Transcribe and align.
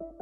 Welcome 0.00 0.16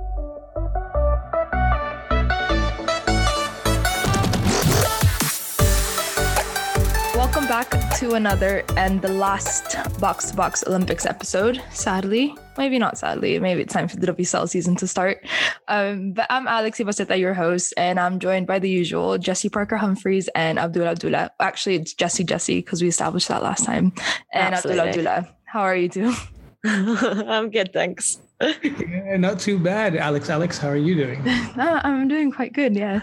back 7.47 7.71
to 7.99 8.15
another 8.15 8.65
and 8.77 9.01
the 9.01 9.09
last 9.09 9.77
Box 10.01 10.33
to 10.33 10.37
Box 10.37 10.65
Olympics 10.67 11.07
episode. 11.07 11.63
Sadly, 11.71 12.35
maybe 12.57 12.81
not 12.81 12.99
sadly, 12.99 13.39
maybe 13.39 13.63
it's 13.63 13.73
time 13.73 13.87
for 13.87 13.99
the 13.99 14.09
WSL 14.09 14.49
season 14.49 14.75
to 14.77 14.89
start. 14.89 15.25
Um, 15.69 16.13
but 16.13 16.27
I'm 16.29 16.49
Alex 16.49 16.81
Ibaseta, 16.81 17.17
your 17.17 17.35
host, 17.35 17.73
and 17.77 18.01
I'm 18.01 18.19
joined 18.19 18.49
by 18.49 18.59
the 18.59 18.69
usual 18.69 19.17
Jesse 19.17 19.49
Parker 19.49 19.77
Humphreys 19.77 20.27
and 20.35 20.59
Abdullah 20.59 20.91
Abdullah. 20.91 21.31
Actually, 21.39 21.77
it's 21.77 21.95
Jesse 21.95 22.25
Jesse 22.25 22.57
because 22.57 22.83
we 22.83 22.89
established 22.89 23.29
that 23.29 23.45
last 23.45 23.65
time. 23.65 23.93
And 24.33 24.57
Absolutely. 24.57 24.89
Abdullah 24.89 25.11
Abdullah. 25.11 25.37
How 25.45 25.61
are 25.61 25.77
you 25.77 25.89
two? 25.89 26.13
I'm 26.65 27.51
good, 27.51 27.73
thanks. 27.73 28.19
Yeah, 28.41 29.17
not 29.17 29.41
too 29.41 29.59
bad, 29.59 29.97
Alex. 29.97 30.31
Alex, 30.31 30.59
how 30.59 30.69
are 30.69 30.77
you 30.77 30.95
doing? 30.95 31.23
Ah, 31.27 31.81
I'm 31.85 32.09
doing 32.09 32.31
quite 32.31 32.53
good, 32.53 32.77
yeah. 32.77 33.01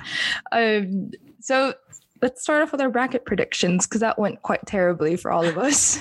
Um, 0.51 1.11
so 1.41 1.73
let's 2.21 2.41
start 2.41 2.63
off 2.63 2.71
with 2.71 2.81
our 2.81 2.89
bracket 2.89 3.25
predictions 3.25 3.85
because 3.85 4.01
that 4.01 4.17
went 4.17 4.41
quite 4.41 4.65
terribly 4.65 5.15
for 5.15 5.31
all 5.31 5.45
of 5.45 5.57
us. 5.57 5.99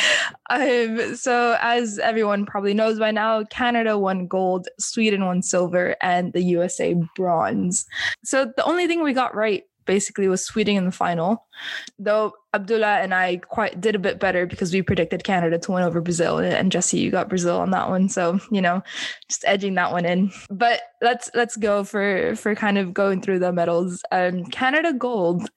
um, 0.50 1.14
so, 1.14 1.56
as 1.60 1.98
everyone 1.98 2.46
probably 2.46 2.74
knows 2.74 2.98
by 2.98 3.10
now, 3.10 3.44
Canada 3.44 3.98
won 3.98 4.26
gold, 4.26 4.66
Sweden 4.78 5.26
won 5.26 5.42
silver, 5.42 5.96
and 6.00 6.32
the 6.32 6.42
USA 6.42 6.94
bronze. 7.16 7.86
So, 8.24 8.52
the 8.56 8.64
only 8.64 8.86
thing 8.86 9.02
we 9.02 9.12
got 9.12 9.34
right 9.34 9.64
basically 9.90 10.28
was 10.28 10.46
Sweden 10.46 10.76
in 10.76 10.84
the 10.84 10.92
final. 10.92 11.48
Though 11.98 12.32
Abdullah 12.54 13.00
and 13.00 13.12
I 13.12 13.38
quite 13.38 13.80
did 13.80 13.96
a 13.96 13.98
bit 13.98 14.20
better 14.20 14.46
because 14.46 14.72
we 14.72 14.82
predicted 14.82 15.24
Canada 15.24 15.58
to 15.58 15.72
win 15.72 15.82
over 15.82 16.00
Brazil, 16.00 16.38
and 16.38 16.70
Jesse, 16.70 17.00
you 17.00 17.10
got 17.10 17.28
Brazil 17.28 17.58
on 17.58 17.72
that 17.72 17.88
one. 17.88 18.08
So 18.08 18.38
you 18.52 18.60
know, 18.60 18.84
just 19.28 19.44
edging 19.48 19.74
that 19.74 19.90
one 19.90 20.04
in. 20.04 20.30
But 20.48 20.80
let's 21.02 21.28
let's 21.34 21.56
go 21.56 21.82
for 21.82 22.36
for 22.36 22.54
kind 22.54 22.78
of 22.78 22.94
going 22.94 23.20
through 23.20 23.40
the 23.40 23.52
medals. 23.52 24.00
Um, 24.12 24.44
Canada 24.44 24.92
gold. 24.92 25.48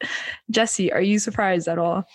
Jesse, 0.49 0.91
are 0.91 1.01
you 1.01 1.19
surprised 1.19 1.67
at 1.67 1.77
all? 1.77 2.05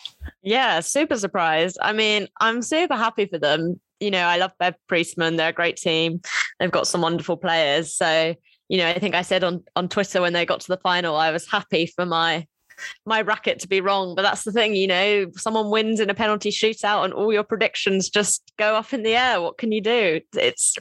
Yeah, 0.43 0.81
super 0.81 1.17
surprised. 1.17 1.79
I 1.81 1.93
mean, 1.93 2.27
I'm 2.41 2.63
super 2.63 2.97
happy 2.97 3.27
for 3.27 3.39
them. 3.39 3.81
You 4.01 4.11
know, 4.11 4.25
I 4.25 4.39
love 4.39 4.51
Bev 4.59 4.75
Priestman. 4.89 5.37
They're 5.37 5.51
a 5.51 5.61
great 5.61 5.77
team. 5.77 6.21
They've 6.59 6.79
got 6.79 6.89
some 6.89 7.01
wonderful 7.01 7.37
players. 7.37 7.95
So, 7.95 8.35
you 8.69 8.79
know, 8.79 8.89
I 8.89 8.99
think 8.99 9.15
I 9.15 9.23
said 9.23 9.45
on 9.45 9.65
on 9.77 9.89
Twitter 9.89 10.21
when 10.21 10.33
they 10.33 10.47
got 10.47 10.61
to 10.61 10.69
the 10.69 10.77
final, 10.79 11.17
I 11.17 11.31
was 11.31 11.47
happy 11.47 11.87
for 11.87 12.07
my 12.07 12.47
my 13.07 13.23
racket 13.23 13.59
to 13.61 13.69
be 13.69 13.81
wrong. 13.81 14.15
But 14.15 14.23
that's 14.23 14.45
the 14.45 14.53
thing, 14.53 14.75
you 14.75 14.87
know, 14.87 15.31
someone 15.37 15.71
wins 15.71 16.01
in 16.01 16.11
a 16.11 16.15
penalty 16.15 16.51
shootout 16.51 17.05
and 17.05 17.13
all 17.13 17.33
your 17.33 17.45
predictions 17.45 18.09
just 18.09 18.53
go 18.57 18.77
up 18.77 18.93
in 18.93 19.03
the 19.03 19.17
air. 19.17 19.41
What 19.41 19.59
can 19.59 19.73
you 19.73 19.81
do? 19.81 20.21
It's 20.37 20.77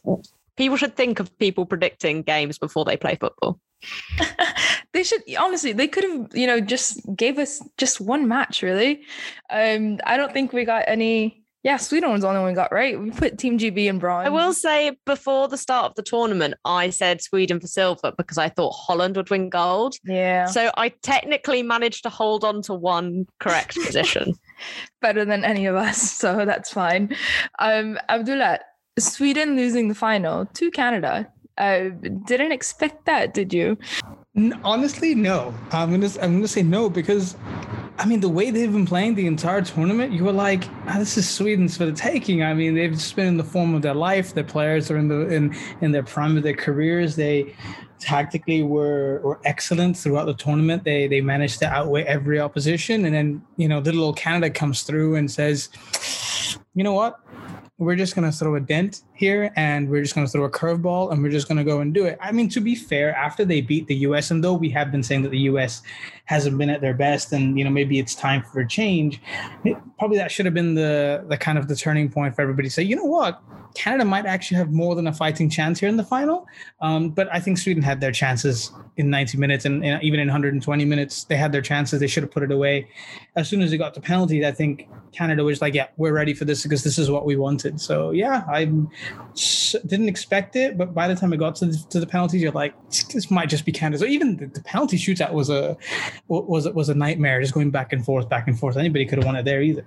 people 0.55 0.77
should 0.77 0.95
think 0.95 1.19
of 1.19 1.37
people 1.39 1.65
predicting 1.65 2.23
games 2.23 2.57
before 2.57 2.85
they 2.85 2.97
play 2.97 3.15
football. 3.15 3.59
they 4.93 5.03
should 5.03 5.21
honestly 5.39 5.71
they 5.71 5.87
could 5.87 6.03
have 6.03 6.29
you 6.33 6.47
know 6.47 6.59
just 6.59 6.99
gave 7.15 7.37
us 7.37 7.61
just 7.77 8.01
one 8.01 8.27
match 8.27 8.63
really 8.63 9.03
um 9.51 9.99
i 10.03 10.17
don't 10.17 10.33
think 10.33 10.51
we 10.51 10.65
got 10.65 10.83
any 10.87 11.43
yeah 11.67 11.75
sweden 11.75 12.09
was 12.11 12.21
the 12.21 12.27
only 12.29 12.39
one 12.39 12.49
we 12.49 12.55
got 12.55 12.71
right? 12.71 12.93
We 12.99 13.11
put 13.11 13.37
team 13.37 13.57
gb 13.59 13.77
in 13.91 13.99
bronze. 13.99 14.25
I 14.25 14.29
will 14.29 14.53
say 14.53 14.77
before 15.05 15.49
the 15.49 15.57
start 15.57 15.85
of 15.89 15.95
the 15.95 16.01
tournament, 16.13 16.53
I 16.63 16.89
said 16.91 17.21
Sweden 17.21 17.59
for 17.59 17.67
silver 17.67 18.13
because 18.17 18.37
I 18.37 18.47
thought 18.55 18.71
Holland 18.71 19.17
would 19.17 19.29
win 19.29 19.49
gold. 19.49 19.95
yeah. 20.05 20.45
So 20.45 20.71
I 20.77 20.87
technically 21.13 21.61
managed 21.63 22.03
to 22.03 22.09
hold 22.09 22.45
on 22.45 22.61
to 22.63 22.73
one 22.73 23.27
correct 23.39 23.75
position. 23.85 24.33
better 25.01 25.23
than 25.25 25.43
any 25.43 25.65
of 25.71 25.75
us 25.75 25.99
so 26.23 26.45
that's 26.45 26.71
fine. 26.71 27.03
Um 27.59 27.99
abdullah 28.07 28.59
sweden 28.97 29.55
losing 29.57 29.89
the 29.89 29.99
final 30.07 30.45
to 30.57 30.71
canada 30.71 31.13
uh 31.57 31.89
didn't 32.31 32.51
expect 32.59 33.05
that 33.05 33.33
did 33.39 33.49
you 33.53 33.77
Honestly, 34.63 35.15
no. 35.15 35.51
I'm 35.71 35.89
gonna 35.89 36.09
I'm 36.21 36.35
gonna 36.35 36.47
say 36.47 36.61
no 36.61 36.91
because 36.91 37.35
I 37.97 38.05
mean 38.05 38.19
the 38.19 38.29
way 38.29 38.51
they've 38.51 38.71
been 38.71 38.85
playing 38.85 39.15
the 39.15 39.25
entire 39.25 39.63
tournament, 39.63 40.13
you 40.13 40.23
were 40.23 40.31
like, 40.31 40.65
ah, 40.85 40.97
this 40.99 41.17
is 41.17 41.27
Sweden's 41.27 41.75
for 41.75 41.85
the 41.85 41.91
taking. 41.91 42.43
I 42.43 42.53
mean, 42.53 42.75
they've 42.75 42.91
just 42.91 43.15
been 43.15 43.25
in 43.25 43.37
the 43.37 43.43
form 43.43 43.73
of 43.73 43.81
their 43.81 43.95
life. 43.95 44.35
Their 44.35 44.43
players 44.43 44.91
are 44.91 44.97
in 44.97 45.07
the 45.07 45.21
in 45.33 45.55
in 45.81 45.91
their 45.91 46.03
prime 46.03 46.37
of 46.37 46.43
their 46.43 46.53
careers. 46.53 47.15
They 47.15 47.55
tactically 47.99 48.61
were 48.61 49.21
were 49.23 49.39
excellent 49.43 49.97
throughout 49.97 50.25
the 50.25 50.35
tournament. 50.35 50.83
They 50.83 51.07
they 51.07 51.19
managed 51.19 51.57
to 51.59 51.67
outweigh 51.67 52.03
every 52.03 52.39
opposition. 52.39 53.05
And 53.05 53.15
then, 53.15 53.41
you 53.55 53.67
know, 53.67 53.79
little 53.79 54.03
old 54.03 54.17
Canada 54.17 54.51
comes 54.51 54.83
through 54.83 55.15
and 55.15 55.31
says, 55.31 55.69
you 56.75 56.83
know 56.83 56.93
what? 56.93 57.19
We're 57.79 57.95
just 57.95 58.13
gonna 58.13 58.31
throw 58.31 58.53
a 58.53 58.59
dent 58.59 59.01
here 59.17 59.51
and 59.55 59.89
we're 59.89 60.01
just 60.01 60.15
gonna 60.15 60.27
throw 60.27 60.43
a 60.45 60.49
curveball 60.49 61.11
and 61.11 61.21
we're 61.21 61.31
just 61.31 61.47
gonna 61.47 61.63
go 61.63 61.81
and 61.81 61.93
do 61.93 62.05
it. 62.05 62.17
I 62.21 62.31
mean, 62.31 62.49
to 62.49 62.61
be 62.61 62.75
fair, 62.75 63.15
after 63.15 63.43
they 63.43 63.61
beat 63.61 63.87
the 63.87 63.95
US, 64.07 64.31
and 64.31 64.43
though 64.43 64.53
we 64.53 64.69
have 64.69 64.91
been 64.91 65.03
saying 65.03 65.23
that 65.23 65.29
the 65.29 65.39
US 65.51 65.81
hasn't 66.25 66.57
been 66.57 66.69
at 66.69 66.81
their 66.81 66.93
best 66.93 67.33
and 67.33 67.57
you 67.57 67.63
know 67.63 67.69
maybe 67.71 67.99
it's 67.99 68.15
time 68.15 68.43
for 68.43 68.63
change, 68.63 69.21
probably 69.97 70.17
that 70.17 70.31
should 70.31 70.45
have 70.45 70.53
been 70.53 70.75
the 70.75 71.25
the 71.27 71.37
kind 71.37 71.57
of 71.57 71.67
the 71.67 71.75
turning 71.75 72.09
point 72.09 72.35
for 72.35 72.41
everybody 72.41 72.67
to 72.67 72.73
say, 72.73 72.83
you 72.83 72.95
know 72.95 73.05
what? 73.05 73.41
Canada 73.75 74.05
might 74.05 74.25
actually 74.25 74.57
have 74.57 74.71
more 74.71 74.95
than 74.95 75.05
a 75.05 75.13
fighting 75.13 75.49
chance 75.49 75.79
here 75.79 75.87
in 75.87 75.97
the 75.97 76.03
final. 76.03 76.47
Um, 76.81 77.09
but 77.09 77.27
I 77.31 77.39
think 77.39 77.59
Sweden 77.59 77.83
had 77.83 78.01
their 78.01 78.11
chances 78.11 78.71
in 78.95 79.11
90 79.11 79.37
minutes 79.37 79.65
and, 79.65 79.85
and 79.85 80.01
even 80.01 80.19
in 80.19 80.27
120 80.27 80.83
minutes, 80.85 81.25
they 81.25 81.35
had 81.35 81.51
their 81.51 81.61
chances. 81.61 81.99
They 81.99 82.07
should 82.07 82.23
have 82.23 82.31
put 82.31 82.41
it 82.41 82.51
away. 82.51 82.87
As 83.35 83.47
soon 83.47 83.61
as 83.61 83.69
they 83.69 83.77
got 83.77 83.93
to 83.93 84.01
penalties, 84.01 84.43
I 84.43 84.51
think 84.51 84.87
Canada 85.11 85.43
was 85.43 85.61
like, 85.61 85.75
yeah, 85.75 85.87
we're 85.97 86.13
ready 86.13 86.33
for 86.33 86.45
this 86.45 86.63
because 86.63 86.83
this 86.83 86.97
is 86.97 87.11
what 87.11 87.25
we 87.25 87.35
wanted. 87.35 87.79
So 87.79 88.09
yeah, 88.11 88.43
I 88.51 88.63
s- 88.63 88.77
didn't 89.85 90.09
expect 90.09 90.55
it, 90.55 90.77
but 90.77 90.93
by 90.93 91.07
the 91.07 91.15
time 91.15 91.33
it 91.33 91.37
got 91.37 91.55
to 91.57 91.65
the, 91.67 91.77
to 91.89 91.99
the 91.99 92.07
penalties, 92.07 92.41
you're 92.41 92.51
like, 92.51 92.73
this 93.13 93.29
might 93.29 93.49
just 93.49 93.65
be 93.65 93.71
Canada. 93.71 93.99
So 93.99 94.05
even 94.05 94.37
the, 94.37 94.47
the 94.47 94.61
penalty 94.63 94.97
shootout 94.97 95.33
was 95.33 95.49
a 95.49 95.77
was 96.27 96.67
was 96.69 96.89
a 96.89 96.95
nightmare, 96.95 97.41
just 97.41 97.53
going 97.53 97.71
back 97.71 97.93
and 97.93 98.03
forth, 98.03 98.29
back 98.29 98.47
and 98.47 98.57
forth. 98.59 98.77
Anybody 98.77 99.05
could 99.05 99.17
have 99.19 99.25
won 99.25 99.35
it 99.35 99.43
there 99.45 99.61
either. 99.61 99.85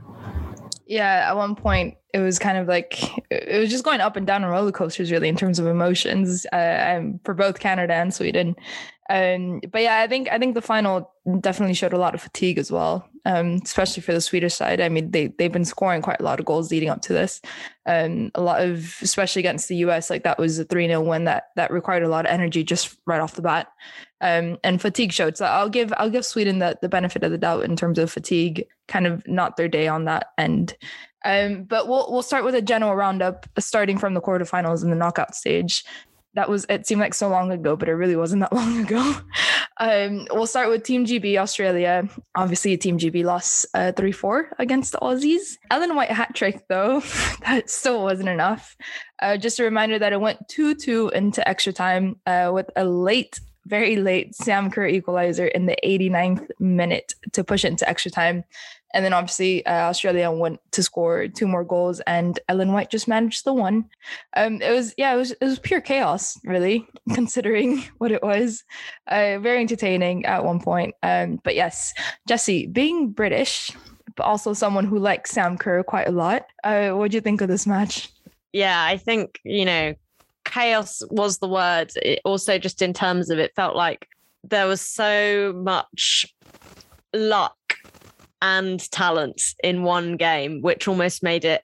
yeah 0.87 1.27
at 1.31 1.37
one 1.37 1.55
point 1.55 1.97
it 2.13 2.19
was 2.19 2.39
kind 2.39 2.59
of 2.59 2.67
like 2.67 2.99
it 3.31 3.61
was 3.61 3.71
just 3.71 3.85
going 3.85 4.01
up 4.01 4.17
and 4.17 4.27
down 4.27 4.43
on 4.43 4.51
roller 4.51 4.73
coasters 4.73 5.13
really 5.13 5.29
in 5.29 5.37
terms 5.37 5.59
of 5.61 5.67
emotions 5.67 6.47
uh, 6.53 6.97
um, 6.99 7.21
for 7.25 7.33
both 7.33 7.61
canada 7.61 7.95
and 7.95 8.13
sweden 8.13 8.57
um, 9.11 9.61
but 9.71 9.83
yeah 9.83 10.01
i 10.01 10.07
think 10.07 10.29
i 10.31 10.39
think 10.39 10.55
the 10.55 10.63
final 10.63 11.11
definitely 11.41 11.75
showed 11.75 11.93
a 11.93 11.99
lot 11.99 12.15
of 12.15 12.23
fatigue 12.23 12.59
as 12.59 12.73
well 12.73 13.07
um, 13.27 13.61
especially 13.63 14.03
for 14.03 14.15
the 14.15 14.21
swedish 14.21 14.55
side 14.55 14.81
i 14.81 14.89
mean 14.89 15.11
they, 15.11 15.27
they've 15.39 15.53
been 15.53 15.65
scoring 15.65 16.01
quite 16.01 16.21
a 16.21 16.25
lot 16.25 16.41
of 16.41 16.47
goals 16.47 16.71
leading 16.71 16.89
up 16.89 17.03
to 17.03 17.13
this 17.13 17.43
um, 17.87 18.31
a 18.35 18.41
lot 18.41 18.63
of 18.63 18.97
especially 19.03 19.41
against 19.41 19.69
the 19.69 19.77
us 19.77 20.09
like 20.09 20.23
that 20.23 20.39
was 20.39 20.59
a 20.59 20.65
3-0 20.65 21.05
win 21.05 21.25
that 21.25 21.49
that 21.57 21.71
required 21.71 22.03
a 22.03 22.09
lot 22.09 22.25
of 22.25 22.33
energy 22.33 22.65
just 22.65 22.97
right 23.07 23.21
off 23.21 23.35
the 23.35 23.43
bat 23.43 23.69
um, 24.21 24.59
and 24.63 24.81
fatigue 24.81 25.13
showed. 25.13 25.37
So 25.37 25.47
I'll 25.47 25.69
give 25.69 25.93
I'll 25.97 26.11
give 26.11 26.27
Sweden 26.27 26.59
the, 26.59 26.79
the 26.81 26.89
benefit 26.89 27.25
of 27.25 27.31
the 27.31 27.39
doubt 27.39 27.65
in 27.65 27.77
terms 27.77 27.99
of 27.99 28.11
fatigue, 28.11 28.67
kind 28.89 29.07
of 29.07 29.27
not 29.27 29.57
their 29.57 29.69
day 29.69 29.89
on 29.89 30.05
that 30.05 30.29
end. 30.37 30.77
Um, 31.25 31.65
but 31.65 31.89
we'll 31.89 32.11
we'll 32.11 32.23
start 32.23 32.45
with 32.45 32.55
a 32.55 32.63
general 32.63 32.95
roundup, 32.95 33.47
starting 33.59 33.99
from 33.99 34.15
the 34.15 34.21
quarterfinals 34.21 34.83
and 34.83 34.93
the 34.93 34.97
knockout 34.97 35.35
stage. 35.35 35.85
That 36.35 36.49
was 36.49 36.65
it 36.69 36.87
seemed 36.87 37.01
like 37.01 37.15
so 37.15 37.29
long 37.29 37.51
ago, 37.51 37.77
but 37.77 37.89
it 37.89 37.95
really 37.95 38.17
wasn't 38.17 38.41
that 38.41 38.53
long 38.61 38.81
ago. 38.81 39.17
Um, 39.79 40.27
we'll 40.31 40.47
start 40.47 40.69
with 40.69 40.83
Team 40.83 41.07
GB 41.07 41.37
Australia. 41.39 42.09
Obviously, 42.35 42.77
Team 42.77 42.99
GB 42.99 43.25
lost 43.25 43.67
uh, 43.75 43.93
three 43.93 44.13
four 44.13 44.51
against 44.59 44.93
the 44.93 44.99
Aussies. 44.99 45.57
Ellen 45.71 45.97
White 45.97 46.11
hat 46.11 46.35
trick 46.35 46.65
though, 46.69 47.01
that 47.45 47.71
still 47.71 48.03
wasn't 48.03 48.29
enough. 48.29 48.77
Uh, 49.21 49.37
just 49.37 49.59
a 49.59 49.65
reminder 49.65 49.99
that 49.99 50.13
it 50.13 50.21
went 50.21 50.49
two 50.49 50.75
two 50.75 51.09
into 51.11 51.47
extra 51.49 51.73
time 51.73 52.17
uh, 52.27 52.51
with 52.53 52.71
a 52.77 52.85
late 52.85 53.41
very 53.67 53.97
late 53.97 54.35
Sam 54.35 54.71
Kerr 54.71 54.87
equalizer 54.87 55.47
in 55.47 55.67
the 55.67 55.77
89th 55.85 56.49
minute 56.59 57.15
to 57.33 57.45
push 57.45 57.65
it 57.65 57.69
into 57.69 57.89
extra 57.89 58.11
time. 58.11 58.45
And 58.93 59.05
then 59.05 59.13
obviously 59.13 59.65
uh, 59.67 59.89
Australia 59.89 60.31
went 60.31 60.61
to 60.73 60.83
score 60.83 61.29
two 61.29 61.47
more 61.47 61.65
goals, 61.65 62.01
and 62.07 62.39
Ellen 62.49 62.73
White 62.73 62.91
just 62.91 63.09
managed 63.09 63.45
the 63.45 63.55
one. 63.55 63.87
Um, 64.37 64.61
it 64.61 64.73
was 64.73 64.95
yeah, 64.97 65.15
it 65.15 65.17
was 65.17 65.33
it 65.33 65.45
was 65.45 65.59
pure 65.59 65.81
chaos, 65.81 66.39
really, 66.45 66.87
considering 67.15 67.85
what 67.99 68.13
it 68.13 68.23
was. 68.23 68.65
Uh, 69.07 69.39
very 69.39 69.61
entertaining 69.61 70.25
at 70.27 70.45
one 70.45 70.61
point. 70.61 70.95
Um, 71.03 71.41
but 71.45 71.55
yes, 71.55 71.93
Jesse, 72.27 72.67
being 72.67 73.11
British, 73.11 73.71
but 74.17 74.25
also 74.25 74.53
someone 74.53 74.85
who 74.85 74.99
likes 74.99 75.31
Sam 75.31 75.57
Kerr 75.57 75.83
quite 75.83 76.09
a 76.09 76.13
lot. 76.13 76.47
Uh, 76.65 76.91
what 76.91 77.11
do 77.11 77.17
you 77.17 77.21
think 77.21 77.41
of 77.41 77.49
this 77.49 77.67
match? 77.67 78.11
yeah, 78.53 78.83
I 78.85 78.97
think, 78.97 79.41
you 79.45 79.65
know, 79.65 79.95
chaos 80.45 81.03
was 81.11 81.39
the 81.39 81.49
word. 81.49 81.93
It 81.97 82.21
also, 82.25 82.59
just 82.59 82.83
in 82.83 82.93
terms 82.93 83.31
of 83.31 83.39
it, 83.39 83.55
felt 83.55 83.77
like 83.77 84.09
there 84.43 84.67
was 84.67 84.81
so 84.81 85.53
much 85.57 86.27
luck 87.13 87.57
and 88.43 88.91
talents 88.91 89.55
in 89.63 89.83
one 89.83 90.17
game, 90.17 90.63
which 90.63 90.89
almost 90.89 91.23
made 91.23 91.45
it, 91.45 91.63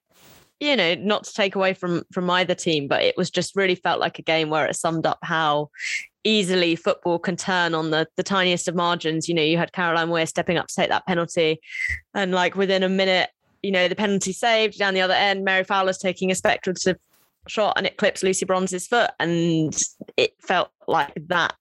you 0.61 0.77
know, 0.77 0.95
not 0.95 1.25
to 1.25 1.35
take 1.35 1.55
away 1.55 1.75
from 1.75 2.05
from 2.13 2.29
either 2.31 2.55
team, 2.55 2.89
but 2.89 3.03
it 3.03 3.17
was 3.17 3.31
just 3.31 3.57
really 3.57 3.75
felt 3.75 4.01
like 4.01 4.19
a 4.19 4.23
game 4.23 4.51
where 4.51 4.67
it 4.67 4.77
summed 4.77 5.07
up 5.07 5.19
how 5.23 5.71
easily 6.25 6.75
football 6.75 7.19
can 7.19 7.37
turn 7.37 7.75
on 7.75 7.91
the 7.91 8.07
the 8.17 8.23
tiniest 8.23 8.69
of 8.69 8.75
margins. 8.75 9.29
You 9.29 9.35
know, 9.35 9.43
you 9.43 9.59
had 9.59 9.73
Caroline 9.73 10.11
Weir 10.11 10.27
stepping 10.27 10.59
up 10.59 10.69
to 10.69 10.75
take 10.75 10.91
that 10.91 11.07
penalty, 11.07 11.61
and 12.15 12.33
like 12.33 12.57
within 12.57 12.83
a 12.83 12.89
minute, 12.89 13.31
you 13.63 13.71
know, 13.71 13.89
the 13.89 13.97
penalty 13.97 14.33
saved 14.33 14.79
down 14.79 14.95
the 14.95 15.01
other 15.01 15.15
end. 15.15 15.45
Mary 15.45 15.65
Fowler's 15.65 15.99
taking 15.99 16.31
a 16.31 16.35
speculative 16.35 16.99
shot 17.49 17.75
and 17.77 17.87
it 17.87 17.97
clips 17.97 18.23
Lucy 18.23 18.47
Bronze's 18.47 18.87
foot. 18.87 19.11
And 19.19 19.77
it 20.17 20.35
felt 20.41 20.71
like 20.87 21.15
that 21.29 21.55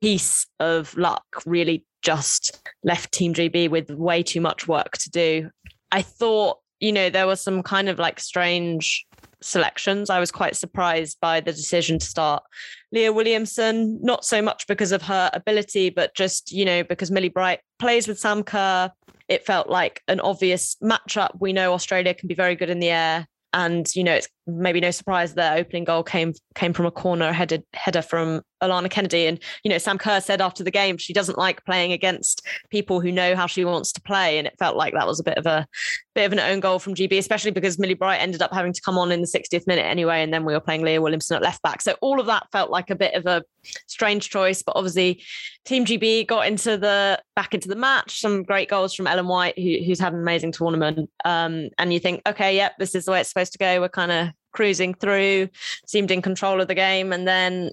piece 0.00 0.46
of 0.60 0.96
luck 0.96 1.24
really 1.46 1.84
just 2.06 2.70
left 2.84 3.12
Team 3.12 3.34
GB 3.34 3.68
with 3.68 3.90
way 3.90 4.22
too 4.22 4.40
much 4.40 4.68
work 4.68 4.96
to 4.98 5.10
do. 5.10 5.50
I 5.90 6.02
thought, 6.02 6.58
you 6.78 6.92
know, 6.92 7.10
there 7.10 7.26
was 7.26 7.40
some 7.40 7.64
kind 7.64 7.88
of 7.88 7.98
like 7.98 8.20
strange 8.20 9.04
selections. 9.42 10.08
I 10.08 10.20
was 10.20 10.30
quite 10.30 10.54
surprised 10.54 11.18
by 11.20 11.40
the 11.40 11.52
decision 11.52 11.98
to 11.98 12.06
start 12.06 12.44
Leah 12.92 13.12
Williamson, 13.12 13.98
not 14.02 14.24
so 14.24 14.40
much 14.40 14.68
because 14.68 14.92
of 14.92 15.02
her 15.02 15.30
ability, 15.32 15.90
but 15.90 16.14
just, 16.14 16.52
you 16.52 16.64
know, 16.64 16.84
because 16.84 17.10
Millie 17.10 17.28
Bright 17.28 17.58
plays 17.80 18.06
with 18.06 18.20
Sam 18.20 18.44
Kerr. 18.44 18.92
It 19.28 19.44
felt 19.44 19.68
like 19.68 20.00
an 20.06 20.20
obvious 20.20 20.76
matchup. 20.80 21.30
We 21.40 21.52
know 21.52 21.72
Australia 21.72 22.14
can 22.14 22.28
be 22.28 22.34
very 22.36 22.54
good 22.54 22.70
in 22.70 22.78
the 22.78 22.90
air. 22.90 23.26
And, 23.52 23.88
you 23.96 24.04
know, 24.04 24.14
it's 24.14 24.28
maybe 24.46 24.80
no 24.80 24.90
surprise 24.90 25.34
their 25.34 25.56
opening 25.56 25.84
goal 25.84 26.02
came 26.02 26.32
came 26.54 26.72
from 26.72 26.86
a 26.86 26.90
corner 26.90 27.32
headed 27.32 27.64
header 27.74 28.02
from 28.02 28.42
Alana 28.62 28.90
Kennedy. 28.90 29.26
And, 29.26 29.38
you 29.62 29.70
know, 29.70 29.78
Sam 29.78 29.98
Kerr 29.98 30.20
said 30.20 30.40
after 30.40 30.64
the 30.64 30.70
game 30.70 30.96
she 30.96 31.12
doesn't 31.12 31.38
like 31.38 31.64
playing 31.64 31.92
against 31.92 32.46
people 32.70 33.00
who 33.00 33.12
know 33.12 33.34
how 33.34 33.46
she 33.46 33.64
wants 33.64 33.92
to 33.92 34.00
play. 34.00 34.38
And 34.38 34.46
it 34.46 34.54
felt 34.58 34.76
like 34.76 34.94
that 34.94 35.06
was 35.06 35.20
a 35.20 35.24
bit 35.24 35.36
of 35.36 35.46
a 35.46 35.66
bit 36.14 36.24
of 36.24 36.32
an 36.32 36.40
own 36.40 36.60
goal 36.60 36.78
from 36.78 36.94
GB, 36.94 37.18
especially 37.18 37.50
because 37.50 37.78
Millie 37.78 37.94
Bright 37.94 38.20
ended 38.20 38.42
up 38.42 38.52
having 38.52 38.72
to 38.72 38.80
come 38.80 38.98
on 38.98 39.12
in 39.12 39.20
the 39.20 39.26
60th 39.26 39.66
minute 39.66 39.84
anyway. 39.84 40.22
And 40.22 40.32
then 40.32 40.44
we 40.44 40.52
were 40.52 40.60
playing 40.60 40.82
Leah 40.82 41.02
Williamson 41.02 41.36
at 41.36 41.42
left 41.42 41.62
back. 41.62 41.82
So 41.82 41.96
all 42.00 42.20
of 42.20 42.26
that 42.26 42.46
felt 42.52 42.70
like 42.70 42.90
a 42.90 42.96
bit 42.96 43.14
of 43.14 43.26
a 43.26 43.42
strange 43.86 44.30
choice. 44.30 44.62
But 44.62 44.76
obviously 44.76 45.22
Team 45.64 45.84
GB 45.84 46.26
got 46.26 46.46
into 46.46 46.78
the 46.78 47.20
back 47.34 47.52
into 47.52 47.68
the 47.68 47.76
match. 47.76 48.20
Some 48.20 48.42
great 48.42 48.68
goals 48.68 48.94
from 48.94 49.06
Ellen 49.06 49.28
White, 49.28 49.58
who, 49.58 49.84
who's 49.84 50.00
had 50.00 50.14
an 50.14 50.20
amazing 50.20 50.52
tournament. 50.52 51.10
Um, 51.24 51.70
and 51.78 51.92
you 51.92 51.98
think, 51.98 52.22
okay, 52.26 52.56
yep, 52.56 52.74
this 52.78 52.94
is 52.94 53.04
the 53.04 53.12
way 53.12 53.20
it's 53.20 53.28
supposed 53.28 53.52
to 53.52 53.58
go. 53.58 53.80
We're 53.80 53.88
kind 53.88 54.12
of 54.12 54.28
cruising 54.56 54.94
through, 54.94 55.48
seemed 55.84 56.10
in 56.10 56.22
control 56.22 56.60
of 56.60 56.66
the 56.66 56.74
game, 56.74 57.12
and 57.12 57.28
then 57.28 57.70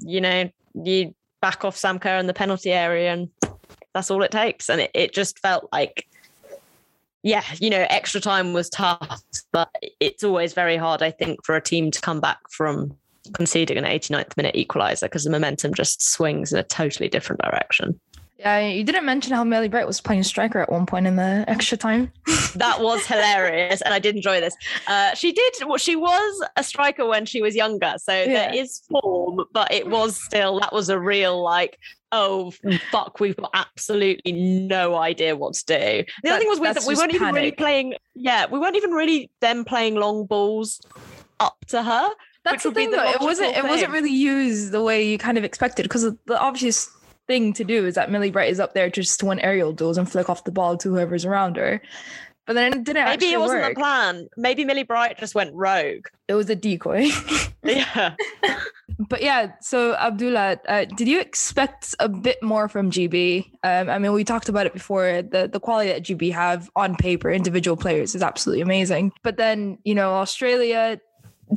you 0.00 0.20
know 0.20 0.50
you 0.74 1.14
back 1.42 1.64
off 1.64 1.76
Sam 1.76 1.98
Kerr 1.98 2.18
in 2.18 2.26
the 2.26 2.34
penalty 2.34 2.72
area, 2.72 3.12
and 3.12 3.28
that's 3.92 4.10
all 4.10 4.22
it 4.22 4.30
takes. 4.30 4.70
And 4.70 4.80
it, 4.80 4.90
it 4.94 5.12
just 5.12 5.38
felt 5.40 5.68
like, 5.70 6.06
yeah, 7.22 7.44
you 7.60 7.68
know, 7.68 7.84
extra 7.90 8.20
time 8.20 8.54
was 8.54 8.70
tough, 8.70 9.20
but 9.52 9.68
it's 10.00 10.24
always 10.24 10.54
very 10.54 10.78
hard, 10.78 11.02
I 11.02 11.10
think, 11.10 11.44
for 11.44 11.54
a 11.54 11.60
team 11.60 11.90
to 11.90 12.00
come 12.00 12.20
back 12.20 12.38
from 12.50 12.96
conceding 13.34 13.76
an 13.76 13.84
89th 13.84 14.36
minute 14.36 14.56
equalizer 14.56 15.06
because 15.06 15.24
the 15.24 15.30
momentum 15.30 15.74
just 15.74 16.02
swings 16.02 16.52
in 16.52 16.58
a 16.58 16.64
totally 16.64 17.08
different 17.08 17.42
direction. 17.42 18.00
Yeah, 18.42 18.58
you 18.58 18.82
didn't 18.82 19.04
mention 19.04 19.32
how 19.34 19.44
Millie 19.44 19.68
Bright 19.68 19.86
was 19.86 20.00
playing 20.00 20.24
striker 20.24 20.58
at 20.58 20.70
one 20.70 20.84
point 20.84 21.06
in 21.06 21.14
the 21.14 21.44
extra 21.46 21.78
time. 21.78 22.12
that 22.56 22.80
was 22.80 23.06
hilarious, 23.06 23.80
and 23.82 23.94
I 23.94 24.00
did 24.00 24.16
enjoy 24.16 24.40
this. 24.40 24.56
Uh, 24.88 25.14
she 25.14 25.30
did. 25.30 25.54
Well, 25.64 25.78
she 25.78 25.94
was 25.94 26.44
a 26.56 26.64
striker 26.64 27.06
when 27.06 27.24
she 27.24 27.40
was 27.40 27.54
younger, 27.54 27.94
so 27.98 28.12
yeah. 28.12 28.26
there 28.26 28.54
is 28.54 28.82
form, 28.90 29.44
but 29.52 29.72
it 29.72 29.88
was 29.88 30.20
still 30.20 30.58
that 30.58 30.72
was 30.72 30.88
a 30.88 30.98
real 30.98 31.40
like. 31.40 31.78
Oh 32.10 32.52
fuck! 32.90 33.20
We've 33.20 33.36
got 33.36 33.50
absolutely 33.54 34.32
no 34.32 34.96
idea 34.96 35.36
what 35.36 35.54
to 35.54 35.64
do. 35.64 35.74
The 35.74 36.06
that, 36.24 36.32
other 36.32 36.38
thing 36.40 36.48
was 36.48 36.58
we, 36.58 36.94
we 36.94 36.98
weren't 36.98 37.12
panic. 37.12 37.14
even 37.14 37.34
really 37.34 37.52
playing. 37.52 37.94
Yeah, 38.14 38.46
we 38.50 38.58
weren't 38.58 38.76
even 38.76 38.90
really 38.90 39.30
them 39.40 39.64
playing 39.64 39.94
long 39.94 40.26
balls 40.26 40.80
up 41.38 41.56
to 41.68 41.82
her. 41.82 42.08
That's 42.44 42.64
the 42.64 42.72
thing, 42.72 42.90
the 42.90 42.96
though. 42.96 43.10
It 43.12 43.20
wasn't. 43.20 43.54
Thing. 43.54 43.64
It 43.64 43.68
wasn't 43.68 43.92
really 43.92 44.12
used 44.12 44.72
the 44.72 44.82
way 44.82 45.06
you 45.06 45.16
kind 45.16 45.38
of 45.38 45.44
expected 45.44 45.84
because 45.84 46.02
the 46.02 46.38
obvious 46.38 46.90
thing 47.32 47.54
to 47.54 47.64
do 47.64 47.86
is 47.86 47.94
that 47.94 48.10
Millie 48.10 48.30
Bright 48.30 48.50
is 48.50 48.60
up 48.60 48.74
there 48.74 48.90
just 48.90 49.18
to 49.20 49.26
win 49.26 49.40
aerial 49.40 49.72
duels 49.72 49.96
and 49.96 50.10
flick 50.10 50.28
off 50.28 50.44
the 50.44 50.52
ball 50.52 50.76
to 50.76 50.90
whoever's 50.90 51.24
around 51.24 51.56
her. 51.56 51.80
But 52.46 52.54
then 52.54 52.72
it 52.72 52.84
didn't 52.84 53.04
Maybe 53.04 53.32
it 53.32 53.40
wasn't 53.40 53.62
work. 53.62 53.74
the 53.74 53.80
plan. 53.80 54.28
Maybe 54.36 54.64
Millie 54.66 54.82
Bright 54.82 55.16
just 55.18 55.34
went 55.34 55.54
rogue. 55.54 56.08
It 56.28 56.34
was 56.34 56.50
a 56.50 56.56
decoy. 56.56 57.08
yeah. 57.64 58.16
But 58.98 59.22
yeah, 59.22 59.52
so 59.60 59.94
Abdullah, 59.94 60.58
uh, 60.68 60.84
did 60.84 61.08
you 61.08 61.20
expect 61.20 61.94
a 62.00 62.08
bit 62.08 62.42
more 62.42 62.68
from 62.68 62.90
GB? 62.90 63.46
Um, 63.62 63.88
I 63.88 63.98
mean, 63.98 64.12
we 64.12 64.24
talked 64.24 64.48
about 64.50 64.66
it 64.66 64.74
before. 64.74 65.22
The 65.22 65.48
the 65.50 65.60
quality 65.60 65.90
that 65.90 66.02
GB 66.02 66.32
have 66.32 66.68
on 66.76 66.96
paper, 66.96 67.30
individual 67.30 67.76
players, 67.76 68.14
is 68.14 68.22
absolutely 68.22 68.60
amazing. 68.60 69.12
But 69.22 69.38
then, 69.38 69.78
you 69.84 69.94
know, 69.94 70.12
Australia 70.14 71.00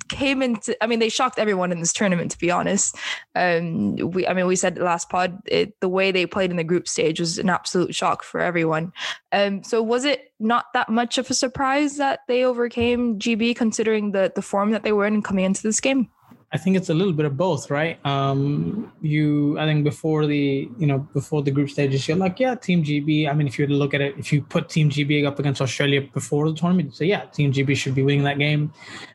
came 0.09 0.41
into 0.41 0.75
i 0.83 0.87
mean 0.87 0.99
they 0.99 1.09
shocked 1.09 1.39
everyone 1.39 1.71
in 1.71 1.79
this 1.79 1.93
tournament 1.93 2.31
to 2.31 2.37
be 2.37 2.51
honest. 2.51 2.95
Um 3.35 3.95
we 3.95 4.27
i 4.27 4.33
mean 4.33 4.47
we 4.47 4.55
said 4.55 4.77
last 4.77 5.09
pod 5.09 5.37
it, 5.45 5.79
the 5.79 5.89
way 5.89 6.11
they 6.11 6.25
played 6.25 6.51
in 6.51 6.57
the 6.57 6.63
group 6.63 6.87
stage 6.87 7.19
was 7.19 7.37
an 7.37 7.49
absolute 7.49 7.95
shock 7.95 8.23
for 8.23 8.39
everyone. 8.39 8.91
Um 9.31 9.63
so 9.63 9.81
was 9.81 10.05
it 10.05 10.31
not 10.39 10.65
that 10.73 10.89
much 10.89 11.17
of 11.17 11.29
a 11.29 11.33
surprise 11.33 11.97
that 11.97 12.19
they 12.27 12.43
overcame 12.43 13.17
gb 13.19 13.55
considering 13.55 14.11
the 14.11 14.31
the 14.35 14.41
form 14.41 14.71
that 14.71 14.83
they 14.83 14.91
were 14.91 15.05
in 15.05 15.21
coming 15.21 15.45
into 15.45 15.63
this 15.63 15.79
game 15.79 16.09
I 16.55 16.57
think 16.57 16.77
it's 16.77 16.89
a 16.89 16.93
little 16.93 17.11
bit 17.11 17.25
of 17.25 17.35
both, 17.35 17.69
right? 17.69 17.99
Um, 18.05 18.89
you, 19.01 19.59
I 19.59 19.65
think 19.65 19.83
before 19.83 20.25
the, 20.25 20.69
you 20.77 20.87
know, 20.87 20.99
before 20.99 21.43
the 21.43 21.51
group 21.51 21.69
stages, 21.69 22.07
you're 22.07 22.15
like, 22.15 22.39
yeah, 22.39 22.55
Team 22.55 22.81
GB. 22.81 23.29
I 23.29 23.33
mean, 23.33 23.45
if 23.45 23.59
you 23.59 23.67
look 23.67 23.93
at 23.93 23.99
it, 23.99 24.17
if 24.17 24.31
you 24.31 24.41
put 24.41 24.69
Team 24.69 24.89
GB 24.89 25.27
up 25.27 25.37
against 25.37 25.59
Australia 25.59 25.99
before 26.13 26.49
the 26.49 26.55
tournament, 26.55 26.95
say, 26.95 27.07
yeah, 27.07 27.25
Team 27.25 27.51
GB 27.51 27.75
should 27.75 27.93
be 27.93 28.03
winning 28.03 28.23
that 28.23 28.39
game. 28.39 28.71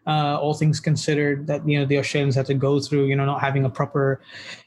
Uh, 0.06 0.38
all 0.38 0.52
things 0.52 0.80
considered, 0.80 1.46
that 1.46 1.66
you 1.66 1.78
know 1.78 1.86
the 1.86 1.96
Australians 1.96 2.34
had 2.34 2.44
to 2.44 2.52
go 2.52 2.78
through, 2.78 3.06
you 3.06 3.16
know, 3.16 3.24
not 3.24 3.40
having 3.40 3.64
a 3.64 3.70
proper, 3.70 4.20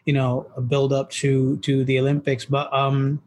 you 0.06 0.14
know, 0.14 0.50
build 0.68 0.94
up 0.94 1.12
to 1.12 1.58
to 1.58 1.86
the 1.86 2.00
Olympics, 2.00 2.44
but 2.44 2.74
um, 2.74 3.22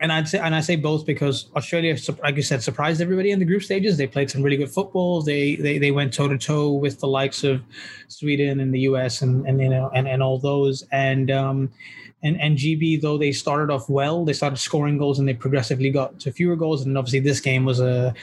and 0.00 0.12
I'd 0.12 0.28
say 0.28 0.38
and 0.38 0.54
I 0.54 0.60
say 0.60 0.76
both 0.76 1.04
because 1.04 1.50
Australia, 1.56 1.96
like 2.22 2.36
you 2.36 2.42
said, 2.42 2.62
surprised 2.62 3.00
everybody 3.00 3.30
in 3.30 3.38
the 3.38 3.44
group 3.44 3.62
stages. 3.62 3.96
They 3.96 4.06
played 4.06 4.30
some 4.30 4.42
really 4.42 4.56
good 4.56 4.70
football. 4.70 5.22
They 5.22 5.56
they, 5.56 5.78
they 5.78 5.90
went 5.90 6.12
toe 6.12 6.28
to 6.28 6.38
toe 6.38 6.72
with 6.72 7.00
the 7.00 7.08
likes 7.08 7.44
of 7.44 7.62
Sweden 8.08 8.60
and 8.60 8.72
the 8.72 8.80
US 8.80 9.22
and 9.22 9.46
and 9.46 9.60
you 9.60 9.68
know 9.68 9.90
and, 9.94 10.06
and 10.06 10.22
all 10.22 10.38
those 10.38 10.84
and 10.92 11.30
um 11.30 11.70
and 12.22 12.40
and 12.40 12.56
GB 12.56 13.00
though 13.00 13.18
they 13.18 13.32
started 13.32 13.72
off 13.72 13.88
well, 13.88 14.24
they 14.24 14.32
started 14.32 14.56
scoring 14.56 14.98
goals 14.98 15.18
and 15.18 15.26
they 15.26 15.34
progressively 15.34 15.90
got 15.90 16.20
to 16.20 16.32
fewer 16.32 16.56
goals. 16.56 16.84
And 16.84 16.96
obviously 16.96 17.20
this 17.20 17.40
game 17.40 17.64
was 17.64 17.80
a 17.80 18.14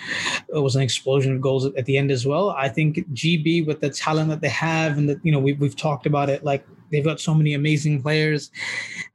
was 0.49 0.75
an 0.75 0.81
explosion 0.81 1.35
of 1.35 1.41
goals 1.41 1.65
at 1.65 1.85
the 1.85 1.97
end 1.97 2.11
as 2.11 2.25
well. 2.25 2.51
I 2.51 2.69
think 2.69 2.97
GB 3.13 3.65
with 3.65 3.81
the 3.81 3.89
talent 3.89 4.29
that 4.29 4.41
they 4.41 4.49
have 4.49 4.97
and 4.97 5.09
that 5.09 5.19
you 5.23 5.31
know 5.31 5.39
we've 5.39 5.59
we've 5.59 5.75
talked 5.75 6.05
about 6.05 6.29
it 6.29 6.43
like 6.43 6.65
they've 6.91 7.03
got 7.03 7.19
so 7.19 7.33
many 7.33 7.53
amazing 7.53 8.01
players. 8.01 8.51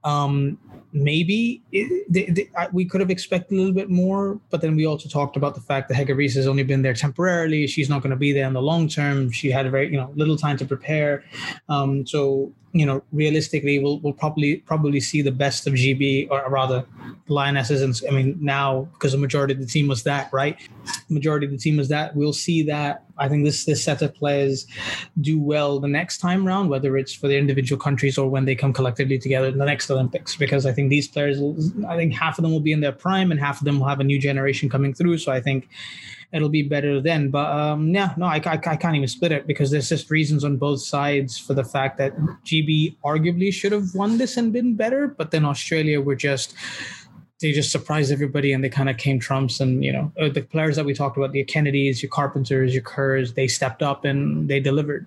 Um, 0.05 0.59
maybe 0.93 1.63
it, 1.73 2.49
we 2.73 2.85
could 2.85 3.01
have 3.01 3.11
expected 3.11 3.55
a 3.55 3.59
little 3.59 3.73
bit 3.73 3.91
more, 3.91 4.39
but 4.51 4.61
then 4.61 4.77
we 4.77 4.87
also 4.87 5.09
talked 5.09 5.37
about 5.37 5.55
the 5.55 5.61
fact 5.61 5.89
that 5.89 5.95
Hege 5.97 6.15
Riise 6.15 6.35
has 6.35 6.47
only 6.47 6.63
been 6.63 6.83
there 6.83 6.95
temporarily. 6.95 7.67
She's 7.67 7.89
not 7.89 8.03
going 8.03 8.11
to 8.11 8.17
be 8.17 8.33
there 8.33 8.47
in 8.47 8.53
the 8.53 8.63
long 8.63 8.89
term. 8.89 9.31
She 9.31 9.51
had 9.51 9.71
very 9.71 9.91
you 9.91 9.97
know 9.97 10.13
little 10.15 10.37
time 10.37 10.57
to 10.59 10.65
prepare. 10.65 11.25
Um, 11.69 12.07
so 12.07 12.53
you 12.73 12.87
know, 12.87 13.03
realistically, 13.13 13.79
we'll 13.79 14.01
we'll 14.01 14.15
probably 14.15 14.57
probably 14.57 15.01
see 15.01 15.21
the 15.21 15.31
best 15.31 15.67
of 15.67 15.75
GB, 15.75 16.31
or 16.31 16.49
rather, 16.49 16.87
Lionesses. 17.29 17.83
And 17.83 17.95
I 18.09 18.15
mean, 18.15 18.39
now 18.41 18.89
because 18.95 19.13
the 19.13 19.19
majority 19.19 19.53
of 19.53 19.61
the 19.61 19.67
team 19.67 19.89
was 19.89 20.05
that, 20.05 20.33
right? 20.33 20.57
Majority 21.11 21.47
of 21.47 21.53
the 21.53 21.59
team 21.59 21.77
was 21.77 21.89
that. 21.89 22.17
We'll 22.17 22.33
see 22.33 22.63
that. 22.65 23.05
I 23.19 23.29
think 23.29 23.45
this 23.45 23.67
this 23.67 23.85
set 23.85 24.01
of 24.01 24.15
players 24.15 24.67
do 25.21 25.39
well 25.39 25.81
the 25.81 25.89
next 25.89 26.19
time 26.19 26.47
round, 26.47 26.71
whether 26.71 26.97
it's 26.97 27.15
for 27.15 27.29
the 27.29 27.37
individual 27.37 27.79
countries 27.79 28.17
or 28.17 28.31
when 28.31 28.47
they 28.47 28.55
come 28.55 28.73
collectively 28.73 29.19
together 29.19 29.49
in 29.49 29.59
the 29.59 29.67
next 29.67 29.91
Olympics. 29.91 30.35
Because 30.35 30.65
I 30.65 30.73
think 30.73 30.89
these 30.89 31.09
players, 31.09 31.41
I 31.87 31.97
think 31.97 32.15
half 32.15 32.39
of 32.39 32.43
them 32.43 32.53
will 32.53 32.61
be 32.61 32.73
in 32.73 32.81
their 32.81 32.93
prime, 32.93 33.31
and 33.31 33.39
half 33.39 33.61
of 33.61 33.67
them 33.67 33.81
will 33.81 33.89
have 33.89 34.01
a 34.01 34.05
new 34.05 34.19
generation 34.19 34.71
coming 34.71 34.95
through. 34.95 35.19
So 35.19 35.31
I 35.31 35.43
think 35.43 35.69
it'll 36.33 36.49
be 36.49 36.63
better 36.63 37.01
then. 37.01 37.31
But 37.31 37.51
um, 37.51 37.89
yeah, 37.89 38.15
no, 38.17 38.27
I, 38.27 38.41
I, 38.45 38.61
I, 38.67 38.77
can't 38.77 38.97
even 38.97 39.09
split 39.09 39.33
it 39.33 39.47
because 39.47 39.71
there's 39.71 39.89
just 39.89 40.11
reasons 40.11 40.45
on 40.45 40.57
both 40.57 40.81
sides 40.81 41.39
for 41.39 41.55
the 41.55 41.65
fact 41.65 41.99
that 41.99 42.17
GB 42.45 42.97
arguably 43.05 43.53
should 43.53 43.73
have 43.73 43.95
won 43.95 44.19
this 44.19 44.37
and 44.37 44.53
been 44.53 44.75
better, 44.75 45.09
but 45.09 45.31
then 45.31 45.45
Australia 45.45 46.01
were 46.01 46.17
just 46.17 46.55
they 47.41 47.51
just 47.51 47.73
surprised 47.73 48.13
everybody 48.13 48.53
and 48.53 48.63
they 48.63 48.69
kind 48.69 48.89
of 48.89 48.97
came 48.97 49.19
trumps 49.19 49.61
and 49.61 49.85
you 49.85 49.93
know 49.93 50.13
uh, 50.21 50.29
the 50.29 50.43
players 50.43 50.77
that 50.77 50.85
we 50.85 50.95
talked 50.95 51.17
about 51.17 51.33
the 51.33 51.43
kennedys 51.43 52.01
your 52.01 52.09
carpenters 52.09 52.73
your 52.73 52.85
kerrs 52.85 53.35
they 53.35 53.49
stepped 53.49 53.83
up 53.83 54.05
and 54.05 54.49
they 54.49 54.61
delivered 54.61 55.07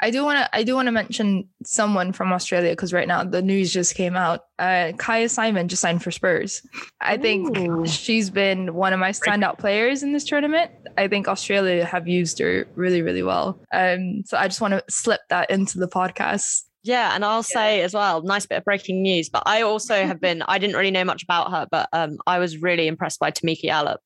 I 0.00 0.10
do 0.10 0.24
want 0.24 0.38
to 0.38 0.56
I 0.56 0.62
do 0.62 0.74
want 0.74 0.86
to 0.86 0.92
mention 0.92 1.48
someone 1.64 2.12
from 2.12 2.32
Australia 2.32 2.72
because 2.72 2.92
right 2.92 3.08
now 3.08 3.24
the 3.24 3.40
news 3.40 3.72
just 3.72 3.94
came 3.94 4.14
out. 4.14 4.40
Uh, 4.58 4.92
Kyah 4.96 5.30
Simon 5.30 5.68
just 5.68 5.80
signed 5.80 6.02
for 6.02 6.10
Spurs. 6.10 6.62
I 7.00 7.16
think 7.16 7.56
Ooh. 7.56 7.86
she's 7.86 8.28
been 8.28 8.74
one 8.74 8.92
of 8.92 9.00
my 9.00 9.10
standout 9.10 9.58
players 9.58 10.02
in 10.02 10.12
this 10.12 10.24
tournament. 10.24 10.70
I 10.98 11.08
think 11.08 11.28
Australia 11.28 11.84
have 11.84 12.06
used 12.06 12.38
her 12.40 12.66
really 12.74 13.00
really 13.00 13.22
well. 13.22 13.58
Um, 13.72 14.22
so 14.26 14.36
I 14.36 14.48
just 14.48 14.60
want 14.60 14.72
to 14.72 14.84
slip 14.90 15.20
that 15.30 15.50
into 15.50 15.78
the 15.78 15.88
podcast. 15.88 16.64
Yeah, 16.82 17.14
and 17.14 17.24
I'll 17.24 17.38
yeah. 17.38 17.42
say 17.42 17.80
as 17.82 17.94
well, 17.94 18.22
nice 18.22 18.46
bit 18.46 18.58
of 18.58 18.64
breaking 18.64 19.02
news. 19.02 19.28
But 19.28 19.44
I 19.46 19.62
also 19.62 20.06
have 20.06 20.20
been 20.20 20.42
I 20.42 20.58
didn't 20.58 20.76
really 20.76 20.90
know 20.90 21.04
much 21.04 21.22
about 21.22 21.50
her, 21.50 21.66
but 21.70 21.88
um, 21.92 22.18
I 22.26 22.38
was 22.38 22.58
really 22.58 22.86
impressed 22.86 23.18
by 23.18 23.30
Tameka 23.30 23.64
Yallop 23.64 23.98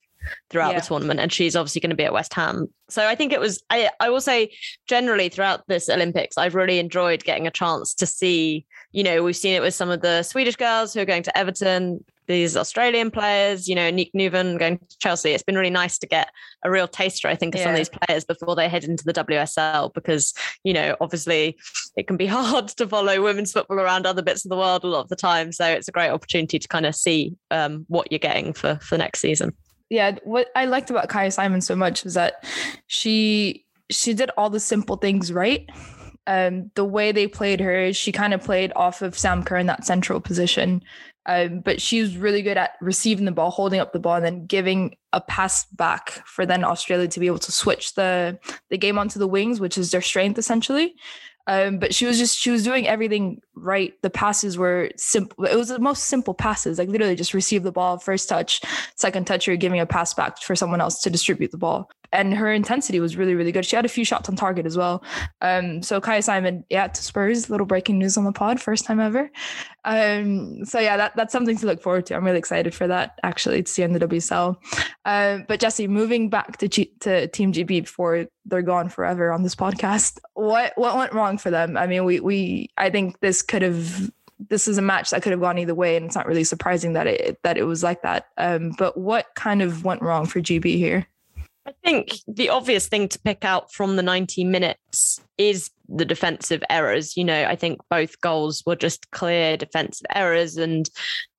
throughout 0.49 0.73
yeah. 0.73 0.81
the 0.81 0.87
tournament 0.87 1.21
and 1.21 1.33
she's 1.33 1.57
obviously 1.57 1.81
going 1.81 1.91
to 1.91 1.97
be 1.97 2.05
at 2.05 2.13
West 2.13 2.35
Ham. 2.35 2.67
So 2.89 3.07
I 3.07 3.15
think 3.15 3.33
it 3.33 3.41
was 3.41 3.63
I 3.71 3.91
I 4.01 4.11
will 4.11 4.21
say 4.21 4.53
generally 4.87 5.29
throughout 5.29 5.67
this 5.69 5.89
Olympics 5.89 6.37
I've 6.37 6.55
really 6.55 6.79
enjoyed 6.79 7.25
getting 7.25 7.47
a 7.47 7.51
chance 7.51 7.95
to 7.95 8.07
see, 8.07 8.67
you 8.93 9.03
know, 9.03 9.23
we've 9.23 9.37
seen 9.37 9.55
it 9.55 9.63
with 9.63 9.75
some 9.75 9.91
of 9.91 10.01
the 10.01 10.23
Swedish 10.23 10.57
girls 10.57 10.93
who 10.93 11.01
are 11.01 11.07
going 11.07 11.23
to 11.25 11.39
Everton 11.39 12.05
these 12.31 12.57
Australian 12.57 13.11
players, 13.11 13.67
you 13.69 13.75
know, 13.75 13.91
Aniek 13.91 14.13
Nouwen 14.15 14.57
going 14.57 14.79
to 14.79 14.99
Chelsea. 15.01 15.33
It's 15.33 15.43
been 15.43 15.57
really 15.57 15.69
nice 15.69 15.99
to 15.99 16.07
get 16.07 16.31
a 16.63 16.71
real 16.71 16.87
taster, 16.87 17.27
I 17.27 17.35
think, 17.35 17.57
of 17.57 17.59
yeah. 17.59 17.65
some 17.65 17.73
of 17.73 17.79
these 17.79 17.89
players 17.89 18.25
before 18.25 18.55
they 18.55 18.69
head 18.69 18.85
into 18.85 19.05
the 19.05 19.13
WSL 19.13 19.93
because, 19.93 20.33
you 20.63 20.73
know, 20.73 20.97
obviously 21.01 21.59
it 21.97 22.07
can 22.07 22.17
be 22.17 22.27
hard 22.39 22.69
to 22.69 22.87
follow 22.87 23.21
women's 23.21 23.51
football 23.51 23.81
around 23.81 24.07
other 24.07 24.23
bits 24.23 24.45
of 24.45 24.49
the 24.49 24.57
world 24.57 24.85
a 24.85 24.87
lot 24.87 25.01
of 25.01 25.09
the 25.09 25.17
time. 25.17 25.51
So 25.51 25.67
it's 25.67 25.89
a 25.89 25.93
great 25.93 26.11
opportunity 26.11 26.61
to 26.61 26.69
kind 26.69 26.87
of 26.87 26.95
see 26.95 27.35
um, 27.51 27.85
what 27.89 28.13
you're 28.13 28.21
getting 28.21 28.53
for 28.53 28.77
for 28.77 28.97
next 28.97 29.21
season. 29.21 29.53
Yeah, 29.91 30.17
what 30.25 30.49
I 30.57 30.65
liked 30.65 30.89
about 30.89 31.09
Kyah 31.09 31.33
Simon 31.33 31.61
so 31.61 31.77
much 31.77 32.05
was 32.05 32.15
that 32.15 32.45
she 32.87 33.67
she 33.91 34.15
did 34.15 34.31
all 34.37 34.49
the 34.49 34.61
simple 34.61 34.97
things 34.97 35.33
right 35.33 35.69
um, 36.27 36.71
the 36.75 36.85
way 36.85 37.11
they 37.11 37.27
played 37.27 37.61
her, 37.61 37.93
she 37.93 38.13
kind 38.13 38.33
of 38.33 38.43
played 38.43 38.73
off 38.77 39.03
of 39.03 39.19
Sam 39.19 39.43
Kerr 39.43 39.57
in 39.57 39.67
that 39.67 39.85
central 39.85 40.21
position. 40.21 40.83
Um, 41.27 41.61
but 41.61 41.81
she 41.81 42.01
was 42.01 42.17
really 42.17 42.41
good 42.41 42.57
at 42.57 42.73
receiving 42.81 43.25
the 43.25 43.33
ball, 43.33 43.51
holding 43.51 43.81
up 43.81 43.93
the 43.93 43.99
ball, 43.99 44.15
and 44.15 44.25
then 44.25 44.47
giving 44.47 44.97
a 45.13 45.21
pass 45.21 45.65
back 45.67 46.27
for 46.27 46.47
then 46.47 46.65
Australia 46.65 47.09
to 47.09 47.21
be 47.21 47.27
able 47.27 47.39
to 47.41 47.53
switch 47.53 47.95
the 47.95 48.39
the 48.71 48.79
game 48.79 48.97
onto 48.97 49.19
the 49.19 49.27
wings, 49.27 49.61
which 49.61 49.77
is 49.77 49.91
their 49.91 50.01
strength 50.01 50.39
essentially. 50.39 50.95
Um, 51.47 51.79
but 51.79 51.95
she 51.95 52.07
was 52.07 52.19
just 52.19 52.39
she 52.39 52.51
was 52.51 52.63
doing 52.63 52.87
everything 52.87 53.41
right. 53.55 53.95
The 54.03 54.11
passes 54.11 54.57
were 54.57 54.91
simple. 54.97 55.45
It 55.45 55.57
was 55.57 55.69
the 55.69 55.79
most 55.79 56.05
simple 56.05 56.35
passes, 56.35 56.79
like 56.79 56.89
literally 56.89 57.17
just 57.17 57.35
receive 57.35 57.63
the 57.63 57.73
ball, 57.73 57.99
first 57.99 58.29
touch, 58.29 58.61
second 58.95 59.27
touch, 59.27 59.47
you're 59.47 59.57
giving 59.57 59.81
a 59.81 59.87
pass 59.87 60.15
back 60.15 60.41
for 60.43 60.55
someone 60.55 60.81
else 60.81 61.01
to 61.03 61.11
distribute 61.11 61.51
the 61.51 61.59
ball 61.59 61.91
and 62.13 62.35
her 62.35 62.53
intensity 62.53 63.01
was 63.01 63.17
really, 63.17 63.35
really 63.35 63.53
good. 63.53 63.65
She 63.65 63.77
had 63.77 63.85
a 63.85 63.89
few 63.89 64.05
shots 64.05 64.29
on 64.29 64.37
target 64.37 64.67
as 64.67 64.77
well. 64.77 65.03
Um, 65.41 65.83
so 65.83 66.01
Kyah 66.01 66.25
Simon, 66.25 66.65
yeah, 66.69 66.89
to 66.89 67.03
Spurs, 67.03 67.51
little 67.51 67.67
breaking 67.67 67.99
news 67.99 68.17
on 68.17 68.25
the 68.25 68.33
pod, 68.33 68.61
first 68.61 68.85
time 68.85 69.01
ever. 69.01 69.31
Um, 69.85 70.65
so 70.65 70.79
yeah, 70.81 70.97
that, 70.97 71.17
that's 71.17 71.33
something 71.33 71.57
to 71.59 71.67
look 71.67 71.81
forward 71.81 72.07
to. 72.07 72.15
I'm 72.15 72.25
really 72.25 72.39
excited 72.39 72.75
for 72.75 72.87
that 72.89 73.19
actually 73.23 73.63
to 73.63 73.71
see 73.71 73.83
in 73.83 73.93
the 73.93 74.01
WSL. 74.01 74.57
Um, 75.05 75.45
but 75.49 75.61
Jesse, 75.61 75.89
moving 75.89 76.29
back 76.29 76.59
to 76.59 76.69
G- 76.69 76.93
to 77.01 77.29
Team 77.29 77.53
GB 77.53 77.83
before 77.83 78.27
they're 78.45 78.63
gone 78.63 78.89
forever 78.89 79.33
on 79.33 79.43
this 79.43 79.55
podcast, 79.55 80.19
what 80.35 80.73
what 80.77 80.97
went 80.97 81.13
wrong 81.13 81.39
for 81.39 81.51
them? 81.51 81.77
I 81.77 81.87
mean, 81.87 82.05
we 82.05 82.21
we 82.21 82.71
I 82.77 82.91
think 82.91 83.21
this 83.21 83.43
could 83.43 83.63
have 83.63 84.11
this 84.49 84.67
is 84.67 84.79
a 84.79 84.83
match 84.83 85.11
that 85.11 85.23
could 85.23 85.33
have 85.33 85.41
gone 85.41 85.59
either 85.59 85.75
way, 85.75 85.97
and 85.97 86.07
it's 86.07 86.15
not 86.15 86.27
really 86.27 86.45
surprising 86.45 86.95
that 86.95 87.07
it 87.07 87.39
that 87.43 87.59
it 87.59 87.65
was 87.65 87.83
like 87.83 88.03
that. 88.03 88.29
Um, 88.37 88.73
but 88.79 88.97
what 88.97 89.27
kind 89.35 89.63
of 89.63 89.85
went 89.85 90.03
wrong 90.03 90.27
for 90.27 90.41
GB 90.41 90.77
here? 90.77 91.07
I 91.71 91.89
think 91.89 92.19
the 92.27 92.49
obvious 92.49 92.89
thing 92.89 93.09
to 93.09 93.21
pick 93.21 93.45
out 93.45 93.73
from 93.73 93.95
the 93.95 94.03
90 94.03 94.45
minutes 94.45 95.21
is 95.39 95.71
the 95.89 96.05
defensive 96.05 96.63
errors. 96.69 97.17
You 97.17 97.25
know, 97.25 97.45
I 97.45 97.55
think 97.55 97.81
both 97.89 98.21
goals 98.21 98.65
were 98.67 98.75
just 98.75 99.11
clear 99.13 99.57
defensive 99.57 100.07
errors. 100.13 100.57
And 100.57 100.89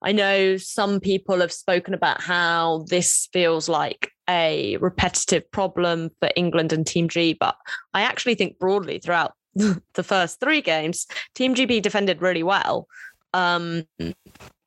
I 0.02 0.14
know 0.14 0.56
some 0.56 1.02
people 1.02 1.42
have 1.42 1.52
spoken 1.52 1.94
about 1.94 2.22
how 2.22 2.86
this 2.90 3.28
feels 3.34 3.68
like 3.68 4.12
a 4.30 4.78
repetitive 4.78 5.50
problem 5.52 6.12
for 6.20 6.30
England 6.38 6.72
and 6.72 6.88
Team 6.88 7.10
G, 7.10 7.34
but 7.38 7.56
I 7.94 8.04
actually 8.04 8.36
think 8.36 8.58
broadly 8.58 9.00
throughout 9.00 9.34
the 9.56 10.04
first 10.04 10.40
three 10.40 10.62
games, 10.62 11.08
Team 11.36 11.56
GB 11.56 11.82
defended 11.82 12.22
really 12.22 12.44
well. 12.44 12.88
Um, 13.34 13.84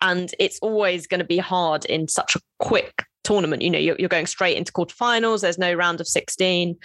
and 0.03 0.35
it's 0.39 0.59
always 0.61 1.07
going 1.07 1.21
to 1.21 1.27
be 1.27 1.39
hard 1.39 1.87
in 1.87 2.09
such 2.09 2.37
a 2.37 2.41
quick 2.59 3.05
tournament. 3.25 3.63
You 3.63 3.71
know, 3.71 3.79
you're, 3.79 3.97
you're 3.99 4.09
going 4.09 4.27
straight 4.27 4.57
into 4.57 4.73
quarterfinals. 4.73 5.41
There's 5.41 5.59
no 5.59 5.73
round 5.75 6.01
of 6.01 6.07
16 6.07 6.77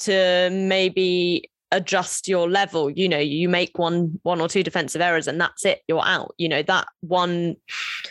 to 0.00 0.50
maybe 0.52 1.50
adjust 1.72 2.28
your 2.28 2.48
level 2.48 2.88
you 2.90 3.08
know 3.08 3.18
you 3.18 3.48
make 3.48 3.76
one 3.76 4.20
one 4.22 4.40
or 4.40 4.48
two 4.48 4.62
defensive 4.62 5.00
errors 5.00 5.26
and 5.26 5.40
that's 5.40 5.64
it 5.64 5.82
you're 5.88 6.04
out 6.06 6.32
you 6.38 6.48
know 6.48 6.62
that 6.62 6.86
one 7.00 7.56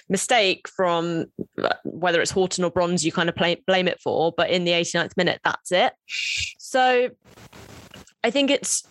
mistake 0.09 0.67
from 0.67 1.25
whether 1.85 2.21
it's 2.21 2.31
Horton 2.31 2.65
or 2.65 2.69
Bronze 2.69 3.05
you 3.05 3.13
kind 3.13 3.29
of 3.29 3.35
play, 3.35 3.55
blame 3.65 3.87
it 3.87 4.01
for 4.01 4.33
but 4.35 4.49
in 4.49 4.65
the 4.65 4.71
89th 4.71 5.15
minute 5.15 5.39
that's 5.45 5.71
it 5.71 5.93
so 6.59 7.09
i 8.25 8.29
think 8.29 8.51
it's 8.51 8.83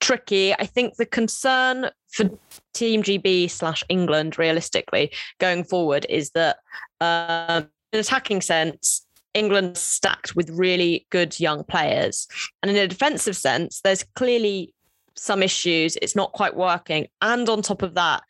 tricky 0.00 0.54
i 0.54 0.66
think 0.66 0.96
the 0.96 1.06
concern 1.06 1.88
for 2.08 2.28
team 2.74 3.04
gb 3.04 3.48
slash 3.48 3.84
england 3.88 4.38
realistically 4.38 5.12
going 5.38 5.62
forward 5.62 6.04
is 6.08 6.30
that 6.30 6.56
um, 7.00 7.68
an 7.92 8.00
attacking 8.00 8.40
sense, 8.40 9.06
England's 9.34 9.80
stacked 9.80 10.34
with 10.34 10.50
really 10.50 11.06
good 11.10 11.38
young 11.38 11.64
players. 11.64 12.26
And 12.62 12.70
in 12.70 12.76
a 12.76 12.88
defensive 12.88 13.36
sense, 13.36 13.80
there's 13.80 14.04
clearly 14.14 14.74
some 15.14 15.42
issues. 15.42 15.96
It's 16.00 16.16
not 16.16 16.32
quite 16.32 16.56
working. 16.56 17.06
And 17.22 17.48
on 17.48 17.62
top 17.62 17.82
of 17.82 17.94
that, 17.94 18.22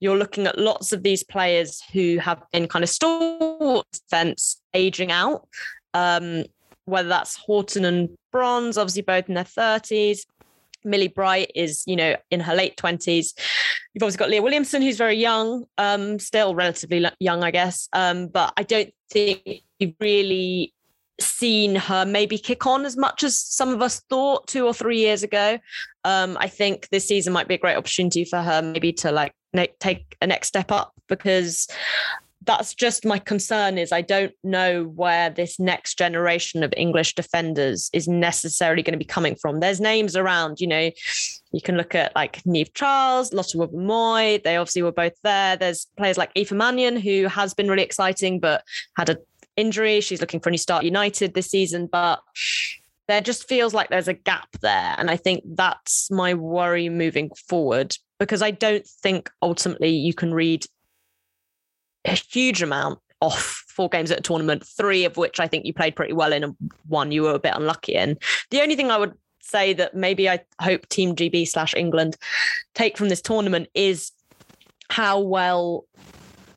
you're 0.00 0.16
looking 0.16 0.46
at 0.46 0.58
lots 0.58 0.92
of 0.92 1.02
these 1.02 1.22
players 1.22 1.82
who 1.92 2.18
have 2.18 2.42
been 2.52 2.68
kind 2.68 2.82
of 2.82 2.88
stalwart 2.88 3.86
defense 3.92 4.60
aging 4.72 5.10
out. 5.10 5.46
Um, 5.92 6.44
whether 6.84 7.08
that's 7.08 7.36
Horton 7.36 7.84
and 7.84 8.16
Bronze, 8.30 8.78
obviously 8.78 9.02
both 9.02 9.28
in 9.28 9.34
their 9.34 9.44
30s. 9.44 10.20
Millie 10.86 11.08
Bright 11.08 11.50
is, 11.54 11.82
you 11.86 11.96
know, 11.96 12.16
in 12.30 12.40
her 12.40 12.54
late 12.54 12.76
20s. 12.76 13.34
You've 13.92 14.02
obviously 14.02 14.18
got 14.18 14.30
Leah 14.30 14.42
Williamson, 14.42 14.82
who's 14.82 14.96
very 14.96 15.16
young, 15.16 15.64
um, 15.78 16.18
still 16.18 16.54
relatively 16.54 17.04
young, 17.18 17.42
I 17.42 17.50
guess. 17.50 17.88
Um, 17.92 18.28
but 18.28 18.52
I 18.56 18.62
don't 18.62 18.92
think 19.10 19.42
you've 19.78 19.94
really 20.00 20.72
seen 21.20 21.74
her 21.74 22.04
maybe 22.04 22.36
kick 22.38 22.66
on 22.66 22.84
as 22.84 22.96
much 22.96 23.24
as 23.24 23.38
some 23.38 23.70
of 23.70 23.80
us 23.80 24.00
thought 24.10 24.46
two 24.46 24.66
or 24.66 24.74
three 24.74 24.98
years 24.98 25.22
ago. 25.22 25.58
Um, 26.04 26.36
I 26.38 26.48
think 26.48 26.88
this 26.90 27.08
season 27.08 27.32
might 27.32 27.48
be 27.48 27.54
a 27.54 27.58
great 27.58 27.76
opportunity 27.76 28.24
for 28.24 28.40
her 28.40 28.62
maybe 28.62 28.92
to 28.94 29.10
like 29.10 29.32
take 29.80 30.16
a 30.20 30.26
next 30.26 30.48
step 30.48 30.70
up 30.70 30.92
because 31.08 31.68
that's 32.46 32.74
just 32.74 33.04
my 33.04 33.18
concern 33.18 33.76
is 33.76 33.92
I 33.92 34.00
don't 34.00 34.32
know 34.42 34.84
where 34.84 35.30
this 35.30 35.58
next 35.58 35.98
generation 35.98 36.62
of 36.62 36.72
English 36.76 37.14
defenders 37.14 37.90
is 37.92 38.08
necessarily 38.08 38.82
going 38.82 38.92
to 38.92 38.98
be 38.98 39.04
coming 39.04 39.34
from. 39.34 39.60
There's 39.60 39.80
names 39.80 40.16
around, 40.16 40.60
you 40.60 40.66
know, 40.66 40.90
you 41.52 41.60
can 41.60 41.76
look 41.76 41.94
at 41.94 42.14
like 42.14 42.42
Niamh 42.44 42.72
Charles, 42.74 43.32
Lotte 43.32 43.54
Wubben-Moy. 43.54 44.40
They 44.44 44.56
obviously 44.56 44.82
were 44.82 44.92
both 44.92 45.14
there. 45.22 45.56
There's 45.56 45.86
players 45.96 46.16
like 46.16 46.30
Aoife 46.36 46.52
Mannion, 46.52 46.96
who 46.96 47.26
has 47.26 47.52
been 47.52 47.68
really 47.68 47.82
exciting, 47.82 48.40
but 48.40 48.62
had 48.96 49.10
an 49.10 49.18
injury. 49.56 50.00
She's 50.00 50.20
looking 50.20 50.40
for 50.40 50.48
a 50.48 50.52
new 50.52 50.58
start 50.58 50.84
United 50.84 51.34
this 51.34 51.50
season, 51.50 51.88
but 51.90 52.20
there 53.08 53.20
just 53.20 53.48
feels 53.48 53.74
like 53.74 53.88
there's 53.88 54.08
a 54.08 54.14
gap 54.14 54.48
there. 54.60 54.94
And 54.98 55.10
I 55.10 55.16
think 55.16 55.42
that's 55.44 56.10
my 56.10 56.34
worry 56.34 56.88
moving 56.88 57.30
forward 57.48 57.96
because 58.18 58.42
I 58.42 58.50
don't 58.50 58.86
think 58.86 59.30
ultimately 59.42 59.90
you 59.90 60.14
can 60.14 60.32
read 60.32 60.66
a 62.06 62.14
huge 62.14 62.62
amount 62.62 62.98
off 63.20 63.64
four 63.68 63.88
games 63.88 64.10
at 64.10 64.18
a 64.18 64.22
tournament, 64.22 64.66
three 64.66 65.04
of 65.04 65.16
which 65.16 65.40
I 65.40 65.46
think 65.48 65.64
you 65.64 65.72
played 65.72 65.96
pretty 65.96 66.12
well 66.12 66.32
in, 66.32 66.44
and 66.44 66.56
one 66.86 67.12
you 67.12 67.22
were 67.22 67.34
a 67.34 67.38
bit 67.38 67.54
unlucky 67.54 67.94
in. 67.94 68.18
The 68.50 68.60
only 68.60 68.76
thing 68.76 68.90
I 68.90 68.98
would 68.98 69.14
say 69.40 69.72
that 69.74 69.94
maybe 69.94 70.28
I 70.28 70.40
hope 70.60 70.88
Team 70.88 71.14
GB 71.14 71.46
slash 71.48 71.74
England 71.74 72.16
take 72.74 72.98
from 72.98 73.08
this 73.08 73.22
tournament 73.22 73.68
is 73.74 74.12
how 74.90 75.20
well 75.20 75.84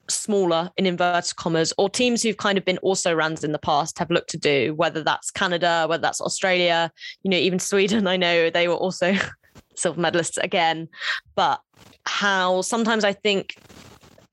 smaller 0.07 0.71
in 0.77 0.85
inverted 0.85 1.35
commas 1.35 1.71
or 1.77 1.89
teams 1.89 2.23
who've 2.23 2.37
kind 2.37 2.57
of 2.57 2.65
been 2.65 2.79
also 2.79 3.13
runs 3.13 3.43
in 3.43 3.51
the 3.51 3.59
past 3.59 3.99
have 3.99 4.09
looked 4.09 4.29
to 4.29 4.37
do 4.37 4.73
whether 4.73 5.03
that's 5.03 5.29
canada 5.29 5.85
whether 5.87 6.01
that's 6.01 6.19
australia 6.19 6.91
you 7.21 7.29
know 7.29 7.37
even 7.37 7.59
sweden 7.59 8.07
i 8.07 8.17
know 8.17 8.49
they 8.49 8.67
were 8.67 8.73
also 8.73 9.13
silver 9.75 10.01
medalists 10.01 10.37
again 10.43 10.87
but 11.35 11.61
how 12.05 12.61
sometimes 12.61 13.03
i 13.03 13.13
think 13.13 13.55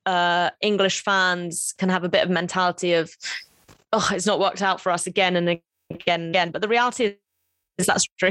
uh, 0.06 0.50
English 0.60 1.02
fans 1.02 1.74
can 1.78 1.88
have 1.88 2.04
a 2.04 2.08
bit 2.08 2.24
of 2.24 2.30
mentality 2.30 2.94
of, 2.94 3.10
oh, 3.92 4.08
it's 4.12 4.26
not 4.26 4.40
worked 4.40 4.62
out 4.62 4.80
for 4.80 4.90
us 4.90 5.06
again 5.06 5.36
and 5.36 5.48
again 5.48 5.62
and 6.06 6.30
again. 6.30 6.50
But 6.52 6.62
the 6.62 6.68
reality 6.68 7.16
is 7.78 7.86
that's 7.86 8.06
true 8.18 8.30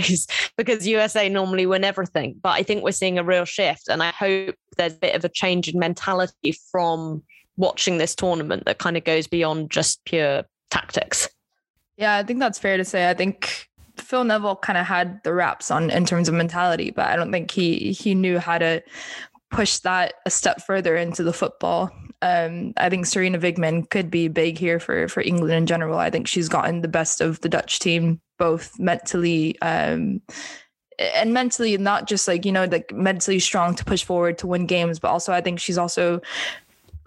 because 0.57 0.87
USA 0.87 1.29
normally 1.29 1.65
win 1.65 1.83
everything. 1.83 2.35
But 2.41 2.53
I 2.53 2.63
think 2.63 2.83
we're 2.83 2.91
seeing 2.91 3.19
a 3.19 3.23
real 3.23 3.45
shift. 3.45 3.89
And 3.89 4.01
I 4.01 4.11
hope 4.11 4.55
there's 4.77 4.93
a 4.93 4.97
bit 4.97 5.15
of 5.15 5.25
a 5.25 5.29
change 5.29 5.67
in 5.67 5.79
mentality 5.79 6.53
from 6.71 7.21
watching 7.57 7.97
this 7.97 8.15
tournament 8.15 8.63
that 8.65 8.79
kind 8.79 8.97
of 8.97 9.03
goes 9.03 9.27
beyond 9.27 9.69
just 9.69 10.03
pure 10.05 10.43
tactics. 10.69 11.29
Yeah, 11.97 12.17
I 12.17 12.23
think 12.23 12.39
that's 12.39 12.59
fair 12.59 12.77
to 12.77 12.83
say. 12.83 13.09
I 13.09 13.13
think 13.13 13.69
Phil 13.97 14.25
Neville 14.25 14.57
kind 14.57 14.77
of 14.77 14.85
had 14.85 15.21
the 15.23 15.33
wraps 15.33 15.71
on 15.71 15.89
in 15.89 16.05
terms 16.05 16.27
of 16.27 16.35
mentality, 16.35 16.91
but 16.91 17.07
I 17.07 17.15
don't 17.15 17.31
think 17.31 17.51
he 17.51 17.93
he 17.93 18.13
knew 18.13 18.39
how 18.39 18.57
to 18.57 18.83
push 19.51 19.79
that 19.79 20.15
a 20.25 20.29
step 20.29 20.61
further 20.61 20.95
into 20.95 21.23
the 21.23 21.33
football. 21.33 21.91
Um, 22.21 22.73
I 22.77 22.89
think 22.89 23.05
Sarina 23.05 23.39
Wiegman 23.39 23.89
could 23.89 24.09
be 24.09 24.27
big 24.27 24.57
here 24.57 24.79
for 24.79 25.07
for 25.07 25.21
England 25.21 25.53
in 25.53 25.65
general. 25.65 25.99
I 25.99 26.09
think 26.09 26.27
she's 26.27 26.49
gotten 26.49 26.81
the 26.81 26.87
best 26.87 27.21
of 27.21 27.41
the 27.41 27.49
Dutch 27.49 27.79
team, 27.79 28.21
both 28.37 28.77
mentally 28.79 29.59
um, 29.61 30.21
and 30.99 31.33
mentally, 31.33 31.77
not 31.77 32.07
just 32.07 32.27
like 32.27 32.45
you 32.45 32.51
know, 32.51 32.65
like 32.65 32.91
mentally 32.93 33.39
strong 33.39 33.75
to 33.75 33.85
push 33.85 34.03
forward 34.03 34.37
to 34.39 34.47
win 34.47 34.65
games, 34.65 34.99
but 34.99 35.09
also 35.09 35.33
I 35.33 35.41
think 35.41 35.59
she's 35.59 35.77
also 35.77 36.21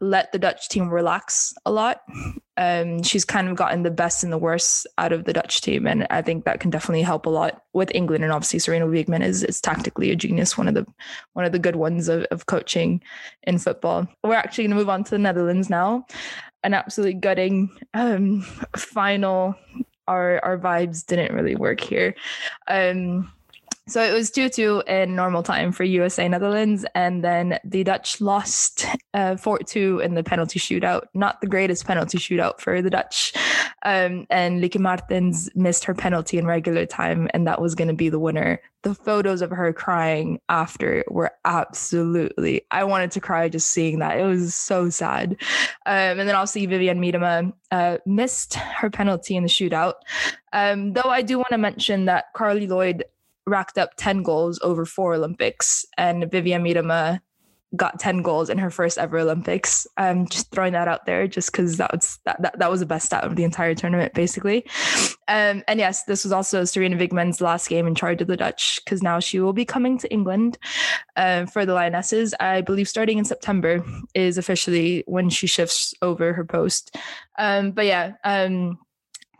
let 0.01 0.33
the 0.33 0.39
Dutch 0.39 0.69
team 0.69 0.89
relax 0.89 1.53
a 1.65 1.73
lot. 1.73 2.03
Um, 2.57 3.03
she's 3.03 3.25
kind 3.25 3.49
of 3.49 3.57
gotten 3.57 3.83
the 3.83 3.91
best 3.91 4.25
and 4.25 4.33
the 4.33 4.39
worst 4.39 4.87
out 4.99 5.13
of 5.13 5.25
the 5.25 5.33
Dutch 5.33 5.61
team, 5.61 5.87
and 5.87 6.07
I 6.11 6.23
think 6.23 6.45
that 6.45 6.61
can 6.61 6.71
definitely 6.71 7.03
help 7.03 7.27
a 7.27 7.31
lot 7.31 7.63
with 7.73 7.91
England. 7.95 8.25
And 8.25 8.33
obviously, 8.33 8.59
Sarina 8.59 8.89
Wiegman 8.89 9.23
is 9.23 9.45
is 9.45 9.61
tactically 9.61 10.11
a 10.11 10.17
genius, 10.17 10.59
one 10.59 10.69
of 10.69 10.75
the 10.75 10.87
one 11.35 11.45
of 11.45 11.53
the 11.53 11.59
good 11.59 11.77
ones 11.77 12.09
of, 12.09 12.25
of 12.31 12.47
coaching 12.47 13.03
in 13.45 13.59
football. 13.59 14.09
We're 14.25 14.35
actually 14.35 14.65
going 14.65 14.73
to 14.73 14.77
move 14.77 14.89
on 14.89 15.05
to 15.05 15.11
the 15.11 15.19
Netherlands 15.19 15.71
now. 15.71 16.07
An 16.65 16.75
absolutely 16.75 17.15
gutting 17.15 17.71
um, 17.95 18.43
final. 18.77 19.55
Our 20.09 20.45
our 20.45 20.59
vibes 20.59 21.05
didn't 21.05 21.35
really 21.35 21.55
work 21.55 21.81
here. 21.81 22.15
Um, 22.67 23.31
so 23.89 24.03
it 24.03 24.13
was 24.13 24.31
2 24.31 24.49
2 24.49 24.83
in 24.87 25.17
normal 25.17 25.43
time 25.43 25.73
for 25.73 25.85
USA 25.85 26.29
Netherlands. 26.29 26.85
And 26.95 27.25
then 27.25 27.59
the 27.65 27.85
Dutch 27.85 28.21
lost 28.21 28.87
uh, 29.15 29.37
4 29.37 29.55
uh, 29.55 29.59
2 29.67 30.01
in 30.01 30.15
the 30.15 30.23
penalty 30.23 30.59
shootout. 30.59 31.07
Not 31.15 31.41
the 31.41 31.47
greatest 31.47 31.87
penalty 31.87 32.19
shootout 32.19 32.61
for 32.61 32.83
the 32.83 32.91
Dutch. 32.91 33.33
Um, 33.85 34.27
and 34.29 34.61
Lieke 34.61 34.79
Martens 34.79 35.49
missed 35.55 35.85
her 35.85 35.95
penalty 35.95 36.37
in 36.37 36.47
regular 36.47 36.85
time, 36.85 37.29
and 37.33 37.47
that 37.47 37.61
was 37.61 37.75
going 37.75 37.89
to 37.89 37.95
be 37.95 38.09
the 38.09 38.19
winner. 38.19 38.61
The 38.83 38.95
photos 38.95 39.41
of 39.41 39.51
her 39.51 39.73
crying 39.73 40.41
after 40.49 41.05
were 41.09 41.33
absolutely, 41.45 42.63
I 42.71 42.85
wanted 42.85 43.11
to 43.13 43.21
cry 43.21 43.49
just 43.49 43.71
seeing 43.71 44.01
that. 44.01 44.19
It 44.19 44.25
was 44.25 44.55
so 44.55 44.91
sad. 44.91 45.37
Um, 45.87 46.19
and 46.19 46.29
then 46.29 46.35
obviously 46.35 46.67
Vivianne 46.67 46.99
Miedema 46.99 47.53
uh, 47.71 47.99
missed 48.05 48.55
her 48.55 48.91
penalty 48.91 49.37
in 49.37 49.43
the 49.43 49.49
shootout. 49.49 49.95
Um, 50.53 50.93
though 50.93 51.11
I 51.11 51.23
do 51.23 51.39
want 51.39 51.51
to 51.51 51.59
mention 51.59 52.07
that 52.07 52.33
Carli 52.35 52.69
Lloyd 52.69 53.05
racked 53.49 53.79
up 53.79 53.91
10 53.97 54.23
goals 54.23 54.59
over 54.63 54.85
four 54.85 55.15
Olympics, 55.15 55.85
and 55.97 56.25
Vivianne 56.25 56.63
Miedema 56.63 57.21
got 57.77 58.01
10 58.01 58.23
goals 58.23 58.49
in 58.49 58.57
her 58.57 58.71
first 58.71 58.97
ever 58.97 59.19
Olympics. 59.19 59.87
Um, 59.97 60.27
just 60.27 60.51
throwing 60.51 60.73
that 60.73 60.89
out 60.89 61.05
there 61.05 61.27
just 61.29 61.53
because 61.53 61.77
that 61.77 61.93
was 61.93 62.19
that, 62.25 62.41
that 62.41 62.59
that 62.59 62.71
was 62.71 62.81
the 62.81 62.87
best 62.87 63.07
stat 63.07 63.25
of 63.25 63.37
the 63.37 63.45
entire 63.45 63.75
tournament, 63.75 64.15
basically. 64.15 64.67
Um, 65.29 65.63
and 65.69 65.79
yes, 65.79 66.05
this 66.05 66.25
was 66.25 66.33
also 66.33 66.63
Sarina 66.63 66.99
Wiegman's 66.99 67.41
last 67.41 67.69
game 67.69 67.87
in 67.87 67.95
charge 67.95 68.23
of 68.23 68.29
the 68.29 68.37
Dutch 68.37 68.81
because 68.85 69.03
now 69.03 69.21
she 69.21 69.39
will 69.41 69.53
be 69.53 69.67
coming 69.67 69.99
to 69.99 70.11
England 70.11 70.59
uh, 71.17 71.45
for 71.47 71.67
the 71.67 71.75
Lionesses. 71.75 72.35
I 72.41 72.63
believe 72.63 72.89
starting 72.89 73.19
in 73.19 73.25
September 73.25 73.85
is 74.15 74.39
officially 74.39 75.05
when 75.07 75.29
she 75.29 75.47
shifts 75.47 75.93
over 76.01 76.33
her 76.33 76.45
post. 76.45 76.97
Um, 77.39 77.73
but 77.73 77.85
yeah, 77.85 78.15
um, 78.25 78.79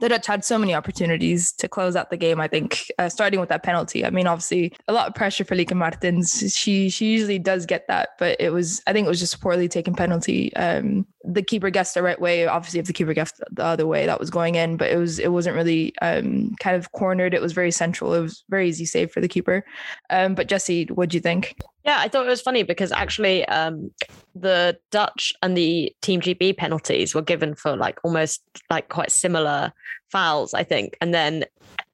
the 0.01 0.09
Dutch 0.09 0.27
had 0.27 0.45
so 0.45 0.59
many 0.59 0.75
opportunities 0.75 1.53
to 1.53 1.69
close 1.69 1.97
out 1.97 2.11
the 2.11 2.17
game. 2.17 2.41
I 2.41 2.49
think, 2.49 2.91
uh, 2.99 3.09
starting 3.09 3.41
with 3.41 3.49
that 3.49 3.63
penalty. 3.63 4.05
I 4.05 4.11
mean, 4.11 4.27
obviously, 4.27 4.73
a 4.87 4.93
lot 4.93 5.09
of 5.09 5.15
pressure 5.15 5.45
for 5.45 5.55
Lieke 5.55 5.75
Martens. 5.75 6.55
She 6.55 6.89
she 6.89 7.07
usually 7.07 7.39
does 7.39 7.67
get 7.67 7.87
that, 7.89 8.11
but 8.19 8.37
it 8.41 8.51
was 8.51 8.83
I 8.87 8.93
think 8.93 9.07
it 9.07 9.11
was 9.11 9.21
just 9.21 9.41
poorly 9.41 9.69
taken 9.69 9.95
penalty. 9.95 10.55
Um, 10.57 11.07
the 11.25 11.43
keeper 11.43 11.71
guessed 11.71 11.95
the 11.95 12.03
right 12.03 12.21
way. 12.21 12.47
Obviously, 12.47 12.81
if 12.81 12.87
the 12.87 12.93
keeper 12.93 13.15
guessed 13.15 13.43
the 13.51 13.65
other 13.65 13.87
way, 13.87 14.07
that 14.07 14.21
was 14.21 14.31
going 14.31 14.55
in. 14.55 14.77
But 14.77 14.91
it 14.91 14.97
was 14.97 15.19
it 15.19 15.33
wasn't 15.33 15.57
really 15.57 15.93
um, 16.01 16.55
kind 16.61 16.77
of 16.77 16.93
cornered. 16.93 17.35
It 17.35 17.43
was 17.43 17.53
very 17.53 17.71
central. 17.71 18.15
It 18.15 18.21
was 18.21 18.45
very 18.49 18.69
easy 18.69 18.85
save 18.85 19.11
for 19.11 19.21
the 19.21 19.29
keeper. 19.29 19.65
Um, 20.11 20.35
but 20.35 20.49
Jesse, 20.49 20.87
what 20.87 21.11
do 21.11 21.17
you 21.17 21.21
think? 21.21 21.57
Yeah, 21.89 22.01
I 22.01 22.09
thought 22.09 22.27
it 22.27 22.29
was 22.29 22.43
funny 22.43 22.65
because 22.65 22.93
actually 22.93 23.47
um, 23.47 23.91
the 24.35 24.79
Dutch 24.91 25.33
and 25.41 25.57
the 25.57 25.91
Team 26.03 26.21
GB 26.21 26.59
penalties 26.59 27.15
were 27.15 27.23
given 27.23 27.55
for 27.55 27.77
like 27.77 27.99
almost 28.05 28.43
like 28.69 28.91
quite 28.91 29.11
similar 29.11 29.73
fouls, 30.11 30.53
I 30.53 30.65
think. 30.65 30.99
And 31.01 31.15
then 31.15 31.47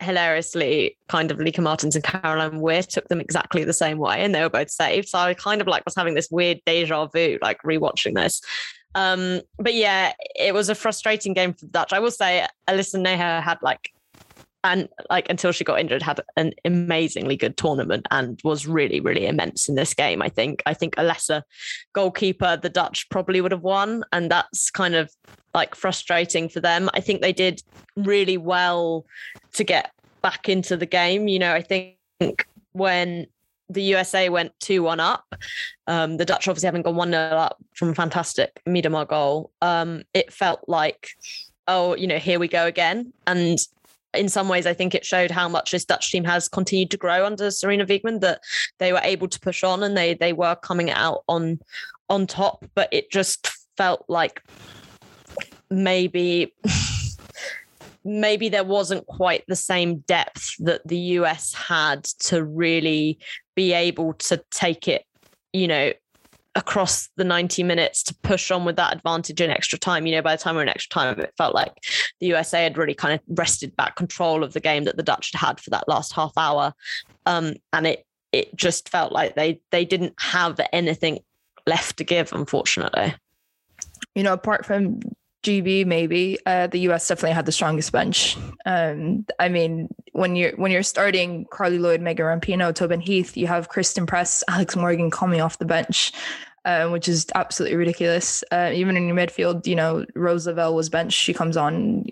hilariously, 0.03 0.99
kind 1.09 1.31
of 1.31 1.39
Lieke 1.39 1.61
Martens 1.61 1.95
and 1.95 2.03
Caroline 2.03 2.59
Weir 2.59 2.83
took 2.83 3.07
them 3.07 3.21
exactly 3.21 3.63
the 3.63 3.73
same 3.73 3.99
way 3.99 4.17
and 4.25 4.35
they 4.35 4.43
were 4.43 4.51
both 4.51 4.69
saved. 4.69 5.09
So 5.11 5.19
I 5.19 5.33
kind 5.33 5.61
of 5.61 5.69
like 5.69 5.85
was 5.85 5.95
having 5.95 6.15
this 6.15 6.29
weird 6.29 6.61
deja 6.67 7.07
vu, 7.07 7.39
like 7.41 7.63
rewatching 7.63 8.17
this. 8.17 8.43
Um, 8.97 9.43
but 9.59 9.75
yeah, 9.75 10.13
it 10.35 10.55
was 10.55 10.69
a 10.69 10.75
frustrating 10.75 11.35
game 11.35 11.55
for 11.55 11.67
the 11.67 11.71
Dutch. 11.71 11.93
I 11.93 12.01
will 12.01 12.11
say 12.11 12.49
Alyssa 12.67 13.01
Naeher 13.01 13.41
had 13.41 13.59
like 13.63 13.93
and 14.65 14.89
like 15.11 15.29
until 15.31 15.53
she 15.53 15.63
got 15.63 15.79
injured 15.79 16.03
had 16.03 16.21
an 16.37 16.53
amazingly 16.65 17.37
good 17.37 17.57
tournament 17.57 18.07
and 18.11 18.41
was 18.43 18.67
really 18.67 18.99
really 18.99 19.27
immense 19.27 19.69
in 19.69 19.77
this 19.77 19.95
game 19.95 20.21
i 20.23 20.29
think 20.29 20.63
i 20.67 20.75
think 20.75 20.95
a 20.97 21.05
lesser 21.05 21.43
goalkeeper 21.93 22.57
the 22.57 22.69
dutch 22.69 23.09
probably 23.11 23.41
would 23.41 23.53
have 23.53 23.63
won 23.63 24.03
and 24.13 24.31
that's 24.31 24.71
kind 24.71 24.95
of 24.95 25.13
like 25.53 25.75
frustrating 25.75 26.49
for 26.49 26.61
them 26.61 26.91
i 26.95 27.01
think 27.01 27.21
they 27.21 27.33
did 27.33 27.63
really 27.97 28.39
well 28.39 29.07
to 29.53 29.63
get 29.63 29.93
back 30.23 30.49
into 30.49 30.77
the 30.77 30.87
game 30.87 31.29
you 31.29 31.39
know 31.39 31.53
i 31.53 31.63
think 31.63 31.97
when 32.73 33.27
the 33.71 33.83
USA 33.83 34.29
went 34.29 34.53
2 34.61 34.83
1 34.83 35.01
up. 35.01 35.35
Um, 35.87 36.19
the 36.19 36.25
Dutch 36.25 36.49
obviously 36.49 36.67
haven't 36.67 36.83
gone 36.83 36.97
1 36.97 37.11
0 37.11 37.23
up 37.23 37.57
from 37.75 37.89
a 37.89 37.95
fantastic 37.95 38.61
Miedema 38.69 39.09
goal. 39.09 39.53
Um, 39.63 40.03
it 40.13 40.33
felt 40.33 40.61
like, 40.69 41.09
oh, 41.67 41.97
you 41.97 42.07
know, 42.07 42.19
here 42.19 42.39
we 42.39 42.47
go 42.47 42.67
again. 42.67 43.13
And 43.27 43.59
in 44.15 44.29
some 44.29 44.49
ways, 44.49 44.67
I 44.67 44.75
think 44.75 44.95
it 44.95 45.05
showed 45.05 45.31
how 45.31 45.49
much 45.49 45.71
this 45.71 45.85
Dutch 45.85 46.11
team 46.11 46.25
has 46.25 46.49
continued 46.49 46.91
to 46.93 46.97
grow 46.97 47.25
under 47.25 47.49
Sarina 47.49 47.87
Wiegman. 47.87 48.21
That 48.21 48.41
they 48.79 48.93
were 48.93 49.01
able 49.03 49.29
to 49.29 49.41
push 49.41 49.63
on 49.63 49.83
and 49.83 49.97
they 49.97 50.15
they 50.15 50.33
were 50.33 50.57
coming 50.57 50.91
out 50.91 51.25
on 51.29 51.61
on 52.09 52.27
top. 52.27 52.65
But 52.75 52.89
it 52.93 53.11
just 53.11 53.51
felt 53.77 54.05
like 54.09 54.43
maybe. 55.71 56.55
maybe 58.05 58.51
there 58.51 58.65
wasn't 58.65 59.07
quite 59.07 59.45
the 59.49 59.57
same 59.57 60.01
depth 60.01 60.55
that 60.59 60.87
the 60.87 60.99
US 60.99 61.55
had 61.55 62.05
to 62.05 62.45
really 62.45 63.19
be 63.55 63.73
able 63.73 64.13
to 64.15 64.43
take 64.51 64.89
it, 64.89 65.05
you 65.53 65.67
know, 65.67 65.93
across 66.57 67.09
the 67.17 67.25
90 67.25 67.63
minutes 67.63 68.03
to 68.05 68.15
push 68.23 68.51
on 68.51 68.65
with 68.65 68.77
that 68.77 68.95
advantage 68.95 69.41
in 69.41 69.51
extra 69.51 69.79
time. 69.79 70.07
You 70.07 70.17
know, 70.17 70.23
by 70.23 70.37
the 70.37 70.43
time 70.43 70.55
we 70.55 70.61
are 70.61 70.63
in 70.63 70.69
extra 70.69 70.91
time, 70.91 71.19
it 71.19 71.35
felt 71.37 71.55
like 71.55 71.73
the 72.21 72.29
USA 72.29 72.63
had 72.63 72.79
really 72.79 72.95
kind 72.95 73.15
of 73.15 73.21
wrested 73.39 73.75
back 73.77 73.97
control 73.97 74.45
of 74.45 74.53
the 74.53 74.61
game 74.61 74.85
that 74.85 74.97
the 74.97 75.03
Dutch 75.03 75.33
had 75.33 75.47
had 75.47 75.61
for 75.61 75.71
that 75.71 75.89
last 75.89 76.13
half 76.13 76.33
hour. 76.37 76.73
Um, 77.27 77.55
and 77.73 77.87
it 77.87 78.07
it 78.33 78.55
just 78.57 78.89
felt 78.89 79.13
like 79.13 79.35
they 79.35 79.61
they 79.71 79.85
didn't 79.85 80.15
have 80.19 80.61
anything 80.73 81.21
left 81.67 81.97
to 81.99 82.05
give, 82.05 82.33
unfortunately. 82.33 83.15
You 84.15 84.23
know, 84.23 84.33
apart 84.33 84.65
from 84.67 85.01
GB, 85.45 85.87
maybe 85.87 86.39
uh, 86.47 86.67
the 86.67 86.81
US 86.91 87.07
definitely 87.07 87.35
had 87.35 87.47
the 87.47 87.53
strongest 87.53 87.93
bench. 87.93 88.37
Um, 88.67 89.27
I 89.39 89.49
mean, 89.49 89.89
when 90.13 90.37
you're 90.37 90.53
when 90.57 90.71
you're 90.71 90.83
starting 90.83 91.47
Carli 91.47 91.79
Lloyd, 91.79 92.01
Megan 92.01 92.27
Rapinoe, 92.27 92.75
Tobin 92.75 93.01
Heath, 93.01 93.37
you 93.37 93.47
have 93.47 93.69
Christen 93.69 94.07
Press, 94.07 94.43
Alex 94.49 94.75
Morgan 94.75 95.11
coming 95.11 95.41
off 95.41 95.59
the 95.59 95.65
bench, 95.65 96.13
uh, 96.65 96.89
which 96.89 97.09
is 97.09 97.27
absolutely 97.35 97.77
ridiculous. 97.77 98.43
Uh, 98.51 98.71
even 98.73 98.97
in 98.97 99.07
your 99.07 99.17
midfield, 99.17 99.67
you 99.67 99.75
know, 99.75 100.05
Rose 100.15 100.47
Lavelle 100.47 100.75
was 100.75 100.89
benched. 100.89 101.19
She 101.19 101.35
comes 101.35 101.57
on 101.57 102.05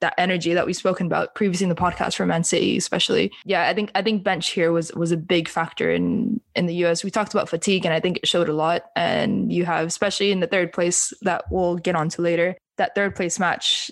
that 0.00 0.14
energy 0.16 0.54
that 0.54 0.64
we've 0.64 0.76
spoken 0.76 1.06
about 1.06 1.34
previously 1.34 1.64
in 1.64 1.70
the 1.70 1.74
podcast 1.74 2.16
for 2.16 2.24
Man 2.24 2.44
City, 2.44 2.76
especially. 2.76 3.32
Yeah, 3.44 3.68
I 3.68 3.74
think 3.74 3.90
I 3.94 4.02
think 4.02 4.22
bench 4.22 4.50
here 4.50 4.70
was 4.70 4.92
was 4.92 5.12
a 5.12 5.16
big 5.16 5.48
factor 5.48 5.90
in 5.90 6.40
in 6.54 6.66
the 6.66 6.74
US. 6.86 7.02
We 7.02 7.10
talked 7.10 7.34
about 7.34 7.48
fatigue, 7.48 7.84
and 7.84 7.92
I 7.92 8.00
think 8.00 8.18
it 8.18 8.28
showed 8.28 8.48
a 8.48 8.54
lot. 8.54 8.84
And 8.94 9.52
you 9.52 9.64
have, 9.64 9.86
especially 9.86 10.30
in 10.30 10.40
the 10.40 10.46
third 10.46 10.72
place 10.72 11.12
that 11.22 11.44
we'll 11.50 11.76
get 11.76 11.96
onto 11.96 12.22
later, 12.22 12.56
that 12.76 12.94
third 12.94 13.14
place 13.14 13.38
match, 13.38 13.90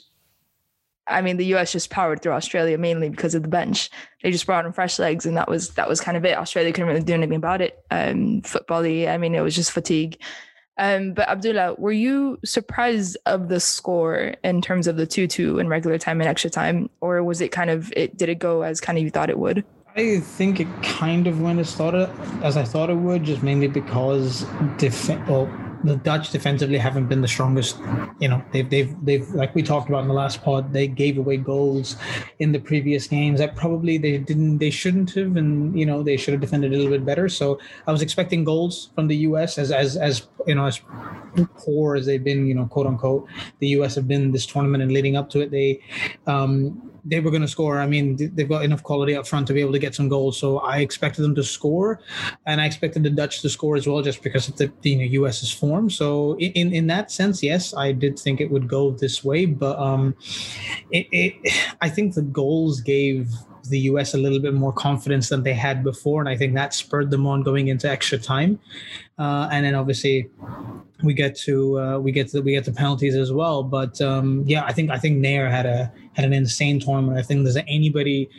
I 1.06 1.20
mean, 1.20 1.36
the 1.36 1.54
US 1.54 1.72
just 1.72 1.90
powered 1.90 2.22
through 2.22 2.32
Australia 2.32 2.78
mainly 2.78 3.10
because 3.10 3.34
of 3.34 3.42
the 3.42 3.48
bench. 3.48 3.90
They 4.22 4.30
just 4.30 4.46
brought 4.46 4.64
in 4.64 4.72
fresh 4.72 4.98
legs, 4.98 5.26
and 5.26 5.36
that 5.36 5.48
was 5.48 5.70
that 5.70 5.88
was 5.88 6.00
kind 6.00 6.16
of 6.16 6.24
it. 6.24 6.36
Australia 6.36 6.72
couldn't 6.72 6.88
really 6.88 7.02
do 7.02 7.14
anything 7.14 7.36
about 7.36 7.60
it. 7.60 7.84
Um, 7.90 8.42
footbally, 8.42 9.08
I 9.08 9.18
mean, 9.18 9.34
it 9.34 9.42
was 9.42 9.54
just 9.54 9.72
fatigue. 9.72 10.18
Um, 10.76 11.12
but 11.12 11.28
Abdullah, 11.28 11.74
were 11.78 11.92
you 11.92 12.38
surprised 12.44 13.16
of 13.26 13.48
the 13.48 13.60
score 13.60 14.34
in 14.42 14.60
terms 14.60 14.88
of 14.88 14.96
the 14.96 15.06
two-two 15.06 15.60
in 15.60 15.68
regular 15.68 15.98
time 15.98 16.20
and 16.20 16.28
extra 16.28 16.50
time, 16.50 16.90
or 17.00 17.22
was 17.22 17.40
it 17.40 17.52
kind 17.52 17.70
of 17.70 17.92
it? 17.96 18.16
Did 18.16 18.28
it 18.28 18.38
go 18.38 18.62
as 18.62 18.80
kind 18.80 18.98
of 18.98 19.04
you 19.04 19.10
thought 19.10 19.30
it 19.30 19.38
would? 19.38 19.64
I 19.96 20.18
think 20.18 20.58
it 20.58 20.66
kind 20.82 21.28
of 21.28 21.40
went 21.40 21.60
as 21.60 21.72
thought 21.72 21.94
as 22.42 22.56
I 22.56 22.64
thought 22.64 22.90
it 22.90 22.96
would, 22.96 23.22
just 23.22 23.44
mainly 23.44 23.68
because 23.68 24.44
def- 24.78 25.08
well, 25.28 25.48
the 25.84 25.96
Dutch 25.96 26.30
defensively 26.30 26.78
haven't 26.78 27.06
been 27.06 27.20
the 27.20 27.28
strongest. 27.28 27.78
You 28.18 28.28
know, 28.28 28.42
they've 28.52 28.68
they've 28.68 29.04
they've 29.04 29.28
like 29.30 29.54
we 29.54 29.62
talked 29.62 29.88
about 29.88 30.02
in 30.02 30.08
the 30.08 30.14
last 30.14 30.42
pod, 30.42 30.72
they 30.72 30.86
gave 30.86 31.18
away 31.18 31.36
goals 31.36 31.96
in 32.38 32.52
the 32.52 32.58
previous 32.58 33.06
games 33.06 33.38
that 33.38 33.54
probably 33.54 33.98
they 33.98 34.18
didn't 34.18 34.58
they 34.58 34.70
shouldn't 34.70 35.10
have, 35.14 35.36
and 35.36 35.78
you 35.78 35.86
know 35.86 36.02
they 36.02 36.16
should 36.16 36.32
have 36.32 36.40
defended 36.40 36.72
a 36.72 36.76
little 36.76 36.90
bit 36.90 37.04
better. 37.04 37.28
So 37.28 37.58
I 37.86 37.92
was 37.92 38.02
expecting 38.02 38.44
goals 38.44 38.90
from 38.94 39.08
the 39.08 39.16
U.S. 39.28 39.58
as 39.58 39.70
as 39.70 39.96
as 39.96 40.26
you 40.46 40.54
know 40.54 40.66
as 40.66 40.80
poor 41.56 41.96
as 41.96 42.06
they've 42.06 42.22
been, 42.22 42.46
you 42.46 42.54
know, 42.54 42.66
quote 42.66 42.86
unquote, 42.86 43.28
the 43.58 43.68
U.S. 43.68 43.94
have 43.94 44.08
been 44.08 44.32
this 44.32 44.46
tournament 44.46 44.82
and 44.82 44.92
leading 44.92 45.16
up 45.16 45.30
to 45.30 45.40
it. 45.40 45.50
They 45.50 45.80
um 46.26 46.90
they 47.04 47.20
were 47.20 47.30
going 47.30 47.42
to 47.42 47.48
score. 47.48 47.80
I 47.80 47.86
mean, 47.86 48.16
they've 48.34 48.48
got 48.48 48.64
enough 48.64 48.82
quality 48.82 49.14
up 49.14 49.26
front 49.26 49.46
to 49.48 49.52
be 49.52 49.60
able 49.60 49.72
to 49.72 49.78
get 49.78 49.94
some 49.94 50.08
goals. 50.08 50.38
So 50.38 50.58
I 50.60 50.78
expected 50.78 51.22
them 51.22 51.34
to 51.34 51.42
score, 51.42 52.00
and 52.46 52.60
I 52.60 52.66
expected 52.66 53.02
the 53.02 53.10
Dutch 53.10 53.42
to 53.42 53.50
score 53.50 53.76
as 53.76 53.86
well, 53.86 54.00
just 54.02 54.22
because 54.22 54.48
of 54.48 54.56
the, 54.56 54.72
the 54.80 54.90
you 54.90 54.96
know, 54.96 55.04
U.S.'s 55.04 55.52
form. 55.52 55.73
So 55.90 56.37
in 56.38 56.72
in 56.72 56.87
that 56.88 57.10
sense, 57.10 57.42
yes, 57.42 57.74
I 57.74 57.92
did 57.92 58.18
think 58.18 58.40
it 58.40 58.50
would 58.50 58.68
go 58.68 58.90
this 58.90 59.24
way. 59.24 59.46
But 59.46 59.78
um, 59.78 60.14
it, 60.90 61.06
it 61.12 61.52
I 61.80 61.88
think 61.88 62.14
the 62.14 62.22
goals 62.22 62.80
gave 62.80 63.28
the 63.68 63.80
US 63.80 64.14
a 64.14 64.18
little 64.18 64.40
bit 64.40 64.54
more 64.54 64.72
confidence 64.72 65.28
than 65.28 65.42
they 65.42 65.54
had 65.54 65.82
before. 65.82 66.20
And 66.20 66.28
I 66.28 66.37
think 66.37 66.54
that 66.54 66.74
spurred 66.74 67.10
them 67.10 67.26
on 67.26 67.42
going 67.42 67.68
into 67.68 67.90
extra 67.90 68.18
time. 68.18 68.58
Uh, 69.18 69.48
and 69.50 69.64
then 69.64 69.74
obviously 69.74 70.28
we 71.02 71.14
get 71.14 71.37
to 71.37 71.80
uh, 71.80 71.98
we 71.98 72.12
get 72.12 72.28
to 72.28 72.40
we 72.40 72.52
get 72.52 72.64
the 72.64 72.72
penalties 72.72 73.14
as 73.14 73.32
well. 73.32 73.62
But 73.62 74.00
um, 74.00 74.44
yeah, 74.46 74.64
I 74.64 74.72
think 74.72 74.90
I 74.90 74.98
think 74.98 75.24
Naeher 75.24 75.50
had 75.50 75.66
a 75.66 75.92
had 76.14 76.24
an 76.24 76.33
insane 76.33 76.81
tournament. 76.81 77.18
I 77.18 77.22
think 77.22 77.44
there's 77.44 77.57
anybody 77.57 78.31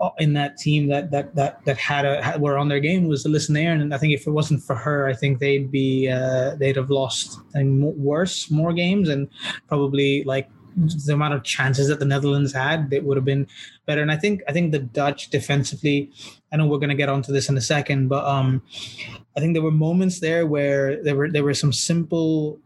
uh, 0.00 0.10
in 0.18 0.32
that 0.34 0.56
team 0.56 0.88
that 0.88 1.10
that 1.10 1.34
that 1.34 1.64
that 1.64 1.78
had 1.78 2.04
a 2.04 2.22
had, 2.22 2.40
were 2.40 2.58
on 2.58 2.68
their 2.68 2.80
game 2.80 3.08
was 3.08 3.24
Alyssa 3.24 3.50
Naeher, 3.50 3.80
and 3.80 3.94
I 3.94 3.98
think 3.98 4.12
if 4.12 4.26
it 4.26 4.30
wasn't 4.30 4.62
for 4.62 4.76
her, 4.76 5.06
I 5.06 5.14
think 5.14 5.38
they'd 5.38 5.70
be 5.70 6.08
uh, 6.08 6.54
they'd 6.56 6.76
have 6.76 6.90
lost 6.90 7.38
and 7.54 7.82
worse 7.82 8.50
more 8.50 8.72
games 8.72 9.08
and 9.08 9.28
probably 9.68 10.24
like 10.24 10.48
the 10.76 11.12
amount 11.12 11.34
of 11.34 11.42
chances 11.42 11.88
that 11.88 11.98
the 11.98 12.04
Netherlands 12.04 12.52
had, 12.52 12.92
it 12.92 13.04
would 13.04 13.16
have 13.16 13.24
been 13.24 13.46
better. 13.86 14.02
And 14.02 14.10
I 14.10 14.16
think 14.16 14.42
I 14.48 14.52
think 14.52 14.72
the 14.72 14.78
Dutch 14.78 15.30
defensively, 15.30 16.10
I 16.52 16.56
know 16.56 16.66
we're 16.66 16.78
going 16.78 16.88
to 16.88 16.94
get 16.94 17.08
onto 17.08 17.32
this 17.32 17.48
in 17.48 17.56
a 17.56 17.60
second, 17.60 18.08
but 18.08 18.24
um, 18.24 18.62
I 19.36 19.40
think 19.40 19.54
there 19.54 19.62
were 19.62 19.70
moments 19.70 20.20
there 20.20 20.46
where 20.46 21.02
there 21.02 21.16
were 21.16 21.30
there 21.30 21.44
were 21.44 21.54
some 21.54 21.72
simple 21.72 22.58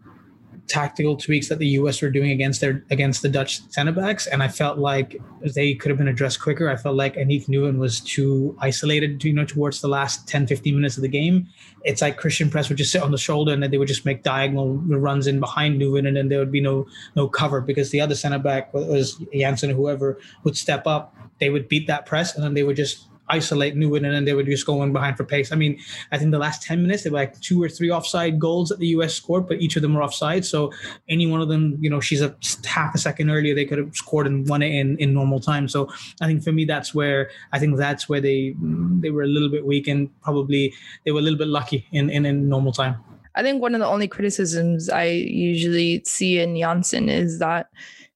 tactical 0.67 1.17
tweaks 1.17 1.49
that 1.49 1.59
the 1.59 1.67
US 1.79 2.03
were 2.03 2.11
doing 2.11 2.31
against 2.31 2.61
their 2.61 2.85
against 2.91 3.23
the 3.23 3.29
Dutch 3.29 3.61
center 3.71 3.93
backs, 3.93 4.27
and 4.27 4.43
I 4.43 4.49
felt 4.49 4.79
like 4.79 5.21
they 5.55 5.75
could 5.75 5.91
have 5.91 5.99
been 5.99 6.09
addressed 6.09 6.41
quicker. 6.41 6.69
I 6.69 6.77
felt 6.77 6.97
like 6.97 7.15
Aniek 7.15 7.47
Nouwen 7.47 7.79
was 7.79 8.01
too 8.01 8.57
isolated, 8.61 9.23
you 9.25 9.33
know, 9.33 9.45
towards 9.45 9.81
the 9.81 9.89
last 9.89 10.29
10, 10.29 10.47
15 10.47 10.75
minutes 10.75 10.97
of 10.97 11.03
the 11.03 11.09
game. 11.09 11.49
It's 11.85 12.03
like 12.03 12.17
Christen 12.17 12.51
Press 12.51 12.69
would 12.69 12.79
just 12.79 12.93
sit 12.93 13.03
on 13.03 13.11
the 13.11 13.19
shoulder 13.19 13.53
and 13.53 13.63
then 13.63 13.71
they 13.71 13.79
would 13.79 13.89
just 13.89 14.05
make 14.05 14.23
diagonal 14.23 14.75
runs 14.77 15.27
in 15.27 15.41
behind 15.41 15.81
Nouwen, 15.81 16.07
and 16.07 16.17
then 16.17 16.29
there 16.29 16.39
would 16.39 16.53
be 16.53 16.61
no 16.61 16.87
no 17.15 17.29
cover 17.29 17.61
because 17.61 17.91
the 17.91 18.01
other 18.01 18.15
center 18.15 18.39
back 18.39 18.73
was 18.75 19.23
Janssen 19.33 19.71
or 19.71 19.75
whoever 19.75 20.19
would 20.45 20.57
step 20.57 20.87
up. 20.87 21.15
They 21.39 21.51
would 21.51 21.69
beat 21.69 21.87
that 21.87 22.07
press, 22.07 22.35
and 22.35 22.43
then 22.43 22.55
they 22.55 22.63
would 22.63 22.77
just 22.77 23.09
isolate 23.29 23.77
Nouwen 23.77 24.05
and 24.05 24.15
then 24.15 24.25
they 24.25 24.35
would 24.35 24.47
just 24.47 24.67
go 24.67 24.83
in 24.83 24.93
behind 24.93 25.17
for 25.17 25.25
pace. 25.25 25.53
I 25.53 25.57
mean, 25.57 25.79
I 26.13 26.19
think 26.19 26.31
the 26.31 26.39
last 26.39 26.63
10 26.63 26.83
minutes, 26.83 27.03
they 27.03 27.11
were 27.11 27.17
like 27.17 27.39
two 27.41 27.63
or 27.63 27.69
three 27.69 27.91
offside 27.91 28.39
goals 28.39 28.69
that 28.69 28.79
the 28.79 28.89
US 28.89 29.15
scored, 29.15 29.47
but 29.49 29.61
each 29.61 29.77
of 29.77 29.83
them 29.83 29.95
were 29.95 30.03
offside. 30.03 30.45
So 30.45 30.73
any 31.09 31.27
one 31.27 31.41
of 31.41 31.49
them, 31.49 31.77
you 31.81 31.91
know, 31.91 32.01
she's 32.01 32.23
a 32.23 32.35
half 32.65 32.95
a 32.95 32.99
second 32.99 33.31
earlier, 33.31 33.55
they 33.55 33.65
could 33.65 33.79
have 33.79 33.95
scored 33.95 34.27
and 34.27 34.49
won 34.49 34.63
it 34.63 34.73
in, 34.73 34.97
in 34.99 35.13
normal 35.13 35.41
time. 35.41 35.69
So 35.69 35.89
I 36.21 36.27
think 36.27 36.43
for 36.43 36.53
me, 36.53 36.65
that's 36.65 36.95
where 36.95 37.31
I 37.53 37.59
think 37.59 37.77
that's 37.77 38.09
where 38.09 38.21
they 38.21 38.55
they 39.01 39.11
were 39.11 39.23
a 39.23 39.29
little 39.29 39.49
bit 39.49 39.67
weak 39.67 39.89
and 39.89 40.09
probably 40.23 40.73
they 41.05 41.13
were 41.13 41.21
a 41.21 41.23
little 41.23 41.39
bit 41.39 41.49
lucky 41.49 41.87
in, 41.93 42.11
in, 42.11 42.27
in 42.27 42.49
normal 42.49 42.73
time. 42.73 42.97
I 43.35 43.43
think 43.43 43.61
one 43.61 43.75
of 43.75 43.81
the 43.81 43.87
only 43.87 44.09
criticisms 44.09 44.89
I 44.89 45.05
usually 45.05 46.03
see 46.05 46.39
in 46.39 46.57
Janssen 46.57 47.09
is 47.09 47.39
that 47.39 47.69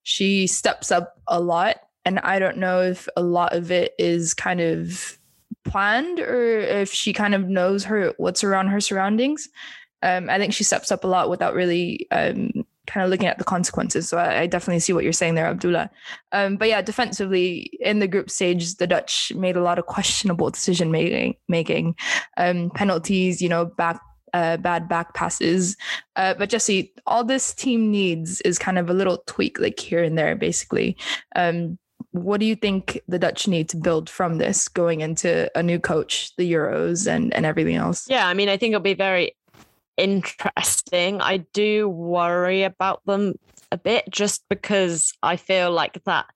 she 0.02 0.46
steps 0.46 0.90
up 0.90 1.20
a 1.26 1.40
lot 1.40 1.76
and 2.04 2.18
I 2.20 2.38
don't 2.38 2.58
know 2.58 2.80
if 2.82 3.08
a 3.16 3.22
lot 3.22 3.54
of 3.54 3.70
it 3.70 3.94
is 3.98 4.34
kind 4.34 4.60
of 4.60 5.18
planned 5.64 6.18
or 6.18 6.60
if 6.60 6.92
she 6.92 7.12
kind 7.12 7.34
of 7.34 7.48
knows 7.48 7.84
her 7.84 8.12
what's 8.16 8.42
around 8.44 8.68
her 8.68 8.80
surroundings. 8.80 9.48
Um, 10.02 10.30
I 10.30 10.38
think 10.38 10.54
she 10.54 10.64
steps 10.64 10.90
up 10.90 11.04
a 11.04 11.06
lot 11.06 11.28
without 11.28 11.54
really 11.54 12.06
um, 12.10 12.50
kind 12.86 13.04
of 13.04 13.10
looking 13.10 13.28
at 13.28 13.38
the 13.38 13.44
consequences. 13.44 14.08
So 14.08 14.16
I, 14.16 14.40
I, 14.40 14.46
definitely 14.46 14.80
see 14.80 14.94
what 14.94 15.04
you're 15.04 15.12
saying 15.12 15.34
there, 15.34 15.46
Abdullah. 15.46 15.90
Um, 16.32 16.56
but 16.56 16.68
yeah, 16.68 16.80
defensively 16.80 17.70
in 17.80 17.98
the 17.98 18.08
group 18.08 18.30
stage, 18.30 18.76
the 18.76 18.86
Dutch 18.86 19.32
made 19.36 19.56
a 19.56 19.62
lot 19.62 19.78
of 19.78 19.86
questionable 19.94 20.50
decision 20.50 20.90
making, 20.90 21.36
making 21.48 21.94
um, 22.38 22.70
penalties, 22.70 23.42
you 23.42 23.48
know, 23.48 23.66
back 23.66 24.00
uh, 24.32 24.56
bad 24.58 24.88
back 24.88 25.12
passes. 25.14 25.76
Uh, 26.16 26.34
but 26.34 26.48
Jesse, 26.48 26.92
all 27.06 27.24
this 27.24 27.52
team 27.52 27.90
needs 27.90 28.40
is 28.42 28.58
kind 28.58 28.78
of 28.78 28.88
a 28.88 28.94
little 28.94 29.22
tweak, 29.26 29.58
like 29.58 29.78
here 29.78 30.02
and 30.02 30.16
there, 30.16 30.36
basically. 30.36 30.96
Um, 31.34 31.78
what 32.12 32.40
do 32.40 32.46
you 32.46 32.56
think 32.56 33.00
the 33.06 33.18
Dutch 33.18 33.46
need 33.46 33.68
to 33.70 33.76
build 33.76 34.10
from 34.10 34.38
this 34.38 34.68
going 34.68 35.00
into 35.00 35.50
a 35.56 35.62
new 35.62 35.78
coach, 35.78 36.34
the 36.36 36.50
Euros, 36.50 37.06
and 37.06 37.32
and 37.34 37.46
everything 37.46 37.76
else? 37.76 38.06
Yeah, 38.08 38.26
I 38.26 38.34
mean, 38.34 38.48
I 38.48 38.56
think 38.56 38.72
it'll 38.72 38.82
be 38.82 38.94
very 38.94 39.36
interesting. 39.96 41.20
I 41.20 41.38
do 41.52 41.88
worry 41.88 42.62
about 42.62 43.04
them 43.06 43.34
a 43.70 43.76
bit 43.76 44.04
just 44.10 44.44
because 44.48 45.12
I 45.22 45.36
feel 45.36 45.70
like 45.70 46.02
that 46.04 46.26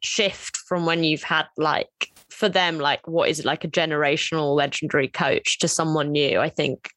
shift 0.00 0.56
from 0.56 0.86
when 0.86 1.02
you've 1.02 1.22
had 1.22 1.46
like 1.56 2.12
for 2.28 2.48
them 2.48 2.78
like 2.78 3.06
what 3.08 3.28
is 3.28 3.40
it 3.40 3.46
like 3.46 3.64
a 3.64 3.68
generational 3.68 4.54
legendary 4.54 5.08
coach 5.08 5.58
to 5.58 5.66
someone 5.66 6.12
new 6.12 6.40
I 6.40 6.50
think 6.50 6.90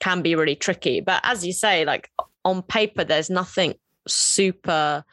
can 0.00 0.22
be 0.22 0.34
really 0.34 0.56
tricky 0.56 1.00
but 1.00 1.20
as 1.24 1.44
you 1.44 1.52
say 1.52 1.84
like 1.84 2.10
on 2.44 2.62
paper 2.62 3.04
there's 3.04 3.28
nothing 3.28 3.74
super 4.06 5.04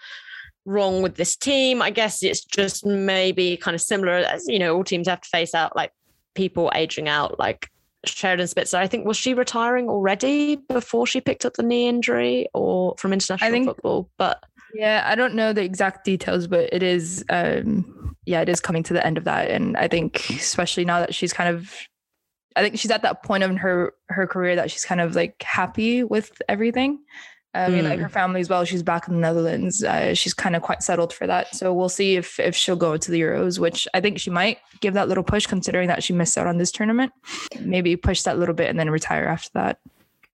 wrong 0.65 1.01
with 1.01 1.15
this 1.15 1.35
team. 1.35 1.81
I 1.81 1.91
guess 1.91 2.23
it's 2.23 2.43
just 2.43 2.85
maybe 2.85 3.57
kind 3.57 3.75
of 3.75 3.81
similar 3.81 4.13
as, 4.13 4.47
you 4.47 4.59
know, 4.59 4.75
all 4.75 4.83
teams 4.83 5.07
have 5.07 5.21
to 5.21 5.29
face 5.29 5.53
out 5.53 5.75
like 5.75 5.91
people 6.33 6.71
aging 6.75 7.07
out, 7.07 7.39
like 7.39 7.69
Sherida 8.05 8.47
Spitse. 8.47 8.73
I 8.73 8.87
think 8.87 9.05
was 9.05 9.17
she 9.17 9.33
retiring 9.33 9.89
already 9.89 10.55
before 10.55 11.07
she 11.07 11.21
picked 11.21 11.45
up 11.45 11.53
the 11.53 11.63
knee 11.63 11.87
injury 11.87 12.47
or 12.53 12.95
from 12.97 13.13
international 13.13 13.51
think, 13.51 13.65
football? 13.67 14.09
But 14.17 14.43
yeah, 14.73 15.03
I 15.05 15.15
don't 15.15 15.35
know 15.35 15.53
the 15.53 15.63
exact 15.63 16.05
details, 16.05 16.47
but 16.47 16.69
it 16.71 16.83
is 16.83 17.23
um 17.29 18.15
yeah, 18.25 18.41
it 18.41 18.49
is 18.49 18.59
coming 18.59 18.83
to 18.83 18.93
the 18.93 19.05
end 19.05 19.17
of 19.17 19.23
that. 19.25 19.51
And 19.51 19.77
I 19.77 19.87
think 19.87 20.29
especially 20.29 20.85
now 20.85 20.99
that 20.99 21.13
she's 21.13 21.33
kind 21.33 21.55
of 21.55 21.71
I 22.55 22.61
think 22.61 22.79
she's 22.79 22.91
at 22.91 23.01
that 23.01 23.23
point 23.23 23.43
in 23.43 23.57
her 23.57 23.93
her 24.09 24.27
career 24.27 24.55
that 24.55 24.71
she's 24.71 24.85
kind 24.85 25.01
of 25.01 25.15
like 25.15 25.41
happy 25.41 26.03
with 26.03 26.41
everything. 26.47 26.99
I 27.55 27.69
mean, 27.69 27.85
mm. 27.85 27.89
like 27.89 27.99
her 27.99 28.09
family 28.09 28.41
as 28.41 28.49
well. 28.49 28.65
She's 28.65 28.83
back 28.83 29.07
in 29.07 29.15
the 29.15 29.19
Netherlands. 29.19 29.83
Uh, 29.83 30.13
she's 30.13 30.33
kind 30.33 30.55
of 30.55 30.61
quite 30.61 30.83
settled 30.83 31.13
for 31.13 31.25
that. 31.25 31.55
So 31.55 31.73
we'll 31.73 31.89
see 31.89 32.15
if 32.15 32.39
if 32.39 32.55
she'll 32.55 32.75
go 32.75 32.97
to 32.97 33.11
the 33.11 33.21
Euros, 33.21 33.59
which 33.59 33.87
I 33.93 34.01
think 34.01 34.19
she 34.19 34.29
might 34.29 34.59
give 34.81 34.93
that 34.93 35.07
little 35.07 35.23
push, 35.23 35.45
considering 35.45 35.87
that 35.87 36.03
she 36.03 36.13
missed 36.13 36.37
out 36.37 36.47
on 36.47 36.57
this 36.57 36.71
tournament. 36.71 37.13
Maybe 37.61 37.95
push 37.95 38.23
that 38.23 38.37
little 38.37 38.55
bit 38.55 38.69
and 38.69 38.79
then 38.79 38.89
retire 38.89 39.25
after 39.25 39.49
that. 39.53 39.79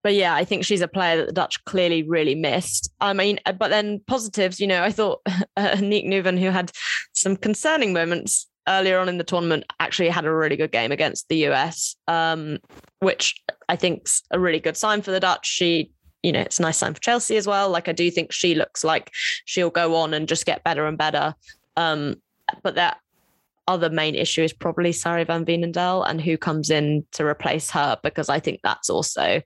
But 0.02 0.14
yeah, 0.14 0.34
I 0.34 0.44
think 0.44 0.64
she's 0.64 0.80
a 0.80 0.88
player 0.88 1.16
that 1.16 1.26
the 1.26 1.32
Dutch 1.32 1.62
clearly 1.64 2.02
really 2.02 2.34
missed. 2.34 2.90
I 3.00 3.12
mean, 3.12 3.40
uh, 3.46 3.52
but 3.52 3.68
then 3.68 4.00
positives, 4.06 4.60
you 4.60 4.66
know, 4.66 4.82
I 4.82 4.92
thought 4.92 5.20
uh, 5.26 5.42
Aniek 5.56 6.06
Nouwen, 6.06 6.38
who 6.38 6.50
had 6.50 6.70
some 7.14 7.36
concerning 7.36 7.92
moments 7.92 8.46
earlier 8.68 8.98
on 8.98 9.08
in 9.08 9.18
the 9.18 9.24
tournament, 9.24 9.64
actually 9.80 10.08
had 10.08 10.24
a 10.24 10.32
really 10.32 10.56
good 10.56 10.70
game 10.70 10.92
against 10.92 11.28
the 11.28 11.46
US, 11.48 11.96
um, 12.06 12.58
which 13.00 13.42
I 13.68 13.76
think's 13.76 14.22
a 14.30 14.38
really 14.38 14.60
good 14.60 14.76
sign 14.76 15.02
for 15.02 15.10
the 15.10 15.20
Dutch. 15.20 15.46
She 15.46 15.90
you 16.28 16.32
know, 16.32 16.40
it's 16.40 16.58
a 16.58 16.62
nice 16.62 16.76
sign 16.76 16.92
for 16.92 17.00
Chelsea 17.00 17.38
as 17.38 17.46
well. 17.46 17.70
Like 17.70 17.88
I 17.88 17.92
do 17.92 18.10
think 18.10 18.32
she 18.32 18.54
looks 18.54 18.84
like 18.84 19.10
she'll 19.46 19.70
go 19.70 19.96
on 19.96 20.12
and 20.12 20.28
just 20.28 20.44
get 20.44 20.62
better 20.62 20.86
and 20.86 20.98
better. 20.98 21.34
Um, 21.74 22.16
but 22.62 22.74
that 22.74 22.98
other 23.66 23.88
main 23.88 24.14
issue 24.14 24.42
is 24.42 24.52
probably 24.52 24.92
Sari 24.92 25.24
van 25.24 25.46
Veenendaal 25.46 26.06
and 26.06 26.20
who 26.20 26.36
comes 26.36 26.68
in 26.68 27.06
to 27.12 27.24
replace 27.24 27.70
her, 27.70 27.96
because 28.02 28.28
I 28.28 28.40
think 28.40 28.60
that's 28.62 28.90
also 28.90 29.40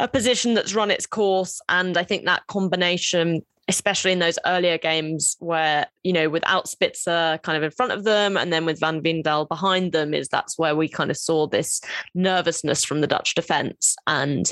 a 0.00 0.08
position 0.08 0.54
that's 0.54 0.74
run 0.74 0.90
its 0.90 1.06
course. 1.06 1.60
And 1.68 1.98
I 1.98 2.04
think 2.04 2.24
that 2.24 2.46
combination, 2.46 3.42
especially 3.68 4.12
in 4.12 4.20
those 4.20 4.38
earlier 4.46 4.78
games 4.78 5.36
where, 5.38 5.86
you 6.02 6.14
know, 6.14 6.30
without 6.30 6.66
Spitse 6.66 7.04
kind 7.04 7.58
of 7.58 7.62
in 7.62 7.70
front 7.72 7.92
of 7.92 8.04
them 8.04 8.38
and 8.38 8.50
then 8.50 8.64
with 8.64 8.80
Van 8.80 9.02
Veenendaal 9.02 9.46
behind 9.46 9.92
them, 9.92 10.14
is 10.14 10.28
that's 10.28 10.58
where 10.58 10.74
we 10.74 10.88
kind 10.88 11.10
of 11.10 11.18
saw 11.18 11.46
this 11.46 11.82
nervousness 12.14 12.86
from 12.86 13.02
the 13.02 13.06
Dutch 13.06 13.34
defense. 13.34 13.96
And 14.06 14.50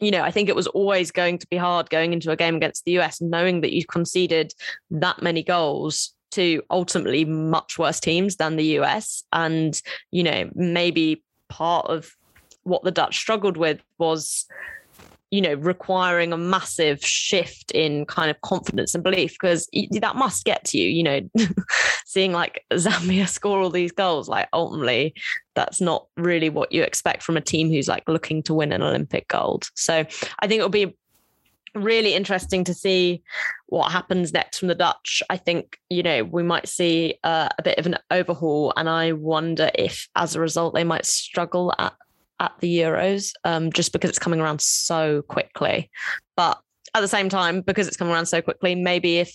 you 0.00 0.10
know, 0.10 0.22
I 0.22 0.30
think 0.30 0.48
it 0.48 0.56
was 0.56 0.66
always 0.68 1.10
going 1.10 1.38
to 1.38 1.46
be 1.48 1.56
hard 1.56 1.90
going 1.90 2.12
into 2.12 2.30
a 2.30 2.36
game 2.36 2.56
against 2.56 2.84
the 2.84 2.98
US, 2.98 3.20
knowing 3.20 3.62
that 3.62 3.72
you 3.72 3.84
conceded 3.84 4.54
that 4.90 5.22
many 5.22 5.42
goals 5.42 6.14
to 6.32 6.62
ultimately 6.70 7.24
much 7.24 7.78
worse 7.78 8.00
teams 8.00 8.36
than 8.36 8.56
the 8.56 8.78
US. 8.78 9.22
And, 9.32 9.80
you 10.10 10.22
know, 10.22 10.50
maybe 10.54 11.24
part 11.48 11.86
of 11.86 12.14
what 12.62 12.84
the 12.84 12.90
Dutch 12.90 13.16
struggled 13.16 13.56
with 13.56 13.80
was 13.98 14.46
you 15.30 15.40
know, 15.40 15.54
requiring 15.54 16.32
a 16.32 16.38
massive 16.38 17.04
shift 17.04 17.70
in 17.72 18.06
kind 18.06 18.30
of 18.30 18.40
confidence 18.40 18.94
and 18.94 19.04
belief 19.04 19.32
because 19.32 19.68
that 20.00 20.16
must 20.16 20.44
get 20.44 20.64
to 20.64 20.78
you, 20.78 20.88
you 20.88 21.02
know, 21.02 21.20
seeing 22.06 22.32
like 22.32 22.64
Zambia 22.72 23.28
score 23.28 23.60
all 23.60 23.70
these 23.70 23.92
goals, 23.92 24.28
like 24.28 24.48
ultimately 24.52 25.14
that's 25.54 25.80
not 25.80 26.06
really 26.16 26.48
what 26.48 26.72
you 26.72 26.82
expect 26.82 27.22
from 27.22 27.36
a 27.36 27.42
team 27.42 27.68
who's 27.68 27.88
like 27.88 28.08
looking 28.08 28.42
to 28.44 28.54
win 28.54 28.72
an 28.72 28.82
Olympic 28.82 29.28
gold. 29.28 29.68
So 29.74 30.06
I 30.38 30.46
think 30.46 30.58
it'll 30.58 30.70
be 30.70 30.96
really 31.74 32.14
interesting 32.14 32.64
to 32.64 32.74
see 32.74 33.22
what 33.66 33.92
happens 33.92 34.32
next 34.32 34.58
from 34.58 34.68
the 34.68 34.74
Dutch. 34.74 35.22
I 35.28 35.36
think, 35.36 35.78
you 35.90 36.02
know, 36.02 36.24
we 36.24 36.42
might 36.42 36.68
see 36.68 37.18
uh, 37.24 37.48
a 37.58 37.62
bit 37.62 37.78
of 37.78 37.86
an 37.86 37.98
overhaul, 38.10 38.72
and 38.76 38.88
I 38.88 39.12
wonder 39.12 39.70
if 39.74 40.08
as 40.16 40.34
a 40.34 40.40
result 40.40 40.74
they 40.74 40.84
might 40.84 41.06
struggle 41.06 41.74
at 41.78 41.94
at 42.40 42.52
the 42.60 42.78
Euros, 42.78 43.32
um, 43.44 43.72
just 43.72 43.92
because 43.92 44.10
it's 44.10 44.18
coming 44.18 44.40
around 44.40 44.60
so 44.60 45.22
quickly. 45.22 45.90
But 46.36 46.60
at 46.94 47.00
the 47.00 47.08
same 47.08 47.28
time, 47.28 47.60
because 47.60 47.86
it's 47.86 47.96
coming 47.96 48.12
around 48.12 48.26
so 48.26 48.42
quickly, 48.42 48.74
maybe 48.74 49.18
if 49.18 49.34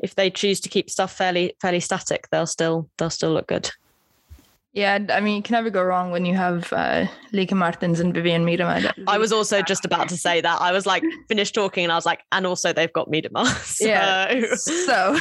if 0.00 0.14
they 0.14 0.30
choose 0.30 0.60
to 0.60 0.68
keep 0.68 0.90
stuff 0.90 1.12
fairly 1.12 1.54
fairly 1.60 1.80
static, 1.80 2.28
they'll 2.30 2.46
still 2.46 2.88
they'll 2.98 3.10
still 3.10 3.32
look 3.32 3.46
good. 3.46 3.70
Yeah, 4.72 4.98
I 5.10 5.20
mean, 5.20 5.36
you 5.36 5.42
can 5.42 5.52
never 5.52 5.70
go 5.70 5.84
wrong 5.84 6.10
when 6.10 6.26
you 6.26 6.34
have 6.34 6.72
uh, 6.72 7.06
Lieke 7.32 7.52
Martens 7.52 8.00
and 8.00 8.12
Vivianne 8.12 8.42
Miedema. 8.42 8.92
I 9.06 9.18
was 9.18 9.32
also 9.32 9.62
just 9.62 9.84
about 9.84 10.08
to 10.08 10.16
say 10.16 10.40
that. 10.40 10.60
I 10.60 10.72
was 10.72 10.84
like, 10.84 11.04
finished 11.28 11.54
talking, 11.54 11.84
and 11.84 11.92
I 11.92 11.94
was 11.94 12.04
like, 12.04 12.24
and 12.32 12.44
also 12.44 12.72
they've 12.72 12.92
got 12.92 13.08
Miedema. 13.08 13.46
So. 13.64 13.86
Yeah, 13.86 14.54
so 14.56 15.18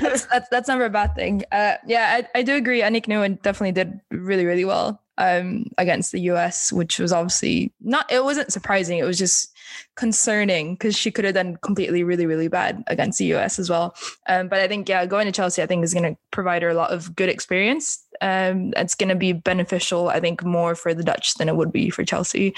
that's, 0.00 0.24
that's 0.26 0.48
that's 0.48 0.68
never 0.68 0.86
a 0.86 0.90
bad 0.90 1.14
thing. 1.14 1.44
Uh, 1.52 1.74
yeah, 1.86 2.22
I, 2.34 2.38
I 2.38 2.42
do 2.42 2.54
agree. 2.54 2.80
Aniek 2.80 3.04
Nouwen 3.06 3.40
definitely 3.42 3.72
did 3.72 4.00
really 4.10 4.46
really 4.46 4.64
well 4.64 5.02
um, 5.18 5.66
against 5.78 6.12
the 6.12 6.20
US, 6.22 6.72
which 6.72 6.98
was 6.98 7.12
obviously 7.12 7.72
not. 7.80 8.10
It 8.10 8.24
wasn't 8.24 8.52
surprising. 8.52 8.98
It 8.98 9.04
was 9.04 9.18
just 9.18 9.52
concerning 9.96 10.74
because 10.74 10.96
she 10.96 11.10
could 11.10 11.24
have 11.24 11.34
done 11.34 11.56
completely 11.56 12.02
really 12.02 12.26
really 12.26 12.48
bad 12.48 12.84
against 12.86 13.18
the 13.18 13.34
US 13.34 13.58
as 13.58 13.68
well. 13.70 13.94
Um, 14.28 14.48
but 14.48 14.60
I 14.60 14.68
think 14.68 14.88
yeah, 14.88 15.04
going 15.06 15.26
to 15.26 15.32
Chelsea, 15.32 15.62
I 15.62 15.66
think 15.66 15.84
is 15.84 15.94
going 15.94 16.14
to 16.14 16.18
provide 16.30 16.62
her 16.62 16.68
a 16.68 16.74
lot 16.74 16.92
of 16.92 17.14
good 17.16 17.28
experience. 17.28 18.02
Um, 18.20 18.72
it's 18.76 18.94
going 18.94 19.10
to 19.10 19.14
be 19.14 19.32
beneficial, 19.32 20.08
I 20.08 20.20
think, 20.20 20.44
more 20.44 20.74
for 20.74 20.94
the 20.94 21.04
Dutch 21.04 21.34
than 21.34 21.48
it 21.48 21.56
would 21.56 21.72
be 21.72 21.90
for 21.90 22.04
Chelsea. 22.04 22.54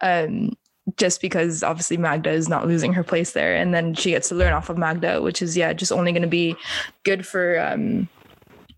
Um, 0.00 0.56
just 0.96 1.20
because 1.20 1.62
obviously 1.62 1.98
Magda 1.98 2.30
is 2.30 2.48
not 2.48 2.66
losing 2.66 2.94
her 2.94 3.04
place 3.04 3.32
there, 3.32 3.54
and 3.54 3.74
then 3.74 3.94
she 3.94 4.10
gets 4.10 4.30
to 4.30 4.34
learn 4.34 4.54
off 4.54 4.70
of 4.70 4.78
Magda, 4.78 5.20
which 5.20 5.42
is 5.42 5.56
yeah, 5.56 5.72
just 5.72 5.92
only 5.92 6.12
going 6.12 6.22
to 6.22 6.28
be 6.28 6.56
good 7.04 7.26
for 7.26 7.60
um, 7.60 8.08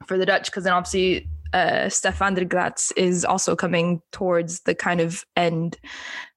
for 0.06 0.18
the 0.18 0.26
Dutch 0.26 0.46
because 0.46 0.64
then 0.64 0.72
obviously 0.72 1.28
uh, 1.52 1.88
Stef 1.88 2.14
van 2.14 2.34
der 2.34 2.44
Gragt 2.44 2.92
is 2.96 3.24
also 3.24 3.56
coming 3.56 4.02
towards 4.12 4.60
the 4.60 4.74
kind 4.74 5.00
of 5.00 5.24
end 5.36 5.78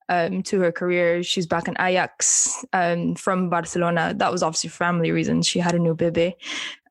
um, 0.10 0.44
to 0.44 0.60
her 0.60 0.72
career. 0.72 1.24
She's 1.24 1.48
back 1.48 1.68
in 1.68 1.76
Ajax 1.80 2.66
um, 2.74 3.16
from 3.16 3.50
Barcelona. 3.50 4.14
That 4.16 4.32
was 4.32 4.44
obviously 4.44 4.70
family 4.70 5.12
reasons. 5.12 5.48
She 5.48 5.60
had 5.60 5.76
a 5.76 5.80
new 5.80 5.96
baby. 5.96 6.36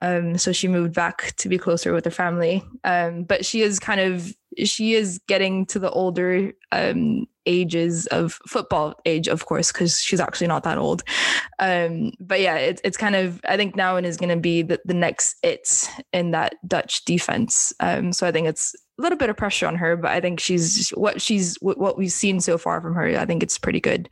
Um, 0.01 0.39
so 0.39 0.53
she 0.53 0.69
moved 0.69 0.95
back 0.95 1.35
to 1.37 1.49
be 1.49 1.59
closer 1.59 1.93
with 1.93 2.05
her 2.05 2.11
family. 2.11 2.65
Um, 2.85 3.25
but 3.25 3.45
she 3.45 3.63
is 3.63 3.79
kind 3.79 4.01
of, 4.01 4.35
she 4.65 4.95
is 4.95 5.21
getting 5.27 5.67
to 5.67 5.79
the 5.79 5.91
older 5.91 6.53
um, 6.71 7.27
ages 7.47 8.07
of 8.07 8.39
football 8.47 8.95
age, 9.05 9.29
of 9.29 9.47
course, 9.47 9.73
because 9.73 10.01
she's 10.01 10.21
actually 10.21 10.47
not 10.47 10.65
that 10.65 10.79
old. 10.79 11.03
Um, 11.59 12.13
but 12.21 12.41
yeah, 12.41 12.57
it, 12.57 12.81
it's 12.85 12.97
kind 12.97 13.17
of 13.17 13.41
I 13.49 13.57
think 13.57 13.77
Nouwen 13.77 14.05
is 14.05 14.17
going 14.17 14.31
to 14.31 14.37
be 14.37 14.63
the, 14.63 14.81
the 14.85 14.95
next 14.95 15.37
it 15.43 15.89
in 16.13 16.31
that 16.33 16.55
Dutch 16.67 17.05
defense. 17.05 17.73
Um, 17.81 18.13
so 18.13 18.27
I 18.27 18.33
think 18.33 18.49
it's 18.49 18.75
a 18.99 19.03
little 19.03 19.19
bit 19.19 19.31
of 19.31 19.37
pressure 19.37 19.67
on 19.67 19.77
her, 19.77 19.97
but 19.97 20.11
I 20.11 20.21
think 20.21 20.41
she's 20.41 20.91
what 20.91 21.21
she's 21.21 21.57
what 21.61 21.99
we've 21.99 22.13
seen 22.13 22.41
so 22.41 22.59
far 22.59 22.81
from 22.81 22.95
her. 22.95 23.19
I 23.19 23.27
think 23.27 23.43
it's 23.43 23.59
pretty 23.59 23.81
good. 23.81 24.09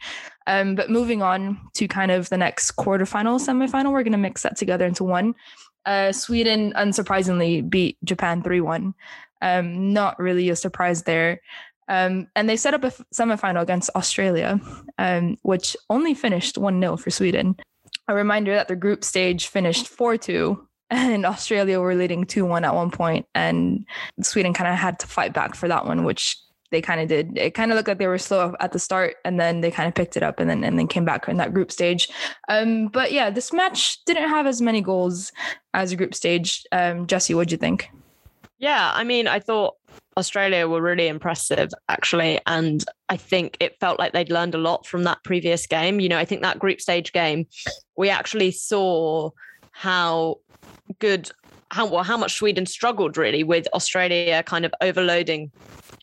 Um, 0.47 0.75
but 0.75 0.91
moving 0.91 1.23
on 1.23 1.61
to 1.75 1.87
kind 1.87 2.11
of 2.11 2.29
the 2.29 2.37
next 2.37 2.73
quarterfinal, 2.73 3.39
semifinal, 3.39 3.93
we're 3.93 4.03
going 4.03 4.13
to 4.13 4.19
mix 4.19 4.43
that 4.43 4.57
together 4.57 4.87
into 4.87 5.05
one. 5.05 5.35
Uh, 5.87 6.13
Sweden 6.13 6.73
unsurprisingly 6.77 7.69
beat 7.69 7.97
Japan 8.05 8.43
3 8.43 8.61
1. 8.61 8.95
Um, 9.43 9.93
not 9.93 10.19
really 10.19 10.51
a 10.51 10.57
surprise 10.57 11.03
there. 11.03 11.41
Um, 11.89 12.29
and 12.37 12.49
they 12.49 12.57
set 12.57 12.73
up 12.73 12.85
a 12.85 12.93
semifinal 13.13 13.63
against 13.63 13.91
Australia, 13.97 14.61
um, 14.99 15.37
which 15.43 15.77
only 15.91 16.15
finished 16.15 16.57
1 16.57 16.81
0 16.81 16.97
for 16.97 17.11
Sweden. 17.11 17.57
A 18.07 18.15
reminder 18.15 18.55
that 18.55 18.69
the 18.69 18.77
group 18.77 19.03
stage 19.03 19.49
finished 19.49 19.89
4 19.89 20.17
2, 20.17 20.69
and 20.91 21.27
Australia 21.27 21.81
were 21.81 21.97
leading 21.97 22.25
2 22.25 22.47
1 22.47 22.65
at 22.65 22.75
one 22.75 22.91
point, 22.93 23.27
and 23.35 23.85
Sweden 24.23 24.55
kind 24.55 24.73
of 24.73 24.79
had 24.79 25.01
to 25.01 25.09
fight 25.09 25.33
back 25.33 25.57
for 25.57 25.67
that 25.67 25.85
one, 25.85 26.05
which 26.05 26.39
they 26.71 26.81
kind 26.81 27.01
of 27.01 27.09
did. 27.09 27.37
It 27.37 27.55
kind 27.55 27.73
of 27.73 27.77
looked 27.77 27.89
like 27.89 27.99
they 27.99 28.07
were 28.07 28.19
slow 28.19 28.55
at 28.61 28.71
the 28.71 28.79
start, 28.79 29.17
and 29.25 29.41
then 29.41 29.61
they 29.61 29.73
kind 29.73 29.89
of 29.89 29.95
picked 29.95 30.17
it 30.17 30.23
up, 30.23 30.39
and 30.39 30.49
then 30.49 30.63
and 30.63 30.79
then 30.79 30.87
came 30.87 31.05
back 31.05 31.29
in 31.29 31.39
that 31.39 31.53
group 31.53 31.73
stage. 31.73 32.09
Um, 32.49 32.87
but 32.87 33.11
yeah, 33.11 33.31
this 33.31 33.53
match 33.53 34.05
didn't 34.05 34.29
have 34.29 34.47
as 34.47 34.63
many 34.63 34.81
goals 34.81 35.33
as 35.75 35.91
a 35.91 35.97
group 35.97 36.15
stage. 36.15 36.65
Um, 36.71 37.09
Jesse, 37.09 37.35
what 37.35 37.49
do 37.49 37.55
you 37.55 37.59
think? 37.59 37.91
Yeah, 38.61 38.93
I 38.95 39.05
mean, 39.05 39.27
I 39.27 39.41
thought 39.41 39.77
Australia 40.19 40.69
were 40.69 40.83
really 40.83 41.09
impressive, 41.09 41.71
actually. 41.89 42.41
And 42.47 42.85
I 43.09 43.17
think 43.17 43.57
it 43.59 43.81
felt 43.81 43.99
like 43.99 44.13
they'd 44.13 44.31
learned 44.31 44.55
a 44.55 44.59
lot 44.59 44.87
from 44.87 45.05
that 45.05 45.25
previous 45.25 45.67
game. 45.67 45.99
You 45.99 46.11
know, 46.11 46.19
I 46.19 46.27
think 46.27 46.43
that 46.43 46.59
group 46.59 46.79
stage 46.81 47.13
game, 47.13 47.47
we 47.97 48.11
actually 48.11 48.51
saw 48.51 49.31
how 49.73 50.41
good, 50.99 51.31
how, 51.71 51.87
well, 51.87 52.05
how 52.05 52.19
much 52.19 52.37
Sweden 52.37 52.67
struggled 52.67 53.17
really 53.17 53.43
with 53.43 53.67
Australia 53.73 54.43
kind 54.43 54.67
of 54.67 54.75
overloading 54.83 55.51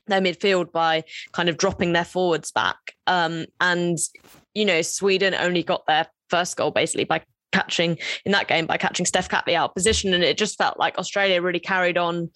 their 0.07 0.21
midfield 0.21 0.71
by 0.71 1.03
kind 1.33 1.49
of 1.49 1.57
dropping 1.57 1.93
their 1.93 2.05
forwards 2.05 2.51
back. 2.51 2.77
Um, 3.05 3.45
and, 3.61 3.99
you 4.55 4.65
know, 4.65 4.81
Sweden 4.81 5.35
only 5.35 5.61
got 5.61 5.85
their 5.85 6.07
first 6.29 6.57
goal 6.57 6.71
basically 6.71 7.03
by 7.03 7.21
catching 7.57 7.97
in 8.25 8.31
that 8.31 8.47
game 8.47 8.65
by 8.65 8.77
catching 8.77 9.05
Steph 9.05 9.29
Catley 9.29 9.55
out 9.55 9.69
of 9.69 9.75
position. 9.75 10.13
And 10.13 10.23
it 10.23 10.37
just 10.37 10.57
felt 10.57 10.77
like 10.77 10.97
Australia 10.97 11.41
really 11.41 11.59
carried 11.59 11.97
on 11.97 12.29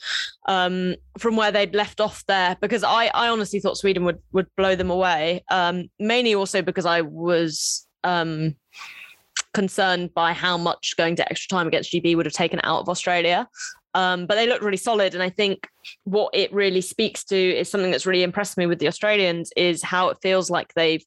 um, 0.47 0.95
from 1.17 1.35
where 1.35 1.51
they'd 1.51 1.75
left 1.75 2.01
off 2.01 2.23
there 2.27 2.57
because 2.61 2.83
I, 2.83 3.11
I 3.13 3.29
honestly 3.29 3.59
thought 3.59 3.77
Sweden 3.77 4.03
would 4.05 4.19
would 4.31 4.47
blow 4.57 4.75
them 4.75 4.89
away. 4.89 5.43
Um, 5.51 5.89
mainly 5.99 6.33
also 6.33 6.61
because 6.61 6.85
I 6.85 7.01
was 7.01 7.85
um, 8.03 8.55
concerned 9.53 10.13
by 10.13 10.33
how 10.33 10.57
much 10.57 10.95
going 10.97 11.15
to 11.17 11.29
extra 11.29 11.55
time 11.55 11.67
against 11.67 11.91
GB 11.93 12.15
would 12.15 12.25
have 12.25 12.33
taken 12.33 12.59
out 12.63 12.81
of 12.81 12.89
Australia. 12.89 13.47
Um, 13.93 14.25
but 14.25 14.35
they 14.35 14.47
looked 14.47 14.63
really 14.63 14.77
solid. 14.77 15.13
And 15.13 15.21
I 15.21 15.29
think 15.29 15.67
what 16.05 16.33
it 16.33 16.51
really 16.53 16.81
speaks 16.81 17.23
to 17.25 17.37
is 17.37 17.69
something 17.69 17.91
that's 17.91 18.05
really 18.05 18.23
impressed 18.23 18.57
me 18.57 18.65
with 18.65 18.79
the 18.79 18.87
Australians 18.87 19.51
is 19.55 19.83
how 19.83 20.09
it 20.09 20.17
feels 20.21 20.49
like 20.49 20.73
they've 20.73 21.05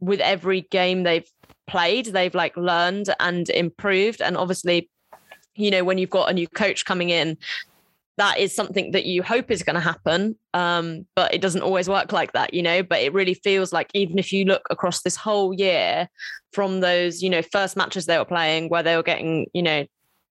with 0.00 0.20
every 0.20 0.60
game 0.70 1.02
they've 1.02 1.28
played, 1.68 2.06
they've 2.06 2.34
like 2.34 2.56
learned 2.56 3.14
and 3.20 3.48
improved. 3.50 4.20
And 4.20 4.36
obviously, 4.36 4.90
you 5.54 5.70
know, 5.70 5.84
when 5.84 5.98
you've 5.98 6.10
got 6.10 6.30
a 6.30 6.34
new 6.34 6.48
coach 6.48 6.84
coming 6.84 7.10
in, 7.10 7.36
that 8.16 8.38
is 8.38 8.54
something 8.54 8.90
that 8.90 9.06
you 9.06 9.22
hope 9.22 9.50
is 9.50 9.62
going 9.62 9.74
to 9.74 9.80
happen. 9.80 10.36
Um, 10.52 11.06
but 11.14 11.32
it 11.32 11.40
doesn't 11.40 11.62
always 11.62 11.88
work 11.88 12.12
like 12.12 12.32
that, 12.32 12.52
you 12.52 12.62
know. 12.62 12.82
But 12.82 13.00
it 13.00 13.12
really 13.12 13.34
feels 13.34 13.72
like 13.72 13.90
even 13.94 14.18
if 14.18 14.32
you 14.32 14.44
look 14.44 14.66
across 14.70 15.02
this 15.02 15.14
whole 15.14 15.54
year 15.54 16.08
from 16.52 16.80
those, 16.80 17.22
you 17.22 17.30
know, 17.30 17.42
first 17.42 17.76
matches 17.76 18.06
they 18.06 18.18
were 18.18 18.24
playing 18.24 18.68
where 18.68 18.82
they 18.82 18.96
were 18.96 19.04
getting, 19.04 19.46
you 19.54 19.62
know, 19.62 19.86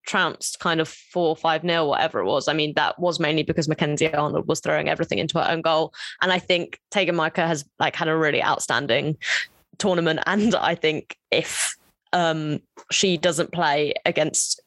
trounced 0.05 0.59
kind 0.59 0.81
of 0.81 0.89
four 0.89 1.35
five 1.35 1.63
nil, 1.63 1.87
whatever 1.87 2.19
it 2.19 2.25
was. 2.25 2.47
I 2.47 2.53
mean, 2.53 2.73
that 2.75 2.99
was 2.99 3.19
mainly 3.19 3.43
because 3.43 3.67
Mackenzie 3.67 4.13
Arnold 4.13 4.47
was 4.47 4.59
throwing 4.59 4.89
everything 4.89 5.19
into 5.19 5.39
her 5.39 5.49
own 5.49 5.61
goal. 5.61 5.93
And 6.21 6.31
I 6.31 6.39
think 6.39 6.79
Teagan 6.91 7.15
Micah 7.15 7.47
has 7.47 7.63
like 7.79 7.95
had 7.95 8.07
a 8.07 8.17
really 8.17 8.43
outstanding 8.43 9.17
tournament. 9.77 10.19
And 10.25 10.55
I 10.55 10.75
think 10.75 11.17
if 11.31 11.75
um, 12.13 12.59
she 12.91 13.17
doesn't 13.17 13.51
play 13.51 13.93
against 14.05 14.61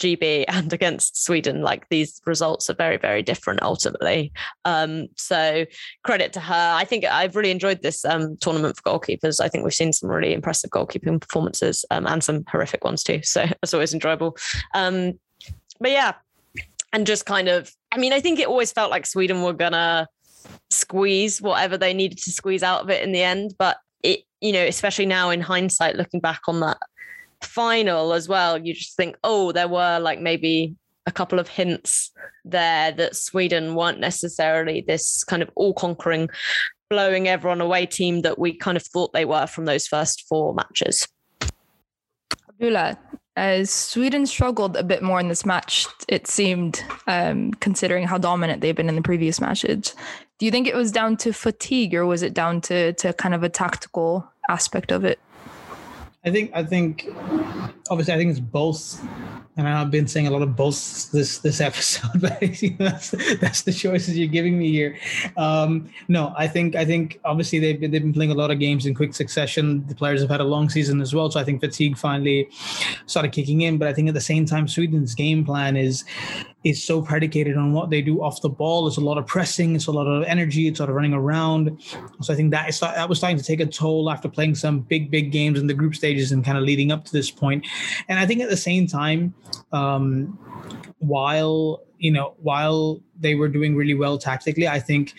GB 0.00 0.44
and 0.48 0.72
against 0.72 1.22
Sweden, 1.22 1.62
like 1.62 1.88
these 1.88 2.20
results 2.26 2.68
are 2.68 2.74
very, 2.74 2.96
very 2.96 3.22
different 3.22 3.62
ultimately. 3.62 4.32
Um, 4.64 5.08
so 5.16 5.66
credit 6.02 6.32
to 6.32 6.40
her. 6.40 6.74
I 6.74 6.84
think 6.84 7.04
I've 7.04 7.36
really 7.36 7.50
enjoyed 7.50 7.82
this 7.82 8.04
um, 8.04 8.36
tournament 8.38 8.76
for 8.76 8.82
goalkeepers. 8.82 9.40
I 9.40 9.48
think 9.48 9.64
we've 9.64 9.74
seen 9.74 9.92
some 9.92 10.10
really 10.10 10.32
impressive 10.32 10.70
goalkeeping 10.70 11.20
performances 11.20 11.84
um, 11.90 12.06
and 12.06 12.24
some 12.24 12.44
horrific 12.48 12.84
ones 12.84 13.04
too. 13.04 13.20
So 13.22 13.46
it's 13.62 13.74
always 13.74 13.94
enjoyable. 13.94 14.36
Um, 14.74 15.18
but 15.78 15.92
yeah, 15.92 16.14
and 16.92 17.06
just 17.06 17.26
kind 17.26 17.48
of, 17.48 17.70
I 17.92 17.98
mean, 17.98 18.12
I 18.12 18.20
think 18.20 18.38
it 18.38 18.48
always 18.48 18.72
felt 18.72 18.90
like 18.90 19.06
Sweden 19.06 19.42
were 19.42 19.52
gonna 19.52 20.08
squeeze 20.70 21.40
whatever 21.40 21.76
they 21.76 21.94
needed 21.94 22.18
to 22.18 22.30
squeeze 22.30 22.62
out 22.62 22.82
of 22.82 22.90
it 22.90 23.02
in 23.02 23.12
the 23.12 23.22
end. 23.22 23.54
But 23.58 23.76
it, 24.02 24.20
you 24.40 24.52
know, 24.52 24.64
especially 24.64 25.06
now 25.06 25.30
in 25.30 25.40
hindsight, 25.40 25.96
looking 25.96 26.20
back 26.20 26.42
on 26.48 26.60
that 26.60 26.78
final 27.42 28.12
as 28.12 28.28
well, 28.28 28.58
you 28.58 28.74
just 28.74 28.96
think, 28.96 29.16
oh, 29.24 29.52
there 29.52 29.68
were 29.68 29.98
like 29.98 30.20
maybe 30.20 30.74
a 31.06 31.12
couple 31.12 31.38
of 31.38 31.48
hints 31.48 32.10
there 32.44 32.92
that 32.92 33.16
Sweden 33.16 33.74
weren't 33.74 34.00
necessarily 34.00 34.82
this 34.86 35.24
kind 35.24 35.42
of 35.42 35.50
all 35.54 35.74
conquering, 35.74 36.28
blowing 36.88 37.28
everyone 37.28 37.60
away 37.60 37.86
team 37.86 38.22
that 38.22 38.38
we 38.38 38.54
kind 38.54 38.76
of 38.76 38.82
thought 38.82 39.12
they 39.12 39.24
were 39.24 39.46
from 39.46 39.64
those 39.64 39.86
first 39.86 40.26
four 40.28 40.54
matches. 40.54 41.08
Abdullah, 42.48 42.98
as 43.36 43.70
Sweden 43.70 44.26
struggled 44.26 44.76
a 44.76 44.82
bit 44.82 45.02
more 45.02 45.18
in 45.18 45.28
this 45.28 45.46
match, 45.46 45.86
it 46.08 46.26
seemed, 46.26 46.84
um, 47.06 47.52
considering 47.54 48.06
how 48.06 48.18
dominant 48.18 48.60
they've 48.60 48.76
been 48.76 48.88
in 48.88 48.96
the 48.96 49.02
previous 49.02 49.40
matches. 49.40 49.94
Do 50.40 50.46
you 50.46 50.52
think 50.52 50.66
it 50.66 50.74
was 50.74 50.90
down 50.90 51.18
to 51.18 51.34
fatigue 51.34 51.94
or 51.94 52.06
was 52.06 52.22
it 52.22 52.32
down 52.32 52.62
to, 52.62 52.94
to 52.94 53.12
kind 53.12 53.34
of 53.34 53.42
a 53.42 53.50
tactical 53.50 54.26
aspect 54.48 54.90
of 54.90 55.04
it? 55.04 55.20
I 56.24 56.30
think 56.30 56.50
I 56.54 56.64
think 56.64 57.08
obviously 57.90 58.12
I 58.12 58.18
think 58.18 58.30
it's 58.30 58.40
both, 58.40 59.02
and 59.56 59.66
I've 59.66 59.90
been 59.90 60.06
saying 60.06 60.26
a 60.26 60.30
lot 60.30 60.42
of 60.42 60.54
both 60.54 61.10
this 61.12 61.38
this 61.38 61.62
episode, 61.62 62.10
but 62.20 62.40
that's 62.78 63.10
that's 63.40 63.62
the 63.62 63.72
choices 63.72 64.18
you're 64.18 64.28
giving 64.28 64.58
me 64.58 64.70
here. 64.70 64.98
Um, 65.38 65.90
no, 66.08 66.34
I 66.36 66.46
think 66.46 66.76
I 66.76 66.84
think 66.84 67.20
obviously 67.24 67.58
they've 67.58 67.80
been, 67.80 67.90
they've 67.90 68.02
been 68.02 68.12
playing 68.12 68.32
a 68.32 68.34
lot 68.34 68.50
of 68.50 68.58
games 68.58 68.84
in 68.84 68.94
quick 68.94 69.14
succession. 69.14 69.86
The 69.86 69.94
players 69.94 70.20
have 70.20 70.28
had 70.28 70.40
a 70.40 70.44
long 70.44 70.68
season 70.68 71.00
as 71.00 71.14
well, 71.14 71.30
so 71.30 71.40
I 71.40 71.44
think 71.44 71.60
fatigue 71.60 71.96
finally 71.96 72.50
started 73.06 73.32
kicking 73.32 73.62
in. 73.62 73.78
But 73.78 73.88
I 73.88 73.94
think 73.94 74.08
at 74.08 74.14
the 74.14 74.20
same 74.20 74.44
time, 74.44 74.68
Sweden's 74.68 75.14
game 75.14 75.42
plan 75.44 75.74
is 75.74 76.04
is 76.62 76.84
so 76.84 77.00
predicated 77.00 77.56
on 77.56 77.72
what 77.72 77.90
they 77.90 78.02
do 78.02 78.22
off 78.22 78.42
the 78.42 78.48
ball. 78.48 78.86
It's 78.86 78.98
a 78.98 79.00
lot 79.00 79.18
of 79.18 79.26
pressing, 79.26 79.74
it's 79.74 79.86
a 79.86 79.92
lot 79.92 80.06
of 80.06 80.24
energy, 80.24 80.68
it's 80.68 80.78
a 80.78 80.82
lot 80.82 80.90
of 80.90 80.94
running 80.94 81.14
around. 81.14 81.82
So 82.20 82.32
I 82.32 82.36
think 82.36 82.50
that 82.50 82.68
is 82.68 82.80
that 82.80 83.08
was 83.08 83.18
starting 83.18 83.38
to 83.38 83.44
take 83.44 83.60
a 83.60 83.66
toll 83.66 84.10
after 84.10 84.28
playing 84.28 84.54
some 84.56 84.80
big, 84.80 85.10
big 85.10 85.32
games 85.32 85.58
in 85.58 85.66
the 85.66 85.74
group 85.74 85.94
stages 85.94 86.32
and 86.32 86.44
kind 86.44 86.58
of 86.58 86.64
leading 86.64 86.92
up 86.92 87.04
to 87.06 87.12
this 87.12 87.30
point. 87.30 87.66
And 88.08 88.18
I 88.18 88.26
think 88.26 88.42
at 88.42 88.50
the 88.50 88.56
same 88.56 88.86
time, 88.86 89.34
um, 89.72 90.38
while 90.98 91.82
you 92.00 92.10
know, 92.10 92.34
while 92.38 92.98
they 93.20 93.34
were 93.34 93.48
doing 93.48 93.76
really 93.76 93.92
well 93.94 94.16
tactically, 94.16 94.66
I 94.66 94.80
think 94.80 95.14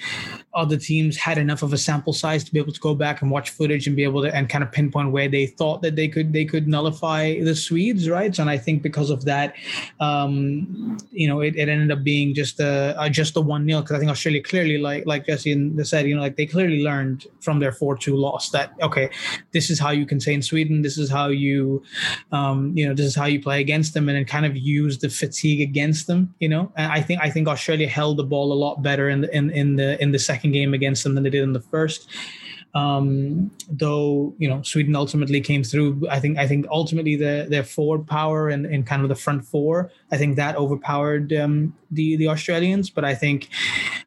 other 0.56 0.76
teams 0.76 1.16
had 1.16 1.38
enough 1.38 1.62
of 1.62 1.72
a 1.72 1.78
sample 1.78 2.12
size 2.12 2.44
to 2.44 2.52
be 2.52 2.60
able 2.60 2.74
to 2.74 2.80
go 2.80 2.96
back 2.96 3.22
and 3.22 3.30
watch 3.30 3.52
footage 3.52 3.86
and 3.86 3.96
be 3.96 4.04
able 4.04 4.24
to 4.24 4.36
and 4.36 4.50
kind 4.50 4.64
of 4.64 4.72
pinpoint 4.72 5.12
where 5.12 5.30
they 5.30 5.46
thought 5.46 5.84
that 5.84 5.96
they 5.96 6.08
could 6.08 6.34
they 6.34 6.44
could 6.44 6.68
nullify 6.68 7.40
the 7.42 7.56
Swedes, 7.56 8.10
right? 8.10 8.38
And 8.40 8.50
I 8.50 8.58
think 8.58 8.82
because 8.82 9.12
of 9.12 9.26
that, 9.26 9.54
um, 10.00 10.98
you 11.12 11.28
know, 11.28 11.42
it, 11.42 11.56
it 11.56 11.70
ended 11.70 11.92
up 11.92 12.04
being 12.04 12.34
just 12.34 12.60
a, 12.60 12.96
a 13.00 13.10
just 13.10 13.38
a 13.38 13.42
one 13.42 13.68
0 13.68 13.82
because 13.82 13.96
I 13.96 14.00
think 14.00 14.10
Australia 14.10 14.42
clearly, 14.42 14.80
like 14.80 15.06
like 15.06 15.28
Jesse 15.28 15.84
said, 15.84 16.08
you 16.08 16.16
know, 16.16 16.22
like 16.22 16.36
they 16.36 16.48
clearly 16.48 16.84
learned 16.84 17.28
from 17.40 17.60
their 17.60 17.72
four 17.72 17.96
two 17.96 18.16
loss 18.16 18.50
that 18.50 18.74
okay, 18.82 19.12
this 19.52 19.70
is 19.70 19.80
how 19.80 19.92
you 19.92 20.08
contain 20.08 20.42
Sweden, 20.42 20.82
this 20.82 20.98
is 20.98 21.12
how 21.12 21.28
you, 21.28 21.84
um, 22.32 22.76
you 22.76 22.88
know, 22.88 22.96
this 22.96 23.06
is 23.06 23.16
how 23.16 23.26
you 23.26 23.40
play 23.40 23.62
against 23.62 23.94
them, 23.94 24.10
and 24.10 24.18
then 24.18 24.26
kind 24.26 24.48
of 24.48 24.58
use 24.58 24.98
the 24.98 25.10
fatigue 25.10 25.62
against 25.62 26.08
them, 26.08 26.34
you 26.40 26.50
know. 26.50 26.71
I 26.78 27.02
think 27.02 27.22
I 27.22 27.30
think 27.30 27.48
Australia 27.48 27.88
held 27.88 28.18
the 28.18 28.24
ball 28.24 28.54
a 28.54 28.56
lot 28.56 28.82
better 28.82 29.10
in 29.10 29.22
the 29.22 29.36
in, 29.36 29.50
in 29.52 29.76
the 29.76 30.02
in 30.02 30.12
the 30.12 30.20
second 30.20 30.52
game 30.52 30.74
against 30.74 31.04
them 31.04 31.16
than 31.16 31.24
they 31.24 31.30
did 31.30 31.44
in 31.44 31.54
the 31.54 31.62
first. 31.62 32.08
Um, 32.74 33.52
though 33.70 34.34
you 34.38 34.48
know 34.48 34.62
Sweden 34.62 34.96
ultimately 34.96 35.42
came 35.42 35.64
through. 35.64 36.08
I 36.10 36.20
think 36.20 36.38
I 36.38 36.48
think 36.48 36.66
ultimately 36.70 37.16
the 37.16 37.48
their 37.50 37.64
forward 37.64 38.08
power 38.08 38.50
and, 38.50 38.66
and 38.66 38.88
kind 38.88 39.04
of 39.04 39.10
the 39.10 39.16
front 39.16 39.46
four. 39.46 39.92
I 40.12 40.18
think 40.18 40.36
that 40.36 40.56
overpowered 40.56 41.34
um, 41.34 41.74
the 41.90 42.16
the 42.18 42.28
Australians. 42.28 42.90
But 42.90 43.06
I 43.06 43.16
think, 43.16 43.50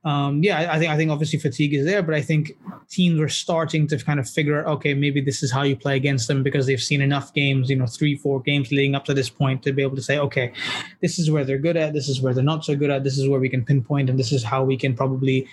um, 0.05 0.43
yeah, 0.43 0.73
I, 0.73 0.79
think 0.79 0.91
I 0.91 0.97
think 0.97 1.11
obviously 1.11 1.39
fatigue 1.39 1.75
is 1.75 1.85
there. 1.85 2.03
But 2.03 2.15
I 2.15 2.23
think 2.23 2.53
teams 2.89 3.21
are 3.21 3.29
starting 3.29 3.87
to 3.89 3.99
kind 3.99 4.21
of 4.21 4.29
figure 4.29 4.61
out, 4.61 4.67
okay, 4.67 4.95
maybe 4.95 5.21
this 5.21 5.43
is 5.43 5.51
how 5.51 5.63
you 5.63 5.77
play 5.77 5.97
against 5.97 6.29
them 6.29 6.43
because 6.43 6.67
they've 6.67 6.81
seen 6.81 7.01
enough 7.01 7.33
games, 7.35 7.71
you 7.71 7.77
know, 7.77 7.87
three 7.87 8.17
four 8.17 8.41
games 8.41 8.71
leading 8.71 8.95
up 8.95 9.05
to 9.07 9.15
this 9.15 9.31
point 9.31 9.63
to 9.63 9.73
be 9.73 9.83
able 9.83 9.97
to 9.97 10.03
say, 10.03 10.19
okay, 10.19 10.53
this 11.01 11.19
is 11.19 11.31
where 11.31 11.45
they're 11.45 11.59
good 11.59 11.77
at, 11.77 11.93
this 11.93 12.09
is 12.09 12.21
where 12.21 12.35
they're 12.35 12.45
not 12.45 12.65
so 12.65 12.77
good 12.77 12.91
at, 12.91 13.05
this 13.05 13.19
is 13.19 13.29
where 13.29 13.41
we 13.41 13.49
can 13.49 13.65
pinpoint, 13.65 14.11
and 14.11 14.19
this 14.19 14.33
is 14.33 14.45
how 14.45 14.63
we 14.63 14.77
can 14.77 14.95
probably, 14.95 15.49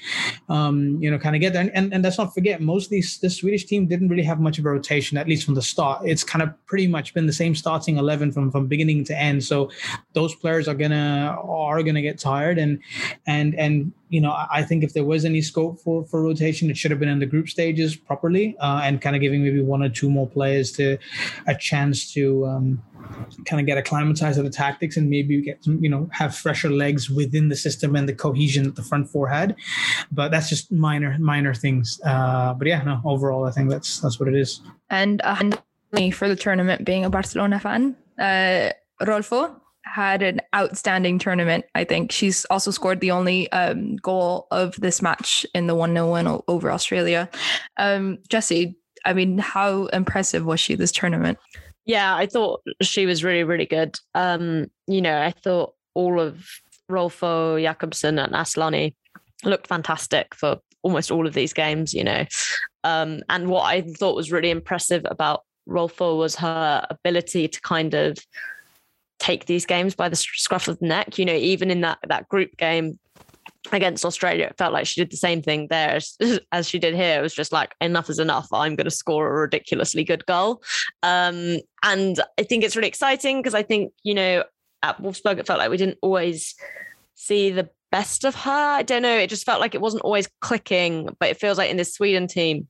um, 0.50 0.98
you 1.02 1.10
know, 1.10 1.18
kind 1.18 1.36
of 1.36 1.42
get 1.42 1.54
there. 1.54 1.62
And, 1.62 1.72
and 1.74 1.94
and 1.94 2.04
let's 2.04 2.18
not 2.18 2.34
forget, 2.34 2.62
most 2.62 2.86
of 2.86 2.92
these 2.92 3.20
the 3.20 3.30
Swedish 3.30 3.66
team 3.66 3.88
didn't 3.88 4.10
really 4.10 4.24
have 4.24 4.40
much 4.40 4.60
of 4.60 4.66
a 4.66 4.70
rotation, 4.70 5.18
at 5.18 5.28
least 5.28 5.46
from 5.46 5.56
the 5.56 5.62
start. 5.62 6.06
It's 6.06 6.24
kind 6.24 6.42
of 6.42 6.50
pretty 6.66 6.88
much 6.88 7.14
been 7.14 7.28
the 7.28 7.34
same 7.34 7.56
starting 7.56 7.98
eleven 7.98 8.32
from 8.32 8.52
from 8.52 8.68
beginning 8.68 9.06
to 9.06 9.18
end. 9.18 9.44
So 9.44 9.72
those 10.14 10.36
players 10.42 10.68
are 10.68 10.74
gonna 10.76 11.38
are 11.44 11.82
gonna 11.84 12.02
get 12.02 12.20
tired 12.20 12.58
and 12.58 12.80
and 13.28 13.56
and 13.56 13.94
you 14.10 14.20
know 14.20 14.34
I 14.52 14.64
think 14.64 14.84
if 14.84 14.94
there 14.94 15.06
was 15.06 15.26
any 15.26 15.42
scope 15.42 15.80
for 15.80 16.04
for 16.06 16.22
rotation, 16.22 16.70
it 16.70 16.78
should 16.78 16.92
have 16.92 17.00
been 17.00 17.10
in 17.10 17.20
the 17.20 17.26
group 17.26 17.48
stages 17.50 17.96
properly 17.96 18.58
uh, 18.60 18.82
and 18.84 19.02
kind 19.02 19.16
of 19.16 19.22
giving 19.22 19.44
maybe 19.44 19.62
one 19.62 19.82
or 19.84 19.90
two 19.90 20.10
more 20.10 20.28
players 20.28 20.72
to 20.74 20.98
a 21.48 21.56
chance 21.56 22.14
to. 22.14 22.46
Um, 22.46 22.82
kind 23.46 23.60
of 23.60 23.66
get 23.66 23.78
acclimatized 23.78 24.38
to 24.38 24.44
the 24.44 24.50
tactics 24.50 24.98
and 24.98 25.10
maybe 25.10 25.42
get 25.42 25.64
some, 25.64 25.84
you 25.84 25.90
know, 25.90 26.10
have 26.12 26.36
fresher 26.36 26.70
legs 26.70 27.10
within 27.10 27.50
the 27.50 27.56
system 27.56 27.96
and 27.96 28.08
the 28.08 28.14
cohesion 28.14 28.64
that 28.64 28.76
the 28.76 28.84
front 28.84 29.10
four 29.10 29.28
had. 29.28 29.56
But 30.12 30.32
that's 30.32 30.50
just 30.50 30.72
minor, 30.72 31.18
minor 31.20 31.54
things. 31.54 32.00
Uh, 32.06 32.54
but 32.54 32.68
yeah, 32.68 32.82
no, 32.84 33.02
overall, 33.06 33.46
I 33.46 33.52
think 33.52 33.70
that's 33.70 34.00
that's 34.00 34.20
what 34.20 34.30
it 34.30 34.36
is. 34.36 34.62
And 34.90 35.22
uh, 35.24 35.52
for 36.12 36.28
the 36.28 36.36
tournament, 36.36 36.86
being 36.86 37.06
a 37.06 37.10
Barcelona 37.10 37.60
fan, 37.60 37.96
uh, 38.20 38.72
Rolfo, 39.02 39.61
had 39.94 40.22
an 40.22 40.42
outstanding 40.56 41.20
tournament. 41.20 41.66
I 41.76 41.84
think 41.84 42.12
she's 42.12 42.46
also 42.46 42.72
scored 42.72 43.02
the 43.02 43.12
only 43.12 43.52
um, 43.52 43.98
goal 43.98 44.48
of 44.52 44.76
this 44.78 45.02
match 45.02 45.46
in 45.54 45.68
the 45.68 45.76
1 45.76 45.94
0 45.94 46.12
win 46.12 46.42
over 46.48 46.72
Australia. 46.72 47.30
Um, 47.78 48.20
Jesse, 48.30 48.76
I 49.06 49.14
mean, 49.14 49.38
how 49.38 49.88
impressive 49.88 50.46
was 50.46 50.60
she 50.60 50.76
this 50.76 50.92
tournament? 50.92 51.38
Yeah, 51.86 52.16
I 52.16 52.26
thought 52.26 52.62
she 52.82 53.06
was 53.06 53.24
really, 53.24 53.44
really 53.44 53.66
good. 53.66 53.98
Um, 54.16 54.68
you 54.88 55.02
know, 55.02 55.20
I 55.22 55.32
thought 55.32 55.74
all 55.94 56.20
of 56.20 56.48
Rolfo, 56.90 57.62
Jakobsson, 57.62 58.24
and 58.24 58.34
Asllani 58.34 58.94
looked 59.44 59.68
fantastic 59.68 60.36
for 60.36 60.58
almost 60.84 61.12
all 61.12 61.28
of 61.28 61.34
these 61.34 61.54
games, 61.54 61.94
you 61.94 62.04
know. 62.04 62.26
Um, 62.84 63.22
and 63.30 63.48
what 63.48 63.64
I 63.64 63.82
thought 63.82 64.16
was 64.16 64.32
really 64.32 64.52
impressive 64.52 65.04
about 65.06 65.42
Rolfo 65.68 66.18
was 66.18 66.36
her 66.36 66.86
ability 66.90 67.48
to 67.48 67.62
kind 67.62 67.94
of 67.94 68.18
take 69.22 69.46
these 69.46 69.66
games 69.66 69.94
by 69.96 70.10
the 70.10 70.16
scruff 70.16 70.68
of 70.68 70.80
the 70.80 70.88
neck. 70.88 71.18
You 71.18 71.26
know, 71.26 71.36
even 71.36 71.72
in 71.72 71.82
that 71.82 72.00
that 72.08 72.28
group 72.28 72.58
game 72.58 73.00
against 73.72 74.04
Australia, 74.04 74.48
it 74.48 74.58
felt 74.58 74.74
like 74.74 74.88
she 74.88 75.00
did 75.00 75.12
the 75.12 75.18
same 75.18 75.42
thing 75.42 75.68
there 75.70 75.96
as, 75.96 76.18
as 76.52 76.68
she 76.68 76.80
did 76.80 76.96
here. 76.96 77.20
It 77.20 77.22
was 77.22 77.34
just 77.34 77.52
like 77.52 77.76
enough 77.80 78.10
is 78.10 78.20
enough. 78.20 78.48
I'm 78.52 78.76
going 78.76 78.86
to 78.86 78.92
score 78.92 79.28
a 79.28 79.42
ridiculously 79.42 80.04
good 80.04 80.26
goal, 80.26 80.64
um, 81.04 81.58
and 81.84 82.20
I 82.40 82.44
think 82.44 82.64
it's 82.64 82.76
really 82.76 82.88
exciting 82.88 83.40
because 83.40 83.54
I 83.54 83.64
think 83.64 83.94
you 84.04 84.14
know 84.14 84.44
at 84.84 85.02
Wolfsburg 85.02 85.38
it 85.38 85.48
felt 85.48 85.60
like 85.60 85.70
we 85.70 85.78
didn't 85.78 86.00
always 86.02 86.56
see 87.16 87.52
the 87.52 87.70
best 87.92 88.26
of 88.26 88.34
her. 88.34 88.52
I 88.52 88.82
don't 88.82 89.04
know. 89.04 89.18
It 89.18 89.30
just 89.30 89.46
felt 89.46 89.62
like 89.62 89.76
it 89.76 89.82
wasn't 89.82 90.04
always 90.04 90.28
clicking, 90.40 91.16
but 91.20 91.30
it 91.30 91.40
feels 91.40 91.58
like 91.58 91.70
in 91.70 91.78
this 91.78 91.94
Sweden 91.94 92.28
team 92.28 92.68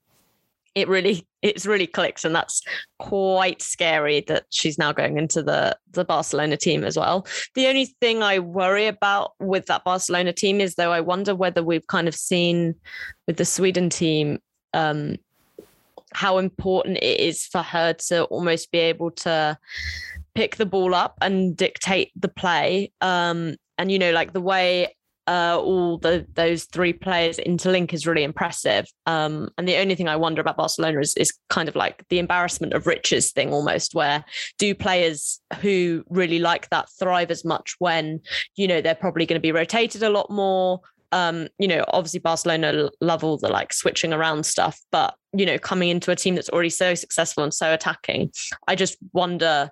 it 0.76 0.88
really 0.88 1.28
it's 1.42 1.66
really 1.66 1.88
clicks 1.88 2.24
and 2.24 2.36
that's 2.36 2.62
quite 3.00 3.62
scary 3.64 4.24
that 4.28 4.46
she's 4.52 4.78
now 4.78 4.92
going 4.92 5.18
into 5.18 5.42
the 5.42 5.76
the 5.92 6.06
Barcelona 6.06 6.58
team 6.58 6.84
as 6.84 6.98
well. 6.98 7.26
The 7.56 7.68
only 7.68 7.86
thing 7.86 8.22
I 8.22 8.40
worry 8.40 8.88
about 8.88 9.34
with 9.40 9.66
that 9.66 9.84
Barcelona 9.84 10.34
team 10.34 10.62
is 10.62 10.76
though 10.76 10.92
I 10.92 11.02
wonder 11.02 11.34
whether 11.34 11.64
we've 11.64 11.88
kind 11.88 12.08
of 12.08 12.16
seen 12.16 12.76
with 13.28 13.38
the 13.38 13.46
Sweden 13.46 13.90
team 13.90 14.40
um, 14.74 15.18
how 16.14 16.38
important 16.38 16.98
it 16.98 17.20
is 17.20 17.46
for 17.46 17.62
her 17.62 17.94
to 17.94 18.26
almost 18.26 18.72
be 18.72 18.80
able 18.80 19.12
to 19.12 19.58
pick 20.36 20.58
the 20.58 20.66
ball 20.66 20.94
up 20.94 21.18
and 21.22 21.58
dictate 21.58 22.12
the 22.16 22.28
play 22.28 22.92
um, 23.02 23.56
and 23.78 23.92
you 23.92 24.00
know 24.00 24.12
like 24.12 24.34
the 24.34 24.42
way 24.42 24.96
uh, 25.28 25.60
all 25.60 25.98
the 25.98 26.26
those 26.34 26.66
three 26.66 26.94
players 26.94 27.38
interlink 27.38 27.94
is 27.94 28.08
really 28.08 28.24
impressive. 28.24 28.88
Um, 29.06 29.50
and 29.58 29.68
the 29.68 29.78
only 29.78 29.96
thing 29.96 30.08
I 30.08 30.16
wonder 30.16 30.42
about 30.42 30.58
Barcelona 30.58 31.00
is, 31.00 31.14
is 31.16 31.34
kind 31.50 31.70
of 31.70 31.76
like 31.76 32.04
the 32.10 32.20
embarrassment 32.20 32.74
of 32.74 32.88
riches 32.88 33.32
thing 33.32 33.54
almost, 33.54 33.94
where 33.94 34.26
do 34.58 34.74
players 34.74 35.40
who 35.62 36.04
really 36.10 36.40
like 36.40 36.70
that 36.70 36.90
thrive 37.00 37.32
as 37.32 37.46
much 37.46 37.76
when, 37.80 38.20
you 38.56 38.68
know, 38.68 38.82
they're 38.82 38.96
probably 38.96 39.26
going 39.26 39.40
to 39.40 39.42
be 39.42 39.52
rotated 39.52 40.04
a 40.04 40.10
lot 40.10 40.30
more. 40.30 40.82
Um, 41.14 41.50
you 41.60 41.68
know, 41.68 41.84
obviously 41.90 42.22
Barcelona 42.22 42.90
love 43.02 43.24
all 43.24 43.38
the 43.38 43.50
like 43.50 43.74
switching 43.74 44.14
around 44.14 44.46
stuff, 44.46 44.80
but 44.92 45.16
you 45.34 45.46
know, 45.46 45.58
coming 45.58 45.90
into 45.90 46.12
a 46.12 46.16
team 46.16 46.36
that's 46.36 46.50
already 46.50 46.70
so 46.70 46.96
successful 46.96 47.44
and 47.44 47.54
so 47.54 47.74
attacking, 47.74 48.32
I 48.68 48.76
just 48.76 48.98
wonder 49.14 49.72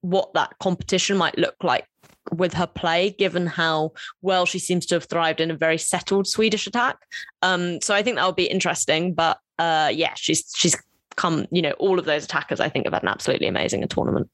what 0.00 0.32
that 0.34 0.58
competition 0.60 1.16
might 1.16 1.38
look 1.38 1.56
like 1.62 1.86
with 2.32 2.54
her 2.54 2.66
play, 2.66 3.10
given 3.18 3.46
how 3.46 3.92
well 4.22 4.46
she 4.46 4.58
seems 4.58 4.86
to 4.86 4.96
have 4.96 5.04
thrived 5.04 5.40
in 5.40 5.50
a 5.50 5.56
very 5.56 5.78
settled 5.78 6.26
Swedish 6.26 6.66
attack. 6.66 6.98
Um, 7.42 7.80
so 7.80 7.94
I 7.94 8.02
think 8.02 8.16
that'll 8.16 8.32
be 8.32 8.46
interesting. 8.46 9.14
But 9.14 9.38
uh, 9.58 9.90
yeah, 9.92 10.14
she's 10.14 10.44
she's 10.56 10.76
come, 11.16 11.46
you 11.50 11.62
know, 11.62 11.72
all 11.72 11.98
of 11.98 12.04
those 12.04 12.24
attackers 12.24 12.60
I 12.60 12.68
think 12.68 12.86
have 12.86 12.92
had 12.92 13.02
an 13.02 13.08
absolutely 13.08 13.48
amazing 13.48 13.86
tournament. 13.88 14.30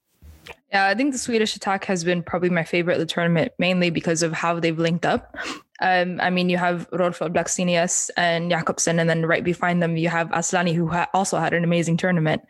Yeah, 0.72 0.88
I 0.88 0.94
think 0.94 1.12
the 1.12 1.18
Swedish 1.18 1.56
attack 1.56 1.84
has 1.84 2.04
been 2.04 2.22
probably 2.22 2.50
my 2.50 2.64
favorite 2.64 2.94
of 2.94 3.00
the 3.00 3.06
tournament, 3.06 3.52
mainly 3.58 3.90
because 3.90 4.22
of 4.22 4.32
how 4.32 4.58
they've 4.58 4.78
linked 4.78 5.06
up. 5.06 5.36
Um, 5.80 6.20
I 6.20 6.30
mean, 6.30 6.48
you 6.48 6.56
have 6.56 6.88
Rolfo 6.90 7.28
Blackstenius 7.28 8.10
and 8.16 8.50
Jakobsson, 8.50 9.00
and 9.00 9.10
then 9.10 9.26
right 9.26 9.42
behind 9.42 9.82
them, 9.82 9.96
you 9.96 10.08
have 10.08 10.28
Asllani, 10.30 10.74
who 10.74 10.88
ha- 10.88 11.08
also 11.14 11.38
had 11.38 11.52
an 11.52 11.64
amazing 11.64 11.96
tournament. 11.96 12.42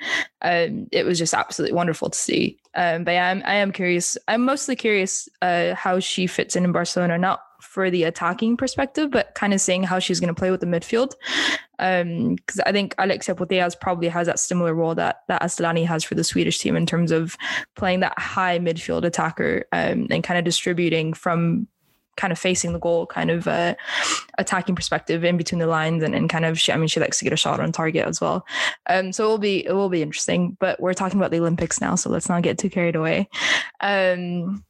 Um, 0.43 0.89
it 0.93 1.07
was 1.07 1.19
just 1.19 1.35
absolutely 1.35 1.75
wonderful 1.75 2.11
to 2.11 2.19
see. 2.19 2.59
Um, 2.75 3.05
but 3.05 3.13
yeah, 3.13 3.31
I'm, 3.31 3.43
I 3.47 3.55
am 3.55 3.73
curious. 3.73 4.19
I'm 4.29 4.45
mostly 4.45 4.77
curious 4.77 5.29
uh, 5.41 5.75
how 5.75 6.01
she 6.01 6.27
fits 6.27 6.55
in 6.55 6.65
in 6.65 6.73
Barcelona, 6.73 7.17
not 7.17 7.41
for 7.65 7.91
the 7.91 8.05
attacking 8.05 8.57
perspective, 8.57 9.11
but 9.11 9.35
kind 9.35 9.55
of 9.55 9.61
seeing 9.61 9.83
how 9.83 9.99
she's 9.99 10.21
going 10.21 10.33
to 10.33 10.39
play 10.39 10.51
with 10.51 10.61
the 10.61 10.67
midfield. 10.67 11.13
Because 11.79 12.59
um, 12.59 12.65
I 12.67 12.73
think 12.73 12.95
Alexia 12.99 13.35
Putellas 13.35 13.79
probably 13.81 14.09
has 14.09 14.27
that 14.27 14.39
similar 14.39 14.75
role 14.75 14.95
that 14.95 15.23
that 15.29 15.43
Asllani 15.43 15.87
has 15.87 16.05
for 16.05 16.15
the 16.15 16.25
Swedish 16.25 16.59
team 16.59 16.77
in 16.77 16.87
terms 16.87 17.11
of 17.11 17.37
playing 17.75 18.01
that 18.01 18.19
high 18.19 18.59
midfield 18.59 19.05
attacker 19.05 19.65
um, 19.73 20.07
and 20.11 20.23
kind 20.23 20.39
of 20.39 20.45
distributing 20.45 21.15
from 21.15 21.67
kind 22.17 22.33
of 22.33 22.39
facing 22.39 22.73
the 22.73 22.79
goal, 22.79 23.07
kind 23.07 23.31
of 23.31 23.47
uh, 23.49 23.75
attacking 24.39 24.75
perspective 24.75 25.25
in 25.25 25.37
between 25.37 25.59
the 25.59 25.67
lines, 25.67 26.03
and, 26.03 26.15
and 26.15 26.29
kind 26.31 26.45
of 26.45 26.59
she, 26.59 26.73
I 26.73 26.77
mean 26.77 26.89
she 26.89 27.01
likes 27.01 27.19
to 27.19 27.25
get 27.25 27.33
a 27.33 27.37
shot 27.37 27.61
on 27.61 27.73
target 27.73 28.07
as 28.07 28.21
well. 28.21 28.47
Um, 28.89 29.13
so 29.13 29.25
it 29.25 29.29
will 29.29 29.39
be 29.39 29.67
it 29.67 29.73
will 29.73 29.89
be 29.89 30.03
interesting. 30.03 30.57
But 30.61 30.81
we're 30.81 30.95
talking 30.95 31.19
about 31.19 31.31
the 31.31 31.41
Olympics 31.41 31.81
now, 31.81 31.95
so 31.95 32.11
let's 32.11 32.29
not 32.29 32.43
get 32.43 32.59
too 32.59 32.71
carried 32.71 32.97
away. 32.97 33.29
Um, 33.81 34.65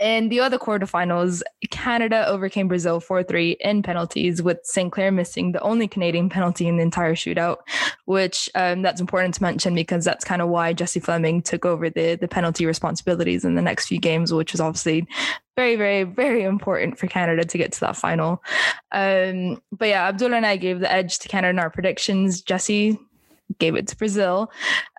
in 0.00 0.30
the 0.30 0.40
other 0.40 0.58
quarterfinals, 0.58 1.42
Canada 1.70 2.26
overcame 2.26 2.68
Brazil 2.68 3.00
4 3.00 3.22
3 3.22 3.56
in 3.60 3.82
penalties, 3.82 4.42
with 4.42 4.58
Sinclair 4.64 5.12
missing 5.12 5.52
the 5.52 5.60
only 5.60 5.86
Canadian 5.86 6.30
penalty 6.30 6.66
in 6.66 6.78
the 6.78 6.82
entire 6.82 7.14
shootout, 7.14 7.58
which 8.06 8.48
um, 8.54 8.80
that's 8.80 9.00
important 9.00 9.34
to 9.34 9.42
mention 9.42 9.74
because 9.74 10.04
that's 10.04 10.24
kind 10.24 10.40
of 10.40 10.48
why 10.48 10.72
Jessie 10.72 11.00
Fleming 11.00 11.42
took 11.42 11.66
over 11.66 11.90
the, 11.90 12.16
the 12.16 12.28
penalty 12.28 12.64
responsibilities 12.64 13.44
in 13.44 13.56
the 13.56 13.62
next 13.62 13.88
few 13.88 14.00
games, 14.00 14.32
which 14.32 14.54
is 14.54 14.60
obviously 14.60 15.06
very, 15.54 15.76
very, 15.76 16.04
very 16.04 16.44
important 16.44 16.98
for 16.98 17.06
Canada 17.06 17.44
to 17.44 17.58
get 17.58 17.70
to 17.72 17.80
that 17.80 17.96
final. 17.96 18.42
Um, 18.92 19.60
but 19.70 19.88
yeah, 19.88 20.08
Abdullah 20.08 20.36
and 20.36 20.46
I 20.46 20.56
gave 20.56 20.80
the 20.80 20.90
edge 20.90 21.18
to 21.18 21.28
Canada 21.28 21.50
in 21.50 21.58
our 21.58 21.68
predictions. 21.68 22.40
Jesse, 22.40 22.98
gave 23.58 23.74
it 23.74 23.86
to 23.88 23.96
Brazil. 23.96 24.50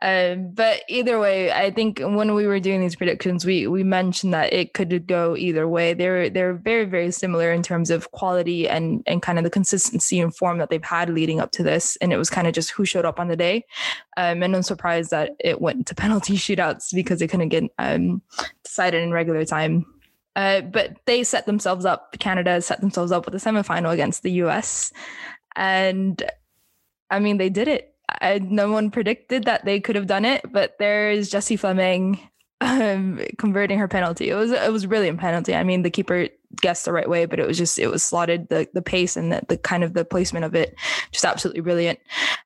Um, 0.01 0.51
but 0.53 0.81
either 0.87 1.19
way, 1.19 1.51
I 1.51 1.71
think 1.71 1.99
when 1.99 2.33
we 2.33 2.47
were 2.47 2.59
doing 2.59 2.81
these 2.81 2.95
predictions, 2.95 3.45
we 3.45 3.67
we 3.67 3.83
mentioned 3.83 4.33
that 4.33 4.54
it 4.54 4.73
could 4.73 5.08
go 5.08 5.35
either 5.35 5.67
way. 5.67 5.93
They're 5.93 6.29
they're 6.29 6.54
very 6.54 6.85
very 6.85 7.12
similar 7.12 7.52
in 7.52 7.63
terms 7.63 7.89
of 7.89 8.12
quality 8.12 8.67
and 8.67 9.04
and 9.06 9.21
kind 9.21 9.37
of 9.37 9.43
the 9.43 9.49
consistency 9.49 10.19
and 10.19 10.35
form 10.35 10.58
that 10.58 10.69
they've 10.69 10.83
had 10.83 11.10
leading 11.10 11.39
up 11.39 11.52
to 11.54 11.63
this. 11.63 11.97
And 12.02 12.12
it 12.12 12.17
was 12.17 12.29
kind 12.29 12.47
of 12.47 12.54
just 12.54 12.71
who 12.71 12.85
showed 12.85 13.06
up 13.06 13.19
on 13.19 13.27
the 13.27 13.35
day. 13.37 13.65
Um, 14.17 14.43
and 14.43 14.56
I'm 14.56 14.63
surprised 14.63 15.12
that 15.12 15.31
it 15.39 15.62
went 15.62 15.87
to 15.87 15.95
penalty 16.02 16.35
shootouts 16.35 16.93
because 16.93 17.19
they 17.19 17.27
couldn't 17.27 17.49
get 17.49 17.63
um, 17.77 18.21
decided 18.63 19.04
in 19.04 19.12
regular 19.12 19.45
time. 19.45 19.85
Uh, 20.35 20.62
but 20.62 20.97
they 21.06 21.23
set 21.23 21.45
themselves 21.45 21.85
up. 21.85 22.15
Canada 22.19 22.62
set 22.62 22.79
themselves 22.79 23.12
up 23.12 23.25
with 23.25 23.35
a 23.35 23.37
semifinal 23.37 23.91
against 23.91 24.23
the 24.23 24.31
U.S. 24.33 24.93
And 25.56 26.23
I 27.10 27.19
mean, 27.19 27.37
they 27.37 27.49
did 27.49 27.67
it. 27.67 27.93
I, 28.19 28.39
no 28.39 28.71
one 28.71 28.91
predicted 28.91 29.45
that 29.45 29.65
they 29.65 29.79
could 29.79 29.95
have 29.95 30.07
done 30.07 30.25
it, 30.25 30.41
but 30.51 30.75
there's 30.79 31.29
Jessie 31.29 31.55
Fleming 31.55 32.19
um, 32.62 33.19
converting 33.37 33.79
her 33.79 33.87
penalty. 33.87 34.29
It 34.29 34.35
was 34.35 34.51
it 34.51 34.71
was 34.71 34.85
brilliant 34.85 35.19
penalty. 35.19 35.55
I 35.55 35.63
mean, 35.63 35.81
the 35.81 35.89
keeper 35.89 36.27
guessed 36.62 36.85
the 36.85 36.93
right 36.93 37.09
way, 37.09 37.25
but 37.25 37.39
it 37.39 37.47
was 37.47 37.57
just 37.57 37.79
it 37.79 37.87
was 37.87 38.03
slotted 38.03 38.49
the 38.49 38.67
the 38.73 38.81
pace 38.81 39.17
and 39.17 39.31
the, 39.31 39.41
the 39.47 39.57
kind 39.57 39.83
of 39.83 39.93
the 39.93 40.05
placement 40.05 40.45
of 40.45 40.55
it, 40.55 40.75
just 41.12 41.25
absolutely 41.25 41.62
brilliant. 41.62 41.99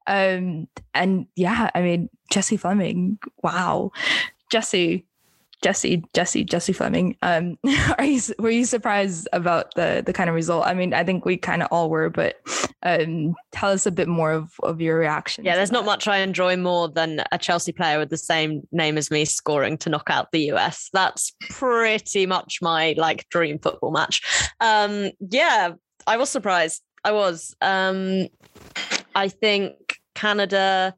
Um, 0.08 0.68
and 0.94 1.28
yeah, 1.36 1.70
I 1.76 1.82
mean, 1.82 2.10
Jessie 2.32 2.58
Fleming, 2.58 3.20
wow, 3.44 3.92
Jessie 4.50 5.06
Jessie, 5.66 6.04
Jesse, 6.14 6.44
Jessie 6.44 6.74
Fleming. 6.74 7.18
Um, 7.24 7.58
are 7.98 8.06
you 8.06 8.22
were 8.38 8.52
you 8.52 8.66
surprised 8.66 9.28
about 9.34 9.74
the 9.74 10.04
the 10.06 10.14
kind 10.14 10.30
of 10.30 10.36
result? 10.36 10.68
I 10.68 10.76
mean, 10.76 10.94
I 10.94 11.04
think 11.04 11.26
we 11.26 11.38
kind 11.38 11.64
of 11.64 11.70
all 11.72 11.90
were, 11.90 12.12
but 12.12 12.36
um, 12.84 13.34
tell 13.52 13.72
us 13.72 13.88
a 13.88 13.92
bit 13.92 14.08
more 14.08 14.32
of, 14.32 14.52
of 14.62 14.80
your 14.80 14.96
reaction. 14.96 15.44
Yeah, 15.44 15.56
there's 15.56 15.72
that. 15.72 15.78
not 15.78 15.86
much 15.86 16.08
I 16.08 16.18
enjoy 16.18 16.56
more 16.56 16.88
than 16.88 17.24
a 17.32 17.40
Chelsea 17.40 17.72
player 17.72 17.98
with 17.98 18.12
the 18.12 18.18
same 18.18 18.62
name 18.72 18.96
as 18.96 19.10
me 19.10 19.26
scoring 19.26 19.76
to 19.80 19.90
knock 19.90 20.08
out 20.12 20.32
the 20.32 20.52
US. 20.52 20.92
That's 20.94 21.34
pretty 21.50 22.28
much 22.28 22.60
my 22.62 22.94
like 22.96 23.28
dream 23.30 23.58
football 23.58 23.90
match. 23.90 24.22
Um, 24.60 25.10
yeah, 25.20 25.72
I 26.06 26.18
was 26.18 26.30
surprised. 26.30 26.84
I 27.04 27.12
was. 27.12 27.56
Um, 27.62 28.28
I 29.16 29.30
think 29.30 30.00
Canada 30.14 30.94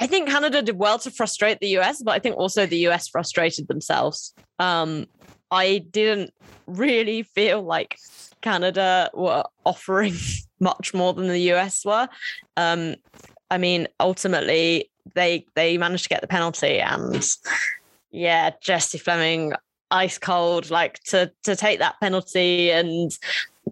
I 0.00 0.06
think 0.06 0.30
Canada 0.30 0.62
did 0.62 0.78
well 0.78 0.98
to 1.00 1.10
frustrate 1.10 1.60
the 1.60 1.78
US, 1.78 2.02
but 2.02 2.12
I 2.12 2.18
think 2.18 2.36
also 2.36 2.64
the 2.64 2.88
US 2.88 3.06
frustrated 3.08 3.68
themselves. 3.68 4.34
Um, 4.58 5.06
I 5.50 5.84
didn't 5.90 6.32
really 6.66 7.22
feel 7.22 7.62
like 7.62 7.98
Canada 8.40 9.10
were 9.12 9.44
offering 9.66 10.14
much 10.60 10.94
more 10.94 11.12
than 11.12 11.28
the 11.28 11.52
US 11.52 11.84
were. 11.84 12.08
Um, 12.56 12.96
I 13.50 13.58
mean, 13.58 13.88
ultimately, 13.98 14.90
they 15.14 15.44
they 15.54 15.76
managed 15.76 16.04
to 16.04 16.08
get 16.08 16.22
the 16.22 16.28
penalty, 16.28 16.80
and 16.80 17.26
yeah, 18.10 18.50
Jessie 18.62 18.98
Fleming, 18.98 19.52
ice 19.90 20.16
cold, 20.16 20.70
like 20.70 21.00
to 21.04 21.30
to 21.44 21.54
take 21.54 21.78
that 21.80 22.00
penalty 22.00 22.70
and 22.70 23.10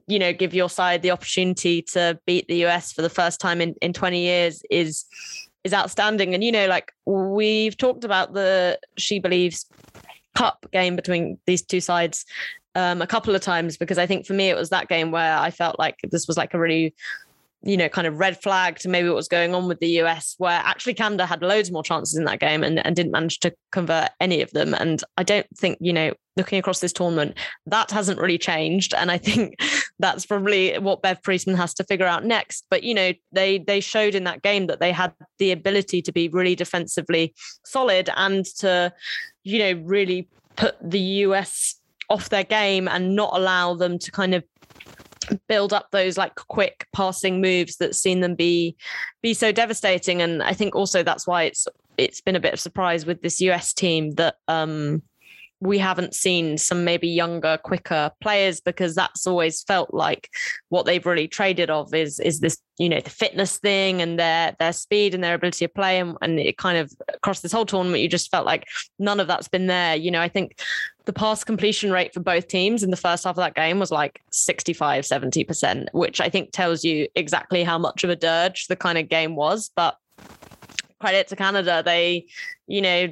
you 0.06 0.18
know 0.18 0.32
give 0.32 0.52
your 0.52 0.68
side 0.68 1.00
the 1.02 1.10
opportunity 1.10 1.80
to 1.82 2.18
beat 2.26 2.48
the 2.48 2.66
US 2.66 2.92
for 2.92 3.02
the 3.02 3.10
first 3.10 3.40
time 3.40 3.60
in 3.60 3.74
in 3.80 3.92
20 3.92 4.20
years 4.20 4.62
is 4.70 5.04
is 5.64 5.74
outstanding. 5.74 6.34
And 6.34 6.42
you 6.42 6.52
know, 6.52 6.66
like 6.66 6.92
we've 7.06 7.76
talked 7.76 8.04
about 8.04 8.32
the 8.32 8.78
She 8.96 9.18
Believes 9.18 9.66
Cup 10.34 10.66
game 10.72 10.96
between 10.96 11.38
these 11.46 11.62
two 11.62 11.80
sides 11.80 12.24
um, 12.74 13.02
a 13.02 13.06
couple 13.06 13.34
of 13.34 13.40
times 13.40 13.76
because 13.76 13.98
I 13.98 14.06
think 14.06 14.26
for 14.26 14.34
me 14.34 14.50
it 14.50 14.56
was 14.56 14.70
that 14.70 14.88
game 14.88 15.10
where 15.10 15.36
I 15.36 15.50
felt 15.50 15.78
like 15.78 15.96
this 16.10 16.28
was 16.28 16.36
like 16.36 16.54
a 16.54 16.58
really 16.58 16.94
you 17.62 17.76
know, 17.76 17.88
kind 17.88 18.06
of 18.06 18.18
red 18.18 18.40
flag 18.40 18.78
to 18.78 18.88
maybe 18.88 19.08
what 19.08 19.16
was 19.16 19.28
going 19.28 19.54
on 19.54 19.66
with 19.66 19.80
the 19.80 20.00
US, 20.00 20.34
where 20.38 20.60
actually 20.64 20.94
Canada 20.94 21.26
had 21.26 21.42
loads 21.42 21.72
more 21.72 21.82
chances 21.82 22.16
in 22.16 22.24
that 22.24 22.38
game 22.38 22.62
and, 22.62 22.84
and 22.86 22.94
didn't 22.94 23.12
manage 23.12 23.40
to 23.40 23.52
convert 23.72 24.10
any 24.20 24.42
of 24.42 24.50
them. 24.52 24.74
And 24.74 25.02
I 25.16 25.24
don't 25.24 25.46
think, 25.56 25.78
you 25.80 25.92
know, 25.92 26.12
looking 26.38 26.58
across 26.58 26.80
this 26.80 26.92
tournament, 26.92 27.36
that 27.66 27.90
hasn't 27.90 28.20
really 28.20 28.38
changed. 28.38 28.94
And 28.94 29.10
I 29.10 29.18
think 29.18 29.56
that's 29.98 30.24
probably 30.24 30.78
what 30.78 31.02
Bev 31.02 31.22
Priestman 31.22 31.56
has 31.56 31.74
to 31.74 31.84
figure 31.84 32.06
out 32.06 32.24
next. 32.24 32.64
But, 32.70 32.82
you 32.82 32.94
know, 32.94 33.12
they 33.32 33.58
they 33.58 33.80
showed 33.80 34.14
in 34.14 34.24
that 34.24 34.42
game 34.42 34.66
that 34.68 34.80
they 34.80 34.92
had 34.92 35.12
the 35.38 35.52
ability 35.52 36.00
to 36.02 36.12
be 36.12 36.28
really 36.28 36.54
defensively 36.54 37.34
solid 37.64 38.08
and 38.16 38.46
to, 38.58 38.92
you 39.44 39.58
know, 39.58 39.82
really 39.84 40.28
put 40.56 40.76
the 40.82 41.00
US 41.00 41.74
off 42.08 42.30
their 42.30 42.44
game 42.44 42.88
and 42.88 43.14
not 43.14 43.30
allow 43.34 43.74
them 43.74 43.98
to 43.98 44.10
kind 44.10 44.34
of 44.34 44.42
build 45.48 45.72
up 45.72 45.90
those 45.90 46.16
like 46.16 46.34
quick 46.34 46.86
passing 46.94 47.40
moves 47.40 47.76
that 47.76 47.94
seen 47.94 48.20
them 48.20 48.34
be 48.34 48.74
be 49.22 49.34
so 49.34 49.52
devastating 49.52 50.22
and 50.22 50.42
i 50.42 50.54
think 50.54 50.74
also 50.74 51.02
that's 51.02 51.26
why 51.26 51.42
it's 51.42 51.66
it's 51.98 52.20
been 52.20 52.36
a 52.36 52.40
bit 52.40 52.54
of 52.54 52.60
surprise 52.60 53.04
with 53.04 53.20
this 53.20 53.40
us 53.40 53.74
team 53.74 54.12
that 54.12 54.36
um 54.46 55.02
we 55.60 55.78
haven't 55.78 56.14
seen 56.14 56.56
some 56.56 56.84
maybe 56.84 57.08
younger, 57.08 57.58
quicker 57.58 58.10
players 58.20 58.60
because 58.60 58.94
that's 58.94 59.26
always 59.26 59.62
felt 59.64 59.92
like 59.92 60.30
what 60.68 60.86
they've 60.86 61.04
really 61.04 61.26
traded 61.26 61.68
of 61.68 61.92
is 61.92 62.20
is 62.20 62.40
this, 62.40 62.58
you 62.78 62.88
know, 62.88 63.00
the 63.00 63.10
fitness 63.10 63.58
thing 63.58 64.00
and 64.00 64.18
their 64.18 64.54
their 64.60 64.72
speed 64.72 65.14
and 65.14 65.24
their 65.24 65.34
ability 65.34 65.66
to 65.66 65.72
play. 65.72 65.98
And, 65.98 66.16
and 66.22 66.38
it 66.38 66.58
kind 66.58 66.78
of 66.78 66.92
across 67.12 67.40
this 67.40 67.52
whole 67.52 67.66
tournament, 67.66 68.02
you 68.02 68.08
just 68.08 68.30
felt 68.30 68.46
like 68.46 68.66
none 68.98 69.18
of 69.18 69.26
that's 69.26 69.48
been 69.48 69.66
there. 69.66 69.96
You 69.96 70.12
know, 70.12 70.20
I 70.20 70.28
think 70.28 70.60
the 71.06 71.12
pass 71.12 71.42
completion 71.42 71.90
rate 71.90 72.14
for 72.14 72.20
both 72.20 72.46
teams 72.48 72.82
in 72.82 72.90
the 72.90 72.96
first 72.96 73.24
half 73.24 73.32
of 73.32 73.36
that 73.36 73.54
game 73.54 73.78
was 73.78 73.90
like 73.90 74.22
65, 74.30 75.04
70%, 75.04 75.86
which 75.92 76.20
I 76.20 76.28
think 76.28 76.52
tells 76.52 76.84
you 76.84 77.08
exactly 77.14 77.64
how 77.64 77.78
much 77.78 78.04
of 78.04 78.10
a 78.10 78.16
dirge 78.16 78.66
the 78.66 78.76
kind 78.76 78.98
of 78.98 79.08
game 79.08 79.34
was. 79.34 79.70
But 79.74 79.96
credit 81.00 81.28
to 81.28 81.36
Canada, 81.36 81.82
they, 81.84 82.26
you 82.66 82.82
know, 82.82 83.08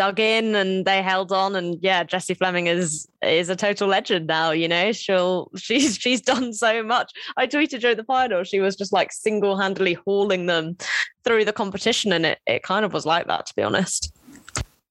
dug 0.00 0.18
in 0.18 0.54
and 0.54 0.86
they 0.86 1.02
held 1.02 1.30
on. 1.30 1.54
And 1.54 1.76
yeah 1.82 2.04
Jessie 2.04 2.32
Fleming 2.32 2.68
is 2.68 3.06
is 3.22 3.50
a 3.50 3.56
total 3.56 3.86
legend 3.86 4.26
now 4.26 4.50
you 4.50 4.66
know? 4.66 4.92
She'll 4.92 5.50
she's 5.56 5.98
she's 5.98 6.22
done 6.22 6.54
so 6.54 6.82
much. 6.82 7.12
I 7.36 7.46
tweeted 7.46 7.80
during 7.80 7.98
the 7.98 8.04
final 8.04 8.42
she 8.44 8.60
was 8.60 8.76
just 8.76 8.94
like 8.94 9.12
single-handedly 9.12 9.98
hauling 10.06 10.46
them 10.46 10.78
through 11.24 11.44
the 11.44 11.52
competition. 11.52 12.12
And 12.12 12.24
it 12.24 12.38
it 12.46 12.62
kind 12.62 12.86
of 12.86 12.94
was 12.94 13.04
like 13.04 13.26
that 13.26 13.44
to 13.46 13.54
be 13.54 13.62
honest. 13.62 14.10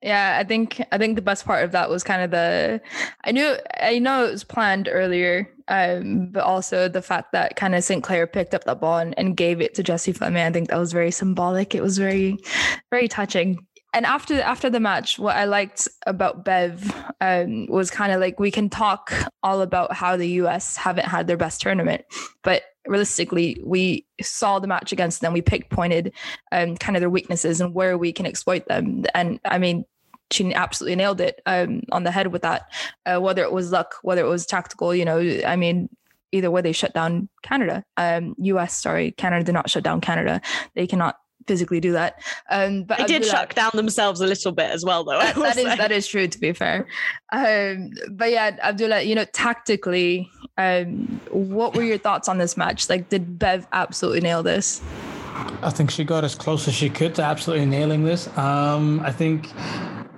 Yeah 0.02 0.38
i 0.40 0.46
think 0.46 0.82
i 0.94 0.98
think 0.98 1.18
the 1.18 1.22
best 1.22 1.44
part 1.46 1.66
of 1.66 1.74
that 1.74 1.90
was 1.90 2.04
kind 2.06 2.22
of 2.22 2.32
the 2.32 2.80
i 3.26 3.34
knew 3.34 3.58
i 3.82 4.00
know 4.00 4.26
it 4.28 4.32
was 4.32 4.46
planned 4.46 4.88
earlier 4.90 5.50
um, 5.68 6.30
but 6.32 6.44
also 6.44 6.88
the 6.88 7.02
fact 7.02 7.32
that 7.34 7.56
kind 7.56 7.76
of 7.76 7.84
sinclair 7.84 8.26
picked 8.26 8.56
up 8.56 8.64
the 8.64 8.76
ball 8.76 8.98
and, 8.98 9.14
and 9.20 9.36
gave 9.36 9.60
it 9.60 9.74
to 9.76 9.84
jessie 9.84 10.14
fleming 10.14 10.42
i 10.42 10.52
think 10.52 10.70
that 10.70 10.80
was 10.80 10.94
very 10.94 11.12
symbolic. 11.12 11.76
It 11.76 11.84
was 11.84 11.98
very 11.98 12.38
very 12.90 13.10
touching 13.10 13.68
and 13.94 14.06
after 14.06 14.42
after 14.42 14.70
the 14.70 14.80
match, 14.80 15.18
what 15.18 15.36
I 15.36 15.46
liked 15.46 15.88
about 16.06 16.46
Bev 16.46 16.94
um, 17.22 17.68
was 17.68 17.90
kind 17.90 18.12
of 18.12 18.20
like 18.20 18.40
we 18.40 18.52
can 18.52 18.70
talk 18.70 19.14
all 19.44 19.62
about 19.62 19.94
how 19.94 20.16
the 20.16 20.28
US 20.44 20.78
haven't 20.78 21.08
had 21.08 21.28
their 21.28 21.38
best 21.38 21.62
tournament, 21.62 22.06
but 22.44 22.64
realistically, 22.86 23.62
we 23.64 24.06
saw 24.22 24.60
the 24.60 24.68
match 24.68 24.92
against 24.92 25.22
them. 25.22 25.34
We 25.34 25.42
picked 25.42 25.74
um, 25.78 26.78
kind 26.78 26.96
of 26.96 27.00
their 27.00 27.10
weaknesses 27.10 27.62
and 27.62 27.74
where 27.74 27.98
we 27.98 28.12
can 28.12 28.26
exploit 28.26 28.68
them. 28.68 29.06
And 29.14 29.40
I 29.46 29.58
mean, 29.58 29.86
she 30.32 30.54
absolutely 30.54 30.96
nailed 30.96 31.22
it 31.22 31.42
um, 31.46 31.84
on 31.92 32.04
the 32.04 32.12
head 32.12 32.28
with 32.28 32.42
that. 32.42 32.70
Uh, 33.06 33.20
whether 33.20 33.44
it 33.44 33.52
was 33.52 33.72
luck, 33.72 33.96
whether 34.04 34.22
it 34.22 34.30
was 34.30 34.46
tactical, 34.46 34.94
you 34.94 35.06
know, 35.06 35.20
I 35.46 35.56
mean, 35.56 35.90
either 36.32 36.52
way, 36.52 36.62
they 36.62 36.72
shut 36.72 36.94
down 36.94 37.30
Canada. 37.42 37.84
Um, 37.98 38.36
US, 38.38 38.80
sorry, 38.80 39.12
Canada 39.12 39.46
did 39.46 39.54
not 39.54 39.70
shut 39.70 39.84
down 39.84 40.02
Canada. 40.02 40.42
They 40.76 40.88
cannot 40.88 41.18
physically 41.50 41.80
do 41.80 41.92
that. 41.94 42.22
Um, 42.52 42.84
but 42.84 43.00
they 43.00 43.06
did 43.06 43.26
shut 43.26 43.56
down 43.56 43.72
themselves 43.74 44.22
a 44.22 44.28
little 44.28 44.52
bit 44.52 44.70
as 44.70 44.86
well, 44.86 45.04
though. 45.04 45.18
That, 45.18 45.36
that 45.36 45.58
is 45.58 45.78
that 45.78 45.92
is 45.92 46.08
true. 46.08 46.28
To 46.28 46.40
be 46.40 46.54
fair, 46.54 46.88
um, 47.32 47.92
but 48.12 48.30
yeah, 48.30 48.56
Abdullah, 48.62 49.02
you 49.02 49.16
know, 49.16 49.26
tactically, 49.34 50.30
um, 50.60 51.20
what 51.32 51.76
were 51.76 51.82
your 51.84 51.98
thoughts 51.98 52.30
on 52.30 52.38
this 52.38 52.56
match? 52.56 52.88
Like, 52.88 53.10
did 53.10 53.40
Bev 53.40 53.66
absolutely 53.72 54.22
nail 54.22 54.44
this? 54.44 54.82
I 55.64 55.72
think 55.72 55.90
she 55.90 56.04
got 56.04 56.24
as 56.24 56.36
close 56.36 56.68
as 56.68 56.76
she 56.76 56.90
could 56.90 57.16
to 57.16 57.24
absolutely 57.24 57.66
nailing 57.66 58.04
this. 58.04 58.28
Um, 58.38 59.00
I 59.00 59.12
think 59.12 59.50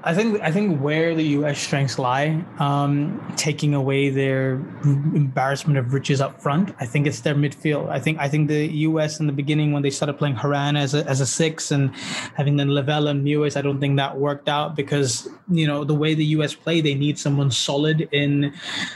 I 0.04 0.16
think 0.16 0.42
I 0.42 0.52
think 0.52 0.80
where 0.82 1.14
the 1.14 1.24
U.S. 1.40 1.60
strengths 1.60 2.00
lie, 2.00 2.44
um, 2.58 3.22
taking 3.38 3.76
away 3.76 4.10
their 4.10 4.54
embarrassment 4.84 5.78
of 5.78 5.94
riches 5.94 6.20
up 6.20 6.42
front. 6.42 6.74
I 6.80 6.88
think 6.88 7.06
it's 7.06 7.22
their 7.22 7.36
midfield. 7.36 7.90
I 7.90 8.00
think 8.00 8.18
I 8.20 8.28
think 8.28 8.48
the 8.48 8.66
U.S. 8.90 9.20
in 9.20 9.28
the 9.28 9.34
beginning 9.34 9.74
when 9.74 9.84
they 9.84 9.92
started 9.92 10.14
playing 10.14 10.36
Horan 10.36 10.76
as 10.76 10.96
a, 10.96 11.06
as 11.08 11.22
a 11.22 11.26
six 11.28 11.70
and 11.70 11.96
having 12.36 12.58
then 12.58 12.74
Lavelle 12.74 13.08
and 13.08 13.24
Mewis, 13.24 13.56
I 13.56 13.62
don't 13.62 13.80
think 13.80 13.98
that 13.98 14.18
worked 14.18 14.50
out 14.50 14.76
because 14.76 15.30
you 15.52 15.68
know 15.68 15.84
the 15.84 15.94
way 15.94 16.16
the 16.16 16.26
U.S. 16.38 16.56
play, 16.56 16.82
they 16.82 16.96
need 16.96 17.20
someone 17.20 17.52
solid 17.52 18.10
in 18.12 18.54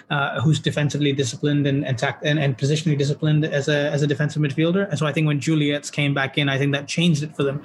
uh, 0.10 0.42
who's 0.42 0.60
defensively 0.60 1.14
disciplined 1.14 1.68
and 1.68 1.86
and, 1.86 2.00
tact- 2.00 2.26
and 2.26 2.40
and 2.40 2.58
positionally 2.58 2.98
disciplined 2.98 3.46
as 3.46 3.68
a 3.68 3.92
as 3.92 4.02
a 4.02 4.08
defensive 4.08 4.42
midfielder. 4.42 4.90
And 4.90 4.98
so 4.98 5.06
I 5.06 5.14
think 5.14 5.28
when 5.28 5.40
Julie 5.40 5.68
Ertz 5.68 5.92
came 5.92 6.16
back 6.16 6.40
in, 6.40 6.50
I 6.50 6.58
think 6.58 6.72
that 6.72 6.88
changed 6.88 7.22
it 7.22 7.36
for 7.36 7.44
them, 7.44 7.62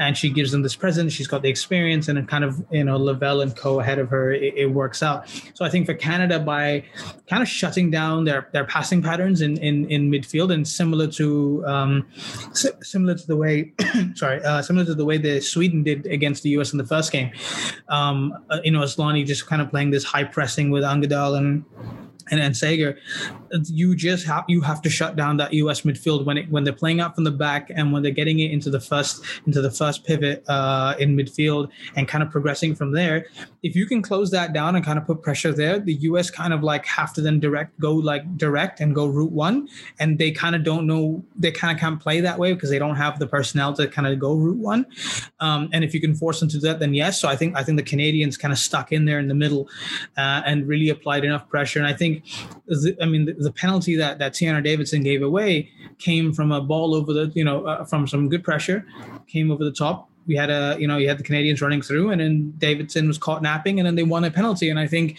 and 0.00 0.18
she 0.18 0.30
gives 0.30 0.50
them 0.50 0.62
this 0.62 0.74
presence. 0.74 1.12
She's 1.12 1.28
got 1.28 1.42
the 1.42 1.48
experience 1.48 2.08
and 2.08 2.18
it 2.18 2.26
kind 2.26 2.42
of 2.42 2.60
you 2.72 2.84
know 2.84 2.96
Lavelle 2.96 3.40
and 3.40 3.54
Co 3.54 3.80
ahead 3.80 3.98
of 3.98 4.08
her, 4.10 4.32
it, 4.32 4.54
it, 4.56 4.66
works 4.66 5.02
out. 5.02 5.28
So 5.54 5.64
I 5.64 5.68
think 5.68 5.86
for 5.86 5.94
Canada, 5.94 6.38
by 6.38 6.84
kind 7.28 7.42
of 7.42 7.48
shutting 7.48 7.90
down 7.90 8.24
their 8.24 8.48
their 8.52 8.64
passing 8.64 9.02
patterns 9.02 9.40
in 9.40 9.56
in, 9.58 9.88
in 9.90 10.10
midfield, 10.10 10.52
and 10.52 10.66
similar 10.66 11.06
to 11.08 11.64
um, 11.66 12.06
similar 12.52 13.14
to 13.14 13.26
the 13.26 13.36
way 13.36 13.72
sorry 14.14 14.42
uh, 14.42 14.62
similar 14.62 14.84
to 14.86 14.94
the 14.94 15.04
way 15.04 15.18
the 15.18 15.40
Sweden 15.40 15.82
did 15.82 16.06
against 16.06 16.42
the 16.42 16.50
US 16.50 16.72
in 16.72 16.78
the 16.78 16.86
first 16.86 17.12
game, 17.12 17.30
um, 17.88 18.36
uh, 18.50 18.60
you 18.64 18.70
know 18.70 18.80
Asllani 18.80 19.26
just 19.26 19.46
kind 19.46 19.62
of 19.62 19.70
playing 19.70 19.90
this 19.90 20.04
high 20.04 20.24
pressing 20.24 20.70
with 20.70 20.82
Angeldahl 20.82 21.36
and 21.36 21.64
and 22.30 22.40
then 22.40 22.52
Seger, 22.52 22.96
you 23.66 23.94
just 23.94 24.26
have 24.26 24.44
you 24.48 24.60
have 24.62 24.80
to 24.82 24.90
shut 24.90 25.16
down 25.16 25.36
that 25.38 25.52
U.S. 25.54 25.82
midfield 25.82 26.24
when 26.24 26.38
it 26.38 26.50
when 26.50 26.64
they're 26.64 26.72
playing 26.72 27.00
out 27.00 27.14
from 27.14 27.24
the 27.24 27.30
back 27.30 27.70
and 27.74 27.92
when 27.92 28.02
they're 28.02 28.12
getting 28.12 28.38
it 28.38 28.50
into 28.50 28.70
the 28.70 28.80
first 28.80 29.24
into 29.46 29.60
the 29.60 29.70
first 29.70 30.04
pivot 30.04 30.44
uh, 30.48 30.94
in 30.98 31.16
midfield 31.16 31.68
and 31.96 32.08
kind 32.08 32.22
of 32.22 32.30
progressing 32.30 32.74
from 32.74 32.92
there. 32.92 33.26
If 33.62 33.76
you 33.76 33.86
can 33.86 34.02
close 34.02 34.30
that 34.30 34.52
down 34.52 34.76
and 34.76 34.84
kind 34.84 34.98
of 34.98 35.06
put 35.06 35.22
pressure 35.22 35.52
there, 35.52 35.78
the 35.78 35.94
U.S. 35.94 36.30
kind 36.30 36.52
of 36.52 36.62
like 36.62 36.86
have 36.86 37.12
to 37.14 37.20
then 37.20 37.40
direct 37.40 37.78
go 37.78 37.94
like 37.94 38.36
direct 38.36 38.80
and 38.80 38.94
go 38.94 39.06
route 39.06 39.32
one, 39.32 39.68
and 39.98 40.18
they 40.18 40.30
kind 40.30 40.54
of 40.54 40.64
don't 40.64 40.86
know 40.86 41.24
they 41.36 41.50
kind 41.50 41.74
of 41.74 41.80
can't 41.80 42.00
play 42.00 42.20
that 42.20 42.38
way 42.38 42.54
because 42.54 42.70
they 42.70 42.78
don't 42.78 42.96
have 42.96 43.18
the 43.18 43.26
personnel 43.26 43.72
to 43.74 43.88
kind 43.88 44.06
of 44.06 44.18
go 44.18 44.34
route 44.34 44.58
one. 44.58 44.86
Um, 45.40 45.68
and 45.72 45.84
if 45.84 45.94
you 45.94 46.00
can 46.00 46.14
force 46.14 46.40
them 46.40 46.48
to 46.50 46.58
do 46.58 46.66
that, 46.68 46.80
then 46.80 46.94
yes. 46.94 47.20
So 47.20 47.28
I 47.28 47.36
think 47.36 47.56
I 47.56 47.62
think 47.62 47.76
the 47.76 47.84
Canadians 47.84 48.36
kind 48.36 48.52
of 48.52 48.58
stuck 48.58 48.92
in 48.92 49.04
there 49.04 49.18
in 49.18 49.28
the 49.28 49.34
middle 49.34 49.68
uh, 50.16 50.42
and 50.46 50.66
really 50.66 50.88
applied 50.88 51.24
enough 51.24 51.48
pressure, 51.48 51.78
and 51.78 51.88
I 51.88 51.92
think 51.92 52.11
think, 52.20 52.98
I 53.00 53.06
mean, 53.06 53.26
the, 53.26 53.34
the, 53.34 53.52
penalty 53.52 53.96
that 53.96 54.18
that 54.18 54.32
Tierna 54.32 54.62
Davidson 54.62 55.02
gave 55.02 55.22
away 55.22 55.70
came 55.98 56.32
from 56.32 56.52
a 56.52 56.60
ball 56.60 56.94
over 56.94 57.12
the, 57.12 57.32
you 57.34 57.44
know, 57.44 57.64
uh, 57.66 57.84
from 57.84 58.06
some 58.06 58.28
good 58.28 58.44
pressure, 58.44 58.86
came 59.26 59.50
over 59.50 59.64
the 59.64 59.72
top. 59.72 60.08
We 60.26 60.36
had 60.36 60.50
a, 60.50 60.76
you 60.78 60.86
know, 60.86 60.98
you 60.98 61.08
had 61.08 61.18
the 61.18 61.24
Canadians 61.24 61.60
running 61.60 61.82
through, 61.82 62.10
and 62.10 62.20
then 62.20 62.54
Davidson 62.58 63.08
was 63.08 63.18
caught 63.18 63.42
napping, 63.42 63.80
and 63.80 63.86
then 63.86 63.96
they 63.96 64.04
won 64.04 64.24
a 64.24 64.30
penalty. 64.30 64.70
And 64.70 64.78
I 64.78 64.86
think 64.86 65.18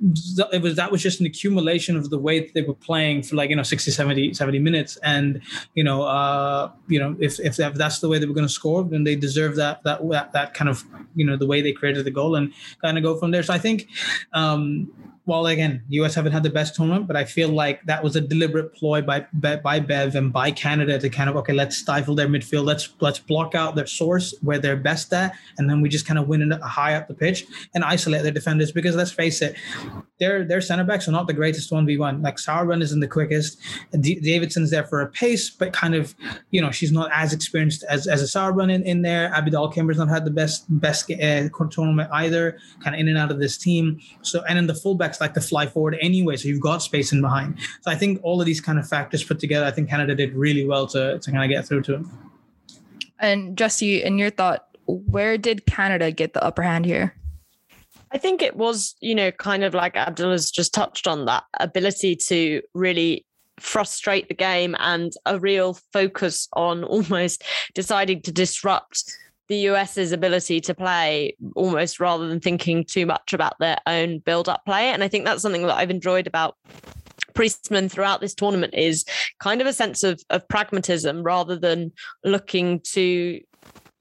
it 0.00 0.62
was 0.62 0.76
that 0.76 0.92
was 0.92 1.02
just 1.02 1.18
an 1.18 1.26
accumulation 1.26 1.96
of 1.96 2.08
the 2.10 2.18
way 2.18 2.38
that 2.38 2.54
they 2.54 2.62
were 2.62 2.74
playing 2.74 3.22
for 3.22 3.34
like 3.34 3.50
you 3.50 3.56
know 3.56 3.64
60 3.64 3.90
70 3.90 4.32
70 4.32 4.58
minutes 4.60 4.96
and 5.02 5.42
you 5.74 5.82
know 5.82 6.02
uh 6.02 6.70
you 6.86 7.00
know 7.00 7.16
if 7.18 7.40
if, 7.40 7.56
that's 7.56 7.98
the 7.98 8.08
way 8.08 8.18
they 8.18 8.26
were 8.26 8.34
going 8.34 8.46
to 8.46 8.52
score 8.52 8.84
then 8.84 9.02
they 9.02 9.16
deserve 9.16 9.56
that, 9.56 9.82
that 9.82 10.08
that 10.10 10.32
that 10.32 10.54
kind 10.54 10.70
of 10.70 10.84
you 11.16 11.26
know 11.26 11.36
the 11.36 11.46
way 11.46 11.60
they 11.60 11.72
created 11.72 12.04
the 12.04 12.12
goal 12.12 12.36
and 12.36 12.52
kind 12.80 12.96
of 12.96 13.02
go 13.02 13.16
from 13.18 13.32
there 13.32 13.42
so 13.42 13.52
i 13.52 13.58
think 13.58 13.88
um 14.34 14.88
well, 15.28 15.46
again, 15.46 15.82
US 15.90 16.14
haven't 16.14 16.32
had 16.32 16.42
the 16.42 16.48
best 16.48 16.74
tournament, 16.74 17.06
but 17.06 17.14
I 17.14 17.26
feel 17.26 17.50
like 17.50 17.84
that 17.84 18.02
was 18.02 18.16
a 18.16 18.20
deliberate 18.20 18.74
ploy 18.74 19.02
by 19.02 19.26
by 19.34 19.78
Bev 19.78 20.16
and 20.16 20.32
by 20.32 20.50
Canada 20.50 20.98
to 20.98 21.10
kind 21.10 21.28
of 21.28 21.36
okay, 21.36 21.52
let's 21.52 21.76
stifle 21.76 22.14
their 22.14 22.28
midfield, 22.28 22.64
let's 22.64 22.88
let's 23.00 23.18
block 23.18 23.54
out 23.54 23.76
their 23.76 23.86
source 23.86 24.34
where 24.40 24.58
they're 24.58 24.74
best 24.74 25.12
at, 25.12 25.34
and 25.58 25.68
then 25.68 25.82
we 25.82 25.90
just 25.90 26.06
kind 26.06 26.18
of 26.18 26.28
win 26.28 26.50
it 26.50 26.62
high 26.62 26.94
up 26.94 27.08
the 27.08 27.14
pitch 27.14 27.44
and 27.74 27.84
isolate 27.84 28.22
their 28.22 28.32
defenders. 28.32 28.72
Because 28.72 28.96
let's 28.96 29.12
face 29.12 29.42
it, 29.42 29.54
their 30.18 30.44
their 30.44 30.60
center 30.60 30.84
backs 30.84 31.08
are 31.08 31.12
not 31.12 31.26
the 31.26 31.32
greatest 31.32 31.70
one 31.70 31.86
v 31.86 31.96
one. 31.96 32.22
Like 32.22 32.36
Sauerbrunn 32.36 32.82
isn't 32.82 33.00
the 33.00 33.08
quickest. 33.08 33.58
D- 34.00 34.20
Davidson's 34.20 34.70
there 34.70 34.84
for 34.84 35.00
a 35.00 35.06
pace, 35.06 35.48
but 35.50 35.72
kind 35.72 35.94
of 35.94 36.14
you 36.50 36.60
know 36.60 36.70
she's 36.70 36.92
not 36.92 37.10
as 37.12 37.32
experienced 37.32 37.84
as 37.84 38.06
as 38.06 38.22
a 38.22 38.24
Sauerbrunn 38.24 38.72
in, 38.72 38.82
in 38.82 39.02
there. 39.02 39.30
Dahlkemper's 39.30 39.98
not 39.98 40.08
had 40.08 40.24
the 40.24 40.30
best 40.30 40.64
best 40.80 41.10
uh, 41.10 41.48
tournament 41.70 42.10
either, 42.12 42.58
kind 42.82 42.94
of 42.94 43.00
in 43.00 43.08
and 43.08 43.16
out 43.16 43.30
of 43.30 43.38
this 43.38 43.56
team. 43.56 44.00
So 44.22 44.42
and 44.48 44.58
in 44.58 44.66
the 44.66 44.72
fullbacks 44.72 45.20
like 45.20 45.34
to 45.34 45.40
fly 45.40 45.66
forward 45.66 45.96
anyway, 46.00 46.36
so 46.36 46.48
you've 46.48 46.60
got 46.60 46.82
space 46.82 47.12
in 47.12 47.20
behind. 47.20 47.58
So 47.82 47.90
I 47.90 47.94
think 47.94 48.20
all 48.22 48.40
of 48.40 48.46
these 48.46 48.60
kind 48.60 48.78
of 48.78 48.88
factors 48.88 49.22
put 49.22 49.38
together, 49.38 49.66
I 49.66 49.70
think 49.70 49.88
Canada 49.88 50.14
did 50.14 50.34
really 50.34 50.66
well 50.66 50.86
to 50.88 51.18
to 51.18 51.30
kind 51.30 51.44
of 51.44 51.50
get 51.50 51.66
through 51.66 51.82
to 51.82 51.94
him. 51.94 52.10
And 53.20 53.56
Jesse, 53.56 54.02
in 54.02 54.18
your 54.18 54.30
thought, 54.30 54.68
where 54.86 55.36
did 55.36 55.66
Canada 55.66 56.10
get 56.10 56.34
the 56.34 56.42
upper 56.42 56.62
hand 56.62 56.86
here? 56.86 57.14
I 58.12 58.18
think 58.18 58.42
it 58.42 58.56
was, 58.56 58.94
you 59.00 59.14
know, 59.14 59.30
kind 59.30 59.64
of 59.64 59.74
like 59.74 59.96
Abdullah's 59.96 60.50
just 60.50 60.74
touched 60.74 61.06
on 61.06 61.26
that 61.26 61.44
ability 61.60 62.16
to 62.28 62.62
really 62.74 63.26
frustrate 63.60 64.28
the 64.28 64.34
game 64.34 64.76
and 64.78 65.12
a 65.26 65.38
real 65.38 65.78
focus 65.92 66.48
on 66.52 66.84
almost 66.84 67.42
deciding 67.74 68.22
to 68.22 68.32
disrupt 68.32 69.04
the 69.48 69.56
US's 69.70 70.12
ability 70.12 70.60
to 70.60 70.74
play 70.74 71.34
almost 71.56 72.00
rather 72.00 72.28
than 72.28 72.38
thinking 72.38 72.84
too 72.84 73.06
much 73.06 73.32
about 73.32 73.58
their 73.58 73.78
own 73.86 74.18
build 74.18 74.48
up 74.48 74.64
play. 74.66 74.88
And 74.90 75.02
I 75.02 75.08
think 75.08 75.24
that's 75.24 75.40
something 75.40 75.62
that 75.62 75.76
I've 75.76 75.90
enjoyed 75.90 76.26
about 76.26 76.56
Priestman 77.34 77.88
throughout 77.88 78.20
this 78.20 78.34
tournament 78.34 78.74
is 78.74 79.04
kind 79.40 79.60
of 79.60 79.66
a 79.66 79.72
sense 79.72 80.02
of, 80.02 80.20
of 80.28 80.46
pragmatism 80.48 81.22
rather 81.22 81.56
than 81.56 81.92
looking 82.24 82.80
to, 82.92 83.40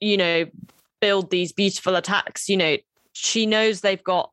you 0.02 0.18
know, 0.18 0.46
build 1.00 1.30
these 1.30 1.54
beautiful 1.54 1.96
attacks. 1.96 2.50
You 2.50 2.58
know, 2.58 2.78
she 3.18 3.46
knows 3.46 3.82
they've 3.82 4.04
got 4.04 4.32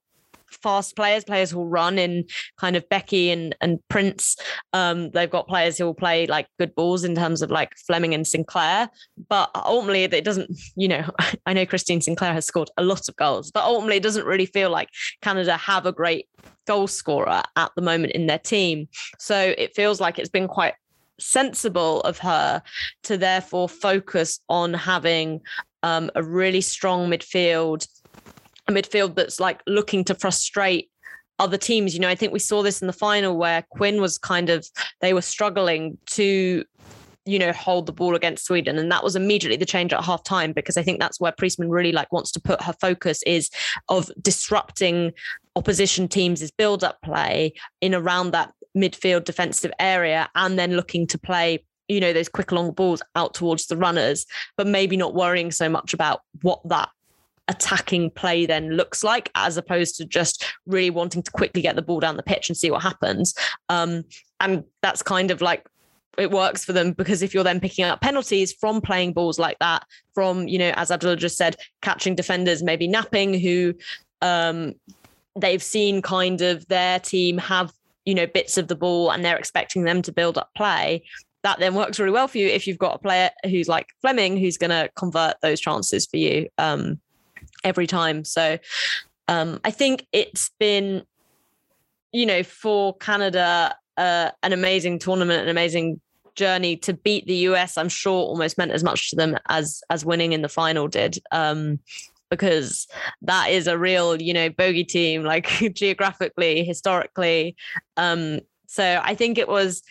fast 0.63 0.97
players, 0.97 1.25
players 1.25 1.51
who 1.51 1.59
will 1.59 1.69
run 1.69 1.99
in 1.99 2.25
kind 2.59 2.77
of 2.77 2.89
Beckie 2.89 3.33
and, 3.33 3.55
and 3.61 3.81
Prince. 3.89 4.37
Um, 4.73 5.11
they've 5.11 5.31
got 5.31 5.49
players 5.49 5.77
who 5.77 5.85
will 5.85 5.95
play 5.95 6.27
like 6.27 6.47
good 6.59 6.75
balls 6.75 7.05
in 7.05 7.15
terms 7.15 7.43
of 7.43 7.51
like 7.51 7.75
Fleming 7.77 8.15
and 8.15 8.27
Sinclair. 8.27 8.89
But 9.29 9.51
ultimately, 9.55 10.05
it 10.05 10.25
doesn't, 10.25 10.57
you 10.77 10.89
know, 10.89 11.05
I 11.47 11.53
know 11.53 11.67
Christine 11.67 12.01
Sinclair 12.01 12.33
has 12.33 12.47
scored 12.47 12.71
a 12.77 12.85
lot 12.85 13.09
of 13.09 13.17
goals, 13.17 13.51
but 13.51 13.65
ultimately, 13.65 13.97
it 13.97 14.03
doesn't 14.03 14.27
really 14.27 14.47
feel 14.47 14.71
like 14.71 14.89
Canada 15.23 15.57
have 15.57 15.87
a 15.87 15.93
great 15.93 16.29
goal 16.67 16.87
scorer 16.87 17.43
at 17.57 17.71
the 17.77 17.83
moment 17.83 18.13
in 18.13 18.27
their 18.27 18.39
team. 18.39 18.89
So 19.19 19.55
it 19.59 19.75
feels 19.75 20.01
like 20.01 20.19
it's 20.19 20.31
been 20.31 20.49
quite 20.49 20.75
sensible 21.21 22.01
of 22.01 22.19
her 22.19 22.63
to 23.05 23.17
therefore 23.17 23.69
focus 23.69 24.41
on 24.49 24.75
having 24.75 25.41
um, 25.83 26.11
a 26.15 26.23
really 26.23 26.61
strong 26.61 27.11
midfield 27.11 27.87
a 28.69 28.73
midfield 28.73 29.15
that's 29.15 29.41
like 29.41 29.63
looking 29.67 30.05
to 30.05 30.15
frustrate 30.15 30.91
other 31.39 31.59
teams. 31.59 31.95
You 31.95 32.01
know, 32.01 32.09
I 32.09 32.15
think 32.15 32.33
we 32.33 32.39
saw 32.39 32.63
this 32.63 32.81
in 32.81 32.87
the 32.87 32.93
final 32.93 33.37
where 33.37 33.63
Quinn 33.71 34.01
was 34.01 34.19
kind 34.19 34.51
of 34.51 34.69
they 35.01 35.13
were 35.13 35.23
struggling 35.23 35.99
to 36.13 36.65
you 37.27 37.39
know 37.39 37.53
hold 37.53 37.87
the 37.87 37.93
ball 37.93 38.15
against 38.15 38.45
Sweden 38.45 38.79
and 38.79 38.93
that 38.93 39.03
was 39.03 39.17
immediately 39.17 39.57
the 39.57 39.65
change 39.65 39.93
at 39.93 40.05
half 40.05 40.23
time 40.25 40.53
because 40.53 40.77
I 40.77 40.83
think 40.83 41.01
that's 41.01 41.19
where 41.19 41.33
Priestman 41.33 41.71
really 41.71 41.93
like 41.93 42.13
wants 42.13 42.31
to 42.33 42.41
put 42.41 42.63
her 42.63 42.75
focus 42.81 43.23
is 43.27 43.51
of 43.89 44.11
disrupting 44.21 45.13
opposition 45.57 46.07
teams' 46.07 46.51
build 46.51 46.85
up 46.85 47.01
play 47.03 47.55
in 47.81 47.95
around 47.95 48.33
that 48.33 48.53
midfield 48.77 49.25
defensive 49.25 49.73
area 49.79 50.29
and 50.35 50.59
then 50.59 50.77
looking 50.77 51.07
to 51.07 51.19
play 51.19 51.65
you 51.89 52.01
know 52.01 52.13
those 52.13 52.29
quick 52.29 52.53
long 52.53 52.73
balls 52.73 53.03
out 53.17 53.33
towards 53.35 53.67
the 53.67 53.77
runners 53.77 54.27
but 54.57 54.67
maybe 54.67 54.97
not 54.97 55.15
worrying 55.15 55.51
so 55.51 55.69
much 55.69 55.95
about 55.95 56.21
what 56.43 56.61
that 56.69 56.91
attacking 57.49 58.11
play 58.11 58.47
then 58.47 58.71
looks 58.73 59.05
like, 59.05 59.31
as 59.35 59.57
opposed 59.57 59.97
to 59.97 60.05
just 60.05 60.45
really 60.67 60.91
wanting 60.91 61.23
to 61.23 61.31
quickly 61.31 61.63
get 61.63 61.77
the 61.77 61.83
ball 61.83 62.01
down 62.01 62.17
the 62.17 62.23
pitch 62.23 62.49
and 62.49 62.57
see 62.57 62.71
what 62.71 62.83
happens. 62.83 63.35
Um, 63.69 64.05
and 64.41 64.65
that's 64.83 65.03
kind 65.03 65.31
of 65.31 65.41
like 65.41 65.67
it 66.19 66.31
works 66.31 66.65
for 66.65 66.73
them 66.73 66.93
because 66.93 67.23
if 67.23 67.35
you're 67.35 67.45
then 67.45 67.61
picking 67.61 67.85
up 67.85 68.01
penalties 68.01 68.53
from 68.53 68.81
playing 68.81 69.13
balls 69.13 69.39
like 69.39 69.59
that, 69.59 69.85
from, 70.15 70.49
you 70.49 70.59
know, 70.59 70.73
as 70.77 70.91
Abdullah 70.91 71.17
just 71.17 71.37
said, 71.37 71.57
catching 71.83 72.15
defenders 72.15 72.63
maybe 72.63 72.87
napping 72.87 73.39
who 73.39 73.75
um, 74.23 74.75
they've 75.39 75.63
seen 75.63 76.03
kind 76.03 76.41
of 76.41 76.67
their 76.69 77.01
team 77.01 77.39
have, 77.39 77.73
you 78.05 78.15
know, 78.15 78.27
bits 78.27 78.57
of 78.57 78.69
the 78.69 78.77
ball 78.77 79.11
and 79.11 79.25
they're 79.25 79.37
expecting 79.37 79.85
them 79.85 80.03
to 80.03 80.13
build 80.13 80.39
up 80.39 80.51
play. 80.57 81.03
That 81.43 81.59
then 81.59 81.75
works 81.75 81.99
really 81.99 82.13
well 82.13 82.29
for 82.29 82.39
you 82.39 82.49
if 82.49 82.67
you've 82.67 82.79
got 82.79 82.95
a 82.95 82.99
player 82.99 83.31
who's 83.45 83.69
like 83.69 83.89
Fleming 84.01 84.39
who's 84.39 84.57
going 84.57 84.71
to 84.71 84.89
convert 84.97 85.35
those 85.43 85.61
chances 85.61 86.07
for 86.07 86.17
you. 86.17 86.49
Um, 86.57 87.01
every 87.65 87.87
time. 87.87 88.25
So 88.25 88.59
um, 89.29 89.61
I 89.65 89.71
think 89.71 90.07
it's 90.13 90.51
been, 90.59 91.03
you 92.13 92.27
know, 92.27 92.43
for 92.43 92.95
Canada, 92.99 93.75
uh, 93.97 94.31
an 94.43 94.53
amazing 94.53 94.99
tournament, 94.99 95.43
an 95.43 95.49
amazing 95.49 96.01
journey 96.35 96.77
to 96.77 96.93
beat 96.93 97.27
the 97.27 97.37
US. 97.49 97.79
I'm 97.79 97.89
sure 97.89 98.13
almost 98.13 98.59
meant 98.59 98.73
as 98.73 98.85
much 98.85 99.11
to 99.11 99.17
them 99.17 99.37
as 99.49 99.83
as 99.91 100.05
winning 100.05 100.33
in 100.33 100.43
the 100.43 100.49
final 100.49 100.89
did. 100.89 101.19
Um, 101.33 101.79
because 102.31 102.89
that 103.23 103.51
is 103.51 103.67
a 103.67 103.79
real, 103.79 104.21
you 104.21 104.35
know, 104.35 104.51
bogey 104.51 104.85
team, 104.85 105.23
like 105.23 105.47
geographically, 105.75 106.65
historically. 106.65 107.55
Um, 107.97 108.41
so 108.67 109.01
I 109.05 109.15
think 109.15 109.39
it 109.39 109.49
was 109.49 109.83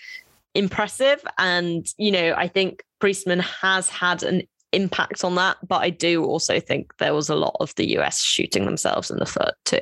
impressive. 0.54 1.24
And, 1.38 1.88
you 1.98 2.12
know, 2.12 2.34
I 2.36 2.48
think 2.48 2.84
Priestman 3.00 3.40
has 3.40 3.88
had 3.88 4.24
an 4.24 4.44
impact 4.74 5.24
on 5.24 5.36
that. 5.36 5.58
But 5.68 5.82
I 5.82 5.90
do 5.90 6.24
also 6.24 6.60
think 6.60 6.98
there 6.98 7.14
was 7.14 7.30
a 7.30 7.36
lot 7.36 7.56
of 7.60 7.74
the 7.76 7.98
US 7.98 8.22
shooting 8.22 8.66
themselves 8.66 9.12
in 9.12 9.18
the 9.18 9.26
foot 9.26 9.56
too. 9.66 9.80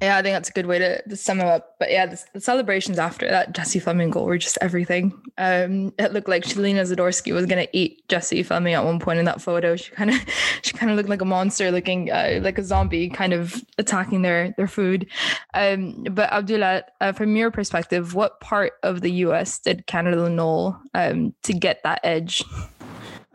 Yeah, 0.00 0.16
I 0.16 0.22
think 0.22 0.34
that's 0.34 0.48
a 0.48 0.52
good 0.52 0.66
way 0.66 0.78
to, 0.78 1.02
to 1.08 1.16
sum 1.16 1.40
it 1.40 1.46
up. 1.46 1.74
But 1.80 1.90
yeah, 1.90 2.06
the, 2.06 2.22
the, 2.34 2.40
celebrations 2.40 3.00
after 3.00 3.28
that 3.28 3.52
Jessie 3.52 3.80
Fleming 3.80 4.10
goal 4.10 4.26
were 4.26 4.38
just 4.38 4.56
everything. 4.60 5.12
Um, 5.38 5.92
it 5.98 6.12
looked 6.12 6.28
like 6.28 6.44
Shelina 6.44 6.82
Zadorsky 6.82 7.34
was 7.34 7.46
gonna 7.46 7.66
eat 7.72 8.06
Jessie 8.08 8.44
Fleming 8.44 8.74
at 8.74 8.84
one 8.84 9.00
point 9.00 9.18
in 9.18 9.24
that 9.24 9.42
photo. 9.42 9.74
She 9.74 9.90
kind 9.90 10.10
of 10.10 10.16
she 10.62 10.72
kind 10.72 10.92
of 10.92 10.96
looked 10.96 11.08
like 11.08 11.20
a 11.20 11.24
monster, 11.24 11.72
looking 11.72 12.12
uh, 12.12 12.38
like 12.42 12.58
a 12.58 12.64
zombie, 12.64 13.08
kind 13.08 13.32
of 13.32 13.60
attacking 13.78 14.22
their 14.22 14.54
their 14.56 14.68
food. 14.68 15.08
Um, 15.54 16.04
but 16.12 16.32
Abdullah, 16.32 16.84
uh, 17.00 17.12
from 17.12 17.34
your 17.34 17.50
perspective, 17.50 18.14
what 18.14 18.38
part 18.38 18.74
of 18.84 19.00
the 19.00 19.10
U.S. 19.26 19.58
did 19.58 19.86
Canada 19.88 20.28
know 20.28 20.78
um, 20.94 21.34
to 21.42 21.52
get 21.52 21.82
that 21.82 22.00
edge? 22.04 22.44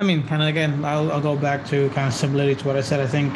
I 0.04 0.06
mean, 0.06 0.28
kind 0.28 0.42
of 0.42 0.50
again, 0.50 0.84
I'll, 0.84 1.10
I'll 1.14 1.22
go 1.22 1.38
back 1.38 1.66
to 1.68 1.88
kind 1.92 2.10
of 2.10 2.14
similarity 2.14 2.60
to 2.60 2.68
what 2.68 2.76
I 2.76 2.82
said. 2.82 3.00
I 3.00 3.08
think 3.08 3.34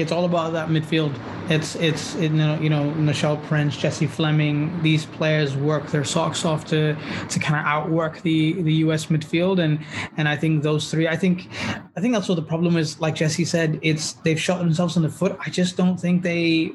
it's 0.00 0.12
all 0.12 0.24
about 0.24 0.52
that 0.52 0.68
midfield. 0.68 1.14
It's 1.50 1.74
it's 1.76 2.14
you 2.16 2.28
know 2.28 2.58
you 2.60 2.70
know 2.70 2.92
Nichelle 2.92 3.42
Prince, 3.44 3.76
Jessie 3.76 4.06
Fleming. 4.06 4.82
These 4.82 5.06
players 5.06 5.56
work 5.56 5.88
their 5.88 6.04
socks 6.04 6.44
off 6.44 6.64
to 6.66 6.96
to 7.28 7.38
kind 7.38 7.58
of 7.60 7.66
outwork 7.66 8.22
the 8.22 8.52
the 8.62 8.74
U.S. 8.84 9.06
midfield, 9.06 9.60
and 9.60 9.84
and 10.16 10.28
I 10.28 10.36
think 10.36 10.62
those 10.62 10.90
three. 10.90 11.08
I 11.08 11.16
think 11.16 11.48
I 11.96 12.00
think 12.00 12.14
that's 12.14 12.28
what 12.28 12.36
the 12.36 12.42
problem 12.42 12.76
is. 12.76 13.00
Like 13.00 13.14
Jesse 13.16 13.44
said, 13.44 13.78
it's 13.82 14.12
they've 14.24 14.40
shot 14.40 14.58
themselves 14.58 14.96
in 14.96 15.02
the 15.02 15.08
foot. 15.10 15.36
I 15.44 15.50
just 15.50 15.76
don't 15.76 15.98
think 15.98 16.22
they 16.22 16.72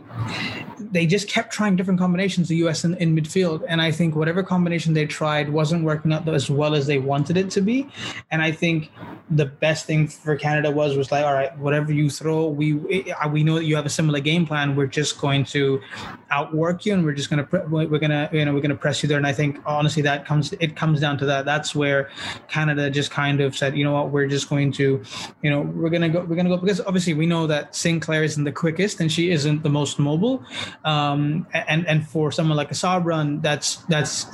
they 0.92 1.06
just 1.06 1.28
kept 1.28 1.54
trying 1.54 1.76
different 1.76 2.00
combinations. 2.00 2.50
The 2.50 2.58
U.S. 2.58 2.84
in, 2.84 2.96
in 2.96 3.16
midfield, 3.16 3.64
and 3.68 3.82
I 3.82 3.92
think 3.92 4.16
whatever 4.16 4.44
combination 4.44 4.94
they 4.94 5.06
tried 5.06 5.50
wasn't 5.50 5.84
working 5.84 6.12
out 6.12 6.28
as 6.28 6.50
well 6.50 6.76
as 6.76 6.86
they 6.86 6.98
wanted 6.98 7.38
it 7.38 7.50
to 7.52 7.62
be. 7.62 7.88
And 8.32 8.42
I 8.42 8.52
think 8.52 8.92
the 9.30 9.46
best 9.46 9.86
thing 9.86 10.08
for 10.08 10.36
Canada 10.36 10.72
was 10.72 10.98
was 10.98 11.12
like, 11.12 11.26
all 11.26 11.34
right, 11.34 11.58
whatever 11.58 11.92
you 11.92 12.10
throw, 12.10 12.48
we 12.48 12.74
we 13.30 13.44
know 13.44 13.56
that 13.56 13.66
you 13.66 13.76
have 13.76 13.86
a 13.86 13.90
similar 13.90 14.20
game 14.20 14.46
plan. 14.46 14.76
We're 14.76 14.88
just 14.88 15.20
going 15.20 15.46
to 15.46 15.82
outwork 16.32 16.86
you 16.86 16.94
and 16.94 17.04
we're 17.04 17.14
just 17.14 17.30
going 17.30 17.46
to 17.46 17.66
we're 17.70 18.00
going 18.00 18.12
to 18.12 18.30
you 18.32 18.46
know 18.46 18.54
we're 18.54 18.62
going 18.62 18.70
to 18.70 18.76
press 18.76 19.02
you 19.02 19.10
there. 19.10 19.18
And 19.18 19.28
i 19.28 19.34
think 19.34 19.60
honestly 19.66 20.02
that 20.04 20.26
comes 20.26 20.54
it 20.54 20.76
comes 20.76 21.00
down 21.00 21.18
to 21.20 21.26
that. 21.26 21.46
That's 21.46 21.76
where 21.76 22.10
canada 22.48 22.90
just 22.90 23.12
kind 23.12 23.42
of 23.42 23.56
said 23.56 23.78
you 23.78 23.84
know 23.84 23.94
what? 23.94 24.10
We're 24.12 24.28
just 24.28 24.50
going 24.50 24.72
to 24.74 25.04
you 25.42 25.50
know 25.50 25.62
we're 25.62 25.90
going 25.90 26.02
to 26.02 26.10
go 26.10 26.20
we're 26.22 26.36
going 26.36 26.46
to 26.46 26.56
go 26.56 26.58
because 26.58 26.82
obviously 26.82 27.14
we 27.14 27.26
know 27.26 27.48
that 27.48 27.76
sinclair 27.76 28.24
isn't 28.24 28.44
the 28.44 28.52
quickest 28.52 29.00
and 29.00 29.12
she 29.12 29.32
isn't 29.32 29.64
the 29.64 29.70
most 29.70 30.00
mobile. 30.00 30.44
Um, 30.84 31.48
and 31.54 31.88
and 31.88 32.08
for 32.08 32.32
someone 32.32 32.58
like 32.58 32.72
a 32.72 32.76
Sauerbrunn 32.76 33.42
that's 33.42 33.78
that's 33.86 34.28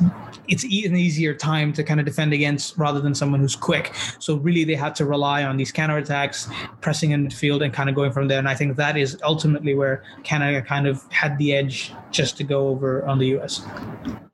it's 0.48 0.64
an 0.64 0.96
easier 0.96 1.34
time 1.34 1.74
to 1.74 1.84
kind 1.84 2.00
of 2.00 2.06
defend 2.06 2.34
against 2.34 2.78
rather 2.78 3.00
than 3.00 3.16
someone 3.16 3.40
who's 3.40 3.56
quick. 3.56 3.94
So 4.20 4.36
really 4.36 4.64
they 4.64 4.76
had 4.76 4.96
to 4.96 5.06
rely 5.06 5.44
on 5.44 5.58
these 5.58 5.72
counter 5.72 5.98
attacks 5.98 6.50
pressing 6.82 7.12
in 7.12 7.28
midfield 7.28 7.64
and 7.64 7.74
kind 7.74 7.90
of 7.90 7.96
going 7.96 8.12
from 8.12 8.28
there. 8.28 8.40
And 8.40 8.50
i 8.50 8.56
think 8.62 8.78
that 8.78 8.96
is 8.96 9.18
ultimately 9.24 9.74
where 9.74 10.04
Canada 10.24 10.62
kind 10.62 10.86
of 10.86 11.04
had 11.12 11.36
the 11.40 11.56
edge 11.56 11.92
just 12.12 12.38
to 12.38 12.44
go 12.44 12.68
over 12.68 13.04
on 13.08 13.18
the 13.18 13.36
US. 13.38 13.66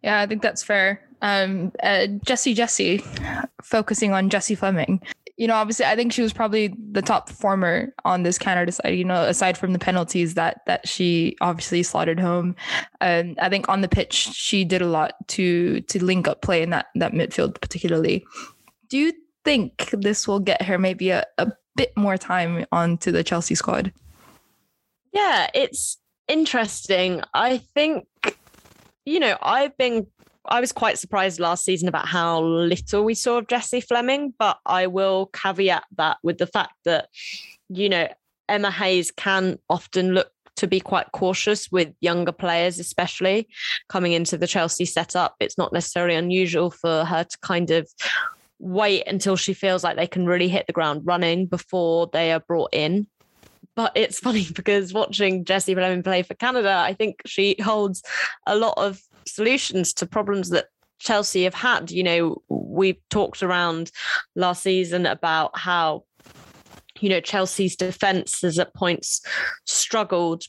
Yeah, 0.04 0.20
I 0.20 0.26
think 0.26 0.42
that's 0.42 0.62
fair. 0.62 1.02
Um, 1.22 1.72
uh, 1.82 2.08
Jessie 2.26 2.54
Jessie, 2.54 3.02
focusing 3.64 4.12
on 4.12 4.30
Jessie 4.30 4.54
Fleming. 4.54 5.02
You 5.38 5.48
know, 5.48 5.56
obviously, 5.56 5.86
I 5.86 5.96
think 5.96 6.12
she 6.12 6.22
was 6.22 6.34
probably 6.34 6.76
the 6.92 7.02
top 7.02 7.28
performer 7.28 7.94
on 8.04 8.24
this 8.24 8.38
Canada 8.38 8.74
side. 8.74 8.90
You 8.90 9.06
know, 9.06 9.24
aside 9.24 9.58
from 9.58 9.72
the 9.72 9.80
penalties 9.80 10.34
that 10.34 10.62
that 10.66 10.90
she 10.90 11.38
obviously 11.40 11.84
slaughtered 11.84 12.20
home, 12.20 12.54
and 13.00 13.40
um, 13.40 13.46
I 13.46 13.48
think 13.48 13.70
on 13.70 13.80
the 13.80 13.88
pitch 13.88 14.14
she 14.34 14.66
did 14.66 14.82
a 14.82 14.88
lot 14.88 15.14
to 15.30 15.80
to 15.82 16.04
link 16.04 16.28
up 16.28 16.42
play 16.42 16.62
in 16.62 16.72
that 16.72 16.88
that 16.96 17.14
midfield 17.14 17.62
particularly. 17.62 18.26
Do 18.90 18.98
you 18.98 19.14
think 19.46 19.90
this 19.92 20.28
will 20.28 20.42
get 20.42 20.62
her 20.64 20.78
maybe 20.78 21.12
a, 21.12 21.24
a 21.38 21.48
bit 21.78 21.96
more 21.96 22.18
time 22.18 22.66
onto 22.74 23.12
the 23.12 23.24
Chelsea 23.24 23.56
squad? 23.56 23.94
Yeah, 25.14 25.48
it's 25.54 25.98
interesting. 26.28 27.22
I 27.34 27.58
think, 27.58 28.08
you 29.06 29.20
know, 29.20 29.38
I've 29.42 29.76
been, 29.78 30.08
I 30.46 30.60
was 30.60 30.72
quite 30.72 30.98
surprised 30.98 31.40
last 31.40 31.66
season 31.66 31.88
about 31.88 32.08
how 32.08 32.42
little 32.42 33.04
we 33.04 33.14
saw 33.14 33.38
of 33.38 33.48
Jessie 33.48 33.82
Fleming, 33.82 34.34
but 34.38 34.60
I 34.66 34.88
will 34.88 35.28
caveat 35.28 35.84
that 35.98 36.18
with 36.24 36.38
the 36.38 36.48
fact 36.48 36.74
that, 36.86 37.10
you 37.70 37.90
know, 37.90 38.08
Emma 38.50 38.72
Hayes 38.72 39.12
can 39.12 39.60
often 39.70 40.14
look 40.14 40.32
to 40.58 40.68
be 40.68 40.80
quite 40.80 41.12
cautious 41.12 41.72
with 41.72 41.94
younger 42.02 42.32
players, 42.32 42.80
especially 42.80 43.48
coming 43.90 44.14
into 44.14 44.38
the 44.38 44.48
Chelsea 44.48 44.86
setup. 44.86 45.36
It's 45.40 45.58
not 45.58 45.72
necessarily 45.72 46.16
unusual 46.16 46.72
for 46.72 47.06
her 47.06 47.24
to 47.24 47.38
kind 47.42 47.72
of 47.72 47.88
wait 48.60 49.06
until 49.06 49.36
she 49.36 49.54
feels 49.54 49.84
like 49.84 49.96
they 49.96 50.08
can 50.08 50.26
really 50.26 50.50
hit 50.50 50.66
the 50.66 50.74
ground 50.74 51.04
running 51.06 51.46
before 51.46 52.10
they 52.12 52.32
are 52.32 52.40
brought 52.40 52.74
in. 52.74 53.08
But 53.78 53.94
it's 53.96 54.20
funny 54.28 54.46
because 54.54 54.92
watching 54.92 55.46
Jessie 55.46 55.74
Fleming 55.74 56.04
play 56.04 56.24
for 56.24 56.34
Canada, 56.34 56.76
I 56.86 56.94
think 56.94 57.22
she 57.26 57.56
holds 57.64 58.04
a 58.46 58.58
lot 58.58 58.74
of 58.76 59.00
solutions 59.26 59.94
to 59.94 60.06
problems 60.06 60.50
that 60.50 60.66
Chelsea 61.00 61.44
have 61.44 61.54
had. 61.54 61.92
You 61.92 62.04
know, 62.04 62.42
we've 62.50 63.00
talked 63.10 63.42
around 63.42 63.92
last 64.36 64.64
season 64.64 65.06
about 65.06 65.58
how, 65.58 66.04
you 67.00 67.08
know, 67.08 67.22
Chelsea's 67.22 67.78
defence 67.78 68.42
has 68.42 68.60
at 68.60 68.74
points 68.74 69.22
struggled 69.66 70.44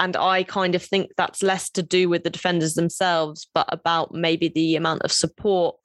and 0.00 0.16
I 0.16 0.42
kind 0.42 0.74
of 0.74 0.82
think 0.82 1.12
that's 1.16 1.42
less 1.42 1.70
to 1.70 1.82
do 1.82 2.08
with 2.08 2.24
the 2.24 2.30
defenders 2.30 2.74
themselves, 2.74 3.46
but 3.54 3.66
about 3.70 4.12
maybe 4.12 4.48
the 4.48 4.74
amount 4.74 5.02
of 5.02 5.12
support 5.12 5.76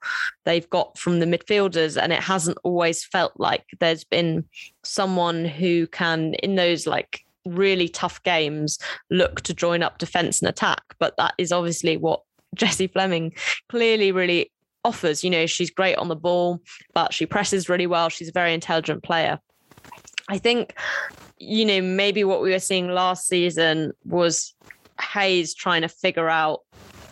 they've 0.44 0.68
got 0.68 0.98
from 0.98 1.20
the 1.20 1.26
midfielders. 1.26 2.00
And 2.00 2.12
it 2.12 2.20
hasn't 2.20 2.58
always 2.64 3.04
felt 3.04 3.32
like 3.36 3.64
there's 3.78 4.04
been 4.04 4.44
someone 4.82 5.44
who 5.44 5.86
can, 5.86 6.34
in 6.42 6.56
those 6.56 6.86
like 6.86 7.24
really 7.46 7.88
tough 7.88 8.22
games, 8.24 8.78
look 9.10 9.42
to 9.42 9.54
join 9.54 9.82
up 9.82 9.98
defense 9.98 10.40
and 10.40 10.48
attack. 10.48 10.82
But 10.98 11.16
that 11.16 11.34
is 11.38 11.52
obviously 11.52 11.96
what 11.96 12.22
Jessie 12.54 12.88
Fleming 12.88 13.32
clearly 13.68 14.10
really 14.10 14.50
offers. 14.84 15.22
You 15.22 15.30
know, 15.30 15.46
she's 15.46 15.70
great 15.70 15.96
on 15.96 16.08
the 16.08 16.16
ball, 16.16 16.60
but 16.94 17.14
she 17.14 17.26
presses 17.26 17.68
really 17.68 17.86
well. 17.86 18.08
She's 18.08 18.28
a 18.28 18.32
very 18.32 18.54
intelligent 18.54 19.04
player. 19.04 19.38
I 20.28 20.38
think 20.38 20.74
you 21.40 21.64
know, 21.64 21.80
maybe 21.80 22.22
what 22.22 22.42
we 22.42 22.50
were 22.50 22.60
seeing 22.60 22.88
last 22.88 23.26
season 23.26 23.92
was 24.04 24.54
Hayes 25.00 25.54
trying 25.54 25.82
to 25.82 25.88
figure 25.88 26.28
out 26.28 26.60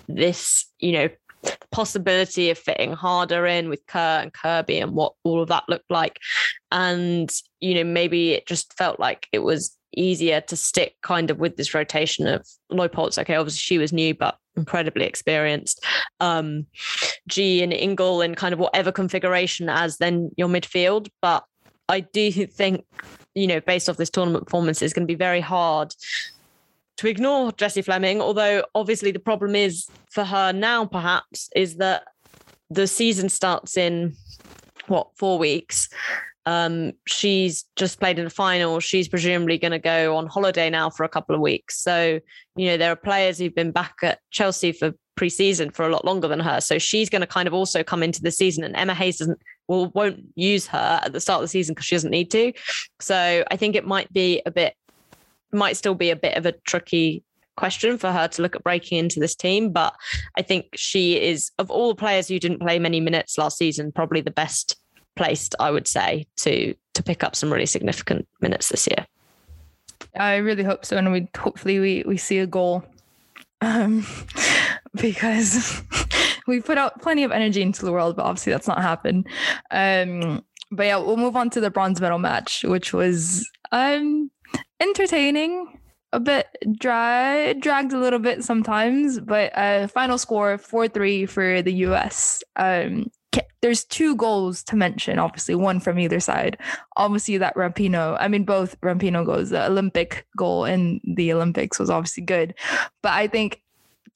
this, 0.06 0.66
you 0.78 0.92
know, 0.92 1.08
possibility 1.70 2.50
of 2.50 2.58
fitting 2.58 2.92
Harder 2.92 3.46
in 3.46 3.68
with 3.68 3.86
Kerr 3.86 4.20
and 4.22 4.32
Kirby 4.32 4.78
and 4.78 4.92
what 4.92 5.14
all 5.24 5.40
of 5.40 5.48
that 5.48 5.64
looked 5.68 5.90
like. 5.90 6.18
And, 6.70 7.32
you 7.60 7.74
know, 7.74 7.84
maybe 7.84 8.32
it 8.32 8.46
just 8.46 8.76
felt 8.76 9.00
like 9.00 9.26
it 9.32 9.40
was 9.40 9.76
easier 9.96 10.42
to 10.42 10.56
stick 10.56 10.96
kind 11.02 11.30
of 11.30 11.38
with 11.38 11.56
this 11.56 11.72
rotation 11.72 12.26
of 12.26 12.46
Leupolz. 12.70 13.18
Okay, 13.18 13.34
obviously 13.34 13.58
she 13.60 13.78
was 13.78 13.92
new, 13.92 14.14
but 14.14 14.36
incredibly 14.56 15.06
experienced. 15.06 15.82
Um, 16.20 16.66
Ji 17.28 17.62
and 17.62 17.72
Ingle 17.72 18.20
in 18.20 18.34
kind 18.34 18.52
of 18.52 18.58
whatever 18.58 18.92
configuration 18.92 19.70
as 19.70 19.96
then 19.96 20.30
your 20.36 20.48
midfield. 20.48 21.08
But 21.22 21.44
I 21.88 22.00
do 22.00 22.30
think 22.30 22.84
you 23.38 23.46
know, 23.46 23.60
based 23.60 23.88
off 23.88 23.96
this 23.96 24.10
tournament 24.10 24.44
performance, 24.46 24.82
it's 24.82 24.92
going 24.92 25.06
to 25.06 25.12
be 25.12 25.16
very 25.16 25.40
hard 25.40 25.94
to 26.96 27.08
ignore 27.08 27.52
Jessie 27.52 27.82
Fleming. 27.82 28.20
Although 28.20 28.64
obviously 28.74 29.12
the 29.12 29.20
problem 29.20 29.54
is 29.54 29.86
for 30.10 30.24
her 30.24 30.52
now, 30.52 30.84
perhaps, 30.84 31.48
is 31.54 31.76
that 31.76 32.04
the 32.70 32.86
season 32.86 33.28
starts 33.28 33.76
in 33.76 34.14
what 34.88 35.08
four 35.16 35.38
weeks. 35.38 35.88
Um, 36.46 36.92
she's 37.06 37.66
just 37.76 38.00
played 38.00 38.18
in 38.18 38.24
the 38.24 38.30
final. 38.30 38.80
She's 38.80 39.06
presumably 39.06 39.58
going 39.58 39.72
to 39.72 39.78
go 39.78 40.16
on 40.16 40.26
holiday 40.26 40.70
now 40.70 40.90
for 40.90 41.04
a 41.04 41.08
couple 41.08 41.34
of 41.34 41.40
weeks. 41.40 41.78
So, 41.78 42.20
you 42.56 42.66
know, 42.66 42.76
there 42.76 42.90
are 42.90 42.96
players 42.96 43.38
who've 43.38 43.54
been 43.54 43.70
back 43.70 43.96
at 44.02 44.20
Chelsea 44.30 44.72
for 44.72 44.94
preseason 45.18 45.74
for 45.74 45.86
a 45.86 45.90
lot 45.90 46.04
longer 46.04 46.26
than 46.26 46.40
her. 46.40 46.60
So 46.60 46.78
she's 46.78 47.10
going 47.10 47.20
to 47.20 47.26
kind 47.26 47.46
of 47.46 47.54
also 47.54 47.82
come 47.82 48.02
into 48.02 48.22
the 48.22 48.30
season. 48.30 48.64
And 48.64 48.74
Emma 48.76 48.94
Hayes 48.94 49.18
doesn't 49.18 49.40
will 49.68 49.90
won't 49.90 50.24
use 50.34 50.66
her 50.66 51.00
at 51.04 51.12
the 51.12 51.20
start 51.20 51.38
of 51.38 51.42
the 51.42 51.48
season 51.48 51.74
because 51.74 51.86
she 51.86 51.94
doesn't 51.94 52.10
need 52.10 52.30
to. 52.32 52.52
So 53.00 53.44
I 53.50 53.56
think 53.56 53.76
it 53.76 53.86
might 53.86 54.12
be 54.12 54.42
a 54.44 54.50
bit 54.50 54.74
might 55.52 55.76
still 55.76 55.94
be 55.94 56.10
a 56.10 56.16
bit 56.16 56.36
of 56.36 56.44
a 56.44 56.52
tricky 56.52 57.22
question 57.56 57.98
for 57.98 58.12
her 58.12 58.28
to 58.28 58.42
look 58.42 58.54
at 58.54 58.62
breaking 58.62 58.98
into 58.98 59.20
this 59.20 59.34
team. 59.34 59.70
But 59.70 59.94
I 60.36 60.42
think 60.42 60.68
she 60.74 61.20
is 61.20 61.50
of 61.58 61.70
all 61.70 61.94
players 61.94 62.28
who 62.28 62.38
didn't 62.38 62.60
play 62.60 62.78
many 62.78 63.00
minutes 63.00 63.38
last 63.38 63.58
season, 63.58 63.92
probably 63.92 64.20
the 64.20 64.30
best 64.30 64.76
placed, 65.16 65.54
I 65.60 65.70
would 65.70 65.86
say, 65.86 66.26
to 66.38 66.74
to 66.94 67.02
pick 67.02 67.22
up 67.22 67.36
some 67.36 67.52
really 67.52 67.66
significant 67.66 68.26
minutes 68.40 68.68
this 68.68 68.86
year. 68.86 69.06
I 70.18 70.36
really 70.36 70.62
hope 70.62 70.84
so, 70.84 70.96
and 70.96 71.12
we 71.12 71.28
hopefully 71.36 71.78
we 71.78 72.04
we 72.06 72.16
see 72.16 72.38
a 72.38 72.46
goal, 72.46 72.84
um, 73.60 74.06
because 74.94 75.82
we 76.48 76.60
put 76.60 76.78
out 76.78 77.00
plenty 77.00 77.22
of 77.22 77.30
energy 77.30 77.62
into 77.62 77.84
the 77.84 77.92
world, 77.92 78.16
but 78.16 78.24
obviously 78.24 78.52
that's 78.52 78.66
not 78.66 78.82
happened. 78.82 79.28
Um, 79.70 80.42
but 80.72 80.86
yeah, 80.86 80.96
we'll 80.96 81.16
move 81.16 81.36
on 81.36 81.50
to 81.50 81.60
the 81.60 81.70
bronze 81.70 82.00
medal 82.00 82.18
match, 82.18 82.64
which 82.64 82.92
was 82.92 83.48
um 83.70 84.30
entertaining, 84.80 85.78
a 86.12 86.20
bit 86.20 86.46
dry, 86.78 87.52
dragged 87.52 87.92
a 87.92 87.98
little 87.98 88.18
bit 88.18 88.42
sometimes, 88.42 89.20
but 89.20 89.56
uh, 89.56 89.86
final 89.88 90.18
score 90.18 90.58
four 90.58 90.88
three 90.88 91.26
for 91.26 91.62
the 91.62 91.72
U.S. 91.74 92.42
Um, 92.56 93.06
there's 93.60 93.84
two 93.84 94.16
goals 94.16 94.62
to 94.64 94.76
mention, 94.76 95.18
obviously, 95.18 95.54
one 95.54 95.80
from 95.80 95.98
either 95.98 96.20
side. 96.20 96.58
Obviously, 96.96 97.38
that 97.38 97.54
Rapinoe, 97.56 98.16
I 98.18 98.28
mean, 98.28 98.44
both 98.44 98.80
Rapinoe 98.80 99.26
goals, 99.26 99.50
the 99.50 99.66
Olympic 99.66 100.26
goal 100.36 100.64
in 100.64 101.00
the 101.04 101.32
Olympics 101.32 101.78
was 101.78 101.90
obviously 101.90 102.24
good. 102.24 102.54
But 103.02 103.12
I 103.12 103.26
think 103.26 103.60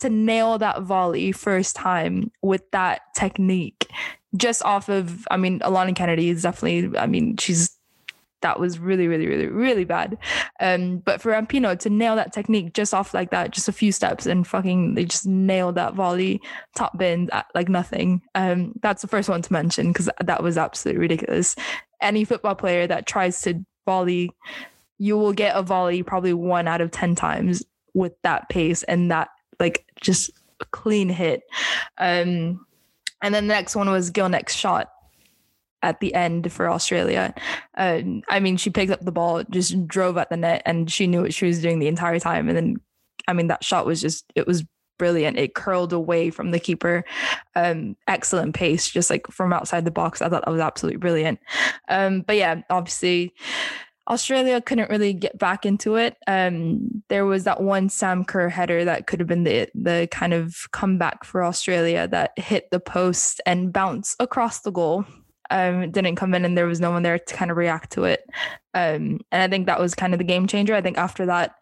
to 0.02 0.10
nail 0.10 0.58
that 0.58 0.82
volley 0.82 1.32
first 1.32 1.76
time 1.76 2.30
with 2.42 2.70
that 2.72 3.02
technique, 3.14 3.90
just 4.36 4.62
off 4.64 4.88
of, 4.88 5.26
I 5.30 5.36
mean, 5.36 5.60
alanna 5.60 5.94
Kennedy 5.94 6.28
is 6.30 6.42
definitely, 6.42 6.96
I 6.98 7.06
mean, 7.06 7.36
she's 7.36 7.76
that 8.42 8.58
was 8.58 8.80
really, 8.80 9.06
really, 9.06 9.28
really, 9.28 9.46
really 9.46 9.84
bad. 9.84 10.18
Um, 10.58 10.98
but 10.98 11.20
for 11.20 11.30
rapinoe 11.30 11.78
to 11.78 11.90
nail 11.90 12.16
that 12.16 12.32
technique 12.32 12.74
just 12.74 12.92
off 12.92 13.14
like 13.14 13.30
that, 13.30 13.52
just 13.52 13.68
a 13.68 13.72
few 13.72 13.92
steps 13.92 14.26
and 14.26 14.44
fucking 14.46 14.94
they 14.94 15.04
just 15.04 15.26
nailed 15.26 15.76
that 15.76 15.94
volley 15.94 16.40
top 16.76 16.98
bins 16.98 17.30
at 17.32 17.46
like 17.54 17.68
nothing. 17.68 18.20
Um, 18.34 18.72
that's 18.82 19.00
the 19.00 19.08
first 19.08 19.28
one 19.28 19.42
to 19.42 19.52
mention 19.52 19.92
because 19.92 20.10
that 20.20 20.42
was 20.42 20.58
absolutely 20.58 21.00
ridiculous. 21.00 21.54
Any 22.00 22.24
football 22.24 22.56
player 22.56 22.86
that 22.88 23.06
tries 23.06 23.40
to 23.42 23.64
volley 23.86 24.32
you 25.02 25.18
will 25.18 25.32
get 25.32 25.56
a 25.56 25.62
volley 25.62 26.00
probably 26.04 26.32
one 26.32 26.68
out 26.68 26.80
of 26.80 26.92
10 26.92 27.16
times 27.16 27.64
with 27.92 28.12
that 28.22 28.48
pace 28.48 28.84
and 28.84 29.10
that 29.10 29.30
like 29.58 29.84
just 30.02 30.30
a 30.60 30.64
clean 30.66 31.08
hit. 31.08 31.42
Um, 31.98 32.66
and 33.22 33.34
then 33.34 33.46
the 33.46 33.54
next 33.54 33.76
one 33.76 33.88
was 33.88 34.10
Gielnik's 34.10 34.54
shot 34.54 34.90
at 35.82 36.00
the 36.00 36.14
end 36.14 36.52
for 36.52 36.70
Australia. 36.70 37.34
Uh, 37.76 38.02
I 38.28 38.40
mean, 38.40 38.56
she 38.56 38.70
picked 38.70 38.92
up 38.92 39.00
the 39.00 39.12
ball, 39.12 39.42
just 39.50 39.86
drove 39.86 40.16
at 40.16 40.30
the 40.30 40.36
net, 40.36 40.62
and 40.64 40.90
she 40.90 41.06
knew 41.06 41.22
what 41.22 41.34
she 41.34 41.46
was 41.46 41.60
doing 41.60 41.78
the 41.78 41.88
entire 41.88 42.18
time. 42.18 42.48
And 42.48 42.56
then, 42.56 42.76
I 43.26 43.32
mean, 43.32 43.48
that 43.48 43.64
shot 43.64 43.86
was 43.86 44.00
just, 44.00 44.24
it 44.34 44.46
was 44.46 44.64
brilliant. 44.98 45.38
It 45.38 45.54
curled 45.54 45.92
away 45.92 46.30
from 46.30 46.52
the 46.52 46.60
keeper. 46.60 47.04
Um, 47.56 47.96
excellent 48.06 48.54
pace, 48.54 48.88
just 48.88 49.10
like 49.10 49.26
from 49.28 49.52
outside 49.52 49.84
the 49.84 49.90
box. 49.90 50.22
I 50.22 50.28
thought 50.28 50.44
that 50.44 50.52
was 50.52 50.60
absolutely 50.60 50.98
brilliant. 50.98 51.40
Um, 51.88 52.22
but 52.22 52.36
yeah, 52.36 52.62
obviously, 52.70 53.34
Australia 54.08 54.60
couldn't 54.60 54.90
really 54.90 55.12
get 55.12 55.38
back 55.38 55.64
into 55.64 55.94
it. 55.94 56.16
Um, 56.26 57.02
there 57.08 57.24
was 57.24 57.44
that 57.44 57.62
one 57.62 57.88
Sam 57.88 58.24
Kerr 58.24 58.48
header 58.48 58.84
that 58.84 59.06
could 59.06 59.20
have 59.20 59.28
been 59.28 59.44
the 59.44 59.68
the 59.74 60.08
kind 60.10 60.32
of 60.32 60.68
comeback 60.72 61.24
for 61.24 61.44
Australia 61.44 62.08
that 62.08 62.36
hit 62.36 62.70
the 62.70 62.80
post 62.80 63.40
and 63.46 63.72
bounced 63.72 64.16
across 64.18 64.60
the 64.60 64.72
goal. 64.72 65.04
Um, 65.50 65.90
didn't 65.90 66.16
come 66.16 66.34
in, 66.34 66.44
and 66.44 66.56
there 66.56 66.66
was 66.66 66.80
no 66.80 66.90
one 66.90 67.02
there 67.02 67.18
to 67.18 67.34
kind 67.34 67.50
of 67.50 67.56
react 67.56 67.92
to 67.92 68.04
it. 68.04 68.28
Um, 68.74 69.20
and 69.30 69.42
I 69.42 69.48
think 69.48 69.66
that 69.66 69.80
was 69.80 69.94
kind 69.94 70.14
of 70.14 70.18
the 70.18 70.24
game 70.24 70.46
changer. 70.46 70.74
I 70.74 70.80
think 70.80 70.98
after 70.98 71.26
that, 71.26 71.56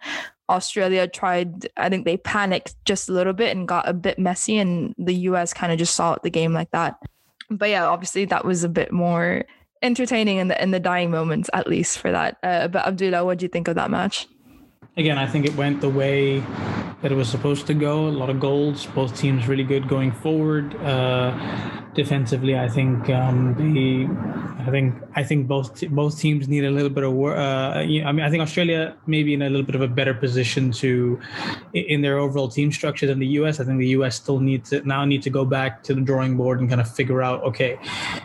Australia 0.48 1.08
tried. 1.08 1.68
I 1.76 1.88
think 1.88 2.04
they 2.04 2.16
panicked 2.16 2.74
just 2.84 3.08
a 3.08 3.12
little 3.12 3.32
bit 3.32 3.54
and 3.54 3.68
got 3.68 3.88
a 3.88 3.92
bit 3.92 4.18
messy, 4.18 4.58
and 4.58 4.94
the 4.96 5.14
US 5.14 5.52
kind 5.52 5.72
of 5.72 5.78
just 5.78 5.94
saw 5.94 6.16
the 6.22 6.30
game 6.30 6.54
like 6.54 6.70
that. 6.70 6.96
But 7.50 7.68
yeah, 7.68 7.86
obviously 7.86 8.24
that 8.26 8.44
was 8.44 8.64
a 8.64 8.68
bit 8.68 8.92
more 8.92 9.44
entertaining 9.82 10.38
in 10.38 10.48
the 10.48 10.62
in 10.62 10.70
the 10.70 10.80
dying 10.80 11.10
moments, 11.10 11.50
at 11.52 11.66
least 11.66 11.98
for 11.98 12.10
that. 12.10 12.38
Uh, 12.42 12.68
but 12.68 12.86
Abdullah, 12.86 13.24
what 13.24 13.38
do 13.38 13.44
you 13.44 13.48
think 13.48 13.68
of 13.68 13.74
that 13.76 13.90
match? 13.90 14.26
Again, 14.96 15.18
I 15.18 15.26
think 15.26 15.46
it 15.46 15.54
went 15.56 15.80
the 15.80 15.88
way 15.88 16.42
that 17.02 17.10
it 17.10 17.14
was 17.14 17.28
supposed 17.28 17.66
to 17.66 17.74
go. 17.74 18.08
A 18.08 18.10
lot 18.10 18.30
of 18.30 18.40
goals. 18.40 18.86
Both 18.86 19.18
teams 19.18 19.48
really 19.48 19.64
good 19.64 19.88
going 19.88 20.12
forward. 20.12 20.74
Uh, 20.76 21.32
defensively, 21.94 22.58
I 22.58 22.68
think 22.68 23.08
um, 23.10 23.54
they, 23.54 24.06
I 24.62 24.70
think 24.70 24.94
I 25.16 25.24
think 25.24 25.48
both 25.48 25.86
both 25.88 26.18
teams 26.18 26.46
need 26.46 26.64
a 26.64 26.70
little 26.70 26.90
bit 26.90 27.04
of 27.04 27.12
work. 27.12 27.38
Uh, 27.38 27.78
I 27.78 27.86
mean, 27.86 28.20
I 28.20 28.30
think 28.30 28.42
Australia 28.42 28.96
maybe 29.06 29.32
in 29.32 29.42
a 29.42 29.48
little 29.48 29.64
bit 29.64 29.74
of 29.74 29.80
a 29.80 29.88
better 29.88 30.14
position 30.14 30.72
to 30.72 31.18
in 31.72 32.02
their 32.02 32.18
overall 32.18 32.48
team 32.48 32.70
structure 32.70 33.06
than 33.06 33.18
the 33.18 33.26
U.S. 33.40 33.60
I 33.60 33.64
think 33.64 33.78
the 33.78 33.88
U.S. 33.88 34.16
still 34.16 34.40
need 34.40 34.64
to 34.66 34.86
now 34.86 35.04
need 35.04 35.22
to 35.22 35.30
go 35.30 35.44
back 35.44 35.82
to 35.84 35.94
the 35.94 36.00
drawing 36.00 36.36
board 36.36 36.60
and 36.60 36.68
kind 36.68 36.80
of 36.80 36.94
figure 36.94 37.22
out 37.22 37.42
okay, 37.44 37.78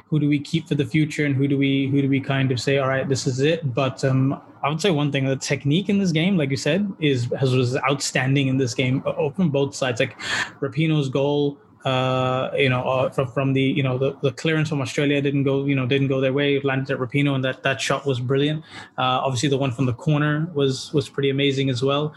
who 0.08 0.20
do 0.20 0.28
we 0.28 0.40
keep 0.40 0.68
for 0.68 0.76
the 0.76 0.86
future 0.86 1.26
and 1.26 1.36
who 1.36 1.48
do 1.48 1.58
we 1.58 1.88
who 1.88 2.02
do 2.02 2.10
we 2.10 2.20
kind 2.20 2.52
of 2.52 2.60
say 2.60 2.78
all 2.78 2.90
right 2.90 3.08
this 3.08 3.26
is 3.26 3.40
it. 3.40 3.74
But 3.74 4.04
um, 4.04 4.42
I 4.66 4.70
would 4.70 4.82
say 4.82 4.89
one 4.89 5.11
thing: 5.11 5.26
the 5.26 5.36
technique 5.36 5.89
in 5.89 5.99
this 5.99 6.11
game, 6.11 6.38
like 6.38 6.49
you 6.49 6.57
said, 6.57 6.91
is 6.99 7.32
has 7.39 7.53
was 7.53 7.78
outstanding 7.78 8.47
in 8.47 8.57
this 8.57 8.74
game 8.74 9.03
from 9.36 9.51
both 9.51 9.76
sides. 9.76 9.99
Like 9.99 10.20
Rapinoe's 10.59 11.07
goal, 11.07 11.59
uh, 11.86 12.49
you 12.57 12.70
know, 12.70 12.82
uh, 12.82 13.09
from, 13.11 13.28
from 13.28 13.53
the 13.53 13.61
you 13.61 13.84
know 13.84 13.99
the, 13.99 14.18
the 14.24 14.32
clearance 14.32 14.68
from 14.68 14.82
Australia 14.82 15.22
didn't 15.22 15.43
go 15.43 15.66
you 15.66 15.76
know 15.76 15.86
didn't 15.86 16.07
go 16.07 16.20
their 16.20 16.34
way. 16.34 16.55
It 16.55 16.66
landed 16.66 16.89
at 16.89 16.97
Rapinoe, 16.97 17.36
and 17.36 17.43
that 17.43 17.61
that 17.61 17.80
shot 17.80 18.07
was 18.07 18.20
brilliant. 18.20 18.63
Uh, 18.97 19.22
obviously, 19.22 19.49
the 19.49 19.57
one 19.59 19.72
from 19.72 19.86
the 19.86 19.93
corner 19.93 20.49
was 20.55 20.91
was 20.93 21.09
pretty 21.09 21.30
amazing 21.30 21.70
as 21.70 21.84
well. 21.84 22.16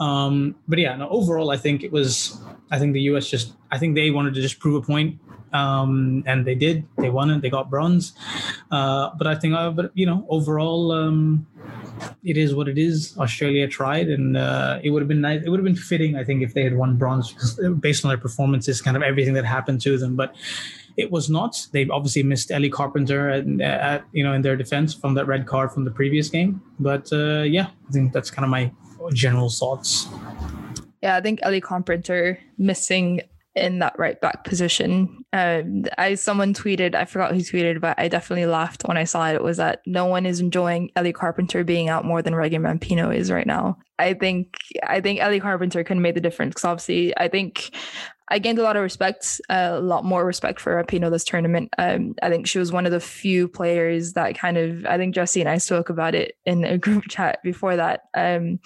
Um, 0.00 0.56
but 0.66 0.78
yeah, 0.78 0.96
no, 0.96 1.10
overall, 1.10 1.50
I 1.50 1.58
think 1.58 1.84
it 1.84 1.92
was. 1.92 2.40
I 2.70 2.78
think 2.78 2.94
the 2.94 3.02
U.S. 3.12 3.28
just 3.28 3.52
I 3.70 3.76
think 3.76 3.96
they 3.96 4.10
wanted 4.10 4.32
to 4.32 4.40
just 4.40 4.60
prove 4.60 4.82
a 4.82 4.86
point 4.86 5.20
um, 5.52 6.22
and 6.26 6.46
they 6.46 6.54
did. 6.54 6.86
They 6.98 7.10
won 7.10 7.30
it. 7.30 7.42
They 7.42 7.50
got 7.50 7.70
bronze. 7.70 8.14
Uh, 8.70 9.10
but 9.16 9.26
I 9.26 9.34
think, 9.34 9.54
uh, 9.54 9.70
but 9.70 9.90
you 9.94 10.06
know, 10.06 10.26
overall, 10.28 10.92
um, 10.92 11.46
it 12.24 12.36
is 12.36 12.54
what 12.54 12.68
it 12.68 12.78
is. 12.78 13.16
Australia 13.18 13.66
tried, 13.68 14.08
and 14.08 14.36
uh, 14.36 14.80
it 14.82 14.90
would 14.90 15.02
have 15.02 15.08
been 15.08 15.20
nice. 15.20 15.42
It 15.44 15.48
would 15.48 15.58
have 15.58 15.64
been 15.64 15.76
fitting, 15.76 16.16
I 16.16 16.24
think, 16.24 16.42
if 16.42 16.54
they 16.54 16.62
had 16.62 16.76
won 16.76 16.96
bronze, 16.96 17.32
based 17.80 18.04
on 18.04 18.10
their 18.10 18.18
performances, 18.18 18.80
kind 18.80 18.96
of 18.96 19.02
everything 19.02 19.34
that 19.34 19.44
happened 19.44 19.80
to 19.82 19.98
them. 19.98 20.16
But 20.16 20.34
it 20.96 21.10
was 21.10 21.30
not. 21.30 21.66
They 21.72 21.88
obviously 21.88 22.22
missed 22.22 22.50
Ellie 22.50 22.70
Carpenter 22.70 23.30
at, 23.30 23.60
at, 23.60 24.04
you 24.12 24.22
know 24.24 24.32
in 24.32 24.42
their 24.42 24.56
defense 24.56 24.94
from 24.94 25.14
that 25.14 25.26
red 25.26 25.46
card 25.46 25.72
from 25.72 25.84
the 25.84 25.90
previous 25.90 26.28
game. 26.28 26.60
But 26.78 27.12
uh, 27.12 27.42
yeah, 27.42 27.68
I 27.88 27.92
think 27.92 28.12
that's 28.12 28.30
kind 28.30 28.44
of 28.44 28.50
my 28.50 28.72
general 29.12 29.50
thoughts. 29.50 30.08
Yeah, 31.02 31.16
I 31.16 31.20
think 31.20 31.40
Ellie 31.42 31.60
Carpenter 31.60 32.38
missing 32.58 33.22
in 33.54 33.80
that 33.80 33.98
right 33.98 34.20
back 34.20 34.44
position. 34.44 35.24
Um, 35.32 35.84
I 35.98 36.14
someone 36.14 36.54
tweeted, 36.54 36.94
I 36.94 37.04
forgot 37.04 37.32
who 37.32 37.40
tweeted, 37.40 37.80
but 37.80 37.98
I 37.98 38.08
definitely 38.08 38.46
laughed 38.46 38.82
when 38.86 38.96
I 38.96 39.04
saw 39.04 39.28
it. 39.28 39.34
It 39.34 39.42
was 39.42 39.58
that 39.58 39.82
no 39.86 40.06
one 40.06 40.24
is 40.24 40.40
enjoying 40.40 40.90
Ellie 40.96 41.12
Carpenter 41.12 41.62
being 41.62 41.88
out 41.88 42.04
more 42.04 42.22
than 42.22 42.36
Megan 42.36 42.62
Rapinoe 42.62 43.14
is 43.14 43.30
right 43.30 43.46
now. 43.46 43.78
I 43.98 44.14
think 44.14 44.56
I 44.86 45.00
think 45.00 45.20
Ellie 45.20 45.40
Carpenter 45.40 45.84
can 45.84 46.00
make 46.00 46.14
the 46.14 46.20
difference 46.20 46.54
because 46.54 46.64
obviously 46.64 47.16
I 47.18 47.28
think 47.28 47.74
I 48.28 48.38
gained 48.38 48.58
a 48.58 48.62
lot 48.62 48.76
of 48.76 48.82
respect, 48.82 49.40
a 49.50 49.78
lot 49.78 50.04
more 50.04 50.24
respect 50.24 50.58
for 50.58 50.82
Rapinoe 50.82 51.10
this 51.10 51.24
tournament. 51.24 51.68
Um, 51.76 52.14
I 52.22 52.30
think 52.30 52.46
she 52.46 52.58
was 52.58 52.72
one 52.72 52.86
of 52.86 52.92
the 52.92 53.00
few 53.00 53.48
players 53.48 54.14
that 54.14 54.38
kind 54.38 54.56
of 54.56 54.86
I 54.86 54.96
think 54.96 55.14
Jesse 55.14 55.40
and 55.40 55.50
I 55.50 55.58
spoke 55.58 55.90
about 55.90 56.14
it 56.14 56.36
in 56.46 56.64
a 56.64 56.78
group 56.86 57.04
chat 57.10 57.40
before 57.42 57.76
that. 57.76 58.04
Um, 58.14 58.60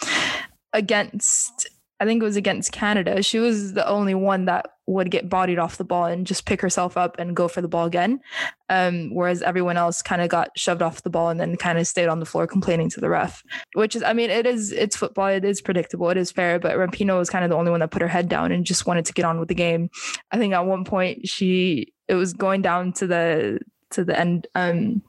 against 0.72 1.68
I 1.98 2.04
think 2.04 2.22
it 2.22 2.24
was 2.24 2.36
against 2.36 2.72
Canada. 2.72 3.22
She 3.22 3.38
was 3.38 3.72
the 3.72 3.88
only 3.88 4.14
one 4.14 4.44
that 4.44 4.66
would 4.86 5.10
get 5.10 5.28
bodied 5.28 5.58
off 5.58 5.78
the 5.78 5.84
ball 5.84 6.04
and 6.04 6.26
just 6.26 6.46
pick 6.46 6.60
herself 6.60 6.96
up 6.96 7.18
and 7.18 7.34
go 7.34 7.48
for 7.48 7.60
the 7.60 7.68
ball 7.68 7.86
again. 7.86 8.20
Um, 8.68 9.14
whereas 9.14 9.42
everyone 9.42 9.76
else 9.76 10.02
kind 10.02 10.22
of 10.22 10.28
got 10.28 10.50
shoved 10.56 10.82
off 10.82 11.02
the 11.02 11.10
ball 11.10 11.28
and 11.28 11.40
then 11.40 11.56
kind 11.56 11.78
of 11.78 11.86
stayed 11.86 12.08
on 12.08 12.20
the 12.20 12.26
floor 12.26 12.46
complaining 12.46 12.88
to 12.90 13.00
the 13.00 13.08
ref, 13.08 13.42
which 13.74 13.96
is, 13.96 14.02
I 14.02 14.12
mean, 14.12 14.30
it 14.30 14.46
is, 14.46 14.72
it's 14.72 14.96
football. 14.96 15.26
It 15.26 15.44
is 15.44 15.60
predictable. 15.60 16.10
It 16.10 16.16
is 16.16 16.30
fair. 16.30 16.58
But 16.58 16.76
Rapinoe 16.76 17.18
was 17.18 17.30
kind 17.30 17.44
of 17.44 17.50
the 17.50 17.56
only 17.56 17.70
one 17.70 17.80
that 17.80 17.90
put 17.90 18.02
her 18.02 18.08
head 18.08 18.28
down 18.28 18.52
and 18.52 18.64
just 18.64 18.86
wanted 18.86 19.06
to 19.06 19.12
get 19.12 19.24
on 19.24 19.40
with 19.40 19.48
the 19.48 19.54
game. 19.54 19.90
I 20.30 20.38
think 20.38 20.54
at 20.54 20.66
one 20.66 20.84
point 20.84 21.28
she, 21.28 21.92
it 22.08 22.14
was 22.14 22.32
going 22.32 22.62
down 22.62 22.92
to 22.94 23.06
the, 23.06 23.60
to 23.90 24.04
the 24.04 24.18
end, 24.18 24.46
um, 24.54 25.02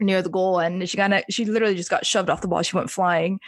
near 0.00 0.22
the 0.22 0.30
goal 0.30 0.58
and 0.58 0.88
she 0.88 0.96
kind 0.96 1.14
of 1.14 1.22
she 1.30 1.44
literally 1.44 1.74
just 1.74 1.90
got 1.90 2.04
shoved 2.04 2.28
off 2.28 2.40
the 2.40 2.48
ball. 2.48 2.62
She 2.62 2.76
went 2.76 2.90
flying 2.90 3.38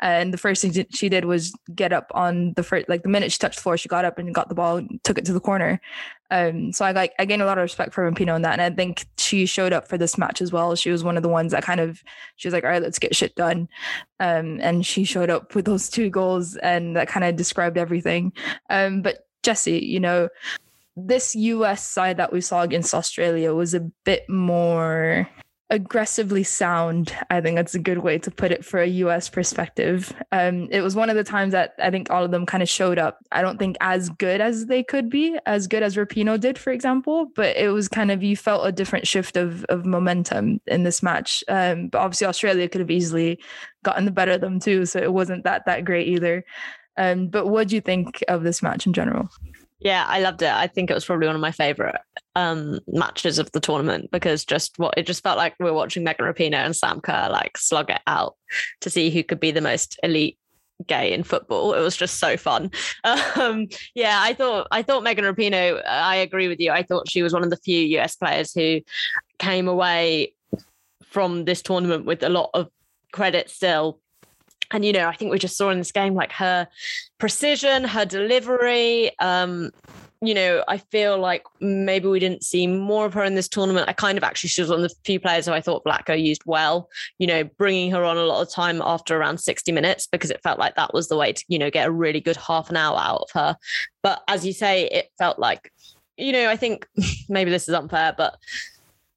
and 0.00 0.34
the 0.34 0.38
first 0.38 0.62
thing 0.62 0.86
she 0.90 1.08
did 1.08 1.24
was 1.24 1.54
get 1.74 1.92
up 1.92 2.10
on 2.14 2.54
the 2.54 2.62
first 2.62 2.88
like 2.88 3.02
the 3.04 3.08
minute 3.08 3.30
she 3.30 3.38
touched 3.38 3.56
the 3.56 3.62
floor 3.62 3.76
she 3.76 3.88
got 3.88 4.04
up 4.04 4.18
and 4.18 4.34
got 4.34 4.48
the 4.48 4.54
ball 4.54 4.78
and 4.78 5.02
took 5.04 5.16
it 5.16 5.24
to 5.26 5.32
the 5.32 5.40
corner. 5.40 5.80
Um 6.30 6.72
so 6.72 6.84
i 6.84 6.90
like 6.90 7.12
i 7.18 7.24
gained 7.24 7.42
a 7.42 7.46
lot 7.46 7.58
of 7.58 7.62
respect 7.62 7.94
for 7.94 8.10
Rapinoe 8.10 8.36
in 8.36 8.42
that 8.42 8.58
and 8.58 8.62
i 8.62 8.70
think 8.70 9.06
she 9.16 9.46
showed 9.46 9.72
up 9.72 9.88
for 9.88 9.96
this 9.96 10.18
match 10.18 10.42
as 10.42 10.52
well. 10.52 10.74
She 10.74 10.90
was 10.90 11.04
one 11.04 11.16
of 11.16 11.22
the 11.22 11.28
ones 11.28 11.52
that 11.52 11.62
kind 11.62 11.80
of 11.80 12.02
she 12.36 12.48
was 12.48 12.52
like 12.52 12.64
all 12.64 12.70
right 12.70 12.82
let's 12.82 12.98
get 12.98 13.14
shit 13.14 13.34
done. 13.36 13.68
Um 14.18 14.58
and 14.60 14.84
she 14.84 15.04
showed 15.04 15.30
up 15.30 15.54
with 15.54 15.66
those 15.66 15.88
two 15.88 16.10
goals 16.10 16.56
and 16.56 16.96
that 16.96 17.08
kind 17.08 17.24
of 17.24 17.36
described 17.36 17.78
everything. 17.78 18.32
Um 18.70 19.02
but 19.02 19.26
jesse 19.42 19.84
you 19.84 19.98
know 19.98 20.28
this 20.96 21.34
us 21.34 21.86
side 21.86 22.16
that 22.16 22.32
we 22.32 22.40
saw 22.40 22.62
against 22.62 22.94
australia 22.94 23.54
was 23.54 23.74
a 23.74 23.80
bit 24.04 24.28
more 24.28 25.28
aggressively 25.72 26.42
sound. 26.42 27.16
I 27.30 27.40
think 27.40 27.56
that's 27.56 27.74
a 27.74 27.78
good 27.78 27.98
way 27.98 28.18
to 28.18 28.30
put 28.30 28.52
it 28.52 28.62
for 28.62 28.80
a 28.80 28.86
US 28.86 29.30
perspective. 29.30 30.12
Um, 30.30 30.68
it 30.70 30.82
was 30.82 30.94
one 30.94 31.08
of 31.08 31.16
the 31.16 31.24
times 31.24 31.52
that 31.52 31.74
I 31.82 31.90
think 31.90 32.10
all 32.10 32.22
of 32.22 32.30
them 32.30 32.44
kind 32.44 32.62
of 32.62 32.68
showed 32.68 32.98
up. 32.98 33.18
I 33.32 33.40
don't 33.40 33.58
think 33.58 33.78
as 33.80 34.10
good 34.10 34.42
as 34.42 34.66
they 34.66 34.82
could 34.82 35.08
be, 35.08 35.38
as 35.46 35.66
good 35.66 35.82
as 35.82 35.96
Rapinoe 35.96 36.38
did, 36.38 36.58
for 36.58 36.72
example, 36.72 37.30
but 37.34 37.56
it 37.56 37.70
was 37.70 37.88
kind 37.88 38.10
of, 38.10 38.22
you 38.22 38.36
felt 38.36 38.66
a 38.66 38.70
different 38.70 39.06
shift 39.06 39.38
of, 39.38 39.64
of 39.64 39.86
momentum 39.86 40.60
in 40.66 40.82
this 40.84 41.02
match. 41.02 41.42
Um, 41.48 41.88
but 41.88 42.00
obviously 42.00 42.26
Australia 42.26 42.68
could 42.68 42.82
have 42.82 42.90
easily 42.90 43.40
gotten 43.82 44.04
the 44.04 44.10
better 44.10 44.32
of 44.32 44.42
them 44.42 44.60
too. 44.60 44.84
So 44.84 45.00
it 45.00 45.12
wasn't 45.12 45.44
that, 45.44 45.64
that 45.64 45.86
great 45.86 46.06
either. 46.06 46.44
Um, 46.98 47.28
but 47.28 47.46
what 47.46 47.68
do 47.68 47.76
you 47.76 47.80
think 47.80 48.22
of 48.28 48.42
this 48.42 48.62
match 48.62 48.86
in 48.86 48.92
general? 48.92 49.30
Yeah, 49.84 50.04
I 50.08 50.20
loved 50.20 50.42
it. 50.42 50.50
I 50.50 50.66
think 50.66 50.90
it 50.90 50.94
was 50.94 51.04
probably 51.04 51.26
one 51.26 51.36
of 51.36 51.42
my 51.42 51.50
favorite 51.50 51.96
um, 52.36 52.78
matches 52.86 53.38
of 53.38 53.50
the 53.52 53.60
tournament 53.60 54.10
because 54.12 54.44
just 54.44 54.78
what 54.78 54.94
it 54.96 55.06
just 55.06 55.22
felt 55.22 55.38
like 55.38 55.54
we 55.58 55.66
were 55.66 55.72
watching 55.72 56.04
Megan 56.04 56.26
Rapinoe 56.26 56.54
and 56.54 56.76
Sam 56.76 57.00
Kerr 57.00 57.28
like 57.30 57.58
slug 57.58 57.90
it 57.90 58.00
out 58.06 58.36
to 58.80 58.90
see 58.90 59.10
who 59.10 59.22
could 59.22 59.40
be 59.40 59.50
the 59.50 59.60
most 59.60 59.98
elite 60.02 60.38
gay 60.86 61.12
in 61.12 61.22
football. 61.22 61.74
It 61.74 61.80
was 61.80 61.96
just 61.96 62.18
so 62.18 62.36
fun. 62.36 62.70
Um, 63.34 63.68
yeah, 63.94 64.18
I 64.20 64.34
thought 64.34 64.68
I 64.70 64.82
thought 64.82 65.02
Megan 65.02 65.24
Rapinoe. 65.24 65.82
I 65.86 66.16
agree 66.16 66.48
with 66.48 66.60
you. 66.60 66.70
I 66.70 66.82
thought 66.82 67.08
she 67.08 67.22
was 67.22 67.32
one 67.32 67.42
of 67.42 67.50
the 67.50 67.56
few 67.56 67.80
US 67.98 68.14
players 68.14 68.52
who 68.52 68.80
came 69.38 69.68
away 69.68 70.34
from 71.02 71.44
this 71.44 71.62
tournament 71.62 72.04
with 72.04 72.22
a 72.22 72.28
lot 72.28 72.50
of 72.54 72.68
credit 73.12 73.50
still 73.50 74.00
and 74.72 74.84
you 74.84 74.92
know 74.92 75.08
i 75.08 75.14
think 75.14 75.30
we 75.30 75.38
just 75.38 75.56
saw 75.56 75.70
in 75.70 75.78
this 75.78 75.92
game 75.92 76.14
like 76.14 76.32
her 76.32 76.66
precision 77.18 77.84
her 77.84 78.04
delivery 78.04 79.16
um 79.20 79.70
you 80.20 80.34
know 80.34 80.62
i 80.68 80.78
feel 80.78 81.18
like 81.18 81.44
maybe 81.60 82.08
we 82.08 82.18
didn't 82.18 82.44
see 82.44 82.66
more 82.66 83.06
of 83.06 83.14
her 83.14 83.24
in 83.24 83.34
this 83.34 83.48
tournament. 83.48 83.88
I 83.88 83.92
kind 83.92 84.16
of 84.16 84.24
actually 84.24 84.48
she 84.48 84.60
was 84.60 84.70
one 84.70 84.82
of 84.82 84.88
the 84.88 84.94
few 85.04 85.20
players 85.20 85.46
who 85.46 85.52
i 85.52 85.60
thought 85.60 85.84
Vlatko 85.84 86.20
used 86.20 86.42
well 86.46 86.88
you 87.18 87.26
know 87.26 87.44
bringing 87.44 87.90
her 87.90 88.04
on 88.04 88.16
a 88.16 88.24
lot 88.24 88.40
of 88.40 88.52
time 88.52 88.80
after 88.84 89.16
around 89.16 89.38
60 89.38 89.72
minutes 89.72 90.06
because 90.06 90.30
it 90.30 90.42
felt 90.42 90.58
like 90.58 90.76
that 90.76 90.94
was 90.94 91.08
the 91.08 91.16
way 91.16 91.32
to 91.32 91.44
you 91.48 91.58
know 91.58 91.70
get 91.70 91.88
a 91.88 91.92
really 91.92 92.20
good 92.20 92.36
half 92.36 92.70
an 92.70 92.76
hour 92.76 92.98
out 92.98 93.22
of 93.22 93.30
her. 93.32 93.56
But 94.02 94.22
as 94.28 94.46
you 94.46 94.52
say 94.52 94.88
it 94.88 95.10
felt 95.18 95.38
like 95.38 95.70
you 96.16 96.32
know 96.32 96.48
i 96.48 96.56
think 96.56 96.86
maybe 97.28 97.50
this 97.50 97.68
is 97.68 97.74
unfair 97.74 98.14
but 98.16 98.36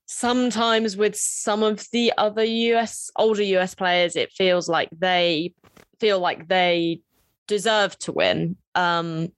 sometimes 0.05 0.95
with 0.95 1.15
some 1.15 1.63
of 1.63 1.85
the 1.91 2.13
other 2.17 2.43
US 2.43 3.09
older 3.15 3.43
US 3.43 3.75
players, 3.75 4.15
it 4.15 4.31
feels 4.31 4.69
like 4.69 4.89
they 4.97 5.53
feel 5.99 6.19
like 6.19 6.47
they 6.47 7.01
deserve 7.47 7.97
to 7.99 8.11
win 8.11 8.57
um, 8.75 9.31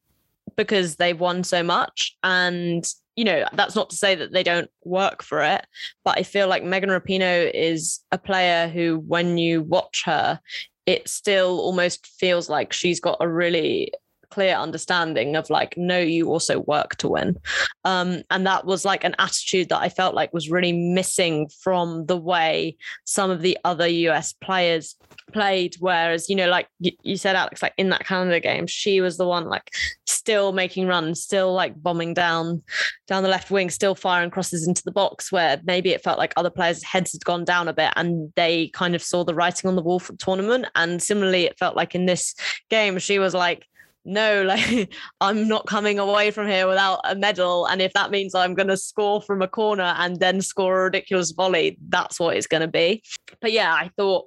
because 0.55 0.95
they've 0.95 1.19
won 1.19 1.43
so 1.43 1.63
much. 1.63 2.17
And, 2.23 2.85
you 3.15 3.23
know, 3.23 3.45
that's 3.53 3.75
not 3.75 3.89
to 3.91 3.95
say 3.95 4.15
that 4.15 4.31
they 4.31 4.43
don't 4.43 4.69
work 4.83 5.23
for 5.23 5.41
it, 5.41 5.65
but 6.03 6.17
I 6.17 6.23
feel 6.23 6.47
like 6.47 6.63
Megan 6.63 6.89
Rapinoe 6.89 7.51
is 7.53 7.99
a 8.11 8.17
player 8.17 8.67
who, 8.67 8.99
when 8.99 9.37
you 9.37 9.61
watch 9.61 10.03
her, 10.05 10.39
it 10.85 11.07
still 11.09 11.59
almost 11.59 12.07
feels 12.07 12.49
like 12.49 12.71
she's 12.71 12.99
got 12.99 13.17
a 13.19 13.29
really 13.29 13.91
clear 14.29 14.55
understanding 14.55 15.35
of 15.35 15.49
like 15.49 15.75
no 15.77 15.99
you 15.99 16.27
also 16.27 16.59
work 16.59 16.95
to 16.97 17.07
win. 17.07 17.37
Um, 17.83 18.23
and 18.29 18.45
that 18.45 18.65
was 18.65 18.85
like 18.85 19.03
an 19.03 19.15
attitude 19.19 19.69
that 19.69 19.79
i 19.79 19.89
felt 19.89 20.15
like 20.15 20.33
was 20.33 20.49
really 20.49 20.73
missing 20.73 21.49
from 21.61 22.05
the 22.05 22.17
way 22.17 22.77
some 23.05 23.31
of 23.31 23.41
the 23.41 23.57
other 23.63 23.87
us 23.87 24.33
players 24.33 24.95
played. 25.33 25.75
Whereas 25.79 26.29
you 26.29 26.35
know 26.35 26.47
like 26.47 26.67
you 26.79 27.17
said 27.17 27.35
alex 27.35 27.61
like 27.61 27.73
in 27.77 27.89
that 27.89 28.05
canada 28.05 28.39
game 28.39 28.67
she 28.67 29.01
was 29.01 29.17
the 29.17 29.27
one 29.27 29.45
like 29.45 29.71
still 30.05 30.51
making 30.51 30.87
runs 30.87 31.21
still 31.21 31.53
like 31.53 31.81
bombing 31.81 32.13
down 32.13 32.61
down 33.07 33.23
the 33.23 33.29
left 33.29 33.51
wing 33.51 33.69
still 33.69 33.95
firing 33.95 34.29
crosses 34.29 34.67
into 34.67 34.83
the 34.83 34.91
box 34.91 35.31
where 35.31 35.59
maybe 35.65 35.91
it 35.91 36.03
felt 36.03 36.17
like 36.17 36.33
other 36.35 36.49
players 36.49 36.83
heads 36.83 37.11
had 37.11 37.23
gone 37.23 37.45
down 37.45 37.67
a 37.67 37.73
bit 37.73 37.93
and 37.95 38.31
they 38.35 38.69
kind 38.69 38.95
of 38.95 39.03
saw 39.03 39.23
the 39.23 39.35
writing 39.35 39.67
on 39.67 39.75
the 39.75 39.81
wall 39.81 39.99
for 39.99 40.13
the 40.13 40.17
tournament. 40.17 40.65
And 40.75 41.01
similarly 41.01 41.43
it 41.43 41.57
felt 41.57 41.75
like 41.75 41.95
in 41.95 42.05
this 42.05 42.35
game 42.69 42.99
she 42.99 43.19
was 43.19 43.33
like 43.33 43.65
no, 44.07 44.43
like 44.43 44.91
I'm 45.21 45.47
not 45.47 45.67
coming 45.67 45.99
away 45.99 46.31
from 46.31 46.47
here 46.47 46.67
without 46.67 47.01
a 47.03 47.13
medal. 47.13 47.65
And 47.65 47.81
if 47.81 47.93
that 47.93 48.09
means 48.09 48.33
I'm 48.33 48.55
going 48.55 48.69
to 48.69 48.77
score 48.77 49.21
from 49.21 49.41
a 49.41 49.47
corner 49.47 49.93
and 49.97 50.19
then 50.19 50.41
score 50.41 50.79
a 50.79 50.83
ridiculous 50.85 51.31
volley, 51.31 51.77
that's 51.89 52.19
what 52.19 52.37
it's 52.37 52.47
going 52.47 52.61
to 52.61 52.67
be. 52.67 53.03
But 53.41 53.51
yeah, 53.51 53.73
I 53.73 53.91
thought 53.97 54.25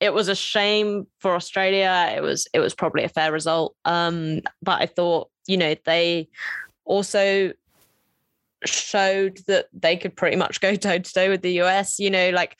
it 0.00 0.14
was 0.14 0.28
a 0.28 0.36
shame 0.36 1.06
for 1.18 1.34
Australia. 1.34 2.14
It 2.16 2.22
was 2.22 2.46
it 2.54 2.60
was 2.60 2.74
probably 2.74 3.02
a 3.02 3.08
fair 3.08 3.32
result. 3.32 3.74
Um, 3.84 4.42
but 4.62 4.80
I 4.80 4.86
thought 4.86 5.28
you 5.46 5.56
know 5.56 5.74
they 5.84 6.28
also 6.84 7.52
showed 8.64 9.38
that 9.46 9.66
they 9.72 9.96
could 9.96 10.16
pretty 10.16 10.36
much 10.36 10.60
go 10.60 10.74
toe 10.74 10.98
to 10.98 11.12
toe 11.12 11.28
with 11.28 11.42
the 11.42 11.60
US. 11.62 11.98
You 11.98 12.10
know, 12.10 12.30
like 12.30 12.56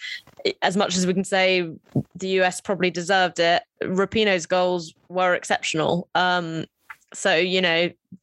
as 0.62 0.76
much 0.76 0.97
as 0.97 1.07
we 1.07 1.14
can 1.14 1.24
say 1.24 1.68
the 2.14 2.28
US 2.40 2.61
probably 2.61 2.90
deserved 2.90 3.40
it, 3.40 3.62
Rapinoe's 3.82 4.47
goals 4.47 4.94
were 5.09 5.34
exceptional. 5.34 6.09
Um, 6.14 6.66
so 7.14 7.34
you 7.34 7.61
know, 7.61 7.90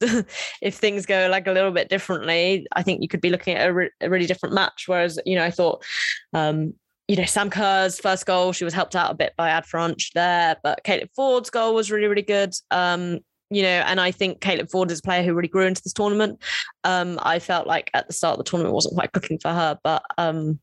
if 0.62 0.74
things 0.74 1.06
go 1.06 1.28
like 1.30 1.46
a 1.46 1.52
little 1.52 1.72
bit 1.72 1.88
differently, 1.88 2.66
I 2.72 2.82
think 2.82 3.02
you 3.02 3.08
could 3.08 3.20
be 3.20 3.30
looking 3.30 3.56
at 3.56 3.68
a, 3.68 3.72
re- 3.72 3.90
a 4.00 4.08
really 4.08 4.26
different 4.26 4.54
match. 4.54 4.84
Whereas 4.86 5.18
you 5.26 5.36
know, 5.36 5.44
I 5.44 5.50
thought. 5.50 5.84
Um, 6.32 6.74
you 7.06 7.16
know, 7.16 7.26
Sam 7.26 7.50
Kerr's 7.50 8.00
first 8.00 8.24
goal, 8.24 8.52
she 8.52 8.64
was 8.64 8.72
helped 8.72 8.96
out 8.96 9.10
a 9.10 9.14
bit 9.14 9.34
by 9.36 9.50
Ad 9.50 9.64
Franch 9.64 10.12
there, 10.14 10.56
but 10.62 10.82
Caitlin 10.84 11.10
Foord's 11.14 11.50
goal 11.50 11.74
was 11.74 11.90
really, 11.90 12.06
really 12.06 12.22
good. 12.22 12.54
Um, 12.70 13.20
you 13.50 13.62
know, 13.62 13.68
and 13.86 14.00
I 14.00 14.10
think 14.10 14.40
Caitlin 14.40 14.70
Foord 14.70 14.90
is 14.90 14.98
a 14.98 15.02
player 15.02 15.22
who 15.22 15.34
really 15.34 15.48
grew 15.48 15.66
into 15.66 15.82
this 15.82 15.92
tournament. 15.92 16.42
Um, 16.84 17.18
I 17.22 17.38
felt 17.38 17.66
like 17.66 17.90
at 17.94 18.06
the 18.06 18.12
start 18.12 18.38
of 18.38 18.44
the 18.44 18.50
tournament 18.50 18.74
wasn't 18.74 18.94
quite 18.94 19.12
cooking 19.12 19.38
for 19.38 19.50
her, 19.50 19.78
but 19.82 20.02
um, 20.18 20.58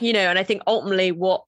you 0.00 0.12
know, 0.12 0.20
and 0.20 0.38
I 0.38 0.44
think 0.44 0.62
ultimately 0.66 1.12
what 1.12 1.42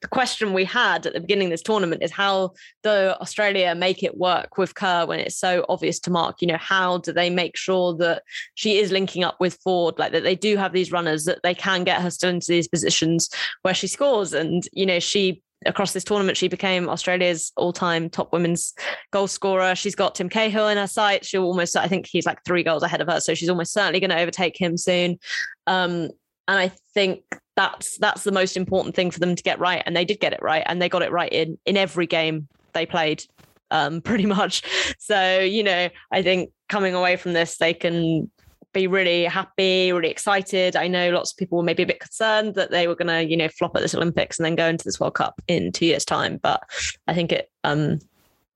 the 0.00 0.08
question 0.08 0.52
we 0.52 0.64
had 0.64 1.06
at 1.06 1.12
the 1.12 1.20
beginning 1.20 1.46
of 1.46 1.52
this 1.52 1.62
tournament 1.62 2.02
is 2.02 2.10
how 2.10 2.52
do 2.82 2.90
Australia 2.90 3.74
make 3.74 4.02
it 4.02 4.18
work 4.18 4.58
with 4.58 4.74
Kerr 4.74 5.06
when 5.06 5.20
it's 5.20 5.36
so 5.36 5.64
obvious 5.68 6.00
to 6.00 6.10
Mark? 6.10 6.42
You 6.42 6.48
know, 6.48 6.58
how 6.58 6.98
do 6.98 7.12
they 7.12 7.30
make 7.30 7.56
sure 7.56 7.94
that 7.96 8.22
she 8.54 8.78
is 8.78 8.90
linking 8.90 9.22
up 9.22 9.36
with 9.38 9.58
Foord, 9.62 9.98
like 9.98 10.12
that 10.12 10.24
they 10.24 10.34
do 10.34 10.56
have 10.56 10.72
these 10.72 10.90
runners 10.90 11.24
that 11.24 11.42
they 11.42 11.54
can 11.54 11.84
get 11.84 12.02
her 12.02 12.10
still 12.10 12.30
into 12.30 12.48
these 12.48 12.68
positions 12.68 13.30
where 13.62 13.74
she 13.74 13.86
scores? 13.86 14.32
And, 14.32 14.64
you 14.72 14.86
know, 14.86 14.98
she 14.98 15.42
across 15.66 15.92
this 15.92 16.04
tournament, 16.04 16.36
she 16.36 16.48
became 16.48 16.88
Australia's 16.88 17.52
all-time 17.56 18.10
top 18.10 18.32
women's 18.32 18.74
goal 19.12 19.26
scorer. 19.26 19.74
She's 19.74 19.94
got 19.94 20.14
Tim 20.14 20.28
Cahill 20.28 20.68
in 20.68 20.78
her 20.78 20.86
sight. 20.86 21.24
She'll 21.24 21.44
almost, 21.44 21.76
I 21.76 21.88
think 21.88 22.06
he's 22.06 22.26
like 22.26 22.44
three 22.44 22.62
goals 22.62 22.82
ahead 22.82 23.00
of 23.00 23.08
her, 23.08 23.20
so 23.20 23.34
she's 23.34 23.48
almost 23.48 23.72
certainly 23.72 24.00
going 24.00 24.10
to 24.10 24.18
overtake 24.18 24.60
him 24.60 24.76
soon. 24.76 25.18
Um, 25.66 26.10
and 26.48 26.58
I 26.58 26.72
think 26.94 27.22
that's 27.56 27.98
that's 27.98 28.24
the 28.24 28.32
most 28.32 28.56
important 28.56 28.94
thing 28.94 29.10
for 29.10 29.20
them 29.20 29.34
to 29.36 29.42
get 29.42 29.58
right, 29.58 29.82
and 29.86 29.96
they 29.96 30.04
did 30.04 30.20
get 30.20 30.32
it 30.32 30.42
right, 30.42 30.62
and 30.66 30.80
they 30.80 30.88
got 30.88 31.02
it 31.02 31.12
right 31.12 31.32
in 31.32 31.58
in 31.66 31.76
every 31.76 32.06
game 32.06 32.48
they 32.72 32.86
played, 32.86 33.24
um, 33.70 34.00
pretty 34.02 34.26
much. 34.26 34.62
So 34.98 35.40
you 35.40 35.62
know, 35.62 35.88
I 36.10 36.22
think 36.22 36.50
coming 36.68 36.94
away 36.94 37.16
from 37.16 37.32
this, 37.32 37.58
they 37.58 37.74
can 37.74 38.30
be 38.72 38.86
really 38.86 39.24
happy, 39.24 39.92
really 39.92 40.10
excited. 40.10 40.76
I 40.76 40.88
know 40.88 41.10
lots 41.10 41.32
of 41.32 41.36
people 41.36 41.58
were 41.58 41.64
maybe 41.64 41.82
a 41.82 41.86
bit 41.86 42.00
concerned 42.00 42.54
that 42.54 42.70
they 42.70 42.86
were 42.86 42.94
going 42.94 43.08
to, 43.08 43.22
you 43.22 43.36
know, 43.36 43.48
flop 43.48 43.76
at 43.76 43.82
this 43.82 43.94
Olympics 43.94 44.38
and 44.38 44.46
then 44.46 44.54
go 44.54 44.66
into 44.66 44.84
this 44.84 44.98
World 44.98 45.14
Cup 45.14 45.40
in 45.48 45.72
two 45.72 45.86
years' 45.86 46.04
time. 46.04 46.38
But 46.42 46.62
I 47.06 47.14
think 47.14 47.32
it 47.32 47.50
um, 47.64 47.98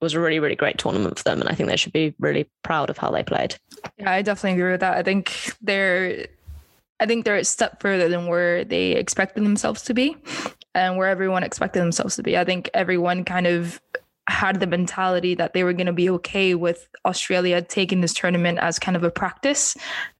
was 0.00 0.14
a 0.14 0.20
really, 0.20 0.38
really 0.38 0.56
great 0.56 0.78
tournament 0.78 1.18
for 1.18 1.24
them. 1.24 1.40
And 1.40 1.48
I 1.48 1.54
think 1.54 1.68
they 1.68 1.76
should 1.76 1.92
be 1.92 2.14
really 2.18 2.48
proud 2.62 2.90
of 2.90 2.98
how 2.98 3.10
they 3.10 3.22
played. 3.22 3.56
Yeah, 3.98 4.10
I 4.10 4.22
definitely 4.22 4.58
agree 4.58 4.72
with 4.72 4.80
that. 4.80 4.96
I 4.96 5.02
think 5.02 5.54
they're, 5.60 6.26
I 7.00 7.06
think 7.06 7.24
they're 7.24 7.36
a 7.36 7.44
step 7.44 7.80
further 7.80 8.08
than 8.08 8.26
where 8.26 8.64
they 8.64 8.92
expected 8.92 9.44
themselves 9.44 9.82
to 9.82 9.94
be 9.94 10.16
and 10.74 10.96
where 10.96 11.08
everyone 11.08 11.42
expected 11.42 11.80
themselves 11.80 12.16
to 12.16 12.22
be. 12.22 12.36
I 12.36 12.44
think 12.44 12.70
everyone 12.74 13.24
kind 13.24 13.46
of 13.46 13.80
had 14.28 14.60
the 14.60 14.66
mentality 14.66 15.34
that 15.34 15.52
they 15.52 15.64
were 15.64 15.72
going 15.72 15.86
to 15.86 15.92
be 15.92 16.10
okay 16.10 16.54
with 16.54 16.88
Australia 17.04 17.62
taking 17.62 18.00
this 18.00 18.12
tournament 18.12 18.58
as 18.58 18.78
kind 18.78 18.96
of 18.96 19.04
a 19.04 19.10
practice 19.10 19.76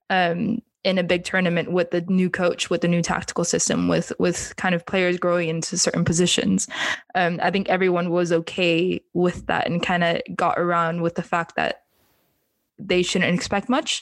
um, 0.09 0.61
in 0.83 0.97
a 0.97 1.03
big 1.03 1.25
tournament 1.25 1.71
with 1.71 1.91
the 1.91 2.01
new 2.01 2.29
coach, 2.29 2.69
with 2.69 2.81
the 2.81 2.87
new 2.87 3.01
tactical 3.01 3.43
system, 3.43 3.87
with 3.87 4.13
with 4.19 4.55
kind 4.55 4.73
of 4.73 4.85
players 4.85 5.17
growing 5.17 5.49
into 5.49 5.77
certain 5.77 6.05
positions. 6.05 6.67
Um, 7.15 7.39
I 7.43 7.51
think 7.51 7.67
everyone 7.67 8.09
was 8.09 8.31
okay 8.31 9.01
with 9.13 9.45
that 9.47 9.67
and 9.67 9.83
kind 9.83 10.03
of 10.03 10.21
got 10.35 10.57
around 10.57 11.01
with 11.01 11.15
the 11.15 11.23
fact 11.23 11.55
that 11.55 11.83
they 12.79 13.01
shouldn't 13.01 13.33
expect 13.33 13.69
much. 13.69 14.01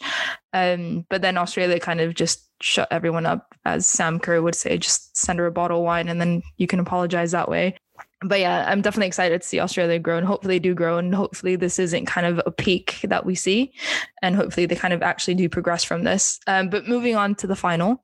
Um, 0.53 1.05
but 1.09 1.21
then 1.21 1.37
Australia 1.37 1.79
kind 1.79 2.01
of 2.01 2.13
just 2.13 2.47
shut 2.61 2.89
everyone 2.91 3.25
up, 3.25 3.55
as 3.65 3.87
Sam 3.87 4.19
Kerr 4.19 4.41
would 4.41 4.55
say, 4.55 4.77
just 4.77 5.17
send 5.17 5.39
her 5.39 5.47
a 5.47 5.51
bottle 5.51 5.79
of 5.79 5.83
wine 5.85 6.09
and 6.09 6.21
then 6.21 6.43
you 6.57 6.67
can 6.67 6.79
apologize 6.79 7.31
that 7.31 7.49
way 7.49 7.75
but 8.22 8.39
yeah, 8.39 8.66
I'm 8.68 8.82
definitely 8.82 9.07
excited 9.07 9.41
to 9.41 9.47
see 9.47 9.59
Australia 9.59 9.99
grow 9.99 10.18
and 10.18 10.26
hopefully 10.26 10.59
do 10.59 10.74
grow 10.74 10.97
and 10.97 11.13
hopefully 11.13 11.55
this 11.55 11.80
isn't 11.80 12.05
kind 12.05 12.26
of 12.26 12.41
a 12.45 12.51
peak 12.51 12.99
that 13.03 13.26
we 13.26 13.36
see 13.36 13.74
and 14.22 14.36
hopefully 14.36 14.66
they 14.66 14.76
kind 14.76 14.93
of 14.93 15.03
actually 15.03 15.36
do 15.36 15.49
progress 15.49 15.84
from 15.84 16.03
this. 16.03 16.39
Um, 16.47 16.70
but 16.70 16.88
moving 16.88 17.16
on 17.16 17.36
to 17.36 17.47
the 17.47 17.55
final, 17.55 18.03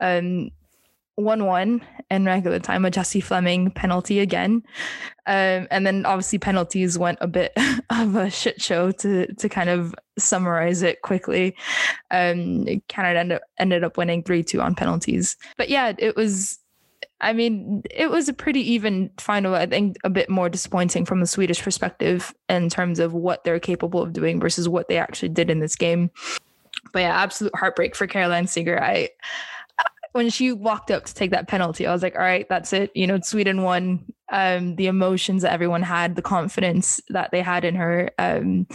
um, 0.00 0.50
1 1.16 1.44
1 1.44 1.82
in 2.10 2.24
regular 2.24 2.58
time, 2.58 2.84
a 2.84 2.90
Jessie 2.90 3.20
Fleming 3.20 3.70
penalty 3.70 4.20
again. 4.20 4.62
Um, 5.26 5.68
and 5.70 5.86
then 5.86 6.06
obviously 6.06 6.38
penalties 6.38 6.98
went 6.98 7.18
a 7.20 7.28
bit 7.28 7.52
of 7.90 8.16
a 8.16 8.30
shit 8.30 8.60
show 8.60 8.90
to 8.92 9.32
to 9.34 9.48
kind 9.48 9.68
of 9.68 9.94
summarize 10.18 10.82
it 10.82 11.02
quickly. 11.02 11.54
Um, 12.10 12.64
Canada 12.88 13.20
ended, 13.20 13.40
ended 13.58 13.84
up 13.84 13.98
winning 13.98 14.22
3 14.22 14.42
2 14.42 14.60
on 14.60 14.74
penalties. 14.74 15.36
But 15.58 15.68
yeah, 15.68 15.92
it 15.98 16.16
was 16.16 16.58
I 17.22 17.32
mean, 17.32 17.82
it 17.88 18.10
was 18.10 18.28
a 18.28 18.32
pretty 18.32 18.60
even 18.72 19.10
final. 19.18 19.54
I 19.54 19.66
think 19.66 19.96
a 20.04 20.10
bit 20.10 20.28
more 20.28 20.48
disappointing 20.48 21.04
from 21.04 21.20
the 21.20 21.26
Swedish 21.26 21.62
perspective 21.62 22.34
in 22.48 22.68
terms 22.68 22.98
of 22.98 23.14
what 23.14 23.44
they're 23.44 23.60
capable 23.60 24.02
of 24.02 24.12
doing 24.12 24.40
versus 24.40 24.68
what 24.68 24.88
they 24.88 24.98
actually 24.98 25.28
did 25.28 25.48
in 25.48 25.60
this 25.60 25.76
game. 25.76 26.10
But 26.92 27.00
yeah, 27.00 27.22
absolute 27.22 27.54
heartbreak 27.54 27.94
for 27.94 28.06
Caroline 28.06 28.46
Seger. 28.46 28.80
I 28.80 29.10
when 30.12 30.28
she 30.28 30.52
walked 30.52 30.90
up 30.90 31.04
to 31.06 31.14
take 31.14 31.30
that 31.30 31.48
penalty, 31.48 31.86
I 31.86 31.92
was 31.92 32.02
like, 32.02 32.16
all 32.16 32.22
right, 32.22 32.46
that's 32.48 32.72
it. 32.72 32.90
You 32.94 33.06
know, 33.06 33.18
Sweden 33.20 33.62
won. 33.62 34.04
Um, 34.30 34.76
the 34.76 34.86
emotions 34.86 35.42
that 35.42 35.52
everyone 35.52 35.82
had, 35.82 36.16
the 36.16 36.22
confidence 36.22 37.02
that 37.10 37.30
they 37.32 37.42
had 37.42 37.66
in 37.66 37.74
her. 37.74 38.10
Um, 38.18 38.66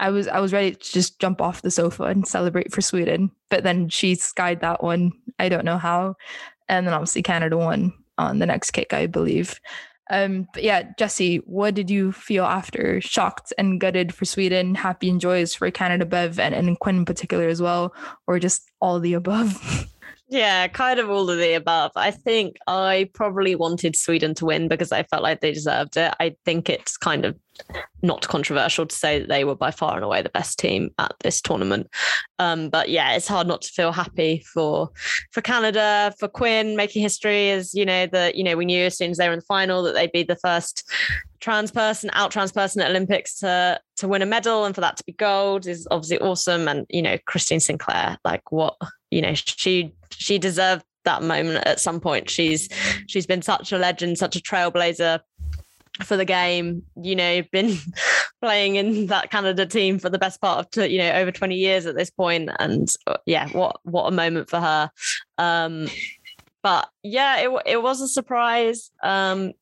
I 0.00 0.10
was 0.10 0.26
I 0.26 0.40
was 0.40 0.52
ready 0.52 0.72
to 0.72 0.92
just 0.92 1.20
jump 1.20 1.40
off 1.40 1.62
the 1.62 1.70
sofa 1.70 2.04
and 2.04 2.26
celebrate 2.26 2.72
for 2.72 2.80
Sweden, 2.80 3.30
but 3.50 3.62
then 3.62 3.88
she 3.88 4.14
skied 4.16 4.60
that 4.60 4.82
one. 4.82 5.12
I 5.38 5.48
don't 5.48 5.64
know 5.64 5.78
how 5.78 6.16
and 6.70 6.86
then 6.86 6.94
obviously 6.94 7.22
Canada 7.22 7.58
won 7.58 7.92
on 8.16 8.38
the 8.38 8.46
next 8.46 8.70
kick, 8.70 8.94
I 8.94 9.06
believe. 9.06 9.60
Um, 10.10 10.48
but 10.54 10.62
yeah, 10.62 10.90
Jesse, 10.98 11.36
what 11.38 11.74
did 11.74 11.90
you 11.90 12.12
feel 12.12 12.44
after? 12.44 13.00
Shocked 13.00 13.52
and 13.58 13.80
gutted 13.80 14.14
for 14.14 14.24
Sweden, 14.24 14.74
happy 14.74 15.08
and 15.08 15.20
joyous 15.20 15.54
for 15.54 15.70
Canada 15.70 16.04
Bev 16.04 16.38
and, 16.40 16.54
and 16.54 16.78
Quinn 16.78 16.98
in 16.98 17.04
particular 17.04 17.48
as 17.48 17.60
well, 17.60 17.94
or 18.26 18.38
just 18.38 18.70
all 18.80 18.98
the 18.98 19.14
above? 19.14 19.86
Yeah, 20.30 20.68
kind 20.68 21.00
of 21.00 21.10
all 21.10 21.28
of 21.28 21.38
the 21.38 21.54
above. 21.54 21.90
I 21.96 22.12
think 22.12 22.56
I 22.68 23.10
probably 23.14 23.56
wanted 23.56 23.96
Sweden 23.96 24.32
to 24.36 24.46
win 24.46 24.68
because 24.68 24.92
I 24.92 25.02
felt 25.02 25.24
like 25.24 25.40
they 25.40 25.52
deserved 25.52 25.96
it. 25.96 26.14
I 26.20 26.36
think 26.44 26.70
it's 26.70 26.96
kind 26.96 27.24
of 27.24 27.36
not 28.02 28.28
controversial 28.28 28.86
to 28.86 28.94
say 28.94 29.18
that 29.18 29.28
they 29.28 29.42
were 29.42 29.56
by 29.56 29.72
far 29.72 29.96
and 29.96 30.04
away 30.04 30.22
the 30.22 30.28
best 30.28 30.56
team 30.60 30.90
at 30.98 31.16
this 31.24 31.40
tournament. 31.40 31.88
Um, 32.38 32.70
but 32.70 32.90
yeah, 32.90 33.14
it's 33.14 33.26
hard 33.26 33.48
not 33.48 33.62
to 33.62 33.70
feel 33.70 33.90
happy 33.90 34.44
for 34.54 34.90
for 35.32 35.40
Canada, 35.40 36.14
for 36.20 36.28
Quinn 36.28 36.76
making 36.76 37.02
history. 37.02 37.50
As 37.50 37.74
you 37.74 37.84
know, 37.84 38.06
that 38.06 38.36
you 38.36 38.44
know 38.44 38.56
we 38.56 38.66
knew 38.66 38.84
as 38.84 38.96
soon 38.96 39.10
as 39.10 39.16
they 39.16 39.26
were 39.26 39.34
in 39.34 39.40
the 39.40 39.44
final 39.46 39.82
that 39.82 39.94
they'd 39.94 40.12
be 40.12 40.22
the 40.22 40.36
first 40.36 40.88
trans 41.40 41.72
person, 41.72 42.08
out 42.12 42.30
trans 42.30 42.52
person 42.52 42.82
at 42.82 42.90
Olympics 42.90 43.40
to 43.40 43.80
to 43.96 44.06
win 44.06 44.22
a 44.22 44.26
medal, 44.26 44.64
and 44.64 44.76
for 44.76 44.80
that 44.80 44.96
to 44.98 45.04
be 45.04 45.12
gold 45.12 45.66
is 45.66 45.88
obviously 45.90 46.20
awesome. 46.20 46.68
And 46.68 46.86
you 46.88 47.02
know, 47.02 47.18
Christine 47.26 47.58
Sinclair, 47.58 48.16
like 48.24 48.52
what 48.52 48.76
you 49.10 49.20
know, 49.22 49.34
she 49.34 49.94
she 50.10 50.38
deserved 50.38 50.84
that 51.04 51.22
moment 51.22 51.66
at 51.66 51.80
some 51.80 52.00
point. 52.00 52.30
She's 52.30 52.68
she's 53.06 53.26
been 53.26 53.42
such 53.42 53.72
a 53.72 53.78
legend, 53.78 54.18
such 54.18 54.36
a 54.36 54.40
trailblazer 54.40 55.20
for 56.04 56.16
the 56.16 56.24
game. 56.24 56.82
You 56.96 57.16
know, 57.16 57.42
been 57.52 57.76
playing 58.40 58.76
in 58.76 59.06
that 59.06 59.30
Canada 59.30 59.66
team 59.66 59.98
for 59.98 60.10
the 60.10 60.18
best 60.18 60.40
part 60.40 60.76
of 60.76 60.90
you 60.90 60.98
know 60.98 61.12
over 61.12 61.30
20 61.30 61.54
years 61.54 61.86
at 61.86 61.96
this 61.96 62.10
point, 62.10 62.50
and 62.58 62.88
uh, 63.06 63.16
yeah, 63.26 63.48
what 63.48 63.80
what 63.84 64.06
a 64.06 64.14
moment 64.14 64.48
for 64.48 64.60
her. 64.60 64.90
Um, 65.38 65.88
but 66.62 66.88
yeah, 67.02 67.38
it 67.38 67.62
it 67.66 67.82
was 67.82 68.00
a 68.00 68.08
surprise. 68.08 68.90
Um, 69.02 69.52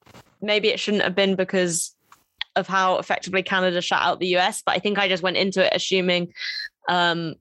maybe 0.41 0.69
it 0.69 0.81
shouldn't 0.81 1.05
have 1.05 1.15
been 1.15 1.35
because 1.35 1.95
of 2.57 2.67
how 2.67 2.99
effectively 2.99 3.43
Canada 3.43 3.81
shut 3.81 4.03
out 4.03 4.19
the 4.19 4.37
US, 4.37 4.63
but 4.63 4.75
I 4.75 4.81
think 4.81 4.99
I 4.99 5.09
just 5.09 5.23
went 5.23 5.37
into 5.37 5.65
it 5.65 5.73
assuming 5.75 6.33
um, 6.89 7.35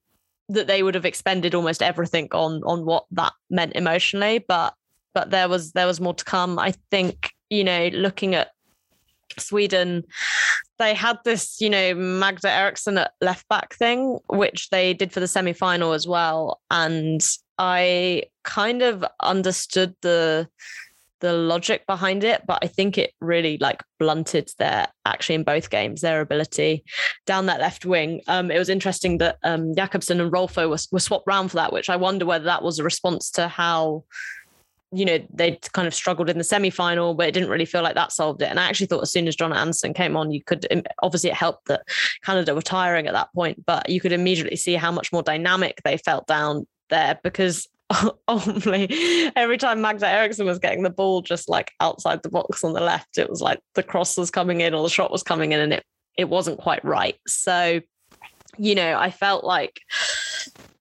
that 0.50 0.68
they 0.68 0.84
would 0.84 0.96
have 0.96 1.06
expended 1.06 1.54
almost 1.54 1.84
everything 1.84 2.28
on 2.32 2.62
on 2.64 2.86
what 2.86 3.06
that 3.12 3.34
meant 3.50 3.74
emotionally. 3.76 4.40
But 4.40 4.74
but 5.14 5.30
there 5.32 5.50
was 5.50 5.72
there 5.74 5.88
was 5.88 6.00
more 6.00 6.14
to 6.14 6.26
come. 6.26 6.60
I 6.60 6.74
think 6.92 7.32
you 7.50 7.64
know 7.64 7.90
looking 7.94 8.36
at 8.36 8.50
Sweden, 9.40 10.04
they 10.80 10.94
had 10.94 11.18
this, 11.24 11.60
you 11.62 11.70
know, 11.70 11.94
Magda 11.94 12.50
Eriksson 12.50 12.98
at 12.98 13.12
left 13.22 13.48
back 13.50 13.76
thing, 13.76 14.20
which 14.30 14.70
they 14.70 14.94
did 14.94 15.12
for 15.12 15.20
the 15.20 15.28
semi 15.28 15.54
final 15.54 15.94
as 15.94 16.08
well. 16.08 16.62
And 16.72 17.22
I 17.58 18.24
kind 18.44 18.82
of 18.82 19.06
understood 19.20 19.96
the 20.02 20.48
the 21.20 21.34
logic 21.34 21.86
behind 21.88 22.24
it, 22.24 22.42
but 22.48 22.60
I 22.62 22.68
think 22.68 22.98
it 22.98 23.14
really 23.20 23.58
like 23.60 23.84
blunted 24.00 24.50
their 24.60 24.88
actually 25.06 25.36
in 25.36 25.44
both 25.44 25.70
games 25.70 26.02
their 26.02 26.22
ability 26.22 26.84
down 27.26 27.48
that 27.48 27.60
left 27.60 27.86
wing. 27.86 28.22
Um, 28.28 28.52
it 28.52 28.60
was 28.60 28.70
interesting 28.70 29.18
that 29.20 29.38
um, 29.44 29.74
Jakobsson 29.74 30.22
and 30.22 30.32
Rolfo 30.32 30.70
were, 30.70 30.78
were 30.92 31.00
swapped 31.00 31.28
round 31.28 31.52
for 31.52 31.58
that, 31.58 31.74
which 31.74 31.90
I 31.90 31.96
wonder 31.96 32.26
whether 32.26 32.46
that 32.46 32.64
was 32.64 32.80
a 32.80 32.84
response 32.84 33.32
to 33.32 33.48
how 33.48 34.04
you 34.94 35.04
know 35.04 35.20
they'd 35.34 35.72
kind 35.74 35.88
of 35.88 35.94
struggled 35.94 36.30
in 36.30 36.38
the 36.38 36.44
semi-final 36.46 37.14
but 37.14 37.28
it 37.28 37.34
didn't 37.34 37.50
really 37.50 37.66
feel 37.66 37.82
like 37.82 37.96
that 37.96 38.12
solved 38.12 38.42
it 38.42 38.50
and 38.50 38.58
i 38.58 38.64
actually 38.64 38.88
thought 38.88 39.02
as 39.02 39.12
soon 39.12 39.28
as 39.28 39.36
jonna 39.36 39.58
andersson 39.58 39.94
came 39.94 40.16
on 40.16 40.32
you 40.32 40.42
could 40.42 40.66
obviously 41.04 41.30
it 41.30 41.36
helped 41.36 41.68
that 41.68 41.82
canada 42.24 42.56
were 42.56 42.62
tiring 42.62 43.06
at 43.06 43.14
that 43.14 43.28
point 43.34 43.66
but 43.66 43.90
you 43.90 44.00
could 44.00 44.14
immediately 44.14 44.56
see 44.56 44.76
how 44.76 44.90
much 44.90 45.12
more 45.12 45.22
dynamic 45.22 45.82
they 45.84 45.98
felt 45.98 46.26
down 46.26 46.66
there 46.90 47.20
because 47.22 47.68
only 48.28 49.32
every 49.36 49.58
time 49.58 49.82
Magda 49.82 50.08
Eriksson 50.08 50.46
was 50.46 50.60
getting 50.60 50.84
the 50.84 50.90
ball 50.90 51.22
just 51.22 51.48
like 51.48 51.72
outside 51.80 52.24
the 52.24 52.30
box 52.30 52.64
on 52.64 52.74
the 52.74 52.82
left, 52.82 53.18
it 53.18 53.30
was 53.30 53.42
like 53.42 53.60
the 53.76 53.84
cross 53.84 54.18
was 54.18 54.30
coming 54.30 54.62
in 54.62 54.74
or 54.74 54.84
the 54.84 54.90
shot 54.90 55.12
was 55.12 55.24
coming 55.24 55.52
in 55.52 55.60
and 55.60 55.74
it 55.74 55.86
it 56.18 56.30
wasn't 56.30 56.60
quite 56.60 56.84
right. 56.84 57.18
So, 57.28 57.80
you 58.58 58.76
know, 58.76 58.98
I 58.98 59.12
felt 59.12 59.44
like 59.44 59.82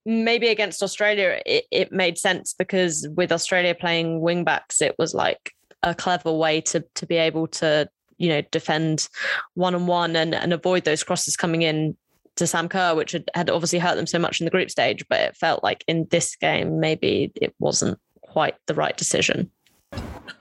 maybe 0.05 0.49
against 0.49 0.83
Australia 0.83 1.41
it, 1.45 1.65
it 1.71 1.93
made 1.93 2.17
sense 2.17 2.55
because 2.57 3.07
with 3.17 3.33
Australia 3.33 3.75
playing 3.75 4.21
wing 4.21 4.45
backs, 4.45 4.81
it 4.81 4.95
was 4.99 5.15
like 5.15 5.53
a 5.83 5.95
clever 5.95 6.33
way 6.33 6.61
to 6.63 6.85
to 6.97 7.07
be 7.07 7.17
able 7.17 7.47
to, 7.47 7.89
you 8.19 8.29
know, 8.29 8.43
defend 8.51 9.09
one 9.55 9.75
on 9.75 9.87
one 9.87 10.17
and 10.17 10.35
and 10.35 10.53
avoid 10.53 10.85
those 10.85 11.05
crosses 11.05 11.37
coming 11.37 11.63
in 11.63 11.97
to 12.37 12.47
Sam 12.47 12.69
Kerr, 12.69 12.95
which 12.95 13.13
had, 13.13 13.31
had 13.35 13.51
obviously 13.51 13.79
hurt 13.79 13.97
them 13.97 14.07
so 14.07 14.19
much 14.19 14.41
in 14.41 14.45
the 14.45 14.51
group 14.51 14.71
stage. 14.71 15.05
But 15.09 15.21
it 15.21 15.37
felt 15.37 15.63
like 15.63 15.85
in 15.89 16.07
this 16.11 16.37
game, 16.37 16.81
maybe 16.81 17.33
it 17.37 17.55
wasn't 17.59 17.99
quite 18.23 18.55
the 18.67 18.75
right 18.75 18.97
decision. 18.97 19.51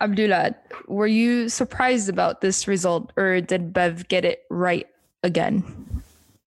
Abdullah, 0.02 0.56
were 0.88 1.08
you 1.08 1.48
surprised 1.50 2.10
about 2.10 2.41
this 2.41 2.68
result 2.68 3.12
or 3.16 3.39
did 3.41 3.72
Bev 3.72 4.08
get 4.08 4.26
it 4.26 4.41
right 4.50 4.88
again? 5.24 5.64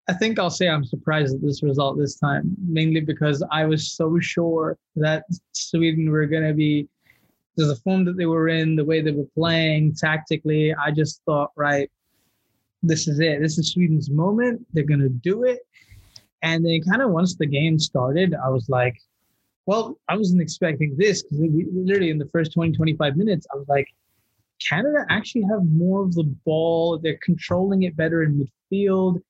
I 0.07 0.13
think 0.13 0.39
I'll 0.39 0.49
say 0.49 0.67
I'm 0.67 0.83
surprised 0.83 1.35
at 1.35 1.41
this 1.41 1.61
result 1.61 1.97
this 1.97 2.15
time, 2.15 2.55
mainly 2.67 2.99
because 2.99 3.43
I 3.51 3.65
was 3.65 3.91
so 3.91 4.19
sure 4.19 4.77
that 4.95 5.23
Sweden 5.53 6.09
were 6.09 6.25
going 6.25 6.47
to 6.47 6.53
be 6.53 6.87
the 7.55 7.75
form 7.83 8.05
that 8.05 8.17
they 8.17 8.25
were 8.25 8.47
in, 8.47 8.75
the 8.75 8.85
way 8.85 9.01
they 9.01 9.11
were 9.11 9.27
playing 9.35 9.93
tactically. 9.95 10.73
I 10.73 10.91
just 10.91 11.21
thought, 11.25 11.51
right, 11.55 11.91
this 12.81 13.07
is 13.07 13.19
it. 13.19 13.41
This 13.41 13.57
is 13.57 13.71
Sweden's 13.71 14.09
moment. 14.09 14.65
They're 14.73 14.83
going 14.83 15.01
to 15.01 15.09
do 15.09 15.43
it. 15.43 15.59
And 16.41 16.65
then 16.65 16.81
kind 16.89 17.01
of 17.01 17.11
once 17.11 17.35
the 17.35 17.45
game 17.45 17.77
started, 17.79 18.33
I 18.33 18.49
was 18.49 18.69
like, 18.69 18.95
well, 19.65 19.99
I 20.07 20.17
wasn't 20.17 20.41
expecting 20.41 20.95
this 20.97 21.23
because 21.23 21.39
literally 21.73 22.09
in 22.09 22.17
the 22.17 22.29
first 22.29 22.53
20, 22.53 22.71
25 22.73 23.17
minutes, 23.17 23.45
I 23.53 23.57
was 23.57 23.67
like, 23.67 23.87
Canada 24.67 25.05
actually 25.09 25.43
have 25.43 25.63
more 25.65 26.01
of 26.03 26.15
the 26.15 26.23
ball. 26.45 26.97
They're 26.97 27.19
controlling 27.23 27.83
it 27.83 27.95
better 27.95 28.23
in 28.23 28.49
midfield. 28.71 29.21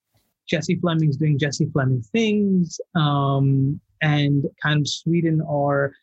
Jessie 0.47 0.77
Fleming's 0.77 1.17
doing 1.17 1.37
Jessie 1.37 1.69
Fleming 1.71 2.01
things. 2.01 2.79
Um, 2.95 3.79
and 4.01 4.45
kind 4.63 4.79
of 4.79 4.87
Sweden 4.87 5.41
are, 5.47 5.93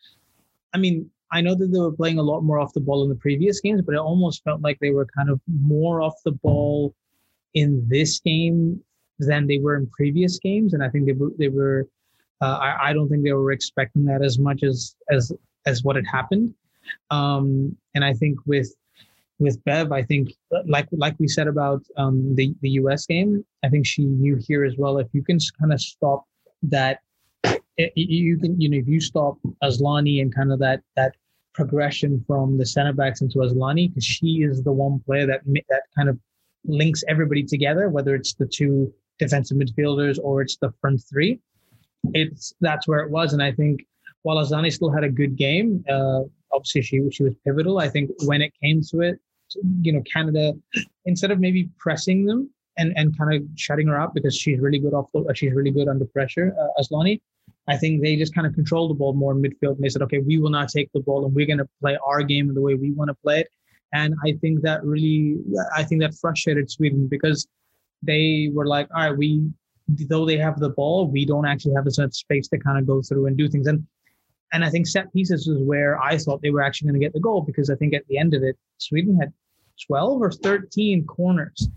I 0.73 0.77
mean, 0.77 1.09
I 1.31 1.41
know 1.41 1.55
that 1.55 1.67
they 1.67 1.79
were 1.79 1.91
playing 1.91 2.19
a 2.19 2.23
lot 2.23 2.41
more 2.41 2.59
off 2.59 2.73
the 2.73 2.79
ball 2.79 3.03
in 3.03 3.09
the 3.09 3.15
previous 3.15 3.59
games, 3.59 3.81
but 3.81 3.95
it 3.95 3.99
almost 3.99 4.43
felt 4.43 4.61
like 4.61 4.77
they 4.79 4.91
were 4.91 5.07
kind 5.17 5.29
of 5.29 5.41
more 5.47 6.01
off 6.01 6.13
the 6.23 6.31
ball 6.31 6.93
in 7.57 7.83
this 7.87 8.19
game 8.19 8.79
than 9.19 9.47
they 9.47 9.57
were 9.57 9.75
in 9.75 9.87
previous 9.87 10.37
games, 10.37 10.73
and 10.73 10.83
I 10.83 10.89
think 10.89 11.05
they 11.07 11.13
were 11.13 11.31
they 11.37 11.49
were. 11.49 11.87
Uh, 12.39 12.57
I, 12.61 12.89
I 12.89 12.93
don't 12.93 13.09
think 13.09 13.23
they 13.23 13.33
were 13.33 13.51
expecting 13.51 14.05
that 14.05 14.21
as 14.23 14.37
much 14.37 14.61
as 14.63 14.95
as 15.09 15.31
as 15.65 15.83
what 15.83 15.95
had 15.95 16.05
happened. 16.05 16.53
Um, 17.09 17.75
and 17.95 18.05
I 18.05 18.13
think 18.13 18.37
with 18.45 18.73
with 19.39 19.63
Bev, 19.65 19.91
I 19.91 20.03
think 20.03 20.33
like 20.65 20.87
like 20.91 21.15
we 21.19 21.27
said 21.27 21.47
about 21.47 21.81
um, 21.97 22.35
the 22.35 22.53
the 22.61 22.69
U.S. 22.81 23.07
game, 23.07 23.43
I 23.63 23.69
think 23.69 23.87
she 23.87 24.05
knew 24.05 24.35
here 24.35 24.63
as 24.63 24.75
well. 24.77 24.99
If 24.99 25.07
you 25.13 25.23
can 25.23 25.39
kind 25.59 25.73
of 25.73 25.81
stop 25.81 26.25
that, 26.63 26.99
it, 27.77 27.91
you 27.95 28.37
can 28.37 28.61
you 28.61 28.69
know 28.69 28.77
if 28.77 28.87
you 28.87 29.01
stop 29.01 29.37
Asllani 29.63 30.21
and 30.21 30.33
kind 30.33 30.51
of 30.51 30.59
that 30.59 30.81
that 30.95 31.15
progression 31.55 32.23
from 32.27 32.59
the 32.59 32.65
center 32.65 32.93
backs 32.93 33.21
into 33.21 33.39
Asllani 33.39 33.89
because 33.89 34.05
she 34.05 34.43
is 34.43 34.61
the 34.61 34.71
one 34.71 34.99
player 34.99 35.25
that 35.25 35.41
that 35.69 35.83
kind 35.97 36.07
of 36.07 36.19
links 36.65 37.03
everybody 37.07 37.43
together, 37.43 37.89
whether 37.89 38.15
it's 38.15 38.33
the 38.33 38.45
two 38.45 38.93
defensive 39.19 39.57
midfielders 39.57 40.19
or 40.21 40.41
it's 40.41 40.57
the 40.57 40.71
front 40.81 41.01
three. 41.09 41.39
It's 42.13 42.53
that's 42.61 42.87
where 42.87 42.99
it 42.99 43.09
was, 43.09 43.33
and 43.33 43.41
I 43.41 43.51
think 43.51 43.85
while 44.23 44.37
Asllani 44.37 44.71
still 44.71 44.91
had 44.91 45.03
a 45.03 45.09
good 45.09 45.35
game, 45.35 45.83
uh, 45.89 46.21
obviously 46.51 46.81
she 46.81 47.01
she 47.11 47.23
was 47.23 47.33
pivotal. 47.45 47.79
I 47.79 47.89
think 47.89 48.11
when 48.25 48.41
it 48.41 48.53
came 48.61 48.81
to 48.91 49.01
it, 49.01 49.19
you 49.81 49.91
know, 49.93 50.01
Canada 50.11 50.53
instead 51.05 51.31
of 51.31 51.39
maybe 51.39 51.69
pressing 51.77 52.25
them 52.25 52.49
and 52.77 52.93
and 52.95 53.17
kind 53.17 53.33
of 53.33 53.43
shutting 53.55 53.87
her 53.87 53.99
up 53.99 54.13
because 54.13 54.37
she's 54.37 54.59
really 54.59 54.79
good 54.79 54.93
off 54.93 55.11
the, 55.13 55.33
she's 55.35 55.53
really 55.53 55.71
good 55.71 55.87
under 55.87 56.05
pressure, 56.05 56.55
uh, 56.59 56.81
Asllani. 56.81 57.19
I 57.69 57.77
think 57.77 58.01
they 58.01 58.15
just 58.15 58.33
kind 58.33 58.47
of 58.47 58.53
controlled 58.53 58.91
the 58.91 58.95
ball 58.95 59.13
more 59.13 59.33
in 59.33 59.41
midfield 59.41 59.75
and 59.75 59.83
they 59.83 59.89
said, 59.89 60.01
okay, 60.03 60.19
we 60.19 60.37
will 60.37 60.49
not 60.49 60.69
take 60.69 60.89
the 60.93 61.01
ball 61.01 61.25
and 61.25 61.35
we're 61.35 61.45
going 61.45 61.57
to 61.57 61.67
play 61.81 61.97
our 62.05 62.23
game 62.23 62.47
in 62.47 62.55
the 62.55 62.61
way 62.61 62.75
we 62.75 62.91
want 62.91 63.09
to 63.09 63.13
play 63.15 63.41
it. 63.41 63.49
And 63.93 64.13
I 64.25 64.33
think 64.41 64.61
that 64.61 64.83
really, 64.83 65.37
I 65.75 65.83
think 65.83 66.01
that 66.01 66.15
frustrated 66.15 66.69
Sweden 66.69 67.07
because 67.07 67.47
they 68.03 68.49
were 68.53 68.67
like, 68.67 68.87
all 68.93 69.09
right, 69.09 69.17
we, 69.17 69.49
though 69.87 70.25
they 70.25 70.37
have 70.37 70.59
the 70.59 70.69
ball, 70.69 71.07
we 71.07 71.25
don't 71.25 71.47
actually 71.47 71.73
have 71.75 71.87
as 71.87 71.97
much 71.97 72.15
space 72.15 72.47
to 72.49 72.57
kind 72.57 72.77
of 72.77 72.85
go 72.85 73.01
through 73.01 73.27
and 73.27 73.37
do 73.37 73.47
things. 73.47 73.67
And 73.67 73.85
and 74.53 74.63
I 74.63 74.69
think 74.69 74.87
set 74.87 75.11
pieces 75.11 75.47
was 75.47 75.61
where 75.61 76.01
I 76.01 76.17
thought 76.17 76.41
they 76.41 76.51
were 76.51 76.61
actually 76.61 76.87
going 76.87 77.01
to 77.01 77.05
get 77.05 77.13
the 77.13 77.19
goal 77.19 77.41
because 77.41 77.69
I 77.69 77.75
think 77.75 77.93
at 77.93 78.07
the 78.07 78.17
end 78.17 78.33
of 78.33 78.43
it, 78.43 78.57
Sweden 78.77 79.19
had 79.19 79.33
12 79.85 80.21
or 80.21 80.31
13 80.31 81.05
corners 81.05 81.67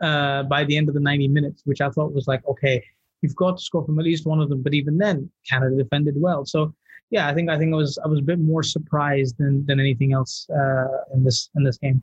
uh, 0.00 0.42
by 0.44 0.64
the 0.64 0.76
end 0.76 0.88
of 0.88 0.94
the 0.94 1.00
90 1.00 1.28
minutes, 1.28 1.62
which 1.64 1.80
I 1.80 1.90
thought 1.90 2.14
was 2.14 2.26
like, 2.26 2.46
okay, 2.48 2.82
you've 3.20 3.36
got 3.36 3.58
to 3.58 3.62
score 3.62 3.84
from 3.84 3.98
at 3.98 4.04
least 4.04 4.26
one 4.26 4.40
of 4.40 4.48
them. 4.48 4.62
But 4.62 4.74
even 4.74 4.96
then, 4.96 5.30
Canada 5.48 5.76
defended 5.76 6.14
well. 6.16 6.44
So 6.44 6.74
yeah, 7.14 7.28
I 7.28 7.32
think 7.32 7.48
I 7.48 7.56
think 7.56 7.72
I 7.72 7.76
was 7.76 7.96
I 8.04 8.08
was 8.08 8.18
a 8.18 8.22
bit 8.22 8.40
more 8.40 8.64
surprised 8.64 9.38
than 9.38 9.64
than 9.66 9.78
anything 9.78 10.12
else 10.12 10.48
uh, 10.50 11.14
in 11.14 11.22
this 11.22 11.48
in 11.54 11.62
this 11.62 11.78
game. 11.78 12.02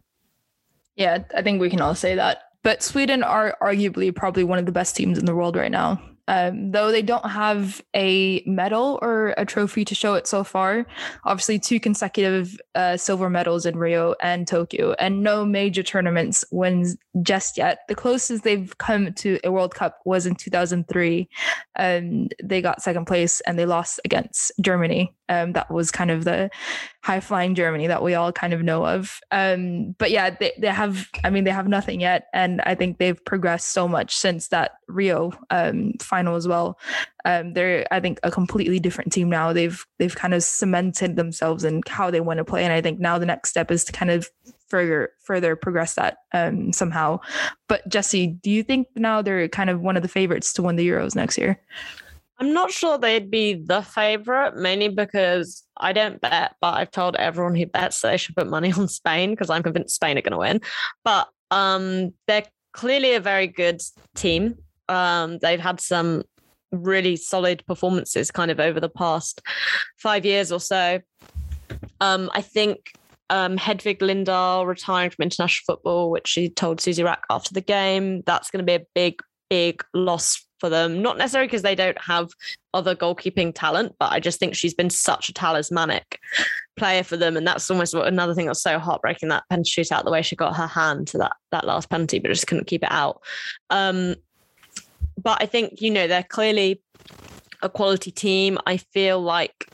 Yeah, 0.95 1.25
I 1.35 1.41
think 1.41 1.59
we 1.59 1.69
can 1.69 1.81
all 1.81 1.95
say 1.95 2.15
that. 2.15 2.43
But 2.63 2.81
Sweden 2.81 3.21
are 3.21 3.57
arguably 3.61 4.15
probably 4.15 4.45
one 4.45 4.57
of 4.57 4.65
the 4.65 4.71
best 4.71 4.95
teams 4.95 5.17
in 5.17 5.25
the 5.25 5.35
world 5.35 5.57
right 5.57 5.71
now. 5.71 6.01
Um, 6.27 6.71
though 6.71 6.91
they 6.91 7.01
don't 7.01 7.25
have 7.25 7.83
a 7.95 8.43
medal 8.45 8.99
or 9.01 9.33
a 9.37 9.45
trophy 9.45 9.83
to 9.85 9.95
show 9.95 10.13
it 10.15 10.27
so 10.27 10.43
far. 10.43 10.85
Obviously, 11.25 11.59
two 11.59 11.79
consecutive 11.79 12.59
uh, 12.75 12.97
silver 12.97 13.29
medals 13.29 13.65
in 13.65 13.77
Rio 13.77 14.15
and 14.21 14.47
Tokyo, 14.47 14.93
and 14.93 15.23
no 15.23 15.45
major 15.45 15.83
tournaments 15.83 16.45
wins 16.51 16.97
just 17.21 17.57
yet. 17.57 17.79
The 17.87 17.95
closest 17.95 18.43
they've 18.43 18.77
come 18.77 19.13
to 19.13 19.39
a 19.43 19.51
World 19.51 19.75
Cup 19.75 19.99
was 20.05 20.25
in 20.25 20.35
2003. 20.35 21.27
and 21.75 22.33
they 22.43 22.61
got 22.61 22.81
second 22.81 23.05
place 23.05 23.41
and 23.41 23.57
they 23.57 23.65
lost 23.65 23.99
against 24.05 24.51
Germany. 24.61 25.13
Um, 25.31 25.53
that 25.53 25.71
was 25.71 25.91
kind 25.91 26.11
of 26.11 26.25
the 26.25 26.49
high 27.03 27.21
flying 27.21 27.55
Germany 27.55 27.87
that 27.87 28.03
we 28.03 28.15
all 28.15 28.33
kind 28.33 28.51
of 28.51 28.61
know 28.61 28.85
of. 28.85 29.21
Um, 29.31 29.95
but 29.97 30.11
yeah, 30.11 30.31
they, 30.31 30.51
they 30.59 30.67
have, 30.67 31.07
I 31.23 31.29
mean, 31.29 31.45
they 31.45 31.51
have 31.51 31.69
nothing 31.69 32.01
yet. 32.01 32.27
And 32.33 32.59
I 32.61 32.75
think 32.75 32.97
they've 32.97 33.23
progressed 33.23 33.69
so 33.69 33.87
much 33.87 34.15
since 34.15 34.49
that 34.49 34.73
Rio 34.89 35.31
um, 35.49 35.93
final 36.01 36.35
as 36.35 36.49
well. 36.49 36.77
Um, 37.23 37.53
they're, 37.53 37.87
I 37.91 38.01
think, 38.01 38.19
a 38.23 38.29
completely 38.29 38.79
different 38.79 39.13
team 39.13 39.29
now. 39.29 39.53
They've, 39.53 39.83
they've 39.99 40.15
kind 40.15 40.33
of 40.33 40.43
cemented 40.43 41.15
themselves 41.15 41.63
in 41.63 41.81
how 41.87 42.11
they 42.11 42.19
want 42.19 42.39
to 42.39 42.45
play. 42.45 42.65
And 42.65 42.73
I 42.73 42.81
think 42.81 42.99
now 42.99 43.17
the 43.17 43.25
next 43.25 43.51
step 43.51 43.71
is 43.71 43.85
to 43.85 43.93
kind 43.93 44.11
of 44.11 44.29
further 44.67 45.11
further 45.21 45.55
progress 45.55 45.95
that 45.95 46.17
um, 46.33 46.73
somehow. 46.73 47.19
But 47.67 47.87
Jesse, 47.89 48.27
do 48.27 48.49
you 48.49 48.63
think 48.63 48.87
now 48.95 49.21
they're 49.21 49.47
kind 49.47 49.69
of 49.69 49.81
one 49.81 49.95
of 49.97 50.03
the 50.03 50.09
favorites 50.09 50.53
to 50.53 50.61
win 50.61 50.77
the 50.77 50.87
Euros 50.87 51.15
next 51.15 51.37
year? 51.37 51.59
I'm 52.41 52.53
not 52.53 52.71
sure 52.71 52.97
they'd 52.97 53.29
be 53.29 53.53
the 53.53 53.83
favorite, 53.83 54.55
mainly 54.55 54.89
because 54.89 55.63
I 55.77 55.93
don't 55.93 56.19
bet, 56.19 56.55
but 56.59 56.73
I've 56.73 56.89
told 56.89 57.15
everyone 57.17 57.53
who 57.53 57.67
bets 57.67 58.01
that 58.01 58.09
they 58.09 58.17
should 58.17 58.35
put 58.35 58.49
money 58.49 58.73
on 58.77 58.87
Spain 58.87 59.29
because 59.29 59.51
I'm 59.51 59.61
convinced 59.61 59.95
Spain 59.95 60.17
are 60.17 60.21
going 60.21 60.31
to 60.31 60.39
win. 60.39 60.61
But 61.03 61.27
um, 61.51 62.15
they're 62.27 62.45
clearly 62.73 63.13
a 63.13 63.19
very 63.19 63.45
good 63.45 63.79
team. 64.15 64.57
Um, 64.89 65.37
they've 65.37 65.59
had 65.59 65.79
some 65.79 66.23
really 66.71 67.15
solid 67.15 67.63
performances 67.67 68.31
kind 68.31 68.49
of 68.49 68.59
over 68.59 68.79
the 68.79 68.89
past 68.89 69.43
five 69.97 70.25
years 70.25 70.51
or 70.51 70.59
so. 70.59 70.99
Um, 71.99 72.31
I 72.33 72.41
think 72.41 72.91
um, 73.29 73.55
Hedvig 73.55 73.99
Lindahl 73.99 74.65
retiring 74.65 75.11
from 75.11 75.23
international 75.23 75.75
football, 75.75 76.09
which 76.09 76.27
she 76.27 76.49
told 76.49 76.81
Suzy 76.81 77.03
Wrack 77.03 77.21
after 77.29 77.53
the 77.53 77.61
game, 77.61 78.23
that's 78.25 78.49
going 78.49 78.65
to 78.65 78.69
be 78.69 78.83
a 78.83 78.85
big, 78.95 79.21
big 79.47 79.83
loss 79.93 80.43
for 80.61 80.69
them. 80.69 81.01
Not 81.01 81.17
necessarily 81.17 81.47
because 81.47 81.63
they 81.63 81.75
don't 81.75 81.99
have 81.99 82.29
other 82.73 82.95
goalkeeping 82.95 83.51
talent, 83.53 83.95
but 83.99 84.13
I 84.13 84.21
just 84.21 84.39
think 84.39 84.55
she's 84.55 84.73
been 84.73 84.89
such 84.89 85.27
a 85.27 85.33
talismanic 85.33 86.19
player 86.77 87.03
for 87.03 87.17
them. 87.17 87.35
And 87.35 87.45
that's 87.45 87.69
almost 87.69 87.93
another 87.93 88.33
thing 88.33 88.45
that's 88.45 88.61
so 88.61 88.79
heartbreaking 88.79 89.29
that 89.29 89.43
penalty 89.49 89.81
shootout, 89.81 90.05
the 90.05 90.11
way 90.11 90.21
she 90.21 90.37
got 90.37 90.55
her 90.55 90.67
hand 90.67 91.07
to 91.07 91.17
that 91.17 91.33
that 91.51 91.65
last 91.65 91.89
penalty, 91.89 92.19
but 92.19 92.29
just 92.29 92.47
couldn't 92.47 92.67
keep 92.67 92.83
it 92.83 92.91
out. 92.91 93.21
Um, 93.69 94.15
but 95.21 95.41
I 95.41 95.47
think, 95.47 95.81
you 95.81 95.91
know, 95.91 96.07
they're 96.07 96.23
clearly 96.23 96.81
a 97.61 97.69
quality 97.69 98.11
team. 98.11 98.57
I 98.65 98.77
feel 98.77 99.19
like 99.19 99.67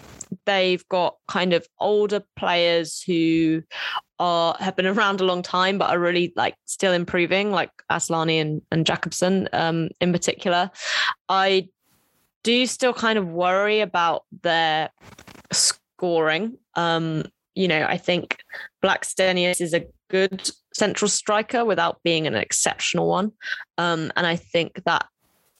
they've 0.45 0.87
got 0.89 1.17
kind 1.27 1.53
of 1.53 1.67
older 1.79 2.23
players 2.35 3.01
who 3.01 3.61
are 4.19 4.55
have 4.59 4.75
been 4.75 4.87
around 4.87 5.21
a 5.21 5.25
long 5.25 5.41
time 5.41 5.77
but 5.77 5.89
are 5.89 5.99
really 5.99 6.33
like 6.35 6.55
still 6.65 6.93
improving 6.93 7.51
like 7.51 7.71
Asllani 7.91 8.41
and, 8.41 8.61
and 8.71 8.85
Jakobsson 8.85 9.47
um, 9.53 9.89
in 10.01 10.11
particular. 10.11 10.71
I 11.29 11.69
do 12.43 12.65
still 12.65 12.93
kind 12.93 13.17
of 13.17 13.27
worry 13.27 13.81
about 13.81 14.23
their 14.41 14.89
scoring. 15.51 16.57
Um, 16.75 17.25
you 17.55 17.67
know 17.67 17.85
I 17.87 17.97
think 17.97 18.37
Blackstenius 18.83 19.61
is 19.61 19.73
a 19.73 19.85
good 20.09 20.49
central 20.73 21.09
striker 21.09 21.65
without 21.65 22.01
being 22.03 22.27
an 22.27 22.35
exceptional 22.35 23.07
one. 23.07 23.31
Um, 23.77 24.11
and 24.15 24.25
I 24.27 24.35
think 24.35 24.83
that 24.85 25.07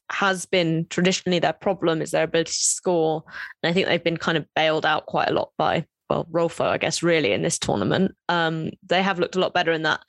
has 0.10 0.46
been 0.46 0.86
traditionally 0.90 1.40
their 1.40 1.54
problem 1.54 2.02
is 2.02 2.12
their 2.12 2.24
ability 2.24 2.52
to 2.52 2.54
score. 2.54 3.24
And 3.62 3.70
I 3.70 3.74
think 3.74 3.88
they've 3.88 4.04
been 4.04 4.18
kind 4.18 4.38
of 4.38 4.46
bailed 4.56 4.86
out 4.86 5.06
quite 5.06 5.30
a 5.30 5.34
lot 5.34 5.52
by 5.58 5.86
well, 6.10 6.28
Rolfo, 6.32 6.66
I 6.66 6.78
guess, 6.78 7.04
really 7.04 7.34
in 7.34 7.42
this 7.42 7.60
tournament. 7.60 8.16
Um, 8.30 8.72
they 8.86 9.02
have 9.02 9.20
looked 9.20 9.36
a 9.36 9.40
lot 9.40 9.54
better 9.54 9.72
in 9.72 9.84
that 9.84 10.02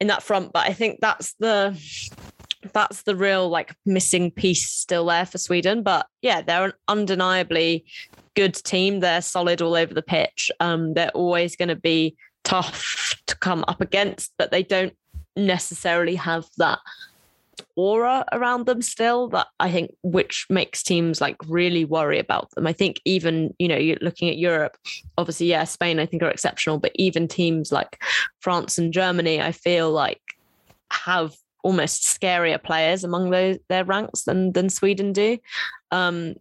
in 0.00 0.08
that 0.08 0.22
front, 0.22 0.52
but 0.52 0.68
I 0.68 0.72
think 0.72 1.00
that's 1.00 1.34
the 1.34 1.78
that's 2.72 3.02
the 3.02 3.16
real 3.16 3.48
like 3.48 3.74
missing 3.86 4.30
piece 4.30 4.68
still 4.68 5.06
there 5.06 5.26
for 5.26 5.38
Sweden. 5.38 5.82
But 5.82 6.06
yeah, 6.22 6.42
they're 6.42 6.66
an 6.66 6.72
undeniably 6.88 7.84
good 8.34 8.54
team. 8.54 9.00
They're 9.00 9.22
solid 9.22 9.62
all 9.62 9.74
over 9.74 9.94
the 9.94 10.02
pitch. 10.02 10.50
Um, 10.60 10.94
they're 10.94 11.10
always 11.10 11.56
going 11.56 11.68
to 11.68 11.76
be 11.76 12.16
tough 12.44 13.14
to 13.26 13.36
come 13.36 13.64
up 13.68 13.80
against, 13.80 14.32
but 14.36 14.50
they 14.50 14.62
don't 14.62 14.94
necessarily 15.36 16.14
have 16.14 16.46
that 16.58 16.78
aura 17.76 18.24
around 18.32 18.66
them 18.66 18.82
still 18.82 19.28
that 19.28 19.46
I 19.60 19.70
think 19.70 19.94
which 20.02 20.46
makes 20.48 20.82
teams 20.82 21.20
like 21.20 21.36
really 21.46 21.84
worry 21.84 22.18
about 22.18 22.50
them. 22.52 22.66
I 22.66 22.72
think 22.72 23.00
even, 23.04 23.54
you 23.58 23.68
know, 23.68 23.76
you're 23.76 23.98
looking 24.00 24.28
at 24.28 24.38
Europe, 24.38 24.76
obviously, 25.18 25.46
yeah, 25.46 25.64
Spain 25.64 26.00
I 26.00 26.06
think 26.06 26.22
are 26.22 26.30
exceptional, 26.30 26.78
but 26.78 26.92
even 26.94 27.28
teams 27.28 27.70
like 27.70 28.02
France 28.40 28.78
and 28.78 28.92
Germany, 28.92 29.40
I 29.40 29.52
feel 29.52 29.90
like 29.90 30.20
have 30.90 31.34
almost 31.62 32.02
scarier 32.04 32.62
players 32.62 33.04
among 33.04 33.30
those 33.30 33.58
their 33.68 33.84
ranks 33.84 34.22
than 34.22 34.52
than 34.52 34.70
Sweden 34.70 35.12
do. 35.12 35.38
Um, 35.90 36.34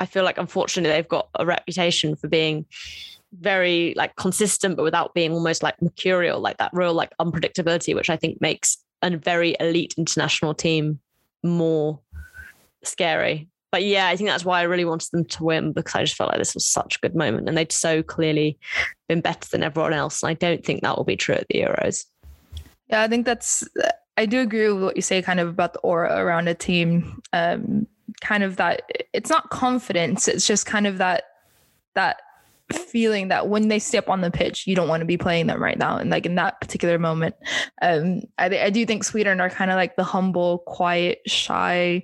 I 0.00 0.06
feel 0.06 0.24
like 0.24 0.38
unfortunately 0.38 0.94
they've 0.94 1.08
got 1.08 1.28
a 1.34 1.44
reputation 1.44 2.16
for 2.16 2.28
being 2.28 2.64
very 3.32 3.92
like 3.96 4.16
consistent 4.16 4.76
but 4.76 4.84
without 4.84 5.12
being 5.12 5.32
almost 5.32 5.62
like 5.62 5.80
mercurial 5.82 6.40
like 6.40 6.56
that 6.56 6.70
real 6.72 6.94
like 6.94 7.12
unpredictability 7.20 7.94
which 7.94 8.08
i 8.08 8.16
think 8.16 8.40
makes 8.40 8.78
a 9.02 9.16
very 9.16 9.56
elite 9.60 9.94
international 9.96 10.54
team 10.54 11.00
more 11.42 12.00
scary. 12.84 13.48
But 13.70 13.84
yeah, 13.84 14.08
I 14.08 14.16
think 14.16 14.30
that's 14.30 14.44
why 14.44 14.60
I 14.60 14.64
really 14.64 14.86
wanted 14.86 15.10
them 15.12 15.24
to 15.26 15.44
win 15.44 15.72
because 15.72 15.94
I 15.94 16.04
just 16.04 16.16
felt 16.16 16.30
like 16.30 16.38
this 16.38 16.54
was 16.54 16.66
such 16.66 16.96
a 16.96 17.00
good 17.00 17.14
moment 17.14 17.48
and 17.48 17.56
they'd 17.56 17.70
so 17.70 18.02
clearly 18.02 18.58
been 19.08 19.20
better 19.20 19.46
than 19.50 19.62
everyone 19.62 19.92
else. 19.92 20.22
And 20.22 20.30
I 20.30 20.34
don't 20.34 20.64
think 20.64 20.82
that 20.82 20.96
will 20.96 21.04
be 21.04 21.16
true 21.16 21.34
at 21.34 21.46
the 21.48 21.60
Euros. 21.60 22.06
Yeah, 22.88 23.02
I 23.02 23.08
think 23.08 23.26
that's, 23.26 23.68
I 24.16 24.24
do 24.24 24.40
agree 24.40 24.72
with 24.72 24.82
what 24.82 24.96
you 24.96 25.02
say 25.02 25.20
kind 25.20 25.38
of 25.38 25.48
about 25.48 25.74
the 25.74 25.80
aura 25.80 26.16
around 26.16 26.48
a 26.48 26.54
team. 26.54 27.20
Um, 27.34 27.86
kind 28.22 28.42
of 28.42 28.56
that, 28.56 28.90
it's 29.12 29.28
not 29.28 29.50
confidence, 29.50 30.28
it's 30.28 30.46
just 30.46 30.64
kind 30.64 30.86
of 30.86 30.96
that, 30.98 31.24
that 31.94 32.22
feeling 32.72 33.28
that 33.28 33.48
when 33.48 33.68
they 33.68 33.78
step 33.78 34.08
on 34.08 34.20
the 34.20 34.30
pitch, 34.30 34.66
you 34.66 34.74
don't 34.74 34.88
want 34.88 35.00
to 35.00 35.06
be 35.06 35.16
playing 35.16 35.46
them 35.46 35.62
right 35.62 35.78
now. 35.78 35.96
And 35.96 36.10
like 36.10 36.26
in 36.26 36.34
that 36.34 36.60
particular 36.60 36.98
moment, 36.98 37.34
um, 37.82 38.22
I, 38.38 38.46
I 38.58 38.70
do 38.70 38.84
think 38.84 39.04
Sweden 39.04 39.40
are 39.40 39.50
kind 39.50 39.70
of 39.70 39.76
like 39.76 39.96
the 39.96 40.04
humble, 40.04 40.58
quiet, 40.58 41.20
shy, 41.26 42.02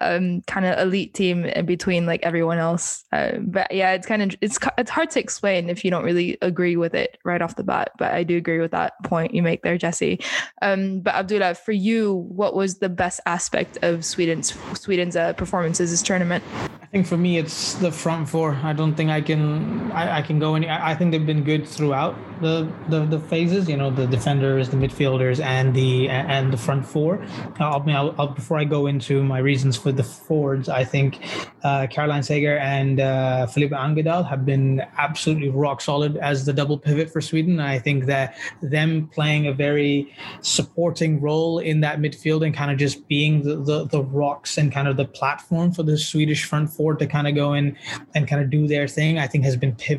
um, 0.00 0.42
kind 0.42 0.66
of 0.66 0.78
elite 0.78 1.14
team 1.14 1.44
in 1.44 1.66
between 1.66 2.06
like 2.06 2.22
everyone 2.22 2.58
else. 2.58 3.04
Uh, 3.12 3.32
but 3.38 3.72
yeah, 3.72 3.92
it's 3.92 4.06
kind 4.06 4.22
of 4.22 4.36
it's 4.40 4.58
it's 4.78 4.90
hard 4.90 5.10
to 5.10 5.20
explain 5.20 5.68
if 5.68 5.84
you 5.84 5.90
don't 5.90 6.04
really 6.04 6.38
agree 6.42 6.76
with 6.76 6.94
it 6.94 7.18
right 7.24 7.42
off 7.42 7.56
the 7.56 7.64
bat. 7.64 7.90
But 7.98 8.12
I 8.12 8.22
do 8.22 8.36
agree 8.36 8.60
with 8.60 8.70
that 8.72 8.94
point 9.04 9.34
you 9.34 9.42
make 9.42 9.62
there, 9.62 9.78
Jesse. 9.78 10.20
Um, 10.62 11.00
but 11.00 11.14
Abdullah, 11.14 11.54
for 11.54 11.72
you, 11.72 12.14
what 12.14 12.54
was 12.54 12.78
the 12.78 12.88
best 12.88 13.20
aspect 13.26 13.78
of 13.82 14.04
Sweden's 14.04 14.54
Sweden's 14.78 15.16
uh, 15.16 15.32
performances 15.34 15.90
this 15.90 16.02
tournament? 16.02 16.44
I 16.86 16.86
think 16.86 17.06
for 17.06 17.16
me, 17.16 17.36
it's 17.36 17.74
the 17.74 17.90
front 17.90 18.28
four. 18.28 18.54
I 18.62 18.72
don't 18.72 18.94
think 18.94 19.10
I 19.10 19.20
can. 19.20 19.90
I, 19.90 20.05
I, 20.06 20.22
can 20.22 20.38
go 20.38 20.54
any. 20.54 20.68
I, 20.68 20.94
think 20.94 21.12
they've 21.12 21.26
been 21.26 21.44
good 21.44 21.66
throughout 21.66 22.16
the, 22.40 22.70
the 22.88 23.04
the 23.04 23.18
phases. 23.18 23.68
You 23.68 23.76
know, 23.76 23.90
the 23.90 24.06
defenders, 24.06 24.68
the 24.68 24.76
midfielders, 24.76 25.40
and 25.40 25.74
the 25.74 26.08
and 26.08 26.52
the 26.52 26.56
front 26.56 26.86
four. 26.86 27.24
I'll, 27.58 27.84
I'll, 27.88 28.14
I'll 28.18 28.28
before 28.28 28.58
I 28.58 28.64
go 28.64 28.86
into 28.86 29.22
my 29.22 29.38
reasons 29.38 29.76
for 29.76 29.92
the 29.92 30.04
forwards, 30.04 30.68
I 30.68 30.84
think 30.84 31.20
uh, 31.62 31.86
Caroline 31.88 32.22
Seger 32.22 32.60
and 32.60 33.00
uh, 33.00 33.46
Filippa 33.46 33.74
Angeldahl 33.74 34.28
have 34.28 34.46
been 34.46 34.82
absolutely 34.98 35.48
rock 35.48 35.80
solid 35.80 36.16
as 36.16 36.46
the 36.46 36.52
double 36.52 36.78
pivot 36.78 37.10
for 37.10 37.20
Sweden. 37.20 37.58
I 37.58 37.78
think 37.78 38.06
that 38.06 38.36
them 38.62 39.08
playing 39.08 39.46
a 39.46 39.52
very 39.52 40.14
supporting 40.42 41.20
role 41.20 41.58
in 41.58 41.80
that 41.80 41.98
midfield 41.98 42.44
and 42.44 42.54
kind 42.54 42.70
of 42.70 42.78
just 42.78 43.08
being 43.08 43.42
the, 43.42 43.56
the, 43.56 43.84
the 43.86 44.02
rocks 44.02 44.58
and 44.58 44.70
kind 44.70 44.86
of 44.86 44.96
the 44.96 45.04
platform 45.04 45.72
for 45.72 45.82
the 45.82 45.98
Swedish 45.98 46.44
front 46.44 46.70
four 46.70 46.94
to 46.94 47.06
kind 47.06 47.26
of 47.26 47.34
go 47.34 47.54
in 47.54 47.76
and 48.14 48.28
kind 48.28 48.42
of 48.42 48.50
do 48.50 48.68
their 48.68 48.86
thing, 48.86 49.18
I 49.18 49.26
think 49.26 49.44
has 49.44 49.56
been 49.56 49.74
pivotal. 49.74 49.95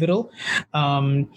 Um, 0.74 1.32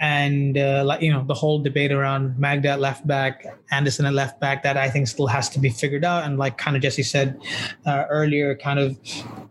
and 0.00 0.56
uh, 0.56 0.82
like 0.84 1.02
you 1.02 1.12
know, 1.12 1.24
the 1.24 1.34
whole 1.34 1.60
debate 1.60 1.92
around 1.92 2.38
Magda 2.38 2.70
at 2.70 2.80
left 2.80 3.06
back, 3.06 3.44
Andersson 3.70 4.06
at 4.06 4.14
left 4.14 4.40
back, 4.40 4.62
that 4.62 4.76
I 4.76 4.88
think 4.90 5.08
still 5.08 5.26
has 5.26 5.48
to 5.50 5.58
be 5.58 5.70
figured 5.70 6.04
out. 6.04 6.24
And 6.24 6.38
like 6.38 6.58
kind 6.58 6.76
of 6.76 6.82
Jesse 6.82 7.02
said 7.02 7.40
uh, 7.86 8.04
earlier, 8.10 8.54
kind 8.56 8.78
of 8.78 8.98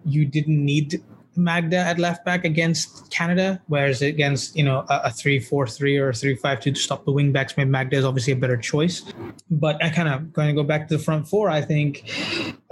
you 0.06 0.26
didn't 0.26 0.64
need 0.64 1.02
Magda 1.36 1.78
at 1.78 1.98
left 1.98 2.26
back 2.26 2.46
against 2.46 3.10
Canada, 3.10 3.62
whereas 3.68 4.02
against 4.02 4.56
you 4.56 4.64
know 4.64 4.86
a, 4.90 5.02
a 5.06 5.12
three 5.12 5.40
four 5.40 5.66
three 5.66 5.98
or 5.98 6.10
a 6.10 6.14
three 6.14 6.36
five 6.36 6.60
two 6.60 6.72
to 6.72 6.80
stop 6.80 7.06
the 7.06 7.12
wing 7.12 7.32
backs, 7.32 7.58
maybe 7.58 7.70
Magda 7.70 7.98
is 7.98 8.06
obviously 8.06 8.34
a 8.34 8.36
better 8.36 8.58
choice. 8.58 9.04
But 9.50 9.84
I 9.84 9.90
kind 9.90 10.10
of 10.10 10.32
going 10.34 10.48
to 10.48 10.54
go 10.54 10.64
back 10.64 10.88
to 10.88 10.98
the 10.98 11.04
front 11.04 11.28
four. 11.28 11.50
I 11.50 11.62
think, 11.62 12.10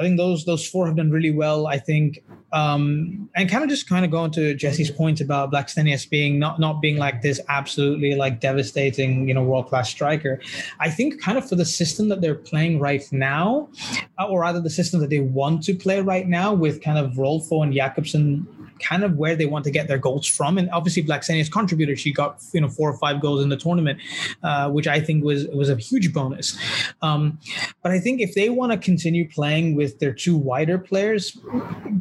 I 0.01 0.03
think 0.03 0.17
those 0.17 0.45
those 0.45 0.67
four 0.67 0.87
have 0.87 0.95
done 0.95 1.11
really 1.11 1.29
well. 1.29 1.67
I 1.67 1.77
think, 1.77 2.23
um, 2.51 3.29
and 3.35 3.47
kind 3.47 3.63
of 3.63 3.69
just 3.69 3.87
kind 3.87 4.03
of 4.03 4.09
going 4.09 4.31
to 4.31 4.55
Jesse's 4.55 4.89
point 4.89 5.21
about 5.21 5.51
Blackstenius 5.51 6.09
being 6.09 6.39
not 6.39 6.59
not 6.59 6.81
being 6.81 6.97
like 6.97 7.21
this 7.21 7.39
absolutely 7.49 8.15
like 8.15 8.39
devastating 8.39 9.27
you 9.27 9.35
know 9.35 9.43
world 9.43 9.67
class 9.67 9.89
striker. 9.89 10.41
I 10.79 10.89
think 10.89 11.21
kind 11.21 11.37
of 11.37 11.47
for 11.47 11.55
the 11.55 11.65
system 11.65 12.09
that 12.09 12.21
they're 12.21 12.33
playing 12.33 12.79
right 12.79 13.03
now, 13.11 13.69
uh, 14.19 14.27
or 14.27 14.41
rather 14.41 14.59
the 14.59 14.71
system 14.71 14.99
that 15.01 15.11
they 15.11 15.19
want 15.19 15.61
to 15.63 15.75
play 15.75 16.01
right 16.01 16.27
now 16.27 16.51
with 16.51 16.81
kind 16.81 16.97
of 16.97 17.11
Rolfo 17.13 17.63
and 17.63 17.71
Jakobsson 17.73 18.45
kind 18.81 19.03
of 19.03 19.17
where 19.17 19.35
they 19.35 19.45
want 19.45 19.65
to 19.65 19.71
get 19.71 19.87
their 19.87 19.97
goals 19.97 20.27
from. 20.27 20.57
And 20.57 20.69
obviously, 20.71 21.03
Blackstenius 21.03 21.51
contributor, 21.51 21.95
She 21.95 22.11
got 22.11 22.41
you 22.53 22.61
know 22.61 22.69
four 22.69 22.89
or 22.89 22.97
five 22.97 23.21
goals 23.21 23.43
in 23.43 23.49
the 23.49 23.57
tournament, 23.57 23.99
uh, 24.43 24.69
which 24.69 24.87
I 24.87 24.99
think 24.99 25.23
was 25.23 25.47
was 25.47 25.69
a 25.69 25.75
huge 25.75 26.13
bonus. 26.13 26.57
Um, 27.01 27.39
but 27.81 27.91
I 27.91 27.99
think 27.99 28.21
if 28.21 28.33
they 28.35 28.49
want 28.49 28.71
to 28.71 28.77
continue 28.77 29.27
playing 29.27 29.75
with 29.75 29.99
their 29.99 30.13
two 30.13 30.37
wider 30.37 30.77
players, 30.77 31.37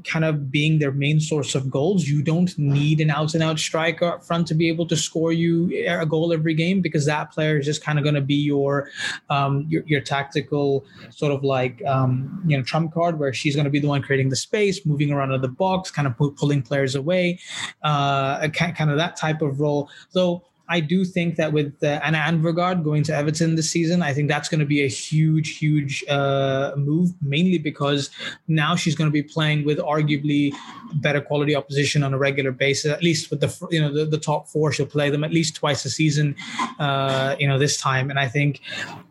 kind 0.05 0.25
of 0.25 0.51
being 0.51 0.79
their 0.79 0.93
main 0.93 1.21
source 1.21 1.55
of 1.55 1.71
goals, 1.71 2.09
you 2.09 2.23
don't 2.23 2.57
need 2.59 3.01
an 3.01 3.11
out 3.11 3.35
and 3.35 3.43
out 3.43 3.59
striker 3.59 4.07
up 4.07 4.25
front 4.25 4.47
to 4.49 4.55
be 4.55 4.69
able 4.69 4.87
to 4.87 4.97
score 4.97 5.33
you 5.33 5.71
a 5.89 6.07
goal 6.07 6.33
every 6.33 6.55
game 6.55 6.81
because 6.81 7.07
that 7.07 7.31
player 7.33 7.59
is 7.59 7.67
just 7.67 7.83
kind 7.83 7.99
of 7.99 8.05
going 8.05 8.15
to 8.15 8.21
be 8.21 8.35
your, 8.35 8.91
um, 9.29 9.67
your 9.69 9.83
your, 9.87 10.01
tactical 10.01 10.85
sort 11.11 11.31
of 11.31 11.45
like 11.45 11.85
um, 11.87 12.43
you 12.47 12.57
know 12.57 12.63
trump 12.63 12.93
card 12.93 13.19
where 13.19 13.33
she's 13.33 13.55
going 13.55 13.65
to 13.65 13.71
be 13.71 13.79
the 13.79 13.87
one 13.87 14.03
creating 14.03 14.31
the 14.31 14.37
space, 14.37 14.85
moving 14.87 15.13
around 15.13 15.33
in 15.33 15.41
the 15.41 15.49
box, 15.49 15.91
kind 15.91 16.09
of 16.09 16.17
pulling 16.37 16.63
players 16.71 16.95
away, 16.95 17.41
uh, 17.83 18.49
kind 18.49 18.91
of 18.91 18.97
that 18.97 19.17
type 19.17 19.43
of 19.43 19.61
role. 19.61 19.91
Though 20.13 20.45
I 20.71 20.79
do 20.79 21.05
think 21.05 21.35
that 21.35 21.53
with 21.53 21.75
uh, 21.83 21.99
Anna 22.05 22.19
Anvegård 22.19 22.85
going 22.85 23.03
to 23.03 23.15
Everton 23.15 23.57
this 23.57 23.69
season, 23.69 24.03
I 24.03 24.15
think 24.15 24.29
that's 24.29 24.49
going 24.49 24.61
to 24.61 24.71
be 24.77 24.85
a 24.85 24.89
huge, 24.89 25.59
huge 25.59 26.05
uh, 26.09 26.73
move, 26.77 27.11
mainly 27.21 27.59
because 27.59 28.09
now 28.47 28.77
she's 28.77 28.95
going 28.95 29.11
to 29.11 29.13
be 29.13 29.25
playing 29.25 29.65
with 29.65 29.79
arguably 29.79 30.55
better 30.95 31.21
quality 31.21 31.57
opposition 31.57 32.05
on 32.05 32.15
a 32.15 32.19
regular 32.19 32.53
basis. 32.53 32.93
At 32.93 33.03
least 33.03 33.31
with 33.31 33.41
the 33.41 33.51
you 33.73 33.81
know 33.81 33.93
the, 33.93 34.05
the 34.05 34.19
top 34.19 34.47
four, 34.47 34.73
she'll 34.73 34.87
play 34.87 35.11
them 35.11 35.25
at 35.25 35.33
least 35.33 35.57
twice 35.57 35.85
a 35.85 35.91
season. 35.91 36.37
Uh, 36.79 37.35
you 37.41 37.49
know 37.49 37.59
this 37.59 37.77
time, 37.77 38.09
and 38.09 38.19
I 38.21 38.29
think 38.29 38.61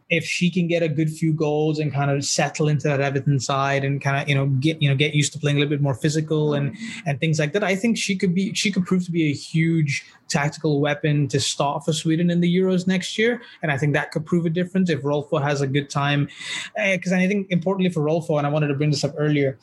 if 0.10 0.26
she 0.26 0.50
can 0.50 0.68
get 0.68 0.82
a 0.82 0.90
good 0.90 1.12
few 1.12 1.34
goals 1.34 1.80
and 1.80 1.94
kind 1.94 2.10
of 2.10 2.26
settle 2.26 2.68
into 2.68 2.88
that 2.88 3.00
Everton 3.00 3.40
side 3.40 3.84
and 3.84 4.02
kind 4.02 4.22
of 4.22 4.28
you 4.28 4.36
know 4.36 4.48
get 4.48 4.82
you 4.82 4.90
know 4.90 4.96
get 4.96 5.14
used 5.14 5.34
to 5.34 5.40
playing 5.40 5.58
a 5.58 5.60
little 5.60 5.70
bit 5.70 5.82
more 5.82 5.94
physical 5.94 6.54
and 6.54 6.76
and 7.06 7.20
things 7.20 7.40
like 7.40 7.54
that, 7.54 7.64
I 7.64 7.76
think 7.76 7.98
she 7.98 8.16
could 8.16 8.34
be 8.34 8.54
she 8.54 8.72
could 8.72 8.86
prove 8.86 9.06
to 9.06 9.12
be 9.12 9.30
a 9.30 9.34
huge 9.34 10.06
tactical 10.28 10.80
weapon 10.80 11.28
to 11.28 11.40
start 11.40 11.84
for 11.84 11.94
Sweden 11.94 12.30
in 12.30 12.40
the 12.40 12.58
Euros 12.58 12.88
next 12.88 13.18
year, 13.18 13.42
and 13.62 13.72
I 13.72 13.78
think 13.78 13.94
that 13.94 14.12
could 14.12 14.26
prove 14.26 14.46
a 14.46 14.50
difference 14.50 14.90
if 14.90 15.02
Rolfo 15.02 15.42
has 15.42 15.62
a 15.62 15.68
good 15.68 15.90
time. 15.90 16.30
Because 16.76 17.12
uh, 17.12 17.18
I 17.18 17.28
think 17.28 17.48
importantly 17.52 17.92
for 17.92 18.02
Rolfo, 18.02 18.38
and 18.38 18.48
I 18.48 18.50
wanted 18.50 18.68
to 18.68 18.76
bring 18.76 18.92
this 18.92 19.04
up 19.04 19.14
earlier, 19.18 19.58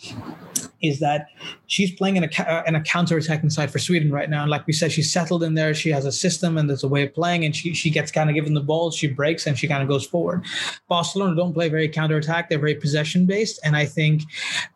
is 0.88 1.00
that 1.00 1.28
she's 1.66 1.90
playing 1.90 2.16
in 2.16 2.24
a 2.24 2.64
in 2.66 2.74
a 2.74 2.80
counter 2.80 3.16
attacking 3.16 3.50
side 3.50 3.70
for 3.70 3.78
Sweden 3.78 4.10
right 4.10 4.30
now. 4.30 4.42
And 4.42 4.50
like 4.50 4.66
we 4.66 4.72
said, 4.72 4.92
she's 4.92 5.12
settled 5.12 5.42
in 5.42 5.54
there. 5.54 5.74
She 5.74 5.90
has 5.90 6.04
a 6.04 6.12
system 6.12 6.58
and 6.58 6.68
there's 6.68 6.84
a 6.84 6.88
way 6.88 7.04
of 7.04 7.14
playing, 7.14 7.44
and 7.44 7.54
she 7.54 7.74
she 7.74 7.90
gets 7.90 8.10
kind 8.10 8.28
of 8.30 8.34
given 8.34 8.54
the 8.54 8.60
ball, 8.60 8.90
she 8.90 9.08
breaks, 9.08 9.46
and 9.46 9.58
she 9.58 9.68
kind 9.68 9.82
of 9.82 9.88
goes 9.88 10.06
forward. 10.06 10.44
Barcelona 10.88 11.34
don't 11.36 11.52
play 11.52 11.68
very 11.68 11.88
counter 11.88 12.16
attack; 12.16 12.48
they're 12.48 12.58
very 12.58 12.74
possession 12.74 13.26
based, 13.26 13.60
and 13.64 13.76
I 13.76 13.86
think 13.86 14.22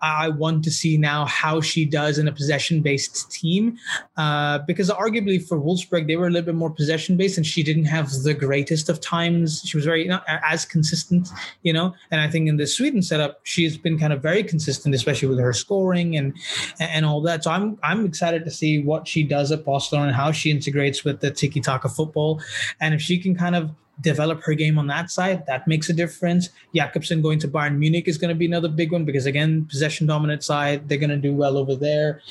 I 0.03 0.28
want 0.28 0.65
to 0.65 0.70
see 0.70 0.97
now 0.97 1.24
how 1.27 1.61
she 1.61 1.85
does 1.85 2.19
in 2.19 2.28
a 2.28 2.32
possession 2.32 2.82
based 2.82 3.31
team, 3.31 3.78
uh, 4.16 4.59
because 4.66 4.91
arguably 4.91 5.47
for 5.47 5.61
Wolfsburg 5.61 6.07
they 6.07 6.16
were 6.16 6.27
a 6.27 6.31
little 6.31 6.47
bit 6.47 6.55
more 6.55 6.70
possession 6.70 7.16
based, 7.16 7.37
and 7.37 7.47
she 7.47 7.62
didn't 7.62 7.87
have 7.87 8.11
the 8.23 8.35
greatest 8.35 8.89
of 8.89 9.01
times. 9.01 9.62
She 9.65 9.77
was 9.77 9.85
very 9.85 10.07
not 10.07 10.24
as 10.28 10.65
consistent, 10.65 11.28
you 11.62 11.73
know. 11.73 11.95
And 12.11 12.20
I 12.20 12.28
think 12.28 12.49
in 12.49 12.57
the 12.57 12.66
Sweden 12.66 13.03
setup, 13.03 13.41
she's 13.45 13.77
been 13.77 13.99
kind 13.99 14.12
of 14.12 14.23
very 14.23 14.43
consistent, 14.43 14.95
especially 14.95 15.28
with 15.28 15.39
her 15.39 15.53
scoring 15.53 15.99
and 16.16 16.36
and 16.78 17.05
all 17.05 17.20
that. 17.22 17.44
So 17.44 17.51
I'm 17.51 17.78
I'm 17.82 18.05
excited 18.06 18.44
to 18.44 18.51
see 18.51 18.82
what 18.82 19.06
she 19.06 19.22
does 19.22 19.52
at 19.52 19.64
Barcelona 19.64 20.09
and 20.09 20.16
how 20.16 20.32
she 20.32 20.51
integrates 20.51 21.05
with 21.05 21.20
the 21.20 21.31
tiki 21.31 21.60
taka 21.60 21.89
football, 21.89 22.40
and 22.81 22.94
if 22.94 23.01
she 23.01 23.18
can 23.18 23.35
kind 23.35 23.56
of 23.56 23.70
develop 24.01 24.43
her 24.43 24.55
game 24.55 24.78
on 24.78 24.86
that 24.86 25.10
side, 25.10 25.44
that 25.47 25.66
makes 25.66 25.89
a 25.89 25.93
difference. 25.93 26.48
Jakobsson 26.74 27.22
going 27.22 27.39
to 27.40 27.48
Bayern 27.48 27.78
Munich 27.78 28.09
is 28.09 28.18
going 28.18 28.28
to 28.28 28.35
be 28.35 28.47
another 28.47 28.68
big 28.68 28.93
one 28.93 29.05
because 29.05 29.27
again, 29.27 29.66
possession 29.66 30.06
dominant 30.06 30.43
side, 30.43 30.89
they're 30.89 30.98
going 30.98 31.10
to 31.10 31.16
do 31.16 31.32
well 31.32 31.56
over 31.56 31.74
there. 31.74 32.22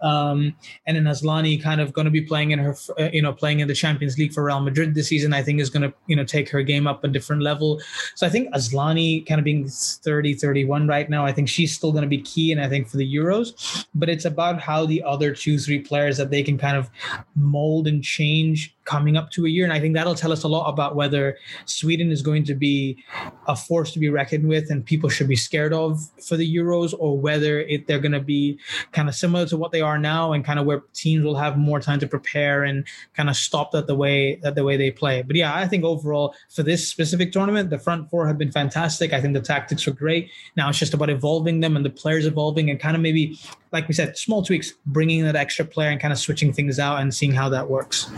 Um, 0.00 0.54
and 0.86 0.96
then 0.96 1.04
Asllani 1.04 1.62
kind 1.62 1.80
of 1.80 1.92
going 1.92 2.04
to 2.04 2.10
be 2.10 2.20
playing 2.20 2.50
in 2.50 2.58
her, 2.58 2.76
uh, 2.98 3.08
you 3.12 3.22
know, 3.22 3.32
playing 3.32 3.60
in 3.60 3.68
the 3.68 3.74
Champions 3.74 4.18
League 4.18 4.32
for 4.32 4.44
Real 4.44 4.60
Madrid 4.60 4.94
this 4.94 5.08
season. 5.08 5.32
I 5.32 5.42
think 5.42 5.60
is 5.60 5.70
going 5.70 5.82
to, 5.90 5.94
you 6.06 6.16
know, 6.16 6.24
take 6.24 6.48
her 6.50 6.62
game 6.62 6.86
up 6.86 7.04
a 7.04 7.08
different 7.08 7.42
level. 7.42 7.80
So 8.14 8.26
I 8.26 8.30
think 8.30 8.52
Asllani 8.54 9.26
kind 9.26 9.38
of 9.38 9.44
being 9.44 9.68
30, 9.68 10.34
31 10.34 10.86
right 10.86 11.08
now, 11.08 11.24
I 11.24 11.32
think 11.32 11.48
she's 11.48 11.74
still 11.74 11.92
going 11.92 12.02
to 12.02 12.08
be 12.08 12.20
key. 12.20 12.52
And 12.52 12.60
I 12.60 12.68
think 12.68 12.88
for 12.88 12.96
the 12.96 13.14
Euros, 13.14 13.86
but 13.94 14.08
it's 14.08 14.24
about 14.24 14.60
how 14.60 14.86
the 14.86 15.02
other 15.02 15.34
two, 15.34 15.58
three 15.58 15.80
players 15.80 16.16
that 16.18 16.30
they 16.30 16.42
can 16.42 16.58
kind 16.58 16.76
of 16.76 16.90
mold 17.34 17.86
and 17.86 18.02
change 18.02 18.75
coming 18.86 19.16
up 19.16 19.30
to 19.32 19.44
a 19.44 19.48
year. 19.48 19.64
And 19.64 19.72
I 19.72 19.80
think 19.80 19.94
that'll 19.94 20.14
tell 20.14 20.32
us 20.32 20.42
a 20.42 20.48
lot 20.48 20.68
about 20.68 20.96
whether 20.96 21.36
Sweden 21.66 22.10
is 22.10 22.22
going 22.22 22.44
to 22.44 22.54
be 22.54 23.04
a 23.46 23.54
force 23.54 23.92
to 23.92 23.98
be 23.98 24.08
reckoned 24.08 24.48
with 24.48 24.70
and 24.70 24.84
people 24.84 25.10
should 25.10 25.28
be 25.28 25.36
scared 25.36 25.74
of 25.74 26.00
for 26.26 26.36
the 26.36 26.56
Euros, 26.56 26.94
or 26.98 27.18
whether 27.18 27.66
they're 27.86 27.98
going 27.98 28.12
to 28.12 28.20
be 28.20 28.58
kind 28.92 29.08
of 29.08 29.14
similar 29.14 29.44
to 29.46 29.56
what 29.56 29.72
they 29.72 29.82
are 29.82 29.98
now 29.98 30.32
and 30.32 30.44
kind 30.44 30.58
of 30.58 30.64
where 30.64 30.82
teams 30.94 31.24
will 31.24 31.36
have 31.36 31.58
more 31.58 31.80
time 31.80 32.00
to 32.00 32.06
prepare 32.06 32.64
and 32.64 32.86
kind 33.14 33.28
of 33.28 33.36
stop 33.36 33.72
that 33.72 33.86
the 33.86 33.94
way 33.94 34.36
that 34.42 34.54
the 34.54 34.64
way 34.64 34.76
they 34.76 34.90
play. 34.90 35.22
But 35.22 35.36
yeah, 35.36 35.54
I 35.54 35.68
think 35.68 35.84
overall 35.84 36.34
for 36.48 36.62
this 36.62 36.88
specific 36.88 37.32
tournament, 37.32 37.70
the 37.70 37.78
front 37.78 38.08
four 38.08 38.26
have 38.26 38.38
been 38.38 38.52
fantastic. 38.52 39.12
I 39.12 39.20
think 39.20 39.34
the 39.34 39.40
tactics 39.40 39.86
were 39.86 39.92
great. 39.92 40.30
Now 40.56 40.68
it's 40.68 40.78
just 40.78 40.94
about 40.94 41.10
evolving 41.10 41.60
them 41.60 41.76
and 41.76 41.84
the 41.84 41.90
players 41.90 42.24
evolving 42.24 42.70
and 42.70 42.78
kind 42.80 42.94
of 42.94 43.02
maybe, 43.02 43.38
like 43.76 43.88
we 43.88 43.94
said, 43.94 44.16
small 44.16 44.42
tweaks, 44.42 44.72
bringing 44.86 45.22
that 45.24 45.36
extra 45.36 45.64
player 45.64 45.90
and 45.90 46.00
kind 46.00 46.12
of 46.12 46.18
switching 46.18 46.52
things 46.52 46.78
out 46.78 47.00
and 47.00 47.14
seeing 47.14 47.32
how 47.32 47.48
that 47.50 47.68
works. 47.68 48.10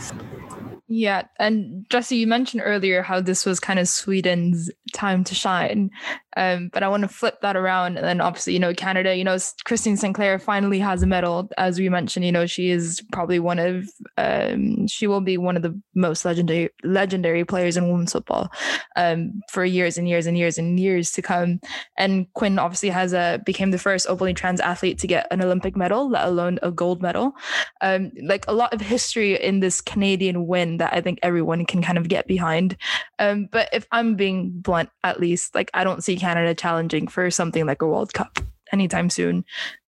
Yeah. 0.90 1.24
And 1.38 1.84
Jesse, 1.90 2.16
you 2.16 2.26
mentioned 2.26 2.62
earlier 2.64 3.02
how 3.02 3.20
this 3.20 3.44
was 3.44 3.60
kind 3.60 3.78
of 3.78 3.88
Sweden's 3.88 4.70
time 4.94 5.22
to 5.24 5.34
shine. 5.34 5.90
Um, 6.34 6.70
but 6.72 6.82
I 6.82 6.88
want 6.88 7.02
to 7.02 7.08
flip 7.08 7.42
that 7.42 7.56
around. 7.56 7.98
And 7.98 8.06
then 8.06 8.22
obviously, 8.22 8.54
you 8.54 8.58
know, 8.58 8.72
Canada, 8.72 9.14
you 9.14 9.24
know, 9.24 9.36
Christine 9.64 9.98
Sinclair 9.98 10.38
finally 10.38 10.78
has 10.78 11.02
a 11.02 11.06
medal. 11.06 11.50
As 11.58 11.78
we 11.78 11.90
mentioned, 11.90 12.24
you 12.24 12.32
know, 12.32 12.46
she 12.46 12.70
is 12.70 13.02
probably 13.12 13.38
one 13.38 13.58
of, 13.58 13.86
um, 14.16 14.86
she 14.86 15.06
will 15.06 15.20
be 15.20 15.36
one 15.36 15.56
of 15.56 15.62
the 15.62 15.78
most 15.94 16.24
legendary, 16.24 16.70
legendary 16.84 17.44
players 17.44 17.76
in 17.76 17.90
women's 17.90 18.12
football 18.12 18.48
um, 18.96 19.42
for 19.50 19.64
years 19.66 19.98
and 19.98 20.08
years 20.08 20.26
and 20.26 20.38
years 20.38 20.56
and 20.56 20.80
years 20.80 21.10
to 21.10 21.20
come. 21.20 21.60
And 21.98 22.32
Quinn 22.32 22.58
obviously 22.58 22.88
has 22.90 23.12
a, 23.12 23.42
became 23.44 23.72
the 23.72 23.78
first 23.78 24.06
openly 24.08 24.32
trans 24.32 24.60
athlete 24.60 24.98
to 25.00 25.06
get 25.06 25.26
an 25.30 25.42
Olympic 25.48 25.76
medal, 25.76 26.08
let 26.08 26.26
alone 26.26 26.58
a 26.62 26.70
gold 26.70 27.02
medal. 27.02 27.34
Um, 27.80 28.12
like 28.22 28.44
a 28.46 28.52
lot 28.52 28.72
of 28.72 28.80
history 28.80 29.34
in 29.40 29.60
this 29.60 29.80
Canadian 29.80 30.46
win 30.46 30.76
that 30.76 30.92
I 30.92 31.00
think 31.00 31.18
everyone 31.22 31.66
can 31.66 31.82
kind 31.82 31.98
of 31.98 32.08
get 32.08 32.26
behind. 32.26 32.76
Um, 33.18 33.48
but 33.50 33.68
if 33.72 33.86
I'm 33.90 34.14
being 34.14 34.50
blunt, 34.50 34.90
at 35.02 35.20
least, 35.20 35.54
like 35.54 35.70
I 35.74 35.84
don't 35.84 36.04
see 36.04 36.16
Canada 36.16 36.54
challenging 36.54 37.08
for 37.08 37.30
something 37.30 37.66
like 37.66 37.82
a 37.82 37.86
World 37.86 38.12
Cup 38.12 38.38
anytime 38.72 39.10
soon. 39.10 39.44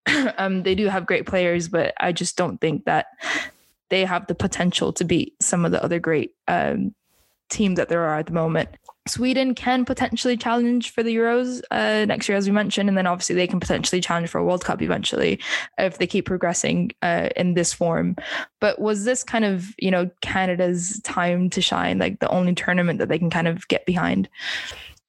um, 0.38 0.64
they 0.64 0.76
do 0.76 0.88
have 0.88 1.06
great 1.06 1.26
players, 1.26 1.68
but 1.68 1.94
I 2.00 2.12
just 2.12 2.38
don't 2.38 2.60
think 2.60 2.86
that 2.86 3.08
they 3.90 4.06
have 4.06 4.28
the 4.28 4.36
potential 4.36 4.94
to 4.94 5.04
beat 5.04 5.36
some 5.42 5.66
of 5.66 5.72
the 5.72 5.84
other 5.84 6.00
great 6.00 6.34
um, 6.48 6.94
teams 7.50 7.78
that 7.78 7.90
there 7.90 8.04
are 8.04 8.20
at 8.20 8.28
the 8.28 8.34
moment. 8.34 8.70
Sweden 9.10 9.56
can 9.56 9.86
potentially 9.86 10.38
challenge 10.38 10.92
for 10.92 11.04
the 11.04 11.16
Euros 11.16 11.62
uh, 11.72 12.06
next 12.06 12.30
year, 12.30 12.38
as 12.38 12.48
we 12.48 12.52
mentioned, 12.52 12.90
and 12.90 12.98
then 12.98 13.08
obviously 13.08 13.36
they 13.36 13.48
can 13.48 13.60
potentially 13.60 14.02
challenge 14.02 14.30
for 14.30 14.38
a 14.38 14.44
World 14.44 14.64
Cup 14.64 14.82
eventually 14.82 15.40
if 15.78 15.98
they 15.98 16.08
keep 16.08 16.26
progressing 16.26 16.92
uh, 17.02 17.30
in 17.36 17.54
this 17.54 17.74
form. 17.74 18.16
But 18.60 18.80
was 18.80 19.06
this 19.06 19.24
kind 19.24 19.46
of 19.46 19.74
you 19.78 19.92
know 19.92 20.10
Canada's 20.22 21.00
time 21.04 21.50
to 21.52 21.62
shine, 21.62 22.00
like 22.00 22.20
the 22.20 22.30
only 22.30 22.54
tournament 22.54 23.00
that 23.00 23.10
they 23.10 23.20
can 23.20 23.30
kind 23.30 23.48
of 23.48 23.68
get 23.68 23.86
behind? 23.86 24.30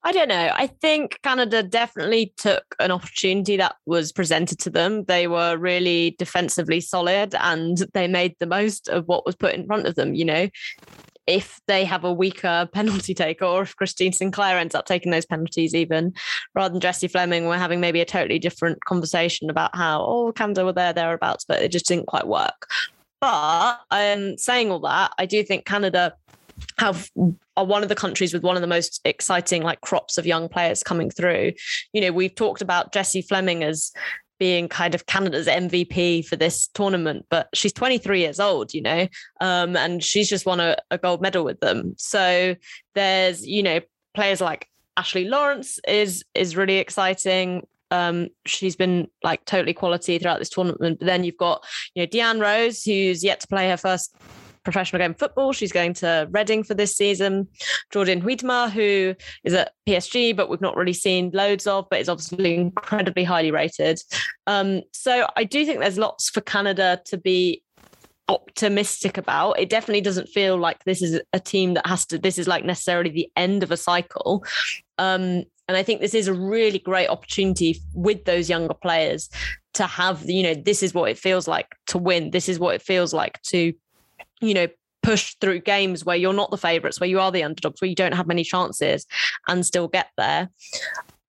I 0.03 0.13
don't 0.13 0.29
know. 0.29 0.51
I 0.55 0.67
think 0.67 1.21
Canada 1.23 1.63
definitely 1.63 2.33
took 2.39 2.65
an 2.79 2.91
opportunity 2.91 3.59
that 3.59 3.77
was 3.85 4.13
presented 4.13 4.59
to 4.61 4.71
them. 4.71 5.05
They 5.05 5.27
were 5.27 5.59
really 5.59 6.17
defensively 6.19 6.81
solid 6.81 7.35
and 7.35 7.77
they 7.93 8.09
made 8.09 8.35
the 8.41 8.47
most 8.47 8.89
of 8.89 9.07
what 9.09 9.27
was 9.27 9.37
put 9.37 9.53
in 9.53 9.67
front 9.67 9.87
of 9.87 9.97
them. 9.97 10.15
You 10.15 10.25
know, 10.25 10.49
if 11.31 11.61
they 11.69 11.85
have 11.85 12.05
a 12.05 12.13
weaker 12.13 12.69
penalty 12.75 13.15
taker 13.15 13.45
or 13.45 13.63
if 13.63 13.77
Christine 13.77 14.13
Sinclair 14.13 14.59
ends 14.59 14.75
up 14.75 14.85
taking 14.85 15.13
those 15.13 15.25
penalties 15.25 15.75
even 15.75 16.13
rather 16.55 16.73
than 16.73 16.81
Jessie 16.81 17.09
Fleming, 17.09 17.47
we're 17.47 17.57
having 17.57 17.81
maybe 17.81 18.01
a 18.01 18.05
totally 18.05 18.39
different 18.39 18.85
conversation 18.85 19.49
about 19.49 19.75
how, 19.75 20.05
oh, 20.05 20.33
Canada 20.33 20.65
were 20.65 20.73
there, 20.73 20.93
thereabouts, 20.93 21.45
but 21.45 21.63
it 21.63 21.71
just 21.71 21.87
didn't 21.87 22.09
quite 22.09 22.27
work. 22.27 22.69
But 23.21 23.81
um, 23.91 24.37
saying 24.39 24.71
all 24.71 24.81
that, 24.81 25.13
I 25.19 25.27
do 25.27 25.43
think 25.45 25.67
Canada 25.67 26.15
have 26.79 27.11
are 27.57 27.65
one 27.65 27.83
of 27.83 27.89
the 27.89 27.95
countries 27.95 28.35
with 28.35 28.43
one 28.43 28.57
of 28.57 28.63
the 28.63 28.67
most 28.67 29.01
exciting 29.05 29.63
like 29.63 29.81
crops 29.83 30.19
of 30.19 30.27
young 30.27 30.49
players 30.49 30.83
coming 30.83 31.11
through. 31.11 31.53
You 31.93 32.01
know, 32.01 32.13
we've 32.13 32.35
talked 32.35 32.63
about 32.63 32.93
Jessie 32.93 33.23
Fleming 33.23 33.63
as 33.63 33.93
being 34.41 34.69
kind 34.69 34.95
of 34.95 35.07
Canada's 35.07 35.47
MVP 35.47 36.27
for 36.27 36.35
this 36.35 36.67
tournament, 36.69 37.27
but 37.31 37.49
she's 37.55 37.75
23 37.75 38.21
years 38.21 38.41
old, 38.41 38.73
you 38.75 38.81
know, 38.81 39.07
um, 39.41 39.77
and 39.77 40.03
she's 40.03 40.29
just 40.29 40.47
won 40.47 40.59
a, 40.59 40.77
a 40.91 40.99
gold 40.99 41.21
medal 41.21 41.45
with 41.45 41.61
them. 41.61 41.95
So 41.99 42.57
there's, 42.95 43.47
you 43.47 43.63
know, 43.63 43.81
players 44.15 44.41
like 44.41 44.67
Ashley 44.97 45.27
Lawrence 45.27 45.79
is 45.87 46.25
is 46.35 46.57
really 46.57 46.79
exciting. 46.79 47.67
Um, 47.91 48.29
she's 48.47 48.77
been 48.77 49.09
like 49.23 49.45
totally 49.45 49.75
quality 49.75 50.19
throughout 50.19 50.39
this 50.39 50.49
tournament. 50.49 50.99
But 50.99 51.07
then 51.07 51.23
you've 51.23 51.37
got, 51.37 51.65
you 51.95 52.03
know, 52.03 52.07
Deanne 52.07 52.41
Rose, 52.41 52.83
who's 52.83 53.23
yet 53.23 53.41
to 53.41 53.49
play 53.49 53.69
her 53.69 53.77
first 53.77 54.15
professional 54.65 55.01
game 55.01 55.15
football. 55.15 55.53
She's 55.53 55.73
going 55.73 55.95
to 55.95 56.29
Reading 56.31 56.63
for 56.63 56.75
this 56.75 56.97
season. 56.97 57.49
Jordan 57.91 58.23
Huitema, 58.23 58.71
who 58.71 59.15
is 59.45 59.55
at 59.55 59.73
PSG, 59.87 60.37
but 60.37 60.49
we've 60.49 60.61
not 60.61 60.77
really 60.77 60.93
seen 60.93 61.31
loads 61.33 61.67
of, 61.67 61.87
but 61.91 62.01
is 62.01 62.09
obviously 62.09 62.55
incredibly 62.55 63.25
highly 63.25 63.51
rated. 63.51 64.01
Um, 64.47 64.83
so 64.93 65.29
I 65.37 65.45
do 65.45 65.65
think 65.65 65.81
there's 65.81 65.99
lots 65.99 66.31
for 66.31 66.41
Canada 66.41 67.01
to 67.07 67.17
be 67.17 67.63
optimistic 68.29 69.19
about. 69.19 69.59
It 69.59 69.69
definitely 69.69 70.03
doesn't 70.03 70.29
feel 70.29 70.57
like 70.57 70.85
this 70.85 71.03
is 71.03 71.21
a 71.33 71.41
team 71.41 71.75
that 71.75 71.87
has 71.87 72.07
to, 72.07 72.19
this 72.19 72.39
is 72.39 72.47
like 72.47 72.65
necessarily 72.65 73.11
the 73.11 73.31
end 73.37 73.63
of 73.63 73.73
a 73.73 73.77
cycle. 73.77 74.45
Um, 74.99 75.45
and 75.69 75.77
I 75.77 75.83
think 75.83 76.01
this 76.01 76.15
is 76.15 76.29
a 76.29 76.35
really 76.35 76.79
great 76.79 77.09
opportunity 77.09 77.81
with 77.95 78.25
those 78.25 78.49
younger 78.49 78.75
players 78.75 79.31
to 79.75 79.87
have, 79.87 80.29
you 80.29 80.43
know, 80.43 80.55
this 80.55 80.83
is 80.83 80.95
what 80.95 81.11
it 81.11 81.19
feels 81.19 81.47
like 81.47 81.77
to 81.89 81.99
win. 81.99 82.31
This 82.31 82.49
is 82.49 82.59
what 82.59 82.75
it 82.75 82.83
feels 82.83 83.13
like 83.13 83.41
to 83.43 83.73
you 84.41 84.55
know, 84.55 84.67
push 85.03 85.35
through 85.41 85.61
games 85.61 86.05
where 86.05 86.17
you're 86.17 86.33
not 86.33 86.51
the 86.51 86.59
favorites, 86.59 87.01
where 87.01 87.09
you 87.09 87.21
are 87.21 87.33
the 87.33 87.43
underdogs, 87.43 87.81
where 87.81 87.89
you 87.89 87.95
don't 87.95 88.15
have 88.15 88.27
many 88.27 88.45
chances 88.45 89.07
and 89.49 89.65
still 89.65 89.89
get 89.89 90.09
there. 90.17 90.51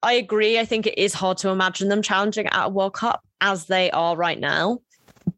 I 0.03 0.13
agree. 0.13 0.59
I 0.59 0.65
think 0.65 0.87
it 0.87 0.97
is 0.97 1.13
hard 1.13 1.37
to 1.39 1.49
imagine 1.49 1.89
them 1.89 2.01
challenging 2.01 2.47
at 2.47 2.65
a 2.65 2.69
World 2.69 2.93
Cup 2.93 3.21
as 3.39 3.67
they 3.67 3.91
are 3.91 4.15
right 4.15 4.39
now. 4.39 4.79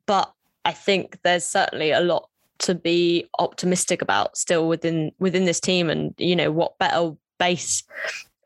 But 0.05 0.33
I 0.65 0.71
think 0.71 1.19
there's 1.23 1.45
certainly 1.45 1.91
a 1.91 1.99
lot 1.99 2.29
to 2.59 2.73
be 2.73 3.27
optimistic 3.39 4.01
about 4.01 4.37
still 4.37 4.67
within 4.67 5.11
within 5.19 5.43
this 5.43 5.59
team 5.59 5.89
and 5.89 6.13
you 6.17 6.35
know 6.35 6.51
what 6.51 6.77
better 6.77 7.11
base 7.37 7.83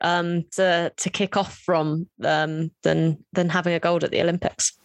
um 0.00 0.44
to 0.50 0.92
to 0.96 1.10
kick 1.10 1.36
off 1.36 1.56
from 1.58 2.08
um 2.24 2.70
than 2.82 3.22
than 3.34 3.48
having 3.48 3.74
a 3.74 3.78
gold 3.78 4.02
at 4.02 4.10
the 4.10 4.20
olympics 4.20 4.78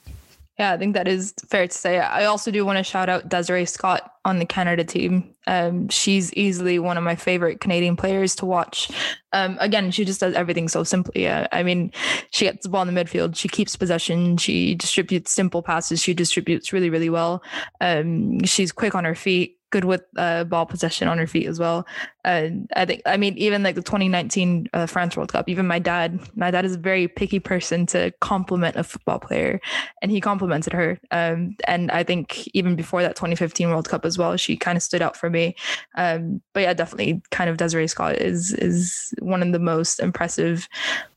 yeah, 0.60 0.72
I 0.72 0.78
think 0.78 0.94
that 0.94 1.08
is 1.08 1.34
fair 1.50 1.68
to 1.68 1.74
say. 1.74 2.00
I 2.00 2.26
also 2.26 2.52
do 2.52 2.66
want 2.66 2.78
to 2.78 2.84
shout 2.84 3.10
out 3.10 3.28
Desiree 3.28 3.66
Scott 3.66 4.13
on 4.26 4.40
the 4.40 4.46
Canada 4.46 4.84
team. 4.84 5.34
Um, 5.48 5.90
she's 5.90 6.34
easily 6.34 6.80
one 6.80 6.98
of 6.98 7.04
my 7.04 7.16
favorite 7.16 7.60
Canadian 7.60 7.96
players 7.96 8.36
to 8.36 8.46
watch. 8.46 8.90
Um, 9.34 9.58
again, 9.60 9.92
she 9.92 10.06
just 10.06 10.22
does 10.22 10.34
everything 10.34 10.70
so 10.70 10.84
simply. 10.84 11.28
Uh, 11.28 11.48
I 11.52 11.64
mean, 11.64 11.92
she 12.32 12.46
gets 12.46 12.64
the 12.64 12.70
ball 12.70 12.88
in 12.88 12.94
the 12.94 13.04
midfield, 13.04 13.36
she 13.36 13.48
keeps 13.48 13.76
possession, 13.76 14.38
she 14.38 14.76
distributes 14.76 15.32
simple 15.32 15.62
passes, 15.62 16.02
she 16.02 16.14
distributes 16.14 16.72
really, 16.72 16.90
really 16.90 17.10
well. 17.10 17.44
Um, 17.82 18.44
she's 18.44 18.72
quick 18.72 18.96
on 18.96 19.04
her 19.04 19.16
feet 19.16 19.58
good 19.74 19.86
with 19.86 20.04
uh, 20.18 20.44
ball 20.44 20.68
possession 20.68 21.08
on 21.08 21.18
her 21.18 21.26
feet 21.26 21.48
as 21.48 21.60
well. 21.60 21.86
And 22.24 22.70
I 22.76 22.86
think, 22.86 23.02
I 23.08 23.18
mean, 23.18 23.36
even 23.40 23.64
like 23.64 23.74
the 23.74 23.82
2019 23.82 24.68
uh, 24.72 24.86
France 24.86 25.18
World 25.18 25.34
Cup, 25.34 25.50
even 25.50 25.66
my 25.66 25.80
dad, 25.80 26.20
my 26.36 26.52
dad 26.52 26.64
is 26.64 26.76
a 26.76 26.78
very 26.78 27.08
picky 27.08 27.40
person 27.40 27.88
to 27.88 28.14
compliment 28.22 28.76
a 28.76 28.84
football 28.84 29.18
player, 29.18 29.60
and 30.04 30.12
he 30.12 30.22
complimented 30.22 30.74
her. 30.74 31.00
Um, 31.10 31.56
and 31.68 31.90
I 31.90 32.04
think 32.04 32.48
even 32.54 32.76
before 32.76 33.02
that 33.02 33.16
2015 33.16 33.68
World 33.68 33.90
Cup 33.90 34.06
as 34.06 34.13
well, 34.18 34.38
she 34.38 34.58
kind 34.58 34.78
of 34.78 34.84
stood 34.84 35.02
out 35.02 35.18
for 35.18 35.30
me. 35.30 35.56
Um, 35.96 36.42
but 36.54 36.62
yeah, 36.62 36.74
definitely, 36.74 37.22
kind 37.32 37.50
of 37.50 37.58
Desiree 37.58 37.88
Scott 37.88 38.16
is 38.16 38.54
is 38.54 39.14
one 39.20 39.42
of 39.42 39.52
the 39.52 39.60
most 39.60 40.00
impressive 40.00 40.68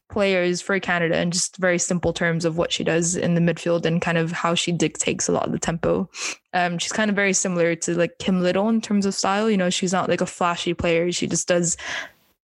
players 0.08 0.60
for 0.60 0.78
Canada 0.78 1.20
in 1.20 1.30
just 1.30 1.56
very 1.56 1.78
simple 1.78 2.12
terms 2.12 2.44
of 2.44 2.56
what 2.56 2.72
she 2.72 2.84
does 2.84 3.16
in 3.16 3.34
the 3.34 3.40
midfield 3.40 3.84
and 3.84 4.00
kind 4.00 4.16
of 4.16 4.30
how 4.32 4.54
she 4.54 4.72
dictates 4.72 5.28
a 5.28 5.32
lot 5.32 5.46
of 5.46 5.52
the 5.52 5.58
tempo. 5.58 6.08
Um, 6.54 6.78
she's 6.78 6.92
kind 6.92 7.10
of 7.10 7.16
very 7.16 7.32
similar 7.32 7.74
to 7.76 7.94
like 7.96 8.18
Kim 8.18 8.40
Little 8.42 8.68
in 8.68 8.80
terms 8.80 9.04
of 9.04 9.14
style. 9.14 9.50
You 9.50 9.56
know, 9.56 9.70
she's 9.70 9.92
not 9.92 10.08
like 10.08 10.20
a 10.20 10.26
flashy 10.26 10.74
player. 10.74 11.10
She 11.12 11.26
just 11.26 11.48
does 11.48 11.76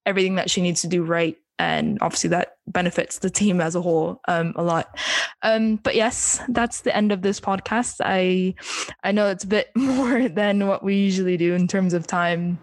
everything 0.05 0.35
that 0.35 0.49
she 0.49 0.61
needs 0.61 0.81
to 0.81 0.87
do 0.87 1.03
right. 1.03 1.37
And 1.59 1.99
obviously 2.01 2.29
that 2.31 2.57
benefits 2.67 3.19
the 3.19 3.29
team 3.29 3.61
as 3.61 3.75
a 3.75 3.81
whole 3.81 4.19
um, 4.27 4.53
a 4.55 4.63
lot. 4.63 4.97
Um, 5.43 5.75
but 5.77 5.95
yes, 5.95 6.41
that's 6.49 6.81
the 6.81 6.95
end 6.95 7.11
of 7.11 7.21
this 7.21 7.39
podcast. 7.39 7.97
I 8.03 8.55
I 9.03 9.11
know 9.11 9.27
it's 9.27 9.43
a 9.43 9.47
bit 9.47 9.69
more 9.75 10.27
than 10.27 10.67
what 10.67 10.83
we 10.83 10.95
usually 10.95 11.37
do 11.37 11.53
in 11.53 11.67
terms 11.67 11.93
of 11.93 12.07
time 12.07 12.57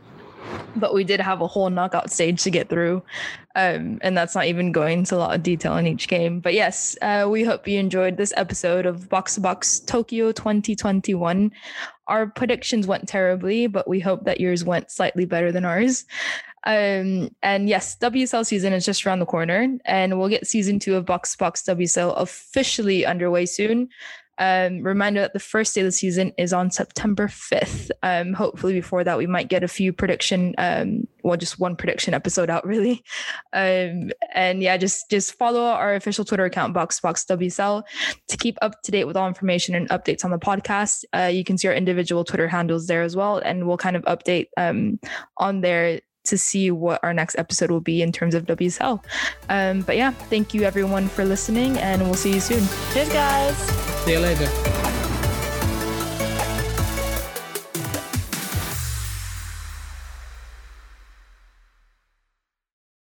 but 0.76 0.94
we 0.94 1.04
did 1.04 1.20
have 1.20 1.40
a 1.40 1.46
whole 1.46 1.70
knockout 1.70 2.10
stage 2.10 2.42
to 2.42 2.50
get 2.50 2.68
through. 2.68 3.02
Um, 3.54 3.98
and 4.02 4.16
that's 4.16 4.34
not 4.34 4.46
even 4.46 4.70
going 4.70 5.00
into 5.00 5.16
a 5.16 5.18
lot 5.18 5.34
of 5.34 5.42
detail 5.42 5.76
in 5.76 5.86
each 5.86 6.08
game. 6.08 6.40
But 6.40 6.54
yes, 6.54 6.96
uh, 7.02 7.26
we 7.28 7.42
hope 7.42 7.66
you 7.66 7.78
enjoyed 7.78 8.16
this 8.16 8.32
episode 8.36 8.86
of 8.86 9.08
Box 9.08 9.34
to 9.34 9.40
Box 9.40 9.80
Tokyo 9.80 10.30
2021. 10.32 11.50
Our 12.06 12.26
predictions 12.28 12.86
went 12.86 13.08
terribly, 13.08 13.66
but 13.66 13.88
we 13.88 14.00
hope 14.00 14.24
that 14.24 14.40
yours 14.40 14.64
went 14.64 14.90
slightly 14.90 15.24
better 15.24 15.50
than 15.50 15.64
ours. 15.64 16.06
Um, 16.66 17.30
and 17.42 17.68
yes, 17.68 17.96
WSL 17.98 18.46
season 18.46 18.72
is 18.72 18.84
just 18.84 19.06
around 19.06 19.20
the 19.20 19.26
corner, 19.26 19.78
and 19.84 20.18
we'll 20.18 20.28
get 20.28 20.46
season 20.46 20.78
two 20.78 20.96
of 20.96 21.06
Box 21.06 21.34
Box 21.36 21.62
WSL 21.62 22.14
officially 22.16 23.06
underway 23.06 23.46
soon. 23.46 23.88
Um, 24.40 24.82
reminder 24.82 25.20
that 25.22 25.32
the 25.32 25.40
first 25.40 25.74
day 25.74 25.80
of 25.80 25.86
the 25.86 25.92
season 25.92 26.32
is 26.38 26.52
on 26.52 26.70
September 26.70 27.26
5th. 27.26 27.90
Um, 28.04 28.32
hopefully, 28.32 28.72
before 28.72 29.02
that, 29.02 29.18
we 29.18 29.26
might 29.26 29.48
get 29.48 29.64
a 29.64 29.68
few 29.68 29.92
prediction, 29.92 30.54
um, 30.58 31.08
well, 31.24 31.36
just 31.36 31.58
one 31.58 31.74
prediction 31.74 32.14
episode 32.14 32.48
out, 32.48 32.64
really. 32.66 33.02
Um, 33.52 34.12
and 34.32 34.62
yeah, 34.62 34.76
just 34.76 35.10
just 35.10 35.34
follow 35.34 35.62
our 35.62 35.96
official 35.96 36.24
Twitter 36.24 36.44
account, 36.44 36.74
BoxBoxWSL, 36.74 37.82
to 38.28 38.36
keep 38.36 38.56
up 38.62 38.80
to 38.82 38.92
date 38.92 39.06
with 39.06 39.16
all 39.16 39.26
information 39.26 39.74
and 39.74 39.88
updates 39.88 40.24
on 40.24 40.30
the 40.30 40.38
podcast. 40.38 41.04
Uh, 41.12 41.30
you 41.32 41.42
can 41.42 41.58
see 41.58 41.66
our 41.66 41.74
individual 41.74 42.24
Twitter 42.24 42.46
handles 42.46 42.86
there 42.86 43.02
as 43.02 43.16
well, 43.16 43.38
and 43.38 43.66
we'll 43.66 43.76
kind 43.76 43.96
of 43.96 44.04
update 44.04 44.46
um, 44.56 45.00
on 45.38 45.62
there 45.62 46.00
to 46.28 46.38
see 46.38 46.70
what 46.70 47.00
our 47.02 47.12
next 47.12 47.36
episode 47.38 47.70
will 47.70 47.80
be 47.80 48.02
in 48.02 48.12
terms 48.12 48.34
of 48.34 48.46
WSL. 48.46 49.02
Um, 49.48 49.82
but 49.82 49.96
yeah, 49.96 50.10
thank 50.10 50.54
you 50.54 50.62
everyone 50.62 51.08
for 51.08 51.24
listening, 51.24 51.78
and 51.78 52.02
we'll 52.02 52.14
see 52.14 52.34
you 52.34 52.40
soon. 52.40 52.66
Cheers, 52.92 53.08
guys. 53.10 53.56
See 54.04 54.12
you 54.12 54.20
later. 54.20 54.97